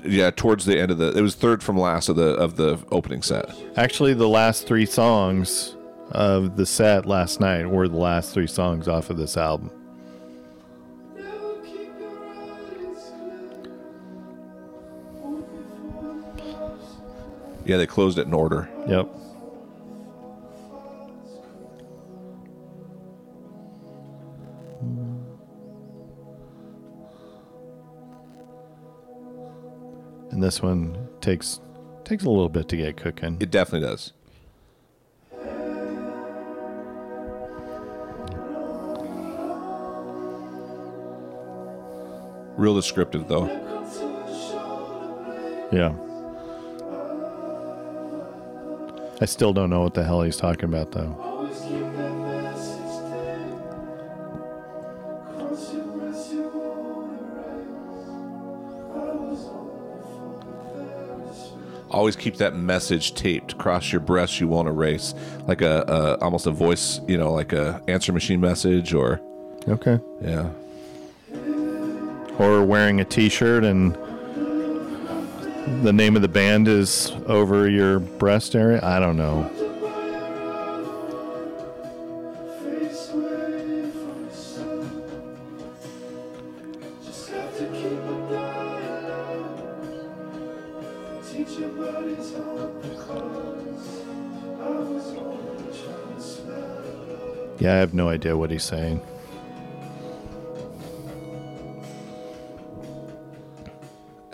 Yeah, 0.03 0.31
towards 0.31 0.65
the 0.65 0.79
end 0.79 0.89
of 0.89 0.97
the, 0.97 1.15
it 1.15 1.21
was 1.21 1.35
third 1.35 1.61
from 1.61 1.77
last 1.77 2.09
of 2.09 2.15
the 2.15 2.33
of 2.35 2.55
the 2.55 2.79
opening 2.91 3.21
set. 3.21 3.53
Actually, 3.77 4.13
the 4.15 4.27
last 4.27 4.65
three 4.65 4.85
songs 4.87 5.75
of 6.11 6.55
the 6.57 6.65
set 6.65 7.05
last 7.05 7.39
night 7.39 7.69
were 7.69 7.87
the 7.87 7.97
last 7.97 8.33
three 8.33 8.47
songs 8.47 8.87
off 8.87 9.09
of 9.11 9.17
this 9.17 9.37
album. 9.37 9.69
Yeah, 17.65 17.77
they 17.77 17.87
closed 17.87 18.17
it 18.17 18.27
in 18.27 18.33
order. 18.33 18.67
Yep. 18.87 19.07
And 30.31 30.41
this 30.41 30.61
one 30.61 31.07
takes 31.19 31.59
takes 32.03 32.23
a 32.23 32.29
little 32.29 32.49
bit 32.49 32.67
to 32.69 32.77
get 32.77 32.97
cooking. 32.97 33.37
It 33.39 33.51
definitely 33.51 33.87
does. 33.87 34.13
Real 42.57 42.75
descriptive 42.75 43.27
though. 43.27 43.45
Yeah. 45.71 45.95
I 49.21 49.25
still 49.25 49.53
don't 49.53 49.69
know 49.69 49.81
what 49.81 49.93
the 49.93 50.03
hell 50.03 50.23
he's 50.23 50.37
talking 50.37 50.65
about 50.65 50.91
though. 50.91 51.15
Always 51.21 51.59
keep 51.61 51.93
that 51.95 52.11
message 52.17 53.11
there. 53.11 53.47
Cross 55.37 55.73
your 55.73 55.83
breast, 55.85 56.31
you 56.33 56.49
won't 56.49 57.21
erase. 57.21 58.09
I 58.95 59.13
was 59.13 59.45
only 59.45 60.01
for 60.01 60.33
the 60.75 60.85
very 61.05 61.33
sweet. 61.35 61.91
Always 61.91 62.15
keep 62.15 62.37
that 62.37 62.55
message 62.55 63.13
taped. 63.13 63.57
Cross 63.59 63.91
your 63.91 64.01
breast, 64.01 64.39
you 64.39 64.47
won't 64.47 64.67
erase. 64.67 65.13
Like 65.47 65.61
a, 65.61 65.83
a 65.87 66.17
almost 66.23 66.47
a 66.47 66.51
voice, 66.51 66.99
you 67.07 67.17
know, 67.17 67.31
like 67.31 67.53
a 67.53 67.79
answer 67.87 68.11
machine 68.11 68.41
message, 68.41 68.91
or 68.93 69.21
Okay. 69.67 69.99
yeah. 70.21 70.49
Or 72.39 72.63
wearing 72.65 72.99
a 72.99 73.05
T-shirt 73.05 73.63
and 73.63 73.95
the 75.67 75.93
name 75.93 76.15
of 76.15 76.21
the 76.21 76.27
band 76.27 76.67
is 76.67 77.11
over 77.27 77.69
your 77.69 77.99
breast 77.99 78.55
area. 78.55 78.79
I 78.83 78.99
don't 78.99 79.17
know. 79.17 79.49
Yeah, 97.59 97.73
I 97.73 97.77
have 97.77 97.93
no 97.93 98.09
idea 98.09 98.35
what 98.35 98.49
he's 98.49 98.63
saying. 98.63 99.01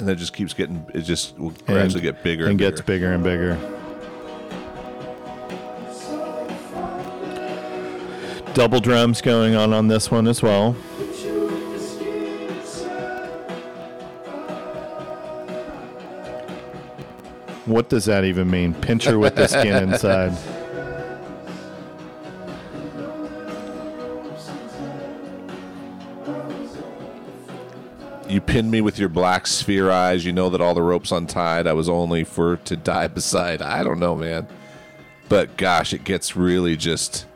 And 0.07 0.15
then 0.15 0.19
it 0.19 0.23
just 0.23 0.31
keeps 0.31 0.53
getting. 0.53 0.89
It 0.93 1.01
just 1.01 1.37
will 1.37 1.49
gradually 1.65 1.99
get 1.99 2.23
bigger 2.23 2.45
and, 2.45 2.51
and, 2.51 2.59
gets 2.59 2.79
bigger. 2.79 3.11
and 3.11 3.21
bigger. 3.25 3.57
Double 8.53 8.79
drums 8.79 9.19
going 9.21 9.55
on 9.55 9.73
on 9.73 9.89
this 9.89 10.09
one 10.09 10.29
as 10.29 10.41
well. 10.41 10.77
Put 10.95 11.25
you 11.25 11.49
in 11.49 11.73
the 11.73 11.79
skin 11.79 12.47
inside. 12.55 13.29
What 17.65 17.89
does 17.89 18.05
that 18.05 18.23
even 18.23 18.49
mean? 18.49 18.75
Pincher 18.75 19.19
with 19.19 19.35
the 19.35 19.47
skin 19.47 19.83
inside. 19.91 20.31
Pinned 28.57 28.71
me 28.71 28.81
with 28.81 28.97
your 28.97 29.07
black 29.09 29.45
sphere 29.45 29.91
eyes. 29.91 30.25
You 30.25 30.33
know 30.33 30.49
that 30.49 30.59
all 30.61 30.73
the 30.73 30.81
ropes 30.81 31.11
untied. 31.11 31.67
I 31.67 31.73
was 31.73 31.87
only 31.87 32.23
for 32.23 32.57
to 32.57 32.75
die 32.75 33.05
beside. 33.05 33.61
I 33.61 33.83
don't 33.83 33.99
know, 33.99 34.15
man. 34.15 34.47
But 35.29 35.57
gosh, 35.57 35.93
it 35.93 36.03
gets 36.03 36.35
really 36.35 36.75
just, 36.75 37.27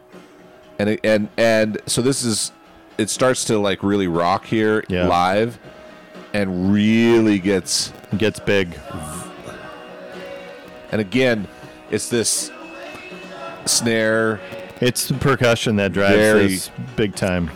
and 0.80 0.90
it, 0.90 1.00
and 1.04 1.30
and 1.38 1.80
so 1.86 2.02
this 2.02 2.24
is, 2.24 2.52
it 2.98 3.12
starts 3.12 3.46
to 3.46 3.60
like 3.60 3.84
really 3.84 4.08
rock 4.08 4.46
here 4.46 4.84
Yeah. 4.90 5.06
live, 5.08 5.60
and 6.34 6.74
really 6.74 7.38
gets. 7.38 7.94
Gets 8.18 8.40
big. 8.40 8.76
And 10.92 11.00
again, 11.02 11.48
it's 11.92 12.10
this 12.10 12.50
snare, 13.66 14.40
It's 14.80 15.08
the 15.08 15.14
percussion 15.14 15.76
that 15.76 15.94
drives 15.94 16.16
Very- 16.16 16.48
this 16.48 16.72
big 16.96 17.16
time. 17.16 17.52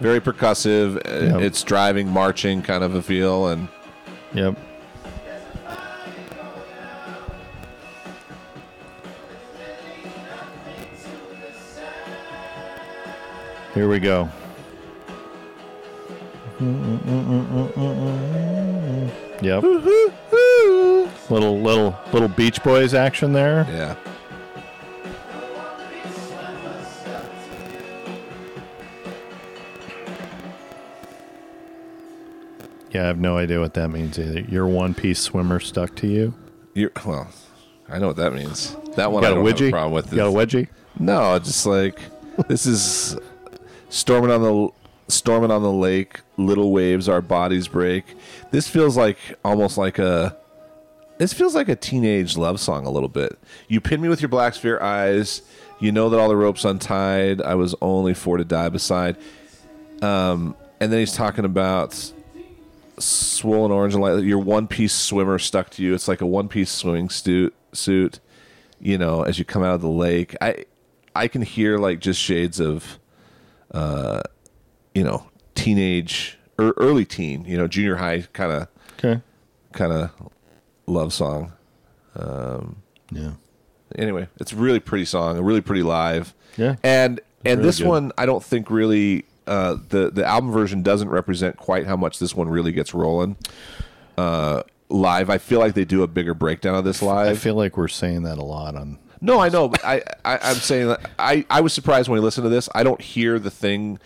Very 0.00 0.20
percussive. 0.20 0.94
Yep. 1.04 1.40
It's 1.42 1.62
driving, 1.62 2.08
marching 2.08 2.62
kind 2.62 2.82
of 2.84 2.94
a 2.94 3.02
feel, 3.02 3.48
and 3.48 3.68
Yep. 4.34 4.56
Here 13.74 13.88
we 13.88 13.98
go. 13.98 14.28
Yep. 19.42 19.62
little 21.28 21.60
little 21.60 21.94
little 22.12 22.28
Beach 22.28 22.62
Boys 22.62 22.94
action 22.94 23.32
there. 23.32 23.66
yeah. 23.68 23.96
Yeah, 32.94 33.02
I 33.02 33.06
have 33.08 33.18
no 33.18 33.36
idea 33.36 33.58
what 33.60 33.74
that 33.74 33.88
means 33.88 34.18
either. 34.18 34.40
Your 34.40 34.66
one 34.68 34.94
piece 34.94 35.18
swimmer 35.18 35.58
stuck 35.58 35.96
to 35.96 36.06
you. 36.06 36.32
You're, 36.74 36.92
well, 37.04 37.28
I 37.88 37.98
know 37.98 38.06
what 38.06 38.16
that 38.16 38.32
means. 38.32 38.76
That 38.94 39.10
one 39.10 39.22
got 39.22 39.28
I 39.28 39.32
a 39.32 39.34
don't 39.34 39.46
have 39.46 39.56
wedgie? 39.56 39.68
a 39.68 39.70
problem 39.72 39.92
with. 39.92 40.12
You 40.12 40.18
got 40.18 40.28
a 40.28 40.30
wedgie? 40.30 40.68
No, 40.98 41.36
just 41.40 41.66
like 41.66 41.98
this 42.48 42.66
is 42.66 43.18
storming 43.88 44.30
on 44.30 44.42
the 44.42 44.68
storming 45.08 45.50
on 45.50 45.62
the 45.62 45.72
lake. 45.72 46.20
Little 46.36 46.72
waves, 46.72 47.08
our 47.08 47.20
bodies 47.20 47.66
break. 47.68 48.04
This 48.52 48.68
feels 48.68 48.96
like 48.96 49.18
almost 49.44 49.76
like 49.76 49.98
a. 49.98 50.36
This 51.18 51.32
feels 51.32 51.54
like 51.54 51.68
a 51.68 51.76
teenage 51.76 52.36
love 52.36 52.58
song 52.60 52.86
a 52.86 52.90
little 52.90 53.08
bit. 53.08 53.38
You 53.68 53.80
pin 53.80 54.00
me 54.00 54.08
with 54.08 54.20
your 54.20 54.28
black 54.28 54.54
sphere 54.54 54.80
eyes. 54.80 55.42
You 55.80 55.90
know 55.92 56.08
that 56.10 56.18
all 56.18 56.28
the 56.28 56.36
ropes 56.36 56.64
untied. 56.64 57.42
I 57.42 57.56
was 57.56 57.74
only 57.82 58.14
for 58.14 58.36
to 58.36 58.44
die 58.44 58.68
beside. 58.68 59.16
Um, 60.02 60.56
and 60.80 60.92
then 60.92 61.00
he's 61.00 61.12
talking 61.12 61.44
about 61.44 62.12
swollen 62.98 63.70
orange 63.72 63.94
and 63.94 64.02
light. 64.02 64.24
Your 64.24 64.38
one 64.38 64.66
piece 64.66 64.94
swimmer 64.94 65.38
stuck 65.38 65.70
to 65.70 65.82
you. 65.82 65.94
It's 65.94 66.08
like 66.08 66.20
a 66.20 66.26
one 66.26 66.48
piece 66.48 66.70
swimming 66.70 67.08
suit. 67.10 67.54
Suit. 67.72 68.20
You 68.80 68.98
know, 68.98 69.22
as 69.22 69.38
you 69.38 69.44
come 69.44 69.62
out 69.62 69.74
of 69.74 69.80
the 69.80 69.88
lake, 69.88 70.34
I 70.40 70.64
I 71.14 71.28
can 71.28 71.42
hear 71.42 71.78
like 71.78 72.00
just 72.00 72.20
shades 72.20 72.60
of, 72.60 72.98
uh, 73.72 74.20
you 74.94 75.04
know, 75.04 75.26
teenage 75.54 76.38
or 76.58 76.74
early 76.76 77.04
teen. 77.04 77.44
You 77.44 77.56
know, 77.56 77.66
junior 77.68 77.96
high 77.96 78.22
kind 78.32 78.52
of 78.52 78.68
Okay. 78.98 79.20
kind 79.72 79.92
of 79.92 80.10
love 80.86 81.12
song. 81.12 81.52
Um, 82.16 82.76
Yeah. 83.10 83.32
Anyway, 83.96 84.28
it's 84.40 84.52
a 84.52 84.56
really 84.56 84.80
pretty 84.80 85.04
song, 85.04 85.36
a 85.38 85.42
really 85.42 85.60
pretty 85.60 85.82
live. 85.82 86.34
Yeah. 86.56 86.76
And 86.82 87.20
and 87.44 87.58
really 87.58 87.68
this 87.68 87.78
good. 87.78 87.86
one 87.88 88.12
I 88.18 88.26
don't 88.26 88.42
think 88.42 88.70
really 88.70 89.24
uh, 89.46 89.76
the 89.88 90.10
the 90.10 90.24
album 90.24 90.50
version 90.52 90.82
doesn't 90.82 91.08
represent 91.08 91.56
quite 91.56 91.86
how 91.86 91.96
much 91.96 92.18
this 92.18 92.34
one 92.34 92.48
really 92.48 92.72
gets 92.72 92.94
rolling. 92.94 93.36
Uh, 94.16 94.62
live, 94.88 95.28
I 95.30 95.38
feel 95.38 95.58
like 95.60 95.74
they 95.74 95.84
do 95.84 96.02
a 96.02 96.06
bigger 96.06 96.34
breakdown 96.34 96.74
of 96.76 96.84
this 96.84 97.02
live. 97.02 97.28
I 97.32 97.34
feel 97.34 97.54
like 97.54 97.76
we're 97.76 97.88
saying 97.88 98.22
that 98.24 98.38
a 98.38 98.44
lot 98.44 98.76
on 98.76 98.98
No, 99.20 99.40
I 99.40 99.48
know, 99.48 99.72
I, 99.82 100.02
I 100.24 100.38
I'm 100.42 100.56
saying 100.56 100.88
that 100.88 101.10
I 101.18 101.44
I 101.50 101.60
was 101.60 101.72
surprised 101.72 102.08
when 102.08 102.18
I 102.18 102.22
listened 102.22 102.44
to 102.44 102.48
this. 102.48 102.68
I 102.74 102.82
don't 102.84 103.00
hear 103.00 103.38
the 103.38 103.50
thing 103.50 103.98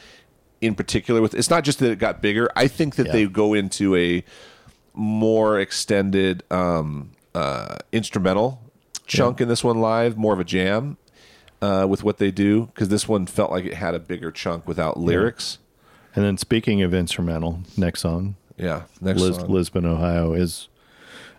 in 0.60 0.74
particular 0.74 1.20
with. 1.22 1.34
It's 1.34 1.50
not 1.50 1.62
just 1.64 1.78
that 1.80 1.90
it 1.90 1.98
got 1.98 2.20
bigger. 2.22 2.48
I 2.56 2.66
think 2.68 2.96
that 2.96 3.06
Yeah. 3.06 3.12
they 3.12 3.26
go 3.26 3.54
into 3.54 3.94
a 3.96 4.24
more 4.94 5.60
extended 5.60 6.42
um, 6.50 7.10
uh, 7.34 7.76
instrumental 7.92 8.60
chunk 9.06 9.40
in 9.40 9.48
this 9.48 9.62
one 9.64 9.80
live, 9.80 10.16
more 10.16 10.32
of 10.34 10.40
a 10.40 10.44
jam 10.44 10.96
uh, 11.60 11.86
with 11.88 12.02
what 12.04 12.18
they 12.18 12.30
do 12.30 12.66
because 12.66 12.88
this 12.88 13.08
one 13.08 13.26
felt 13.26 13.50
like 13.50 13.64
it 13.64 13.74
had 13.74 13.94
a 13.94 13.98
bigger 13.98 14.30
chunk 14.30 14.66
without 14.68 14.96
lyrics. 14.98 15.58
And 16.14 16.24
then 16.24 16.36
speaking 16.38 16.82
of 16.82 16.92
instrumental, 16.94 17.60
next 17.76 18.00
song, 18.00 18.36
Yeah, 18.56 18.82
next 19.00 19.20
Lis- 19.20 19.36
song. 19.36 19.48
Lisbon, 19.50 19.84
Ohio 19.86 20.32
is 20.32 20.68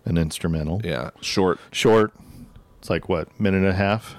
an 0.05 0.17
instrumental. 0.17 0.81
Yeah, 0.83 1.09
short. 1.21 1.59
Short. 1.71 2.13
It's 2.79 2.89
like 2.89 3.09
what, 3.09 3.27
minute 3.39 3.57
and 3.57 3.67
a 3.67 3.73
half? 3.73 4.15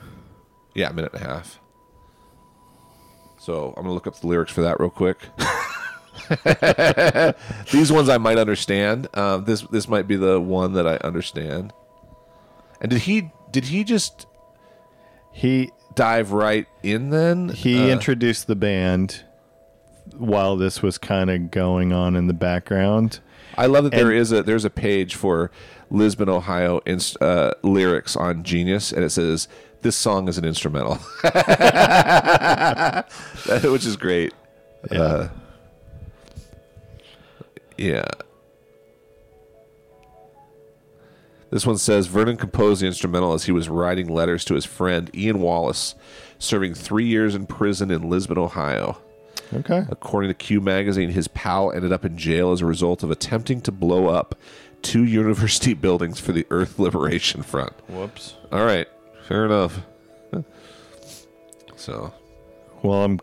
Yeah, 0.75 0.91
minute 0.91 1.13
and 1.15 1.23
a 1.23 1.25
half. 1.25 1.59
So 3.39 3.69
I'm 3.77 3.83
gonna 3.85 3.95
look 3.95 4.07
up 4.07 4.21
the 4.21 4.27
lyrics 4.27 4.53
for 4.53 4.61
that 4.63 4.79
real 4.81 4.91
quick. 4.91 5.19
These 7.73 7.91
ones 7.91 8.09
I 8.09 8.19
might 8.19 8.39
understand. 8.39 9.09
Um, 9.17 9.45
this 9.45 9.63
this 9.63 9.89
might 9.89 10.07
be 10.07 10.17
the 10.17 10.39
one 10.41 10.75
that 10.75 10.87
I 10.87 10.97
understand. 10.99 11.73
And 12.81 12.91
did 12.91 13.03
he 13.03 13.31
did 13.51 13.65
he 13.67 13.83
just 13.85 14.27
He 15.33 15.71
dive 15.95 16.33
right 16.33 16.67
in 16.83 17.11
then? 17.11 17.49
he 17.51 17.79
Uh, 17.91 17.93
introduced 17.93 18.47
the 18.47 18.57
band 18.57 19.23
while 20.17 20.57
this 20.57 20.83
was 20.83 20.99
kind 20.99 21.31
of 21.31 21.51
going 21.51 21.93
on 21.93 22.17
in 22.17 22.27
the 22.27 22.35
background. 22.35 23.21
I 23.57 23.67
love 23.67 23.85
that 23.85 23.91
there 23.93 24.11
and- 24.11 24.19
is 24.19 24.33
a 24.33 24.43
there's 24.43 24.65
a 24.65 24.71
page 24.71 25.15
for 25.15 25.51
Lisbon, 25.91 26.29
Ohio 26.29 26.81
inst- 26.87 27.21
uh, 27.21 27.53
lyrics 27.63 28.17
on 28.17 28.43
Genius, 28.45 28.93
and 28.93 29.03
it 29.05 29.11
says 29.11 29.49
this 29.83 29.97
song 29.97 30.29
is 30.29 30.39
an 30.39 30.45
instrumental, 30.45 30.95
which 33.73 33.85
is 33.87 33.97
great. 33.97 34.33
Yeah. 34.91 35.01
Uh, 35.01 35.29
yeah. 37.77 38.05
This 41.51 41.67
one 41.67 41.79
says 41.79 42.07
Vernon 42.07 42.37
composed 42.37 42.81
the 42.83 42.87
instrumental 42.87 43.33
as 43.33 43.45
he 43.45 43.53
was 43.53 43.69
writing 43.69 44.09
letters 44.09 44.45
to 44.47 44.55
his 44.55 44.65
friend 44.65 45.11
Ian 45.15 45.41
Wallace, 45.41 45.95
serving 46.39 46.75
three 46.75 47.07
years 47.07 47.35
in 47.35 47.47
prison 47.47 47.91
in 47.91 48.09
Lisbon, 48.09 48.39
Ohio. 48.39 48.99
Okay. 49.53 49.85
According 49.91 50.31
to 50.31 50.35
Q 50.35 50.61
Magazine, 50.61 51.11
his 51.11 51.27
pal 51.29 51.73
ended 51.73 51.91
up 51.93 52.05
in 52.05 52.17
jail 52.17 52.53
as 52.53 52.61
a 52.61 52.67
result 52.67 53.03
of 53.03 53.11
attempting 53.11 53.61
to 53.63 53.73
blow 53.73 54.07
up 54.07 54.37
two 54.81 55.05
university 55.21 55.75
buildings 55.75 56.21
for 56.21 56.31
the 56.33 56.47
Earth 56.51 56.79
Liberation 56.79 57.43
Front. 57.43 57.73
Whoops. 57.89 58.35
All 58.53 58.65
right, 58.65 58.87
fair 59.27 59.45
enough. 59.45 59.81
So, 61.77 62.13
Well, 62.83 63.05
I'm 63.05 63.21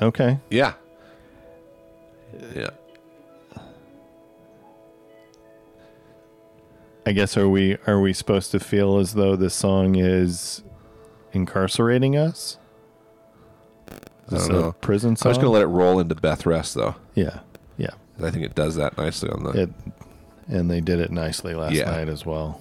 okay. 0.00 0.38
yeah. 0.50 0.72
Yeah. 2.56 2.70
I 7.04 7.12
guess 7.12 7.36
are 7.36 7.48
we 7.48 7.76
are 7.86 8.00
we 8.00 8.12
supposed 8.12 8.50
to 8.52 8.60
feel 8.60 8.98
as 8.98 9.14
though 9.14 9.34
this 9.36 9.54
song 9.54 9.96
is 9.96 10.62
incarcerating 11.32 12.16
us? 12.16 12.58
Is 14.30 14.44
I 14.44 14.48
don't 14.48 14.56
a 14.56 14.60
know. 14.60 14.72
prison 14.80 15.10
I'm 15.10 15.14
just 15.16 15.24
going 15.40 15.40
to 15.40 15.48
let 15.50 15.62
it 15.62 15.66
roll 15.66 15.98
into 15.98 16.14
Beth 16.14 16.46
Rest, 16.46 16.74
though. 16.74 16.94
yeah, 17.14 17.40
yeah. 17.76 17.90
I 18.22 18.30
think 18.30 18.44
it 18.44 18.54
does 18.54 18.76
that 18.76 18.96
nicely 18.96 19.28
on 19.30 19.42
the. 19.44 19.62
It, 19.62 19.70
and 20.48 20.70
they 20.70 20.80
did 20.80 21.00
it 21.00 21.10
nicely 21.10 21.54
last 21.54 21.72
Yeah. 21.72 21.90
night 21.90 22.08
as 22.08 22.24
well. 22.24 22.60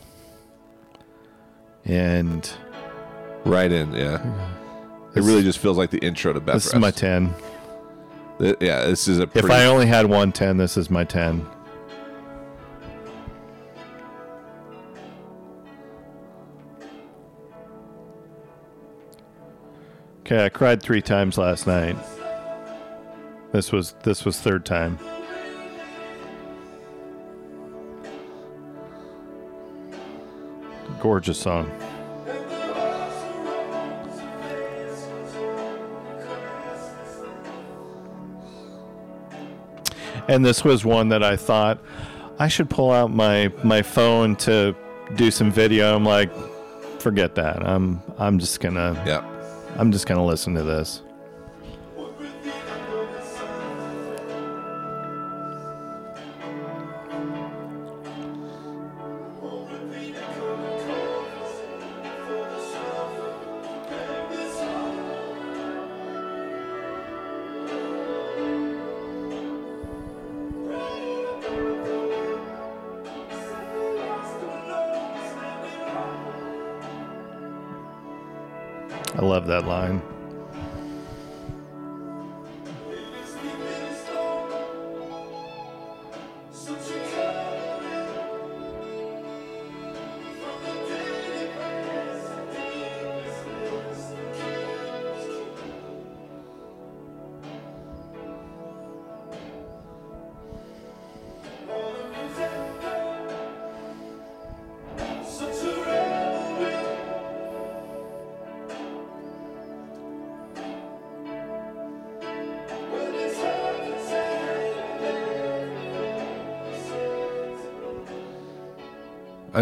And 1.85 2.49
Right 3.45 3.71
in, 3.71 3.93
yeah. 3.93 4.21
It 5.15 5.21
really 5.23 5.41
just 5.43 5.59
feels 5.59 5.77
like 5.77 5.89
the 5.91 5.97
intro 5.99 6.31
to 6.33 6.39
Beth 6.39 6.55
Rest. 6.55 6.65
this 6.65 6.65
is 6.67 6.73
Rest. 6.73 6.81
my 6.81 6.91
ten. 6.91 7.33
Th- 8.39 8.55
yeah, 8.61 8.85
this 8.85 9.07
is 9.07 9.19
a 9.19 9.23
If 9.23 9.31
pretty. 9.33 9.51
I 9.53 9.65
only 9.65 9.85
had 9.85 10.05
one 10.07 10.31
ten, 10.31 10.57
this 10.57 10.77
is 10.77 10.89
my 10.89 11.03
ten. 11.03 11.45
Okay, 20.31 20.45
I 20.45 20.47
cried 20.47 20.81
three 20.81 21.01
times 21.01 21.37
last 21.37 21.67
night. 21.67 21.97
This 23.51 23.73
was 23.73 23.95
this 24.03 24.23
was 24.23 24.39
third 24.39 24.63
time. 24.63 24.97
Gorgeous 31.01 31.37
song. 31.37 31.69
And 40.29 40.45
this 40.45 40.63
was 40.63 40.85
one 40.85 41.09
that 41.09 41.23
I 41.23 41.35
thought 41.35 41.83
I 42.39 42.47
should 42.47 42.69
pull 42.69 42.91
out 42.91 43.11
my 43.11 43.51
my 43.65 43.81
phone 43.81 44.37
to 44.37 44.73
do 45.15 45.29
some 45.29 45.51
video. 45.51 45.93
I'm 45.93 46.05
like, 46.05 46.31
forget 47.01 47.35
that. 47.35 47.67
I'm 47.67 48.01
I'm 48.17 48.39
just 48.39 48.61
gonna 48.61 48.93
yeah. 49.05 49.30
I'm 49.77 49.91
just 49.91 50.05
gonna 50.05 50.25
listen 50.25 50.53
to 50.55 50.63
this. 50.63 51.01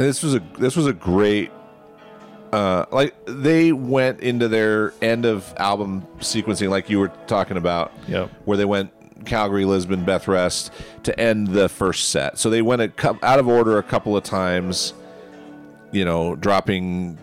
This 0.10 0.23
was 0.23 0.34
a 0.34 0.40
this 0.57 0.76
was 0.76 0.88
a 0.88 0.94
great 0.94 1.52
uh 2.52 2.86
like 2.91 3.14
they 3.27 3.72
went 3.72 4.22
into 4.22 4.48
their 4.48 4.91
end 5.03 5.23
of 5.26 5.53
album 5.57 6.07
sequencing 6.18 6.69
like 6.69 6.90
you 6.90 6.98
were 6.98 7.10
talking 7.27 7.57
about 7.57 7.91
Yep. 8.07 8.31
where 8.45 8.57
they 8.57 8.65
went 8.65 8.91
Calgary, 9.26 9.65
Lisbon, 9.65 10.03
Beth 10.03 10.27
Rest 10.27 10.72
to 11.03 11.19
end 11.19 11.49
the 11.49 11.69
first 11.69 12.10
set. 12.10 12.40
So 12.40 12.49
they 12.49 12.64
went 12.64 12.81
out 13.22 13.38
of 13.38 13.48
order 13.48 13.77
a 13.77 13.84
couple 13.84 14.18
of 14.18 14.23
times, 14.23 14.94
you 15.91 16.06
know, 16.06 16.36
dropping 16.36 17.19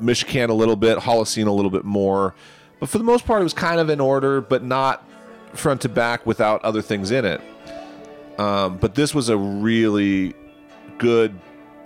Michicant 0.00 0.48
a 0.48 0.52
little 0.54 0.74
bit, 0.74 0.98
Holocene 0.98 1.46
a 1.46 1.52
little 1.52 1.70
bit 1.70 1.84
more. 1.84 2.34
But 2.80 2.88
for 2.88 2.98
the 2.98 3.04
most 3.04 3.24
part, 3.24 3.40
it 3.40 3.44
was 3.44 3.54
kind 3.54 3.78
of 3.78 3.88
in 3.88 4.00
order, 4.00 4.40
but 4.40 4.64
not 4.64 5.06
front 5.52 5.82
to 5.82 5.88
back 5.88 6.26
without 6.26 6.64
other 6.64 6.82
things 6.82 7.12
in 7.12 7.24
it. 7.24 7.40
Um, 8.40 8.78
but 8.78 8.96
this 8.96 9.14
was 9.14 9.28
a 9.28 9.36
really 9.36 10.34
good, 10.98 11.38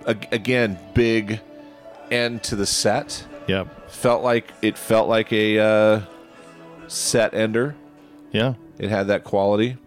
again, 0.05 0.77
big 0.93 1.41
end 2.11 2.43
to 2.43 2.55
the 2.55 2.65
set. 2.65 3.25
Yeah, 3.47 3.65
Felt 3.87 4.23
like 4.23 4.51
it 4.61 4.77
felt 4.77 5.07
like 5.07 5.31
a 5.31 5.59
uh, 5.59 6.01
set 6.87 7.33
ender. 7.33 7.75
Yeah. 8.31 8.55
It 8.77 8.89
had 8.89 9.07
that 9.07 9.23
quality. 9.23 9.77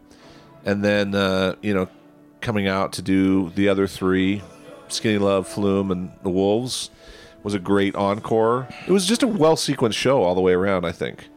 And 0.64 0.84
then, 0.84 1.14
uh, 1.14 1.56
you 1.60 1.74
know, 1.74 1.88
coming 2.40 2.66
out 2.66 2.92
to 2.94 3.02
do 3.02 3.50
the 3.50 3.68
other 3.68 3.86
three, 3.86 4.42
Skinny 4.88 5.18
Love, 5.18 5.46
Flume, 5.46 5.90
and 5.90 6.10
the 6.22 6.30
Wolves, 6.30 6.90
was 7.42 7.54
a 7.54 7.58
great 7.58 7.94
encore. 7.94 8.68
It 8.86 8.92
was 8.92 9.06
just 9.06 9.22
a 9.22 9.26
well 9.26 9.56
sequenced 9.56 9.94
show 9.94 10.22
all 10.22 10.34
the 10.34 10.40
way 10.40 10.52
around, 10.52 10.84
I 10.84 10.92
think. 10.92 11.28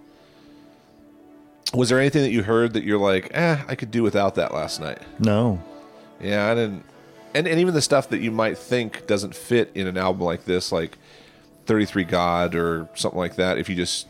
Was 1.73 1.89
there 1.89 1.99
anything 1.99 2.23
that 2.23 2.31
you 2.31 2.43
heard 2.43 2.73
that 2.73 2.83
you're 2.83 2.99
like, 2.99 3.29
eh, 3.33 3.63
I 3.67 3.75
could 3.75 3.91
do 3.91 4.03
without 4.03 4.35
that 4.35 4.53
last 4.53 4.81
night? 4.81 4.99
No. 5.19 5.61
Yeah, 6.19 6.51
I 6.51 6.55
didn't. 6.55 6.85
And, 7.33 7.47
and 7.47 7.59
even 7.59 7.73
the 7.73 7.81
stuff 7.81 8.09
that 8.09 8.19
you 8.19 8.31
might 8.31 8.57
think 8.57 9.07
doesn't 9.07 9.35
fit 9.35 9.71
in 9.73 9.87
an 9.87 9.97
album 9.97 10.21
like 10.23 10.45
this, 10.45 10.71
like 10.71 10.97
33 11.65 12.03
God 12.03 12.55
or 12.55 12.89
something 12.95 13.19
like 13.19 13.35
that, 13.35 13.57
if 13.57 13.69
you 13.69 13.75
just 13.75 14.07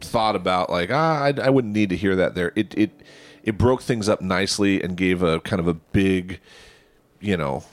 thought 0.00 0.36
about 0.36 0.70
like, 0.70 0.90
ah, 0.92 1.22
I, 1.22 1.34
I 1.42 1.50
wouldn't 1.50 1.74
need 1.74 1.90
to 1.90 1.96
hear 1.96 2.16
that 2.16 2.34
there. 2.34 2.52
It, 2.54 2.74
it, 2.76 2.90
it 3.42 3.58
broke 3.58 3.82
things 3.82 4.08
up 4.08 4.20
nicely 4.20 4.82
and 4.82 4.96
gave 4.96 5.22
a 5.22 5.40
kind 5.40 5.60
of 5.60 5.68
a 5.68 5.74
big, 5.74 6.40
you 7.20 7.36
know, 7.36 7.64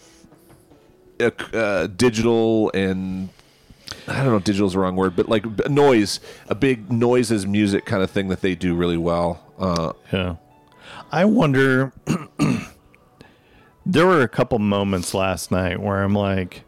a, 1.19 1.31
uh, 1.55 1.87
digital 1.87 2.71
and 2.73 3.29
I 4.07 4.23
don't 4.23 4.31
know 4.31 4.39
digital 4.39 4.67
is 4.67 4.73
the 4.73 4.79
wrong 4.79 4.95
word, 4.95 5.15
but 5.15 5.29
like 5.29 5.45
noise, 5.69 6.19
a 6.47 6.55
big 6.55 6.91
noises 6.91 7.45
music 7.45 7.85
kind 7.85 8.03
of 8.03 8.11
thing 8.11 8.27
that 8.29 8.41
they 8.41 8.55
do 8.55 8.75
really 8.75 8.97
well. 8.97 9.43
Uh, 9.57 9.93
Yeah. 10.11 10.35
I 11.11 11.25
wonder. 11.25 11.93
there 13.85 14.05
were 14.05 14.21
a 14.21 14.27
couple 14.27 14.57
moments 14.59 15.13
last 15.13 15.51
night 15.51 15.79
where 15.81 16.01
I'm 16.03 16.13
like, 16.15 16.63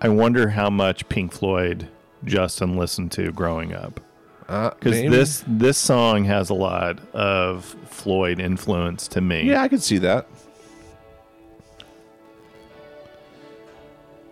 I 0.00 0.08
wonder 0.08 0.48
how 0.50 0.70
much 0.70 1.08
Pink 1.08 1.32
Floyd 1.32 1.88
Justin 2.24 2.76
listened 2.76 3.12
to 3.12 3.30
growing 3.32 3.74
up. 3.74 4.00
uh, 4.48 4.70
Because 4.70 4.92
maybe. 4.92 5.08
this 5.08 5.44
this 5.46 5.76
song 5.78 6.24
has 6.24 6.48
a 6.50 6.54
lot 6.54 6.98
of 7.14 7.64
Floyd 7.86 8.40
influence 8.40 9.06
to 9.08 9.20
me. 9.20 9.42
Yeah, 9.42 9.62
I 9.62 9.68
could 9.68 9.82
see 9.82 9.98
that. 9.98 10.26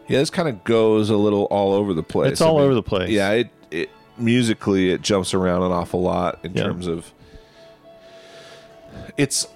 Yeah, 0.08 0.20
this 0.20 0.30
kind 0.30 0.48
of 0.48 0.64
goes 0.64 1.10
a 1.10 1.16
little 1.16 1.44
all 1.44 1.74
over 1.74 1.92
the 1.92 2.02
place. 2.02 2.32
It's 2.32 2.40
all 2.40 2.58
over 2.58 2.72
the 2.72 2.82
place. 2.82 3.10
Yeah, 3.10 3.30
it, 3.32 3.50
it 3.70 3.90
musically 4.16 4.90
it 4.90 5.02
jumps 5.02 5.34
around 5.34 5.62
an 5.64 5.72
awful 5.72 6.00
lot 6.00 6.38
in 6.42 6.54
Yeah. 6.54 6.62
terms 6.62 6.86
of 6.86 7.12
it's 9.18 9.46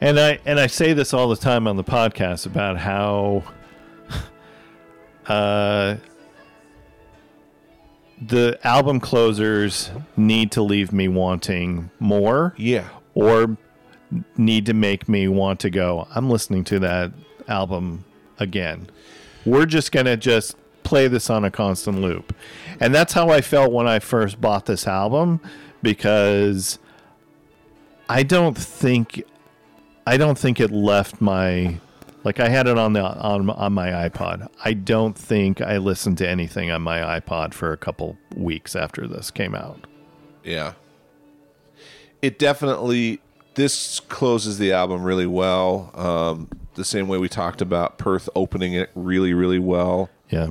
And 0.00 0.18
I 0.18 0.38
and 0.44 0.58
I 0.58 0.66
say 0.66 0.92
this 0.92 1.12
all 1.12 1.28
the 1.28 1.36
time 1.36 1.66
on 1.66 1.76
the 1.76 1.84
podcast 1.84 2.46
about 2.46 2.78
how 2.78 3.42
uh 5.26 5.96
the 8.20 8.58
album 8.64 9.00
closers 9.00 9.90
need 10.16 10.52
to 10.52 10.62
leave 10.62 10.92
me 10.92 11.08
wanting 11.08 11.90
more 11.98 12.54
yeah. 12.56 12.88
or 13.14 13.56
need 14.36 14.64
to 14.66 14.72
make 14.72 15.08
me 15.08 15.26
want 15.28 15.60
to 15.60 15.70
go 15.70 16.06
I'm 16.14 16.30
listening 16.30 16.64
to 16.64 16.78
that 16.80 17.12
album 17.48 18.04
again. 18.38 18.88
We're 19.44 19.66
just 19.66 19.92
going 19.92 20.06
to 20.06 20.16
just 20.16 20.56
play 20.84 21.08
this 21.08 21.28
on 21.30 21.44
a 21.44 21.50
constant 21.50 22.00
loop. 22.00 22.34
And 22.80 22.94
that's 22.94 23.12
how 23.12 23.30
I 23.30 23.40
felt 23.40 23.72
when 23.72 23.86
I 23.86 23.98
first 23.98 24.40
bought 24.40 24.66
this 24.66 24.86
album 24.86 25.40
because 25.82 26.78
I 28.08 28.22
don't 28.22 28.56
think 28.56 29.22
I 30.06 30.16
don't 30.16 30.38
think 30.38 30.60
it 30.60 30.70
left 30.70 31.20
my 31.20 31.78
like 32.24 32.40
I 32.40 32.48
had 32.48 32.66
it 32.66 32.78
on 32.78 32.94
the 32.94 33.02
on 33.02 33.48
on 33.50 33.72
my 33.72 33.88
iPod. 34.08 34.48
I 34.64 34.72
don't 34.72 35.16
think 35.16 35.60
I 35.60 35.76
listened 35.78 36.18
to 36.18 36.28
anything 36.28 36.70
on 36.70 36.82
my 36.82 37.20
iPod 37.20 37.54
for 37.54 37.72
a 37.72 37.76
couple 37.76 38.18
weeks 38.34 38.74
after 38.74 39.06
this 39.06 39.30
came 39.30 39.54
out. 39.54 39.86
Yeah. 40.42 40.72
It 42.22 42.38
definitely 42.38 43.20
this 43.54 44.00
closes 44.00 44.58
the 44.58 44.72
album 44.72 45.02
really 45.02 45.26
well. 45.26 45.90
Um, 45.94 46.48
the 46.74 46.84
same 46.84 47.08
way 47.08 47.18
we 47.18 47.28
talked 47.28 47.60
about 47.60 47.98
Perth 47.98 48.28
opening 48.34 48.72
it 48.74 48.90
really, 48.94 49.32
really 49.32 49.58
well. 49.58 50.10
Yeah. 50.30 50.50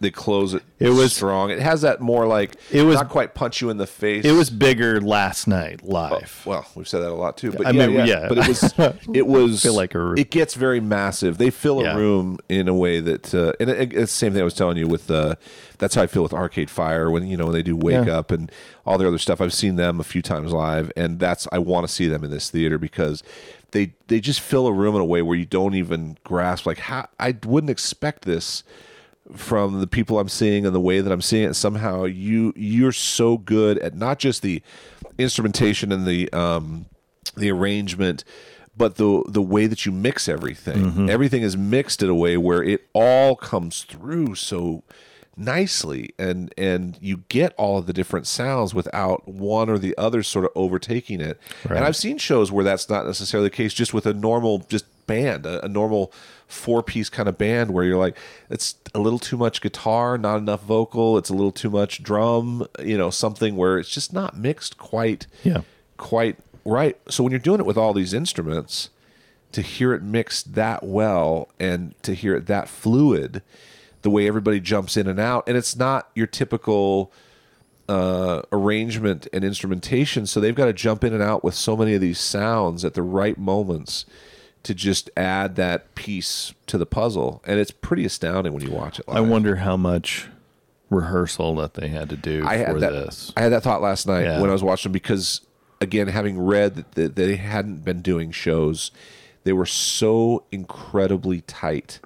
They 0.00 0.12
close 0.12 0.54
it. 0.54 0.62
It 0.78 0.90
was- 0.90 1.12
strong. 1.12 1.50
It 1.50 1.58
has 1.58 1.80
that 1.82 2.00
more 2.00 2.24
like 2.26 2.54
It 2.70 2.82
was- 2.84 2.94
not 2.94 3.08
quite 3.08 3.34
punch 3.34 3.60
you 3.60 3.68
in 3.68 3.78
the 3.78 3.86
face. 3.86 4.24
It 4.24 4.30
was 4.30 4.48
bigger 4.48 5.00
last 5.00 5.48
night 5.48 5.82
live. 5.84 6.42
well, 6.46 6.64
we've 6.76 6.86
said 6.86 7.00
that 7.00 7.10
a 7.10 7.14
lot 7.14 7.36
too. 7.36 7.50
But 7.50 7.66
I 7.66 7.70
yeah, 7.70 7.86
mean, 7.88 7.96
yeah, 7.96 8.04
yeah. 8.04 8.28
But 8.28 8.38
it 8.38 8.46
was 8.48 8.74
it 9.12 9.26
was 9.26 9.62
feel 9.62 9.74
like 9.74 9.96
a- 9.96 10.12
it 10.16 10.30
gets 10.30 10.54
very 10.54 10.78
massive. 10.78 11.38
They 11.38 11.50
fill 11.50 11.84
a 11.84 11.96
room 11.96 12.38
in 12.48 12.68
a 12.68 12.74
way 12.74 13.00
that 13.00 13.34
uh, 13.34 13.54
and 13.58 13.68
it, 13.70 13.92
it's 13.92 14.12
the 14.12 14.18
same 14.18 14.32
thing 14.34 14.40
I 14.40 14.44
was 14.44 14.54
telling 14.54 14.76
you 14.76 14.86
with 14.86 15.10
uh, 15.10 15.34
that's 15.78 15.96
how 15.96 16.02
I 16.02 16.06
feel 16.06 16.22
with 16.22 16.32
Arcade 16.32 16.70
Fire 16.70 17.10
when 17.10 17.26
you 17.26 17.36
know 17.36 17.46
when 17.46 17.54
they 17.54 17.62
do 17.64 17.76
Wake 17.76 18.06
Yeah. 18.06 18.18
Up 18.18 18.30
and 18.30 18.52
all 18.86 18.98
their 18.98 19.08
other 19.08 19.18
stuff. 19.18 19.40
I've 19.40 19.52
seen 19.52 19.74
them 19.74 19.98
a 19.98 20.04
few 20.04 20.22
times 20.22 20.52
live, 20.52 20.92
and 20.96 21.18
that's 21.18 21.48
I 21.50 21.58
want 21.58 21.88
to 21.88 21.92
see 21.92 22.06
them 22.06 22.22
in 22.22 22.30
this 22.30 22.50
theater 22.50 22.78
because 22.78 23.24
they 23.72 23.94
they 24.06 24.20
just 24.20 24.40
fill 24.40 24.68
a 24.68 24.72
room 24.72 24.94
in 24.94 25.00
a 25.00 25.04
way 25.04 25.22
where 25.22 25.36
you 25.36 25.44
don't 25.44 25.74
even 25.74 26.16
grasp 26.22 26.66
like 26.66 26.78
how 26.78 27.08
I 27.18 27.34
wouldn't 27.44 27.70
expect 27.70 28.24
this 28.24 28.62
from 29.36 29.80
the 29.80 29.86
people 29.86 30.18
I'm 30.18 30.28
seeing 30.28 30.64
and 30.66 30.74
the 30.74 30.80
way 30.80 31.00
that 31.00 31.12
I'm 31.12 31.22
seeing 31.22 31.48
it. 31.50 31.54
Somehow 31.54 32.04
you 32.04 32.52
you're 32.56 32.92
so 32.92 33.38
good 33.38 33.78
at 33.78 33.94
not 33.94 34.18
just 34.18 34.42
the 34.42 34.62
instrumentation 35.18 35.92
and 35.92 36.06
the 36.06 36.32
um, 36.32 36.86
the 37.36 37.50
arrangement, 37.50 38.24
but 38.76 38.96
the 38.96 39.22
the 39.28 39.42
way 39.42 39.66
that 39.66 39.84
you 39.86 39.92
mix 39.92 40.28
everything. 40.28 41.08
Everything 41.10 41.42
is 41.42 41.56
mixed 41.56 42.02
in 42.02 42.08
a 42.08 42.14
way 42.14 42.36
where 42.36 42.62
it 42.62 42.88
all 42.92 43.36
comes 43.36 43.82
through 43.84 44.34
so 44.34 44.82
nicely 45.36 46.10
and 46.18 46.52
and 46.58 46.98
you 47.00 47.18
get 47.28 47.54
all 47.56 47.78
of 47.78 47.86
the 47.86 47.92
different 47.92 48.26
sounds 48.26 48.74
without 48.74 49.28
one 49.28 49.70
or 49.70 49.78
the 49.78 49.96
other 49.96 50.20
sort 50.20 50.44
of 50.44 50.50
overtaking 50.56 51.20
it 51.20 51.38
and 51.76 51.84
i've 51.84 51.94
seen 51.94 52.18
shows 52.18 52.50
where 52.50 52.64
that's 52.64 52.88
not 52.90 53.06
necessarily 53.06 53.48
the 53.48 53.54
case 53.54 53.72
just 53.72 53.94
with 53.94 54.04
a 54.04 54.12
normal 54.12 54.58
just 54.68 54.84
band 55.06 55.46
a, 55.46 55.64
a 55.64 55.68
normal 55.68 56.12
four 56.48 56.82
piece 56.82 57.08
kind 57.08 57.28
of 57.28 57.36
band 57.38 57.70
where 57.70 57.84
you're 57.84 57.98
like 57.98 58.16
it's 58.50 58.74
a 58.94 58.98
little 58.98 59.18
too 59.18 59.36
much 59.36 59.60
guitar 59.60 60.16
not 60.18 60.38
enough 60.38 60.62
vocal 60.62 61.18
it's 61.18 61.28
a 61.28 61.34
little 61.34 61.52
too 61.52 61.68
much 61.70 62.02
drum 62.02 62.66
you 62.82 62.96
know 62.98 63.10
something 63.10 63.54
where 63.54 63.78
it's 63.78 63.90
just 63.90 64.12
not 64.14 64.36
mixed 64.36 64.78
quite 64.78 65.26
Yeah. 65.44 65.60
quite 65.98 66.36
right 66.64 66.96
so 67.08 67.22
when 67.22 67.30
you're 67.32 67.38
doing 67.38 67.60
it 67.60 67.66
with 67.66 67.76
all 67.76 67.92
these 67.92 68.14
instruments 68.14 68.88
to 69.52 69.60
hear 69.62 69.92
it 69.92 70.02
mixed 70.02 70.54
that 70.54 70.82
well 70.82 71.48
and 71.60 71.94
to 72.02 72.14
hear 72.14 72.34
it 72.34 72.46
that 72.46 72.68
fluid 72.68 73.42
the 74.02 74.10
way 74.10 74.26
everybody 74.26 74.58
jumps 74.58 74.96
in 74.96 75.06
and 75.06 75.20
out 75.20 75.44
and 75.46 75.56
it's 75.56 75.76
not 75.76 76.08
your 76.14 76.26
typical 76.26 77.12
uh, 77.90 78.42
arrangement 78.52 79.26
and 79.32 79.44
instrumentation 79.44 80.26
so 80.26 80.40
they've 80.40 80.54
got 80.54 80.66
to 80.66 80.72
jump 80.72 81.02
in 81.04 81.12
and 81.14 81.22
out 81.22 81.42
with 81.42 81.54
so 81.54 81.76
many 81.76 81.94
of 81.94 82.00
these 82.00 82.18
sounds 82.20 82.84
at 82.84 82.94
the 82.94 83.02
right 83.02 83.38
moments 83.38 84.04
to 84.68 84.74
just 84.74 85.10
add 85.16 85.56
that 85.56 85.94
piece 85.94 86.52
to 86.66 86.78
the 86.78 86.86
puzzle 86.86 87.42
and 87.46 87.58
it's 87.58 87.70
pretty 87.70 88.04
astounding 88.04 88.52
when 88.52 88.62
you 88.62 88.70
watch 88.70 88.98
it 89.00 89.08
live. 89.08 89.16
I 89.16 89.20
wonder 89.20 89.56
how 89.56 89.76
much 89.76 90.28
rehearsal 90.90 91.56
that 91.56 91.74
they 91.74 91.88
had 91.88 92.08
to 92.10 92.16
do 92.16 92.44
I 92.46 92.56
had 92.56 92.72
for 92.72 92.80
that. 92.80 92.90
this. 92.92 93.32
I 93.36 93.40
had 93.42 93.52
that 93.52 93.62
thought 93.62 93.82
last 93.82 94.06
night 94.06 94.22
Yeah. 94.24 94.40
when 94.40 94.48
I 94.50 94.52
was 94.52 94.62
watching 94.62 94.92
because, 94.92 95.40
again, 95.80 96.08
having 96.08 96.38
read 96.38 96.76
that 96.76 96.92
that 96.92 97.14
they 97.16 97.36
hadn't 97.36 97.84
been 97.84 98.00
doing 98.02 98.30
shows, 98.30 98.90
they 99.44 99.52
were 99.52 99.66
so 99.66 100.44
incredibly 100.52 101.40
tight. 101.42 102.00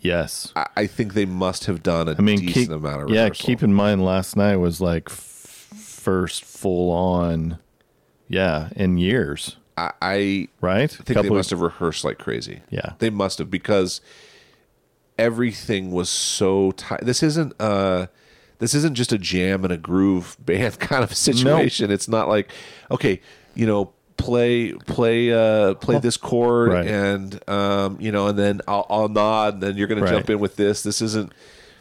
Yes. 0.00 0.52
I, 0.56 0.66
I 0.76 0.86
think 0.88 1.14
they 1.14 1.26
must 1.26 1.66
have 1.66 1.82
done 1.82 2.08
a 2.08 2.16
I 2.18 2.20
mean, 2.20 2.38
decent 2.40 2.54
keep, 2.54 2.70
amount 2.70 3.02
of 3.02 3.10
yeah, 3.10 3.28
keep 3.30 3.62
in 3.62 3.72
mind 3.72 4.04
last 4.04 4.36
night 4.36 4.56
was 4.56 4.80
like 4.80 5.04
f- 5.08 5.16
first 5.76 6.44
full 6.44 6.90
on, 6.90 7.58
yeah, 8.28 8.70
in 8.74 8.98
years, 8.98 9.56
I, 9.76 9.90
I 10.02 10.48
right? 10.60 10.90
think 10.90 11.20
they 11.22 11.28
must 11.30 11.50
have 11.50 11.60
rehearsed 11.60 12.04
like 12.04 12.18
crazy. 12.18 12.60
Yeah. 12.70 12.92
they 12.98 13.10
must 13.10 13.38
have 13.38 13.50
because 13.50 14.00
everything 15.18 15.90
was 15.92 16.08
so 16.08 16.72
tight. 16.72 17.00
This 17.04 17.22
isn't 17.22 17.54
uh 17.60 18.06
this 18.58 18.74
isn't 18.74 18.94
just 18.94 19.12
a 19.12 19.18
jam 19.18 19.64
and 19.64 19.72
a 19.72 19.76
groove 19.76 20.36
band 20.44 20.78
kind 20.78 21.02
of 21.04 21.14
situation. 21.14 21.90
It's 21.90 22.08
not 22.08 22.28
like 22.28 22.50
okay, 22.90 23.20
you 23.54 23.66
know, 23.66 23.92
play 24.16 24.72
play 24.72 25.32
uh 25.32 25.74
play 25.74 25.98
this 25.98 26.16
chord 26.16 26.70
Right. 26.72 26.86
and 26.86 27.48
um 27.48 27.96
you 28.00 28.12
know 28.12 28.28
and 28.28 28.38
then 28.38 28.60
I'll, 28.68 28.86
I'll 28.88 29.08
nod 29.08 29.54
and 29.54 29.62
then 29.62 29.76
you're 29.76 29.88
going 29.88 30.02
Right. 30.02 30.10
to 30.10 30.16
jump 30.16 30.30
in 30.30 30.38
with 30.38 30.56
this. 30.56 30.82
This 30.82 31.02
isn't 31.02 31.32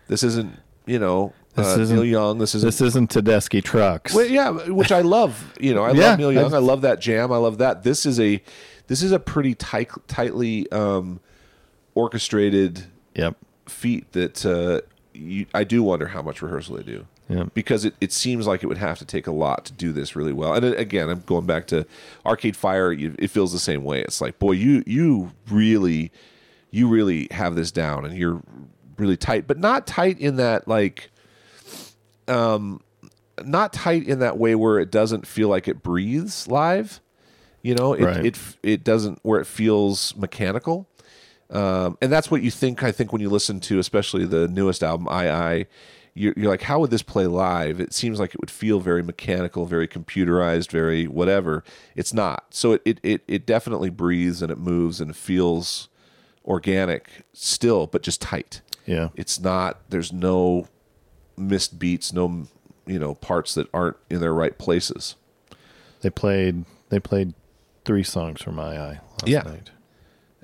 this 0.07 0.23
isn't, 0.23 0.57
you 0.85 0.99
know, 0.99 1.33
This 1.55 1.77
uh, 1.77 1.79
isn't- 1.81 1.95
Neil 1.97 2.05
Young. 2.05 2.37
This 2.37 2.55
isn't 2.55 2.67
This 2.67 2.81
isn't 2.81 3.11
Tedeschi 3.11 3.63
trucks. 3.63 4.13
well, 4.13 4.25
yeah, 4.25 4.49
which 4.69 4.91
I 4.91 5.01
love. 5.01 5.53
You 5.59 5.73
know, 5.73 5.83
I 5.83 5.91
Yeah, 5.91 6.09
love 6.11 6.19
Neil 6.19 6.31
Young. 6.31 6.53
I- 6.53 6.57
I 6.57 6.59
love 6.59 6.81
that 6.81 6.99
jam. 7.01 7.31
I 7.31 7.37
love 7.37 7.57
that. 7.59 7.83
This 7.83 8.05
is 8.05 8.19
a 8.19 8.41
this 8.87 9.01
is 9.03 9.11
a 9.11 9.19
pretty 9.19 9.55
tight, 9.55 9.89
tightly 10.07 10.69
um, 10.71 11.19
orchestrated 11.95 12.85
Yep. 13.15 13.35
feat 13.67 14.11
that 14.13 14.45
uh, 14.45 14.81
you, 15.13 15.45
I 15.53 15.63
do 15.63 15.83
wonder 15.83 16.07
how 16.07 16.21
much 16.21 16.41
rehearsal 16.41 16.77
they 16.77 16.83
do. 16.83 17.05
Yeah. 17.29 17.45
Because 17.53 17.85
it, 17.85 17.93
it 18.01 18.11
seems 18.11 18.45
like 18.47 18.63
it 18.63 18.67
would 18.67 18.77
have 18.77 18.99
to 18.99 19.05
take 19.05 19.27
a 19.27 19.31
lot 19.31 19.65
to 19.65 19.73
do 19.73 19.93
this 19.93 20.15
really 20.15 20.33
well. 20.33 20.53
And 20.53 20.65
again, 20.65 21.09
I'm 21.09 21.21
going 21.25 21.45
back 21.45 21.67
to 21.67 21.85
Arcade 22.25 22.57
Fire. 22.57 22.91
It 22.91 23.29
feels 23.29 23.53
the 23.53 23.59
same 23.59 23.83
way. 23.85 24.01
It's 24.01 24.19
like, 24.19 24.37
boy, 24.39 24.53
you 24.53 24.83
you 24.85 25.31
really 25.49 26.11
you 26.71 26.87
really 26.89 27.27
have 27.31 27.55
this 27.55 27.71
down, 27.71 28.05
and 28.05 28.17
you're 28.17 28.41
really 28.97 29.15
tight, 29.17 29.47
but 29.47 29.57
not 29.59 29.87
tight 29.87 30.19
in 30.19 30.35
that 30.37 30.67
like 30.67 31.10
not 32.27 33.73
tight 33.73 34.07
in 34.07 34.19
that 34.19 34.37
way 34.37 34.55
where 34.55 34.79
it 34.79 34.91
doesn't 34.91 35.25
feel 35.27 35.47
like 35.49 35.67
it 35.67 35.81
breathes 35.83 36.47
live. 36.47 36.99
You 37.63 37.75
know, 37.75 37.93
it 37.93 38.03
Right. 38.03 38.25
it 38.25 38.37
it 38.63 38.83
doesn't 38.83 39.19
where 39.23 39.39
it 39.39 39.45
feels 39.47 40.15
mechanical. 40.15 40.87
Um, 41.49 41.97
and 42.01 42.11
that's 42.11 42.31
what 42.31 42.41
you 42.41 42.49
think. 42.51 42.81
I 42.81 42.91
think 42.91 43.11
when 43.11 43.21
you 43.21 43.29
listen 43.29 43.59
to, 43.61 43.77
especially 43.79 44.25
the 44.25 44.47
newest 44.47 44.83
album, 44.83 45.07
I 45.09 45.29
I, 45.29 45.65
you're, 46.13 46.33
you're 46.37 46.49
like, 46.49 46.61
how 46.63 46.79
would 46.79 46.91
this 46.91 47.03
play 47.03 47.27
live? 47.27 47.79
It 47.79 47.93
seems 47.93 48.19
like 48.19 48.33
it 48.33 48.39
would 48.39 48.49
feel 48.51 48.79
very 48.79 49.03
mechanical, 49.03 49.65
very 49.65 49.87
computerized, 49.87 50.71
very 50.71 51.07
whatever. 51.07 51.63
It's 51.95 52.13
not. 52.13 52.45
So 52.51 52.73
it 52.73 52.81
it 52.85 52.99
it, 53.03 53.21
it 53.27 53.45
definitely 53.45 53.89
breathes 53.89 54.41
and 54.41 54.51
it 54.51 54.57
moves 54.57 54.99
and 55.01 55.11
it 55.11 55.15
feels 55.15 55.89
organic 56.45 57.23
still, 57.33 57.85
but 57.85 58.01
just 58.01 58.21
tight. 58.21 58.61
Yeah. 58.85 59.09
It's 59.15 59.39
not. 59.39 59.81
There's 59.89 60.11
no 60.11 60.67
missed 61.41 61.79
beats, 61.79 62.13
no 62.13 62.47
you 62.85 62.99
know 62.99 63.15
parts 63.15 63.53
that 63.55 63.67
aren't 63.73 63.97
in 64.09 64.19
their 64.21 64.33
right 64.33 64.57
places. 64.57 65.15
They 66.01 66.09
played. 66.09 66.65
They 66.89 66.99
played 66.99 67.33
three 67.85 68.03
songs 68.03 68.41
from 68.41 68.55
My 68.55 68.77
Eye 68.77 68.99
last 69.21 69.27
Yeah. 69.27 69.41
night. 69.43 69.69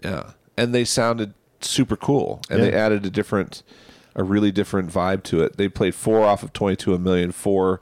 Yeah, 0.04 0.32
and 0.58 0.74
they 0.74 0.86
sounded 0.86 1.34
super 1.62 1.96
cool, 1.96 2.42
and 2.50 2.62
they 2.62 2.72
added 2.74 3.06
a 3.06 3.10
different, 3.10 3.64
a 4.16 4.24
really 4.24 4.52
different 4.52 4.92
vibe 4.92 5.24
to 5.24 5.42
it. 5.42 5.58
They 5.58 5.68
played 5.68 5.96
four 5.96 6.24
off 6.24 6.44
of 6.44 6.54
Twenty 6.54 6.76
Two 6.76 6.94
a 6.94 7.00
Million, 7.00 7.32
four 7.32 7.82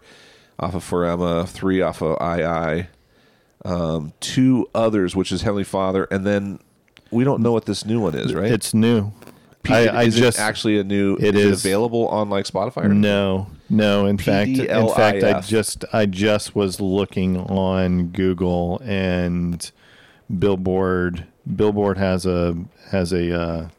off 0.59 0.73
of 0.75 0.83
For 0.83 1.03
Emma, 1.05 1.45
three 1.45 1.81
off 1.81 2.01
of 2.01 2.17
I 2.21 2.43
I, 2.43 2.87
um, 3.65 4.13
two 4.21 4.69
others, 4.73 5.15
which 5.15 5.31
is 5.33 5.41
Heavenly 5.41 5.65
Father, 5.65 6.05
and 6.05 6.25
then 6.25 6.59
we 7.11 7.23
don't 7.25 7.41
know 7.41 7.51
what 7.51 7.65
this 7.65 7.85
new 7.85 7.99
one 7.99 8.15
is, 8.15 8.33
right? 8.33 8.51
It's 8.51 8.73
new. 8.73 9.11
I, 9.69 9.87
I 9.87 10.03
is 10.03 10.17
it 10.17 10.19
just 10.19 10.39
actually 10.39 10.79
a 10.79 10.83
new. 10.83 11.15
it 11.19 11.35
is, 11.35 11.45
is- 11.45 11.65
it 11.65 11.67
available 11.67 12.07
on 12.07 12.29
like 12.29 12.45
Spotify. 12.45 12.85
Or 12.85 12.89
No, 12.89 13.47
no. 13.69 14.05
In 14.05 14.17
fact, 14.17 14.49
in 14.49 14.87
fact, 14.89 15.23
I 15.23 15.41
just 15.41 15.85
I 15.93 16.05
just 16.05 16.55
was 16.55 16.79
looking 16.79 17.37
on 17.37 18.07
Google 18.07 18.81
and 18.83 19.71
Billboard. 20.39 21.25
Billboard 21.55 21.97
has 21.97 22.25
a 22.25 22.55
has 22.91 23.13
a 23.13 23.39
uh, 23.39 23.69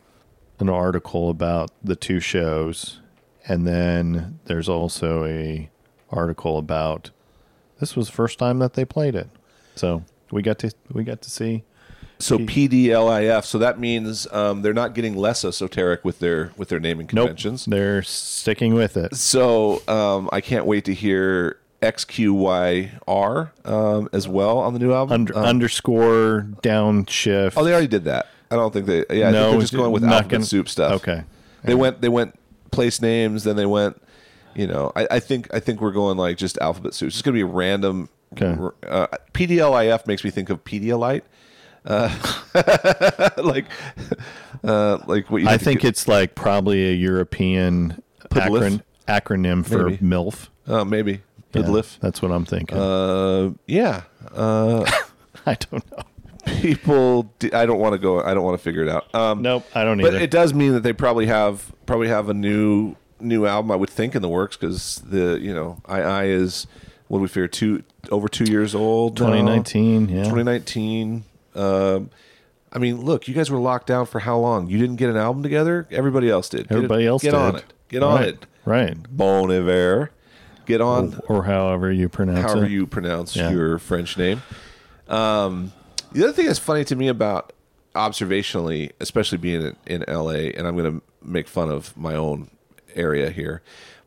an 0.59 0.69
article 0.69 1.29
about 1.31 1.71
the 1.83 1.97
two 1.97 2.21
shows, 2.21 3.01
and 3.47 3.67
then 3.67 4.39
there's 4.47 4.69
also 4.69 5.25
a 5.25 5.69
article 6.11 6.57
about 6.59 7.11
this 7.81 7.97
was 7.97 8.07
the 8.07 8.13
first 8.13 8.39
time 8.39 8.59
that 8.61 8.75
they 8.75 8.85
played 8.85 9.15
it. 9.15 9.29
So 9.75 10.05
we 10.31 10.43
got 10.43 10.59
to 10.61 10.71
we 10.93 11.05
got 11.05 11.23
to 11.23 11.31
see. 11.31 11.65
So 12.19 12.39
PDLIF. 12.39 13.45
So 13.45 13.59
that 13.59 13.79
means 13.79 14.27
um, 14.33 14.63
they're 14.63 14.73
not 14.73 14.95
getting 14.95 15.17
less 15.17 15.45
esoteric 15.45 16.05
with 16.05 16.19
their 16.19 16.51
with 16.57 16.69
their 16.71 16.81
naming 16.81 17.09
Nope, 17.13 17.27
conventions. 17.29 17.65
they're 17.67 18.03
sticking 18.03 18.75
with 18.75 18.97
it. 18.97 19.15
So 19.17 19.83
um, 19.87 20.29
I 20.33 20.41
can't 20.41 20.65
wait 20.67 20.85
to 20.87 20.95
hear 20.95 21.59
XQYR 21.83 23.51
um, 23.67 24.09
as 24.13 24.27
well 24.29 24.59
on 24.59 24.73
the 24.73 24.79
new 24.79 24.93
album. 24.93 25.13
Under, 25.13 25.37
Um, 25.39 25.45
underscore 25.45 26.47
downshift. 26.63 27.55
oh, 27.57 27.65
they 27.65 27.73
already 27.73 27.87
did 27.87 28.05
that. 28.05 28.29
I 28.51 28.57
don't 28.57 28.73
think 28.73 28.87
they. 28.87 29.05
Yeah, 29.11 29.29
I 29.29 29.33
No, 29.33 29.41
think 29.43 29.51
they're 29.53 29.61
just 29.63 29.75
going 29.75 29.93
with 29.93 30.05
alphabet 30.05 30.29
gonna- 30.31 30.45
soup 30.45 30.69
stuff. 30.69 30.93
Okay. 31.03 31.23
They 31.65 31.75
went. 31.75 32.01
They 32.01 32.09
went 32.09 32.39
place 32.71 33.01
names. 33.03 33.45
Then 33.45 33.57
they 33.57 33.67
went. 33.67 34.01
You 34.55 34.67
know, 34.67 34.93
I, 34.97 35.07
I 35.13 35.21
think 35.21 35.53
I 35.53 35.61
think 35.61 35.81
we're 35.81 35.91
going 35.93 36.17
like 36.17 36.39
just 36.39 36.57
alphabet 36.59 36.95
soup. 36.95 37.09
It's 37.09 37.17
just 37.17 37.25
gonna 37.25 37.35
be 37.35 37.43
random 37.43 38.09
Okay. 38.33 38.57
Uh, 38.89 39.07
PDLIF 39.35 40.07
makes 40.07 40.25
me 40.25 40.31
think 40.31 40.51
of 40.51 40.65
Pedialyte. 40.65 41.23
Uh, 41.87 42.11
like, 43.43 43.67
uh, 44.65 44.99
like 45.07 45.31
what 45.31 45.43
you. 45.43 45.49
I 45.49 45.57
think 45.59 45.85
it's 45.85 46.09
like 46.09 46.35
probably 46.35 46.91
a 46.91 46.93
European 46.95 48.03
acron- 48.31 48.83
acronym 49.09 49.65
for 49.67 49.91
Maybe. 49.91 49.99
MILF. 50.05 50.49
uh, 50.67 50.85
maybe 50.85 51.21
Yeah, 51.53 51.63
Pidlif. 51.63 51.99
that's 52.01 52.21
what 52.21 52.33
I'm 52.33 52.45
thinking. 52.45 52.77
Uh, 52.77 53.53
yeah. 53.67 54.03
Uh, 54.35 54.85
I 55.47 55.55
don't 55.55 55.89
know. 55.93 56.03
people. 56.61 57.33
d- 57.39 57.53
I 57.53 57.67
don't 57.67 57.79
want 57.79 57.93
to 57.93 57.99
go. 57.99 58.21
I 58.21 58.35
don't 58.35 58.43
want 58.45 58.59
to 58.59 58.63
figure 58.65 58.83
it 58.83 58.89
out. 58.89 59.15
Um, 59.15 59.43
Nope, 59.43 59.65
I 59.75 59.85
don't 59.85 60.01
either. 60.01 60.11
but 60.11 60.15
either. 60.17 60.25
it 60.25 60.31
does 60.31 60.53
mean 60.55 60.73
that 60.73 60.83
they 60.83 60.93
probably 60.93 61.27
have 61.27 61.73
probably 61.87 62.09
have 62.09 62.29
a 62.29 62.35
new 62.35 62.97
new 63.21 63.47
album. 63.47 63.71
I 63.71 63.77
would 63.77 63.91
think 63.91 64.15
in 64.15 64.23
the 64.23 64.29
works 64.29 64.57
because 64.57 64.97
the 65.07 65.39
you 65.41 65.55
know 65.55 65.81
I 65.87 66.01
I 66.03 66.25
is 66.25 66.67
what 67.09 67.19
do 67.19 67.23
we 67.23 67.29
figure 67.29 67.47
two 67.49 67.85
over 68.11 68.29
two 68.29 68.45
years 68.51 68.75
old. 68.75 69.21
now? 69.21 69.27
2019, 69.27 70.09
yeah. 70.09 70.23
2019. 70.25 71.25
Um, 71.57 72.11
I 72.73 72.79
mean, 72.79 73.01
look, 73.01 73.27
you 73.29 73.35
guys 73.35 73.51
were 73.51 73.59
locked 73.59 73.87
down 73.87 74.07
for 74.07 74.19
how 74.21 74.39
long? 74.39 74.69
You 74.69 74.79
didn't 74.79 74.97
get 74.97 75.09
an 75.11 75.17
album 75.17 75.43
together. 75.43 75.87
Everybody 75.91 76.29
else 76.29 76.49
did. 76.49 76.69
Get 76.69 76.73
it- 76.73 76.77
Everybody 76.77 77.07
else 77.07 77.23
get 77.23 77.31
did. 77.31 77.37
on 77.41 77.57
it. 77.57 77.65
Get 77.89 78.03
on 78.03 78.15
right, 78.17 78.29
it. 78.29 78.47
Right. 78.65 79.17
Bon 79.17 79.51
Iver. 79.51 80.11
Get 80.67 80.81
on. 80.81 81.21
Or 81.29 81.45
however 81.45 81.93
you 81.93 82.09
pronounce 82.09 82.41
however 82.41 82.65
it. 82.67 82.73
you 82.73 82.87
pronounce 82.87 83.37
Yeah. 83.37 83.51
your 83.51 83.79
French 83.79 84.19
name. 84.19 84.43
Um, 85.09 85.73
the 86.13 86.25
other 86.25 86.33
thing 86.33 86.47
that's 86.47 86.59
funny 86.59 86.85
to 86.85 86.97
me 86.97 87.07
about 87.09 87.53
observationally, 87.95 88.91
especially 89.01 89.39
being 89.39 89.63
in, 89.87 90.03
in 90.03 90.05
LA, 90.09 90.51
and 90.57 90.67
I'm 90.67 90.77
going 90.77 91.01
to 91.01 91.03
make 91.23 91.49
fun 91.49 91.71
of 91.71 91.97
my 91.97 92.15
own 92.15 92.51
area 92.95 93.31
here, 93.31 93.63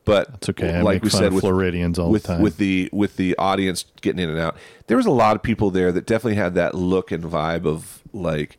but 0.10 0.30
It's 0.36 0.49
okay. 0.49 0.76
I 0.76 0.81
like 0.81 1.03
we 1.03 1.10
said 1.10 1.34
with 1.34 1.44
Floridians 1.44 1.98
all 1.99 2.11
with 2.11 2.23
the 2.23 2.27
time. 2.34 2.41
with 2.41 2.57
the 2.57 2.90
with 2.91 3.15
the 3.18 3.38
audience 3.38 3.86
getting 4.02 4.22
in 4.22 4.30
and 4.30 4.40
out, 4.40 4.56
there 4.88 4.98
was 4.98 5.06
a 5.06 5.11
lot 5.11 5.36
of 5.36 5.44
people 5.44 5.72
there 5.72 5.91
that 5.91 6.06
definitely 6.06 6.36
had 6.36 6.56
that 6.56 6.76
look 6.76 7.11
and 7.11 7.23
vibe 7.23 7.65
of 7.65 8.02
like, 8.14 8.57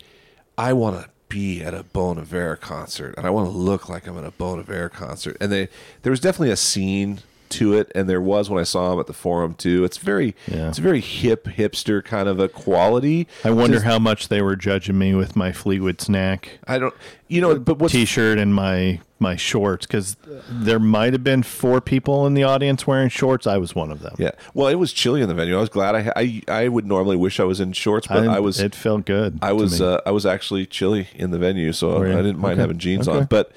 I 0.56 0.72
want 0.72 1.02
to 1.02 1.10
be 1.28 1.62
at 1.62 1.74
a 1.74 1.84
Bon 1.84 2.18
Iver 2.18 2.56
concert 2.56 3.14
and 3.16 3.26
I 3.26 3.30
want 3.30 3.50
to 3.50 3.56
look 3.56 3.88
like 3.88 4.06
I'm 4.06 4.18
at 4.18 4.24
a 4.24 4.32
Bon 4.32 4.58
Iver 4.58 4.88
concert, 4.88 5.36
and 5.40 5.50
they 5.52 5.68
there 6.02 6.10
was 6.10 6.20
definitely 6.20 6.50
a 6.50 6.56
scene 6.56 7.20
to 7.50 7.74
it, 7.74 7.90
and 7.94 8.08
there 8.08 8.20
was 8.20 8.48
when 8.48 8.60
I 8.60 8.64
saw 8.64 8.92
him 8.92 9.00
at 9.00 9.06
the 9.06 9.12
forum 9.12 9.54
too. 9.54 9.84
It's 9.84 9.98
very 9.98 10.34
Yeah. 10.46 10.68
it's 10.68 10.78
a 10.78 10.82
very 10.82 11.00
hip 11.00 11.44
hipster 11.46 12.02
kind 12.04 12.28
of 12.28 12.38
a 12.40 12.48
quality. 12.48 13.26
I 13.44 13.50
wonder 13.50 13.76
Just- 13.76 13.86
how 13.86 13.98
much 13.98 14.28
they 14.28 14.40
were 14.42 14.56
judging 14.56 14.98
me 14.98 15.14
with 15.14 15.36
my 15.36 15.52
Fleetwood 15.52 16.08
Mac 16.08 16.58
I 16.66 16.78
don't 16.78 16.94
you 17.28 17.40
know, 17.40 17.58
but 17.58 17.78
what's 17.78 17.92
t-shirt 17.92 18.38
and 18.38 18.54
my 18.54 19.00
my 19.22 19.36
shorts 19.36 19.86
because 19.86 20.16
there 20.48 20.78
might 20.78 21.12
have 21.12 21.22
been 21.22 21.42
four 21.42 21.80
people 21.82 22.26
in 22.26 22.32
the 22.34 22.42
audience 22.42 22.86
wearing 22.86 23.08
shorts. 23.10 23.46
I 23.46 23.58
was 23.58 23.74
one 23.74 23.90
of 23.92 24.00
them. 24.00 24.14
yeah. 24.18 24.30
Well, 24.54 24.68
it 24.68 24.76
was 24.76 24.92
chilly 24.94 25.20
in 25.20 25.28
the 25.28 25.34
venue. 25.34 25.56
I 25.56 25.60
was 25.60 25.68
glad 25.68 25.94
I 25.94 26.12
I 26.16 26.42
I 26.48 26.68
would 26.68 26.86
normally 26.86 27.16
wish 27.16 27.38
I 27.38 27.44
was 27.44 27.60
in 27.60 27.72
shorts, 27.72 28.06
but 28.06 28.26
I, 28.26 28.40
was 28.40 28.58
It 28.60 28.74
felt 28.74 29.04
good. 29.04 29.38
I 29.42 29.52
was 29.52 29.80
uh, 29.80 30.00
I 30.06 30.10
was 30.10 30.24
actually 30.24 30.64
chilly 30.66 31.08
in 31.14 31.30
the 31.32 31.38
venue, 31.38 31.72
so 31.72 32.02
I 32.02 32.06
didn't 32.22 32.38
mind 32.38 32.52
Okay. 32.54 32.60
having 32.62 32.78
jeans 32.78 33.06
Okay. 33.08 33.18
on. 33.18 33.24
But 33.26 33.52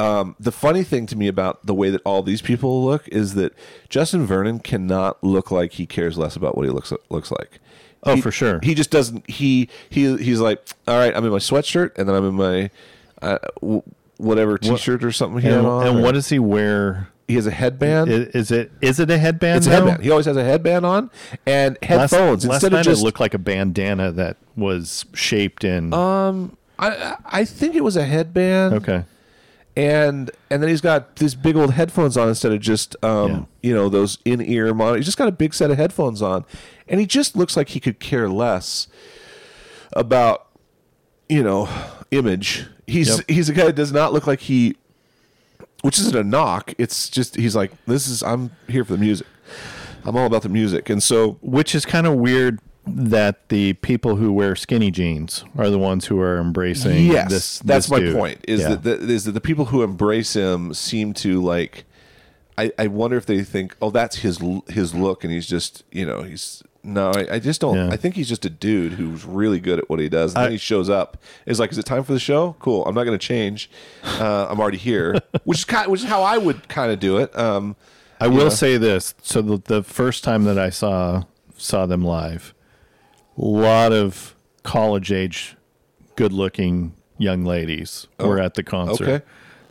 um, 0.00 0.34
the 0.40 0.52
funny 0.52 0.82
thing 0.82 1.06
to 1.06 1.16
me 1.16 1.28
about 1.28 1.64
the 1.66 1.74
way 1.74 1.90
that 1.90 2.00
all 2.04 2.22
these 2.22 2.42
people 2.42 2.84
look 2.84 3.06
is 3.08 3.34
that 3.34 3.52
Justin 3.88 4.26
Vernon 4.26 4.58
cannot 4.58 5.22
look 5.22 5.50
like 5.50 5.72
he 5.72 5.86
cares 5.86 6.18
less 6.18 6.36
about 6.36 6.56
what 6.56 6.64
he 6.64 6.70
looks 6.70 6.92
looks 7.10 7.30
like. 7.30 7.60
Oh, 8.02 8.16
He- 8.16 8.20
for 8.20 8.30
sure. 8.30 8.60
He 8.62 8.74
just 8.74 8.90
doesn't. 8.90 9.28
He 9.30 9.68
he 9.88 10.16
he's 10.18 10.40
like, 10.40 10.66
all 10.88 10.98
right, 10.98 11.16
I'm 11.16 11.24
in 11.24 11.30
my 11.30 11.38
sweatshirt, 11.38 11.96
and 11.96 12.08
then 12.08 12.14
I'm 12.16 12.26
in 12.28 12.34
my 12.34 12.70
uh, 13.22 13.38
whatever 14.18 14.58
t-shirt 14.58 15.02
or 15.04 15.12
something 15.12 15.40
he 15.42 15.48
and, 15.48 15.66
on. 15.66 15.86
and 15.86 15.98
or- 15.98 16.02
what 16.02 16.12
does 16.12 16.28
he 16.28 16.38
wear? 16.38 17.08
he 17.26 17.36
has 17.36 17.46
a 17.46 17.50
headband. 17.50 18.10
Is 18.10 18.50
it 18.50 18.70
is 18.82 19.00
it 19.00 19.10
a 19.10 19.16
headband? 19.16 19.56
it's 19.58 19.66
a 19.66 19.70
headband. 19.70 20.02
He 20.02 20.10
always 20.10 20.26
has 20.26 20.36
a 20.36 20.44
headband 20.44 20.84
on 20.84 21.10
and 21.46 21.78
headphones 21.82 22.44
last 22.44 22.56
instead 22.64 22.72
night 22.72 22.80
of 22.80 22.84
just 22.84 23.00
it 23.00 23.04
looked 23.04 23.18
like 23.20 23.32
a 23.32 23.38
bandana 23.38 24.12
that 24.12 24.36
was 24.56 25.06
shaped 25.14 25.64
in. 25.64 25.94
um. 25.94 26.56
I 26.78 27.16
I 27.24 27.44
think 27.46 27.76
it 27.76 27.82
was 27.84 27.96
a 27.96 28.04
headband. 28.04 28.74
okay. 28.74 29.04
And 29.76 30.30
and 30.50 30.62
then 30.62 30.68
he's 30.70 30.80
got 30.80 31.16
these 31.16 31.34
big 31.34 31.56
old 31.56 31.72
headphones 31.74 32.16
on 32.16 32.28
instead 32.28 32.52
of 32.52 32.60
just 32.60 32.94
um 33.04 33.46
you 33.62 33.74
know 33.74 33.88
those 33.88 34.18
in 34.24 34.40
ear 34.40 34.72
monitor. 34.74 34.96
He's 34.98 35.06
just 35.06 35.18
got 35.18 35.28
a 35.28 35.32
big 35.32 35.54
set 35.54 35.70
of 35.70 35.76
headphones 35.76 36.22
on, 36.22 36.44
and 36.88 37.00
he 37.00 37.06
just 37.06 37.36
looks 37.36 37.56
like 37.56 37.70
he 37.70 37.80
could 37.80 37.98
care 38.00 38.28
less 38.28 38.86
about 39.92 40.46
you 41.28 41.42
know 41.42 41.68
image. 42.10 42.66
He's 42.86 43.08
Yep. 43.18 43.24
he's 43.28 43.48
a 43.48 43.52
guy 43.52 43.64
that 43.66 43.76
does 43.76 43.92
not 43.92 44.12
look 44.12 44.26
like 44.26 44.40
he, 44.40 44.76
which 45.82 45.98
isn't 45.98 46.14
a 46.16 46.22
knock. 46.24 46.74
It's 46.78 47.08
just 47.08 47.36
he's 47.36 47.56
like 47.56 47.72
this 47.86 48.06
is 48.06 48.22
I'm 48.22 48.50
here 48.68 48.84
for 48.84 48.92
the 48.92 48.98
music. 48.98 49.26
I'm 50.04 50.16
all 50.16 50.26
about 50.26 50.42
the 50.42 50.48
music, 50.50 50.90
and 50.90 51.02
so 51.02 51.38
Which 51.40 51.74
is 51.74 51.86
kind 51.86 52.06
of 52.06 52.14
weird 52.14 52.60
that 52.86 53.48
the 53.48 53.72
people 53.74 54.16
who 54.16 54.32
wear 54.32 54.54
skinny 54.54 54.90
jeans 54.90 55.44
are 55.56 55.70
the 55.70 55.78
ones 55.78 56.06
who 56.06 56.20
are 56.20 56.38
embracing 56.38 57.06
yes, 57.06 57.30
this. 57.30 57.58
that's 57.60 57.86
this 57.86 57.90
my 57.90 57.98
dude. 58.00 58.16
point. 58.16 58.44
Is 58.46 58.60
Yeah. 58.60 58.70
that 58.70 58.82
the, 58.82 59.12
is 59.12 59.24
that 59.24 59.32
the 59.32 59.40
people 59.40 59.66
who 59.66 59.82
embrace 59.82 60.34
him 60.34 60.74
seem 60.74 61.14
to 61.14 61.40
like? 61.40 61.84
I, 62.56 62.70
I 62.78 62.86
wonder 62.86 63.16
if 63.16 63.26
they 63.26 63.42
think, 63.42 63.74
oh, 63.82 63.90
that's 63.90 64.16
his 64.16 64.40
his 64.68 64.94
look, 64.94 65.24
and 65.24 65.32
he's 65.32 65.46
just 65.46 65.82
you 65.90 66.06
know 66.06 66.22
he's 66.22 66.62
no, 66.84 67.10
I, 67.12 67.36
I 67.36 67.38
just 67.38 67.62
don't. 67.62 67.76
Yeah. 67.76 67.88
I 67.90 67.96
think 67.96 68.14
he's 68.14 68.28
just 68.28 68.44
a 68.44 68.50
dude 68.50 68.92
who's 68.92 69.24
really 69.24 69.58
good 69.58 69.78
at 69.78 69.88
what 69.88 69.98
he 70.00 70.10
does. 70.10 70.34
And 70.34 70.44
then 70.44 70.50
he 70.52 70.58
shows 70.58 70.90
up. 70.90 71.16
Is 71.46 71.58
like, 71.58 71.72
is 71.72 71.78
it 71.78 71.86
time 71.86 72.04
for 72.04 72.12
the 72.12 72.20
show? 72.20 72.56
Cool. 72.58 72.84
I'm 72.84 72.94
not 72.94 73.04
going 73.04 73.18
to 73.18 73.26
change. 73.26 73.70
Uh, 74.04 74.46
I'm 74.50 74.60
already 74.60 74.76
here, 74.76 75.18
which 75.44 75.58
is 75.58 75.64
kind, 75.64 75.90
which 75.90 76.02
is 76.02 76.06
how 76.06 76.22
I 76.22 76.36
would 76.36 76.68
kind 76.68 76.92
of 76.92 77.00
do 77.00 77.16
it. 77.16 77.36
Um, 77.36 77.74
I 78.20 78.26
will 78.28 78.44
know? 78.44 78.48
say 78.50 78.76
this: 78.76 79.14
so 79.22 79.40
the, 79.40 79.56
the 79.64 79.82
first 79.82 80.24
time 80.24 80.44
that 80.44 80.58
I 80.58 80.68
saw 80.68 81.24
saw 81.56 81.86
them 81.86 82.04
live, 82.04 82.53
lot 83.36 83.92
of 83.92 84.34
college 84.62 85.10
age, 85.12 85.56
good 86.16 86.32
looking 86.32 86.94
young 87.18 87.44
ladies 87.44 88.06
were 88.18 88.38
at 88.40 88.54
the 88.54 88.62
concert. 88.62 89.08
Oh, 89.08 89.12
okay. 89.14 89.24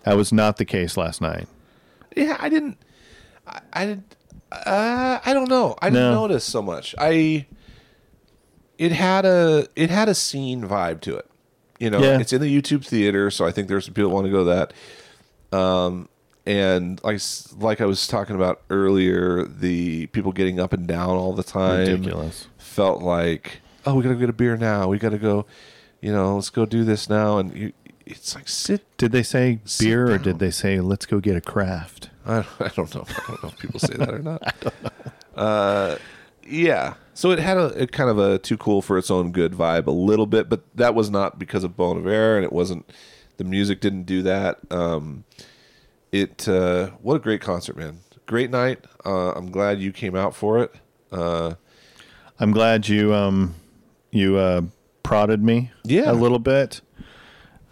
That 0.03 0.15
was 0.18 0.31
not 0.34 0.57
the 0.57 0.65
case 0.65 0.98
last 0.98 1.22
night. 1.22 1.48
yeah, 2.15 2.38
I 2.40 2.49
didn't. 2.49 2.77
I, 3.48 3.60
I 3.73 3.85
didn't. 3.85 4.15
Uh, 4.52 5.19
I 5.26 5.34
don't 5.34 5.49
know. 5.49 5.76
I 5.81 5.90
didn't 5.90 6.11
No. 6.11 6.22
notice 6.27 6.44
so 6.44 6.61
much. 6.61 6.94
I. 6.98 7.45
It 8.77 8.91
had 8.91 9.23
a 9.26 9.68
it 9.76 9.90
had 9.90 10.10
a 10.10 10.15
scene 10.15 10.64
vibe 10.64 10.99
to 11.02 11.15
it. 11.15 11.30
You 11.80 11.90
know, 11.90 11.99
Yeah. 12.02 12.19
it's 12.19 12.34
in 12.34 12.41
the 12.41 12.61
YouTube 12.61 12.85
theater, 12.85 13.30
so 13.31 13.45
I 13.45 13.52
think 13.52 13.68
there's 13.68 13.85
some 13.85 13.94
people 13.94 14.10
that 14.10 14.14
want 14.15 14.26
to 14.26 14.31
go 14.31 14.44
to 14.45 14.72
that. 15.52 15.57
Um, 15.57 16.10
and 16.45 17.02
like 17.03 17.22
like 17.60 17.81
I 17.81 17.85
was 17.85 18.07
talking 18.07 18.35
about 18.35 18.61
earlier, 18.69 19.45
the 19.45 20.07
people 20.07 20.31
getting 20.31 20.60
up 20.60 20.73
and 20.73 20.88
down 20.88 21.11
all 21.11 21.34
the 21.34 21.44
time 21.44 21.80
Ridiculous. 21.80 22.48
Felt 22.74 23.02
like, 23.02 23.62
oh, 23.86 23.95
we 23.95 24.04
gotta 24.04 24.16
get 24.16 24.30
a 24.30 24.34
beer 24.34 24.58
now. 24.58 24.88
We 24.88 24.98
gotta 24.98 25.20
go, 25.20 25.45
you 26.02 26.12
know, 26.12 26.36
let's 26.36 26.50
go 26.50 26.66
do 26.66 26.84
this 26.84 27.08
now. 27.10 27.38
And 27.38 27.56
you, 27.56 27.74
it's 28.06 28.36
like 28.36 28.50
sit 28.50 28.86
Did 28.98 29.12
they 29.12 29.24
say 29.24 29.60
beer 29.80 30.12
or 30.12 30.18
did 30.18 30.40
they 30.40 30.52
say 30.52 30.80
let's 30.82 31.06
go 31.06 31.20
get 31.20 31.36
a 31.36 31.41
craft? 31.41 32.10
I, 32.26 32.40
I 32.60 32.70
don't 32.70 32.94
know. 32.95 33.06
I 33.08 33.28
don't 33.28 33.44
know 33.44 33.50
if 33.50 33.60
people 33.60 33.80
say 33.80 33.95
that 33.95 34.14
or 34.14 34.20
not. 34.32 34.41
Don't. 34.60 34.76
Uh, 35.36 35.98
yeah. 36.45 36.95
So 37.14 37.32
it 37.32 37.40
had 37.40 37.58
a, 37.58 37.84
a 37.84 37.88
kind 37.88 38.10
of 38.10 38.18
a 38.18 38.40
too 38.40 38.58
cool 38.58 38.82
for 38.82 38.98
its 38.98 39.12
own 39.12 39.32
good 39.32 39.54
vibe 39.54 39.88
a 39.88 39.91
little 39.91 40.26
bit, 40.26 40.50
but 40.50 40.64
that 40.76 40.95
was 40.95 41.10
not 41.10 41.38
because 41.38 41.64
of 41.64 41.78
Bon 41.78 41.98
Iver, 41.98 42.38
and 42.38 42.44
it 42.44 42.52
wasn't. 42.52 42.90
The 43.38 43.44
music 43.44 43.82
didn't 43.82 44.04
do 44.04 44.22
that. 44.24 44.60
Um, 44.72 45.26
it. 46.12 46.48
Uh, 46.48 46.91
what 47.02 47.16
a 47.16 47.20
great 47.20 47.41
concert, 47.41 47.78
man! 47.78 48.00
Great 48.26 48.50
night. 48.50 48.84
Uh, 49.06 49.32
I'm 49.32 49.52
glad 49.52 49.80
you 49.80 49.91
came 49.91 50.16
out 50.16 50.36
for 50.36 50.60
it. 50.64 50.74
Uh, 51.12 51.54
I'm 52.39 52.51
glad 52.51 52.88
you 52.88 53.14
um 53.14 53.55
you 54.11 54.38
uh 54.38 54.61
prodded 55.03 55.43
me 55.43 55.72
Yeah. 55.84 56.11
a 56.11 56.14
little 56.14 56.39
bit. 56.39 56.81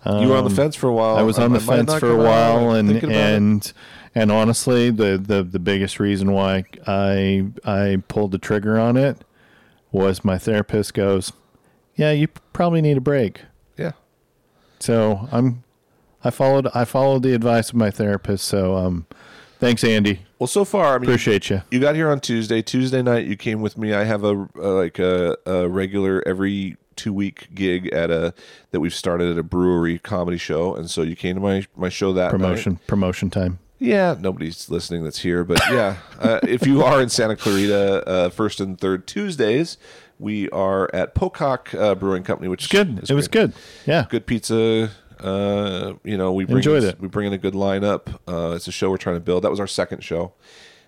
you 0.06 0.28
were 0.30 0.36
on 0.38 0.44
the 0.44 0.50
fence 0.50 0.76
for 0.76 0.88
a 0.88 0.94
while. 0.94 1.14
Um, 1.14 1.20
I 1.20 1.24
was 1.24 1.38
on 1.40 1.54
the 1.54 1.60
might 1.60 1.76
fence 1.88 1.94
for 1.96 2.12
a 2.12 2.18
while, 2.18 2.72
I'm 2.72 2.90
and 2.90 2.98
it. 2.98 3.04
and 3.06 3.74
and 4.14 4.32
honestly, 4.32 4.90
the, 4.90 5.18
the 5.18 5.42
the 5.44 5.60
biggest 5.60 6.00
reason 6.00 6.32
why 6.34 6.66
I 6.86 7.46
I 7.64 8.04
pulled 8.08 8.32
the 8.32 8.38
trigger 8.38 8.78
on 8.80 8.98
it 8.98 9.24
was 9.92 10.26
my 10.26 10.38
therapist 10.38 10.94
goes, 10.94 11.32
"Yeah, 11.96 12.12
you 12.12 12.28
probably 12.54 12.82
need 12.82 12.98
a 12.98 13.02
break." 13.02 13.42
yeah. 13.78 13.92
So 14.80 15.28
I'm 15.32 15.64
I 16.24 16.30
followed 16.32 16.68
I 16.74 16.84
followed 16.86 17.24
the 17.24 17.34
advice 17.34 17.70
of 17.70 17.76
my 17.76 17.90
therapist. 17.92 18.46
So 18.46 18.76
um, 18.76 19.06
thanks, 19.62 19.84
Andy. 19.86 20.20
Well, 20.40 20.48
so 20.48 20.66
far, 20.66 20.96
I 20.96 20.98
mean, 20.98 21.04
Appreciate 21.10 21.50
you. 21.50 21.62
You 21.72 21.80
got 21.80 21.96
here 21.96 22.10
on 22.12 22.20
Tuesday. 22.20 22.62
Tuesday 22.62 23.02
night, 23.02 23.26
you 23.28 23.38
came 23.38 23.62
with 23.62 23.78
me. 23.78 23.94
I 23.94 24.04
have 24.04 24.26
a, 24.26 24.50
a 24.56 24.68
like 24.84 25.00
a, 25.00 25.38
a 25.46 25.70
regular 25.70 26.22
every 26.28 26.76
two 26.98 27.14
week 27.14 27.48
gig 27.56 27.88
at 27.94 28.12
a 28.12 28.34
that 28.72 28.82
we've 28.82 28.94
started 28.94 29.32
at 29.32 29.38
a 29.38 29.44
brewery 29.44 29.98
comedy 30.00 30.38
show, 30.38 30.76
and 30.76 30.90
so 30.90 31.04
you 31.04 31.16
came 31.16 31.36
to 31.36 31.42
my 31.42 31.66
my 31.78 31.88
show 31.90 32.12
that 32.12 32.32
Promotion 32.32 32.74
night. 32.74 32.88
promotion 32.88 33.30
time. 33.30 33.60
Yeah, 33.80 34.16
nobody's 34.20 34.70
listening 34.70 35.04
that's 35.04 35.20
here, 35.20 35.44
but 35.44 35.60
yeah, 35.72 35.98
uh, 36.20 36.40
if 36.44 36.68
you 36.68 36.84
are 36.84 37.02
in 37.02 37.10
Santa 37.10 37.36
Clarita, 37.36 38.08
uh, 38.08 38.30
first 38.30 38.60
and 38.60 38.80
third 38.80 39.08
Tuesdays, 39.08 39.78
we 40.20 40.48
are 40.52 40.88
at 40.94 41.16
Pocock 41.16 41.74
uh, 41.74 41.96
Brewing 41.96 42.22
Company, 42.22 42.48
which 42.48 42.64
is 42.64 42.68
Good. 42.68 43.10
It 43.10 43.14
was 43.16 43.28
great. 43.28 43.48
good. 43.48 43.54
Yeah. 43.88 44.06
Good 44.08 44.28
pizza. 44.28 44.92
Uh, 45.24 45.94
you 46.04 46.18
know, 46.18 46.34
we 46.34 46.46
bring 46.46 46.58
Enjoyed 46.58 46.84
in, 46.84 46.90
it. 46.90 47.00
We 47.00 47.08
bring 47.08 47.28
in 47.28 47.34
a 47.34 47.38
good 47.38 47.54
lineup. 47.54 48.20
Uh, 48.28 48.56
it's 48.56 48.68
a 48.68 48.72
show 48.72 48.90
we're 48.90 48.98
trying 48.98 49.16
to 49.16 49.22
build. 49.22 49.44
That 49.44 49.52
was 49.52 49.60
our 49.60 49.68
second 49.68 50.04
show. 50.04 50.34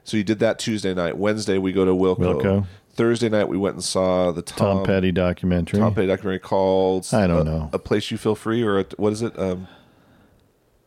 So 0.03 0.17
you 0.17 0.23
did 0.23 0.39
that 0.39 0.59
Tuesday 0.59 0.93
night. 0.93 1.17
Wednesday 1.17 1.57
we 1.57 1.71
go 1.71 1.85
to 1.85 1.91
Wilco. 1.91 2.41
Wilco. 2.41 2.65
Thursday 2.95 3.29
night 3.29 3.47
we 3.47 3.57
went 3.57 3.75
and 3.75 3.83
saw 3.83 4.31
the 4.31 4.41
Tom, 4.41 4.77
Tom 4.77 4.85
Petty 4.85 5.11
documentary. 5.11 5.79
Tom 5.79 5.95
Petty 5.95 6.07
documentary 6.07 6.39
called 6.39 7.07
I 7.11 7.25
don't 7.25 7.39
uh, 7.39 7.43
know. 7.43 7.69
a 7.73 7.79
place 7.79 8.11
you 8.11 8.17
feel 8.17 8.35
free 8.35 8.61
or 8.61 8.79
a, 8.79 8.85
what 8.97 9.13
is 9.13 9.21
it? 9.21 9.37
Um, 9.39 9.67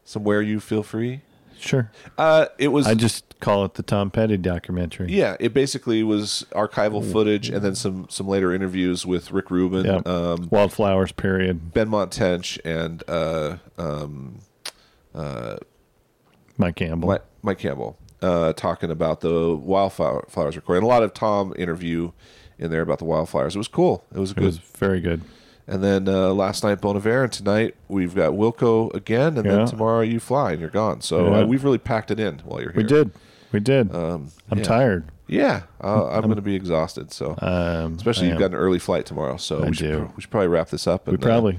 somewhere 0.05 0.41
you 0.41 0.61
feel 0.61 0.83
free. 0.83 1.23
Sure. 1.59 1.91
Uh, 2.19 2.47
it 2.59 2.69
was 2.69 2.87
I 2.87 2.95
just 2.95 3.39
call 3.41 3.65
it 3.65 3.75
the 3.75 3.83
Tom 3.83 4.11
Petty 4.11 4.37
documentary. 4.37 5.13
yeah. 5.13 5.37
It 5.41 5.53
basically 5.55 6.03
was 6.03 6.47
archival 6.53 7.05
footage 7.13 7.49
and 7.51 7.63
then 7.63 7.75
some 7.75 8.07
some 8.09 8.27
later 8.29 8.53
interviews 8.53 9.05
with 9.07 9.31
Rick 9.33 9.51
Rubin, 9.51 9.85
Yep. 9.87 10.07
um, 10.09 10.49
Wildflowers 10.51 11.13
period. 11.13 11.73
Benmont 11.75 12.11
Tench, 12.11 12.59
and 12.65 13.03
uh, 13.09 13.57
um, 13.79 14.39
Mike 16.59 16.77
Campbell. 16.77 17.09
Mike, 17.09 17.23
Mike 17.43 17.59
Campbell 17.59 17.97
uh, 18.23 18.53
talking 18.55 18.91
about 18.91 19.21
the 19.21 19.55
wildflowers 19.55 20.57
recording. 20.57 20.85
A 20.85 20.87
lot 20.87 21.03
of 21.03 21.13
Tom 21.15 21.53
interview 21.59 22.13
in 22.59 22.71
there 22.71 22.81
about 22.83 22.99
the 22.99 23.05
wildflowers. 23.05 23.55
It 23.55 23.59
was 23.59 23.69
cool. 23.69 24.05
It 24.15 24.19
was 24.19 24.31
It 24.31 24.37
good. 24.37 24.45
was 24.45 24.59
very 24.59 25.01
good. 25.01 25.21
And 25.69 25.83
then 25.83 26.09
uh, 26.09 26.33
last 26.33 26.63
night 26.63 26.81
Bon 26.81 26.97
Iver, 26.97 27.25
and 27.25 27.33
tonight 27.33 27.75
we've 27.89 28.15
got 28.15 28.33
Wilco 28.35 28.95
again, 28.95 29.37
and 29.37 29.45
Yeah. 29.45 29.57
then 29.57 29.67
tomorrow 29.67 30.01
you 30.03 30.21
fly 30.21 30.53
and 30.53 30.61
you're 30.61 30.71
gone. 30.71 31.01
So 31.01 31.27
Yeah. 31.27 31.39
uh, 31.41 31.47
we've 31.47 31.65
really 31.65 31.79
packed 31.79 32.11
it 32.13 32.21
in 32.21 32.39
while 32.45 32.61
you're 32.61 32.71
here. 32.73 32.83
We 32.83 32.89
did. 32.89 33.11
We 33.53 33.61
did. 33.61 33.93
Um, 33.95 34.29
I'm 34.51 34.59
yeah. 34.59 34.65
tired. 34.65 35.05
Yeah, 35.29 35.63
uh, 35.83 36.07
I'm, 36.09 36.23
going 36.23 36.37
to 36.37 36.43
be 36.43 36.55
exhausted. 36.55 37.13
So 37.13 37.35
Um, 37.41 37.95
especially 37.97 38.29
you've 38.29 38.39
got 38.39 38.51
an 38.53 38.57
early 38.57 38.79
flight 38.79 39.07
tomorrow, 39.07 39.39
so 39.39 39.65
I 39.65 39.71
we 39.71 39.75
should, 39.75 39.91
do. 39.91 40.13
we 40.15 40.23
should 40.23 40.31
probably 40.31 40.47
wrap 40.49 40.69
this 40.69 40.87
up. 40.87 41.09
We 41.09 41.15
And, 41.15 41.25
uh, 41.25 41.27
probably. 41.27 41.59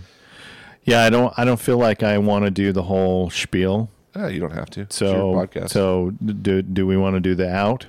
Yeah, 0.86 1.04
I 1.04 1.10
don't. 1.10 1.34
I 1.38 1.44
don't 1.44 1.60
feel 1.60 1.78
like 1.78 2.02
I 2.02 2.18
want 2.18 2.46
to 2.46 2.52
do 2.52 2.72
the 2.72 2.84
whole 2.84 3.30
spiel. 3.30 3.90
uh, 4.16 4.28
you 4.28 4.40
don't 4.40 4.54
have 4.54 4.70
to. 4.70 4.88
So, 4.90 5.48
so 5.68 6.12
do 6.22 6.62
do 6.62 6.88
we 6.88 6.96
want 6.96 7.16
to 7.16 7.20
do 7.20 7.36
the 7.36 7.50
out? 7.54 7.88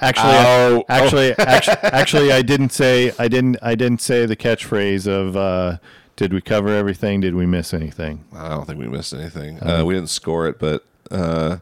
Actually, 0.00 0.32
Out. 0.32 0.84
actually, 0.88 1.32
actually, 1.38 1.76
actually, 1.82 2.32
I 2.32 2.42
didn't 2.42 2.70
say. 2.70 3.12
I 3.18 3.28
didn't. 3.28 3.58
I 3.62 3.74
didn't 3.74 4.00
say 4.00 4.26
the 4.26 4.36
catchphrase 4.36 5.06
of. 5.06 5.36
Uh, 5.36 5.78
did 6.16 6.32
we 6.34 6.40
cover 6.40 6.68
everything? 6.68 7.20
Did 7.20 7.34
we 7.34 7.46
miss 7.46 7.72
anything? 7.72 8.24
I 8.34 8.50
don't 8.50 8.66
think 8.66 8.78
we 8.78 8.88
missed 8.88 9.14
anything. 9.14 9.58
Uh-huh. 9.58 9.82
Uh, 9.82 9.84
we 9.84 9.94
didn't 9.94 10.10
score 10.10 10.46
it, 10.48 10.58
but 10.58 10.84
uh, 11.10 11.58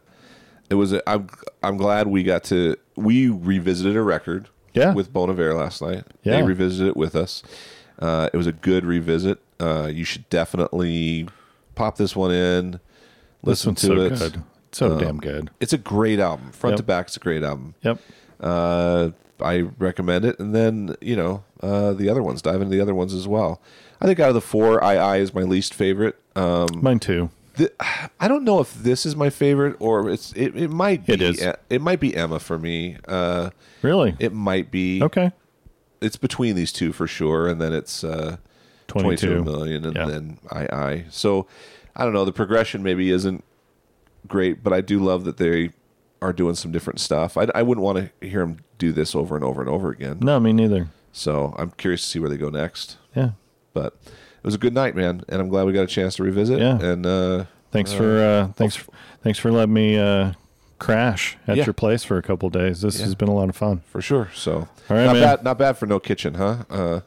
it 0.69 0.75
was. 0.75 0.93
A, 0.93 1.07
I'm 1.09 1.29
I'm 1.63 1.77
glad 1.77 2.07
we 2.07 2.23
got 2.23 2.43
to. 2.45 2.75
We 2.95 3.29
revisited 3.29 3.95
a 3.95 4.01
record. 4.01 4.49
Yeah. 4.73 4.93
With 4.93 5.11
Bon 5.11 5.29
Iver 5.29 5.55
last 5.55 5.81
night. 5.81 6.03
Yeah. 6.23 6.37
They 6.37 6.43
revisited 6.43 6.89
it 6.89 6.97
with 6.97 7.15
us. 7.15 7.41
Uh, 7.97 8.29
it 8.31 8.37
was 8.37 8.47
a 8.47 8.51
good 8.51 8.85
revisit. 8.85 9.39
Uh, 9.59 9.89
you 9.91 10.03
should 10.05 10.29
definitely 10.29 11.27
pop 11.75 11.97
this 11.97 12.15
one 12.15 12.31
in. 12.31 12.79
Listen 13.41 13.75
to 13.75 13.87
so 13.87 13.93
it. 13.93 14.19
good. 14.19 14.43
So 14.71 14.99
damn 14.99 15.17
good. 15.17 15.49
It's 15.59 15.73
a 15.73 15.77
great 15.77 16.19
album. 16.19 16.51
Front 16.51 16.73
Yep. 16.73 16.77
to 16.77 16.83
back, 16.83 17.05
it's 17.07 17.17
a 17.17 17.19
great 17.19 17.43
album. 17.43 17.73
Yep. 17.81 17.99
Uh, 18.39 19.11
I 19.41 19.61
recommend 19.77 20.25
it. 20.25 20.37
And 20.39 20.53
then, 20.53 20.95
you 21.01 21.15
know, 21.15 21.43
uh, 21.61 21.93
the 21.93 22.09
other 22.09 22.21
ones, 22.23 22.41
dive 22.41 22.61
into 22.61 22.75
the 22.75 22.81
other 22.81 22.95
ones 22.95 23.13
as 23.13 23.27
well. 23.27 23.61
I 24.01 24.05
think 24.05 24.19
out 24.19 24.29
of 24.29 24.35
the 24.35 24.41
four, 24.41 24.83
I 24.83 24.95
I 24.95 25.17
is 25.17 25.33
my 25.33 25.43
least 25.43 25.73
favorite. 25.73 26.15
Um, 26.35 26.67
Mine 26.81 26.99
too. 26.99 27.29
th- 27.57 27.73
I 28.19 28.27
don't 28.27 28.43
know 28.43 28.59
if 28.59 28.73
this 28.73 29.05
is 29.05 29.15
my 29.15 29.29
favorite 29.29 29.75
or 29.79 30.09
it's 30.09 30.31
it, 30.33 30.55
it 30.55 30.69
might 30.69 31.05
be 31.05 31.13
It 31.13 31.21
is. 31.21 31.45
it 31.69 31.81
might 31.81 31.99
be 31.99 32.15
Emma 32.15 32.39
for 32.39 32.57
me. 32.57 32.97
Uh, 33.07 33.49
Really? 33.81 34.15
it 34.19 34.33
might 34.33 34.71
be 34.71 35.01
okay. 35.03 35.31
It's 36.01 36.15
between 36.17 36.55
these 36.55 36.71
two 36.71 36.93
for 36.93 37.07
sure, 37.07 37.47
and 37.49 37.59
then 37.61 37.73
it's 37.73 38.03
uh, 38.05 38.37
22. 38.87 39.27
22 39.39 39.43
million, 39.43 39.85
and 39.85 39.95
Yeah. 39.95 40.05
then 40.05 40.37
I 40.49 40.67
I. 40.71 41.05
So 41.09 41.45
I 41.95 42.05
don't 42.05 42.13
know. 42.13 42.23
The 42.25 42.31
progression 42.31 42.81
maybe 42.83 43.09
isn't 43.11 43.43
great, 44.27 44.63
but 44.63 44.71
I 44.71 44.79
do 44.81 44.99
love 44.99 45.25
that 45.25 45.35
they 45.37 45.71
are 46.21 46.33
doing 46.33 46.55
some 46.55 46.71
different 46.71 46.99
stuff. 46.99 47.37
I, 47.37 47.47
I 47.55 47.61
wouldn't 47.63 47.83
want 47.83 47.97
to 48.19 48.27
hear 48.27 48.39
them 48.41 48.57
do 48.77 48.91
this 48.91 49.15
over 49.15 49.35
and 49.35 49.43
over 49.45 49.61
and 49.61 49.69
over 49.69 49.89
again. 49.89 50.19
No, 50.21 50.39
me 50.39 50.51
neither. 50.53 50.89
So 51.11 51.55
I'm 51.57 51.71
curious 51.71 52.01
to 52.01 52.07
see 52.07 52.19
where 52.19 52.29
they 52.29 52.37
go 52.37 52.49
next. 52.49 52.97
Yeah. 53.15 53.31
But 53.73 53.95
it 54.05 54.43
was 54.43 54.55
a 54.55 54.59
good 54.59 54.73
night, 54.73 54.95
man, 54.95 55.23
and 55.29 55.41
I'm 55.41 55.49
glad 55.49 55.65
we 55.65 55.73
got 55.73 55.83
a 55.83 55.87
chance 55.87 56.15
to 56.17 56.23
revisit. 56.23 56.59
Yeah. 56.59 56.79
And 56.79 57.05
uh, 57.05 57.45
Thanks 57.71 57.93
for 57.93 58.19
uh, 58.19 58.47
thanks 58.53 58.77
thanks 59.21 59.37
for 59.39 59.51
letting 59.51 59.73
me 59.73 59.97
uh, 59.97 60.33
crash 60.79 61.37
at 61.47 61.57
Yeah. 61.57 61.65
your 61.65 61.73
place 61.73 62.03
for 62.03 62.17
a 62.17 62.21
couple 62.23 62.47
of 62.47 62.53
days. 62.53 62.81
This 62.81 62.97
Yeah. 62.99 63.05
has 63.05 63.15
been 63.15 63.27
a 63.29 63.33
lot 63.35 63.49
of 63.49 63.55
fun. 63.55 63.81
for 63.85 64.01
sure. 64.01 64.29
So 64.33 64.53
All 64.55 64.67
right, 64.89 65.05
not 65.05 65.13
man. 65.13 65.21
bad. 65.21 65.43
Not 65.43 65.57
bad 65.59 65.77
for 65.77 65.85
no 65.85 65.99
kitchen, 65.99 66.33
huh? 66.35 67.01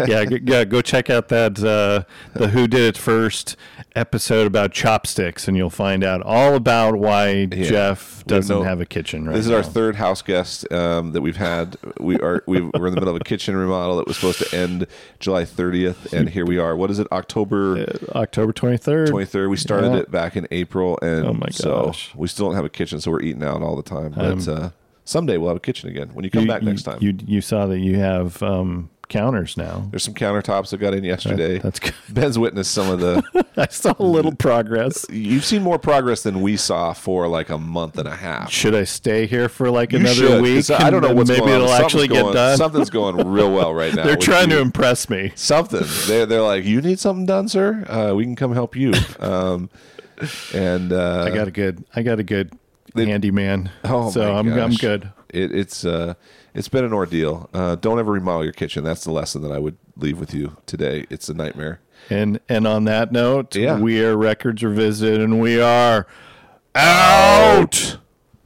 Uh, 0.00 0.04
yeah, 0.08 0.24
g- 0.24 0.40
yeah. 0.44 0.64
Go 0.64 0.82
check 0.82 1.10
out 1.10 1.28
that 1.28 1.58
uh, 1.62 2.04
the 2.38 2.48
Who 2.48 2.66
Did 2.66 2.80
It 2.82 2.96
First 2.98 3.56
episode 3.94 4.46
about 4.46 4.72
chopsticks, 4.72 5.48
and 5.48 5.56
you'll 5.56 5.70
find 5.70 6.04
out 6.04 6.22
all 6.22 6.54
about 6.54 6.96
why 6.96 7.46
Jeff 7.46 8.24
doesn't 8.26 8.54
no- 8.58 8.62
have 8.64 8.80
a 8.80 8.86
kitchen 8.86 9.24
right 9.26 9.34
this 9.36 9.46
is 9.46 9.52
our 9.52 9.62
third 9.62 9.96
house 9.96 10.20
guest 10.20 10.70
um, 10.72 11.12
that 11.12 11.20
we've 11.22 11.36
had. 11.36 11.76
We 12.00 12.18
are 12.20 12.42
we 12.46 12.60
we're 12.60 12.88
in 12.88 12.94
the 12.94 13.00
middle 13.00 13.08
of 13.14 13.16
a 13.20 13.24
kitchen 13.24 13.56
remodel 13.56 13.96
that 13.98 14.06
was 14.06 14.16
supposed 14.16 14.40
to 14.48 14.56
end 14.56 14.86
July 15.20 15.44
30th, 15.44 16.12
and 16.12 16.28
here 16.28 16.44
we 16.44 16.58
are. 16.58 16.76
What 16.76 16.90
is 16.90 16.98
it? 16.98 17.06
October 17.12 17.86
October 18.14 18.52
twenty 18.52 18.76
third. 18.76 19.08
23rd. 19.10 19.48
We 19.50 19.56
started 19.56 19.92
Yeah. 19.92 19.98
it 20.00 20.10
back 20.10 20.36
in 20.36 20.46
April, 20.50 20.98
and 21.02 21.26
Oh 21.26 21.32
my 21.32 21.48
so 21.50 21.86
gosh. 21.86 22.12
we 22.14 22.28
still 22.28 22.46
don't 22.46 22.56
have 22.56 22.64
a 22.64 22.68
kitchen, 22.70 23.00
so 23.00 23.10
we're 23.10 23.22
eating 23.22 23.42
out 23.42 23.62
all 23.62 23.76
the 23.76 23.82
time. 23.82 24.12
But 24.16 24.24
Um, 24.26 24.42
uh, 24.48 24.70
someday 25.04 25.36
we'll 25.36 25.48
have 25.48 25.56
a 25.56 25.60
kitchen 25.60 25.88
again 25.88 26.10
when 26.12 26.24
you 26.24 26.30
come 26.30 26.42
You, 26.42 26.48
back 26.48 26.62
next 26.62 26.82
time. 26.82 26.98
You 27.00 27.14
you 27.26 27.40
saw 27.40 27.66
that 27.66 27.78
you 27.78 27.96
have 27.98 28.42
um, 28.42 28.90
counters 29.08 29.56
now. 29.56 29.86
There's 29.90 30.02
some 30.04 30.14
countertops 30.14 30.70
that 30.70 30.78
got 30.78 30.94
in 30.94 31.04
yesterday. 31.04 31.58
That's 31.58 31.78
good. 31.78 31.94
Ben's 32.08 32.38
witnessed 32.38 32.72
some 32.72 32.90
of 32.90 33.00
the. 33.00 33.22
I 33.56 33.68
saw 33.68 33.94
a 33.98 34.02
little 34.04 34.34
progress. 34.34 35.06
You've 35.10 35.44
seen 35.44 35.62
more 35.62 35.78
progress 35.78 36.22
than 36.22 36.40
we 36.42 36.56
saw 36.56 36.92
for 36.92 37.28
like 37.28 37.48
a 37.50 37.58
month 37.58 37.98
and 37.98 38.08
a 38.08 38.16
half. 38.16 38.50
Should 38.50 38.74
I 38.74 38.84
stay 38.84 39.26
here 39.26 39.48
for 39.48 39.70
like 39.70 39.92
You 39.92 39.98
another 40.00 40.14
should, 40.14 40.42
week? 40.42 40.70
I 40.70 40.90
don't 40.90 41.02
know 41.02 41.14
what's 41.14 41.28
maybe 41.30 41.40
going 41.40 41.52
on. 41.52 41.56
it'll 41.62 41.68
Something's 41.68 41.84
actually 41.84 42.08
going- 42.08 42.24
get 42.26 42.32
done. 42.34 42.56
Something's 42.56 42.90
going 42.90 43.16
real 43.28 43.52
well 43.52 43.72
right 43.72 43.94
now. 43.94 44.04
They're 44.04 44.16
trying 44.16 44.50
you. 44.50 44.56
to 44.56 44.62
impress 44.62 45.08
me. 45.08 45.32
something. 45.36 45.84
They're 46.06 46.26
they're 46.26 46.42
like, 46.42 46.64
you 46.64 46.80
need 46.80 46.98
something 46.98 47.26
done, 47.26 47.48
sir. 47.48 47.84
Uh, 47.88 48.14
we 48.14 48.24
can 48.24 48.36
come 48.36 48.52
help 48.52 48.76
you. 48.76 48.92
Um, 49.20 49.70
and 50.54 50.92
uh, 50.92 51.24
I 51.26 51.30
got 51.34 51.48
a 51.48 51.50
good. 51.50 51.84
I 51.94 52.02
got 52.02 52.18
a 52.18 52.22
good 52.22 52.52
They- 52.94 53.06
handyman. 53.06 53.70
Oh 53.84 54.10
so 54.10 54.34
I'm 54.34 54.52
I'm 54.52 54.74
good. 54.74 55.10
It, 55.28 55.52
it's 55.54 55.84
uh, 55.84 56.14
it's 56.56 56.68
been 56.68 56.84
an 56.84 56.92
ordeal. 56.92 57.48
Uh, 57.54 57.76
don't 57.76 57.98
ever 58.00 58.10
remodel 58.12 58.42
your 58.44 58.52
kitchen. 58.52 58.82
That's 58.82 59.04
the 59.04 59.12
lesson 59.12 59.42
that 59.42 59.52
I 59.52 59.58
would 59.58 59.76
leave 59.96 60.18
with 60.18 60.34
you 60.34 60.56
today. 60.66 61.06
It's 61.10 61.28
a 61.28 61.34
nightmare. 61.34 61.80
And 62.10 62.40
and 62.48 62.66
on 62.66 62.84
that 62.84 63.12
note, 63.12 63.54
Yeah. 63.54 63.78
we 63.78 64.02
are 64.04 64.16
records 64.16 64.62
revisited, 64.62 65.20
and 65.20 65.40
we 65.40 65.60
are 65.60 66.06
out. 66.74 67.98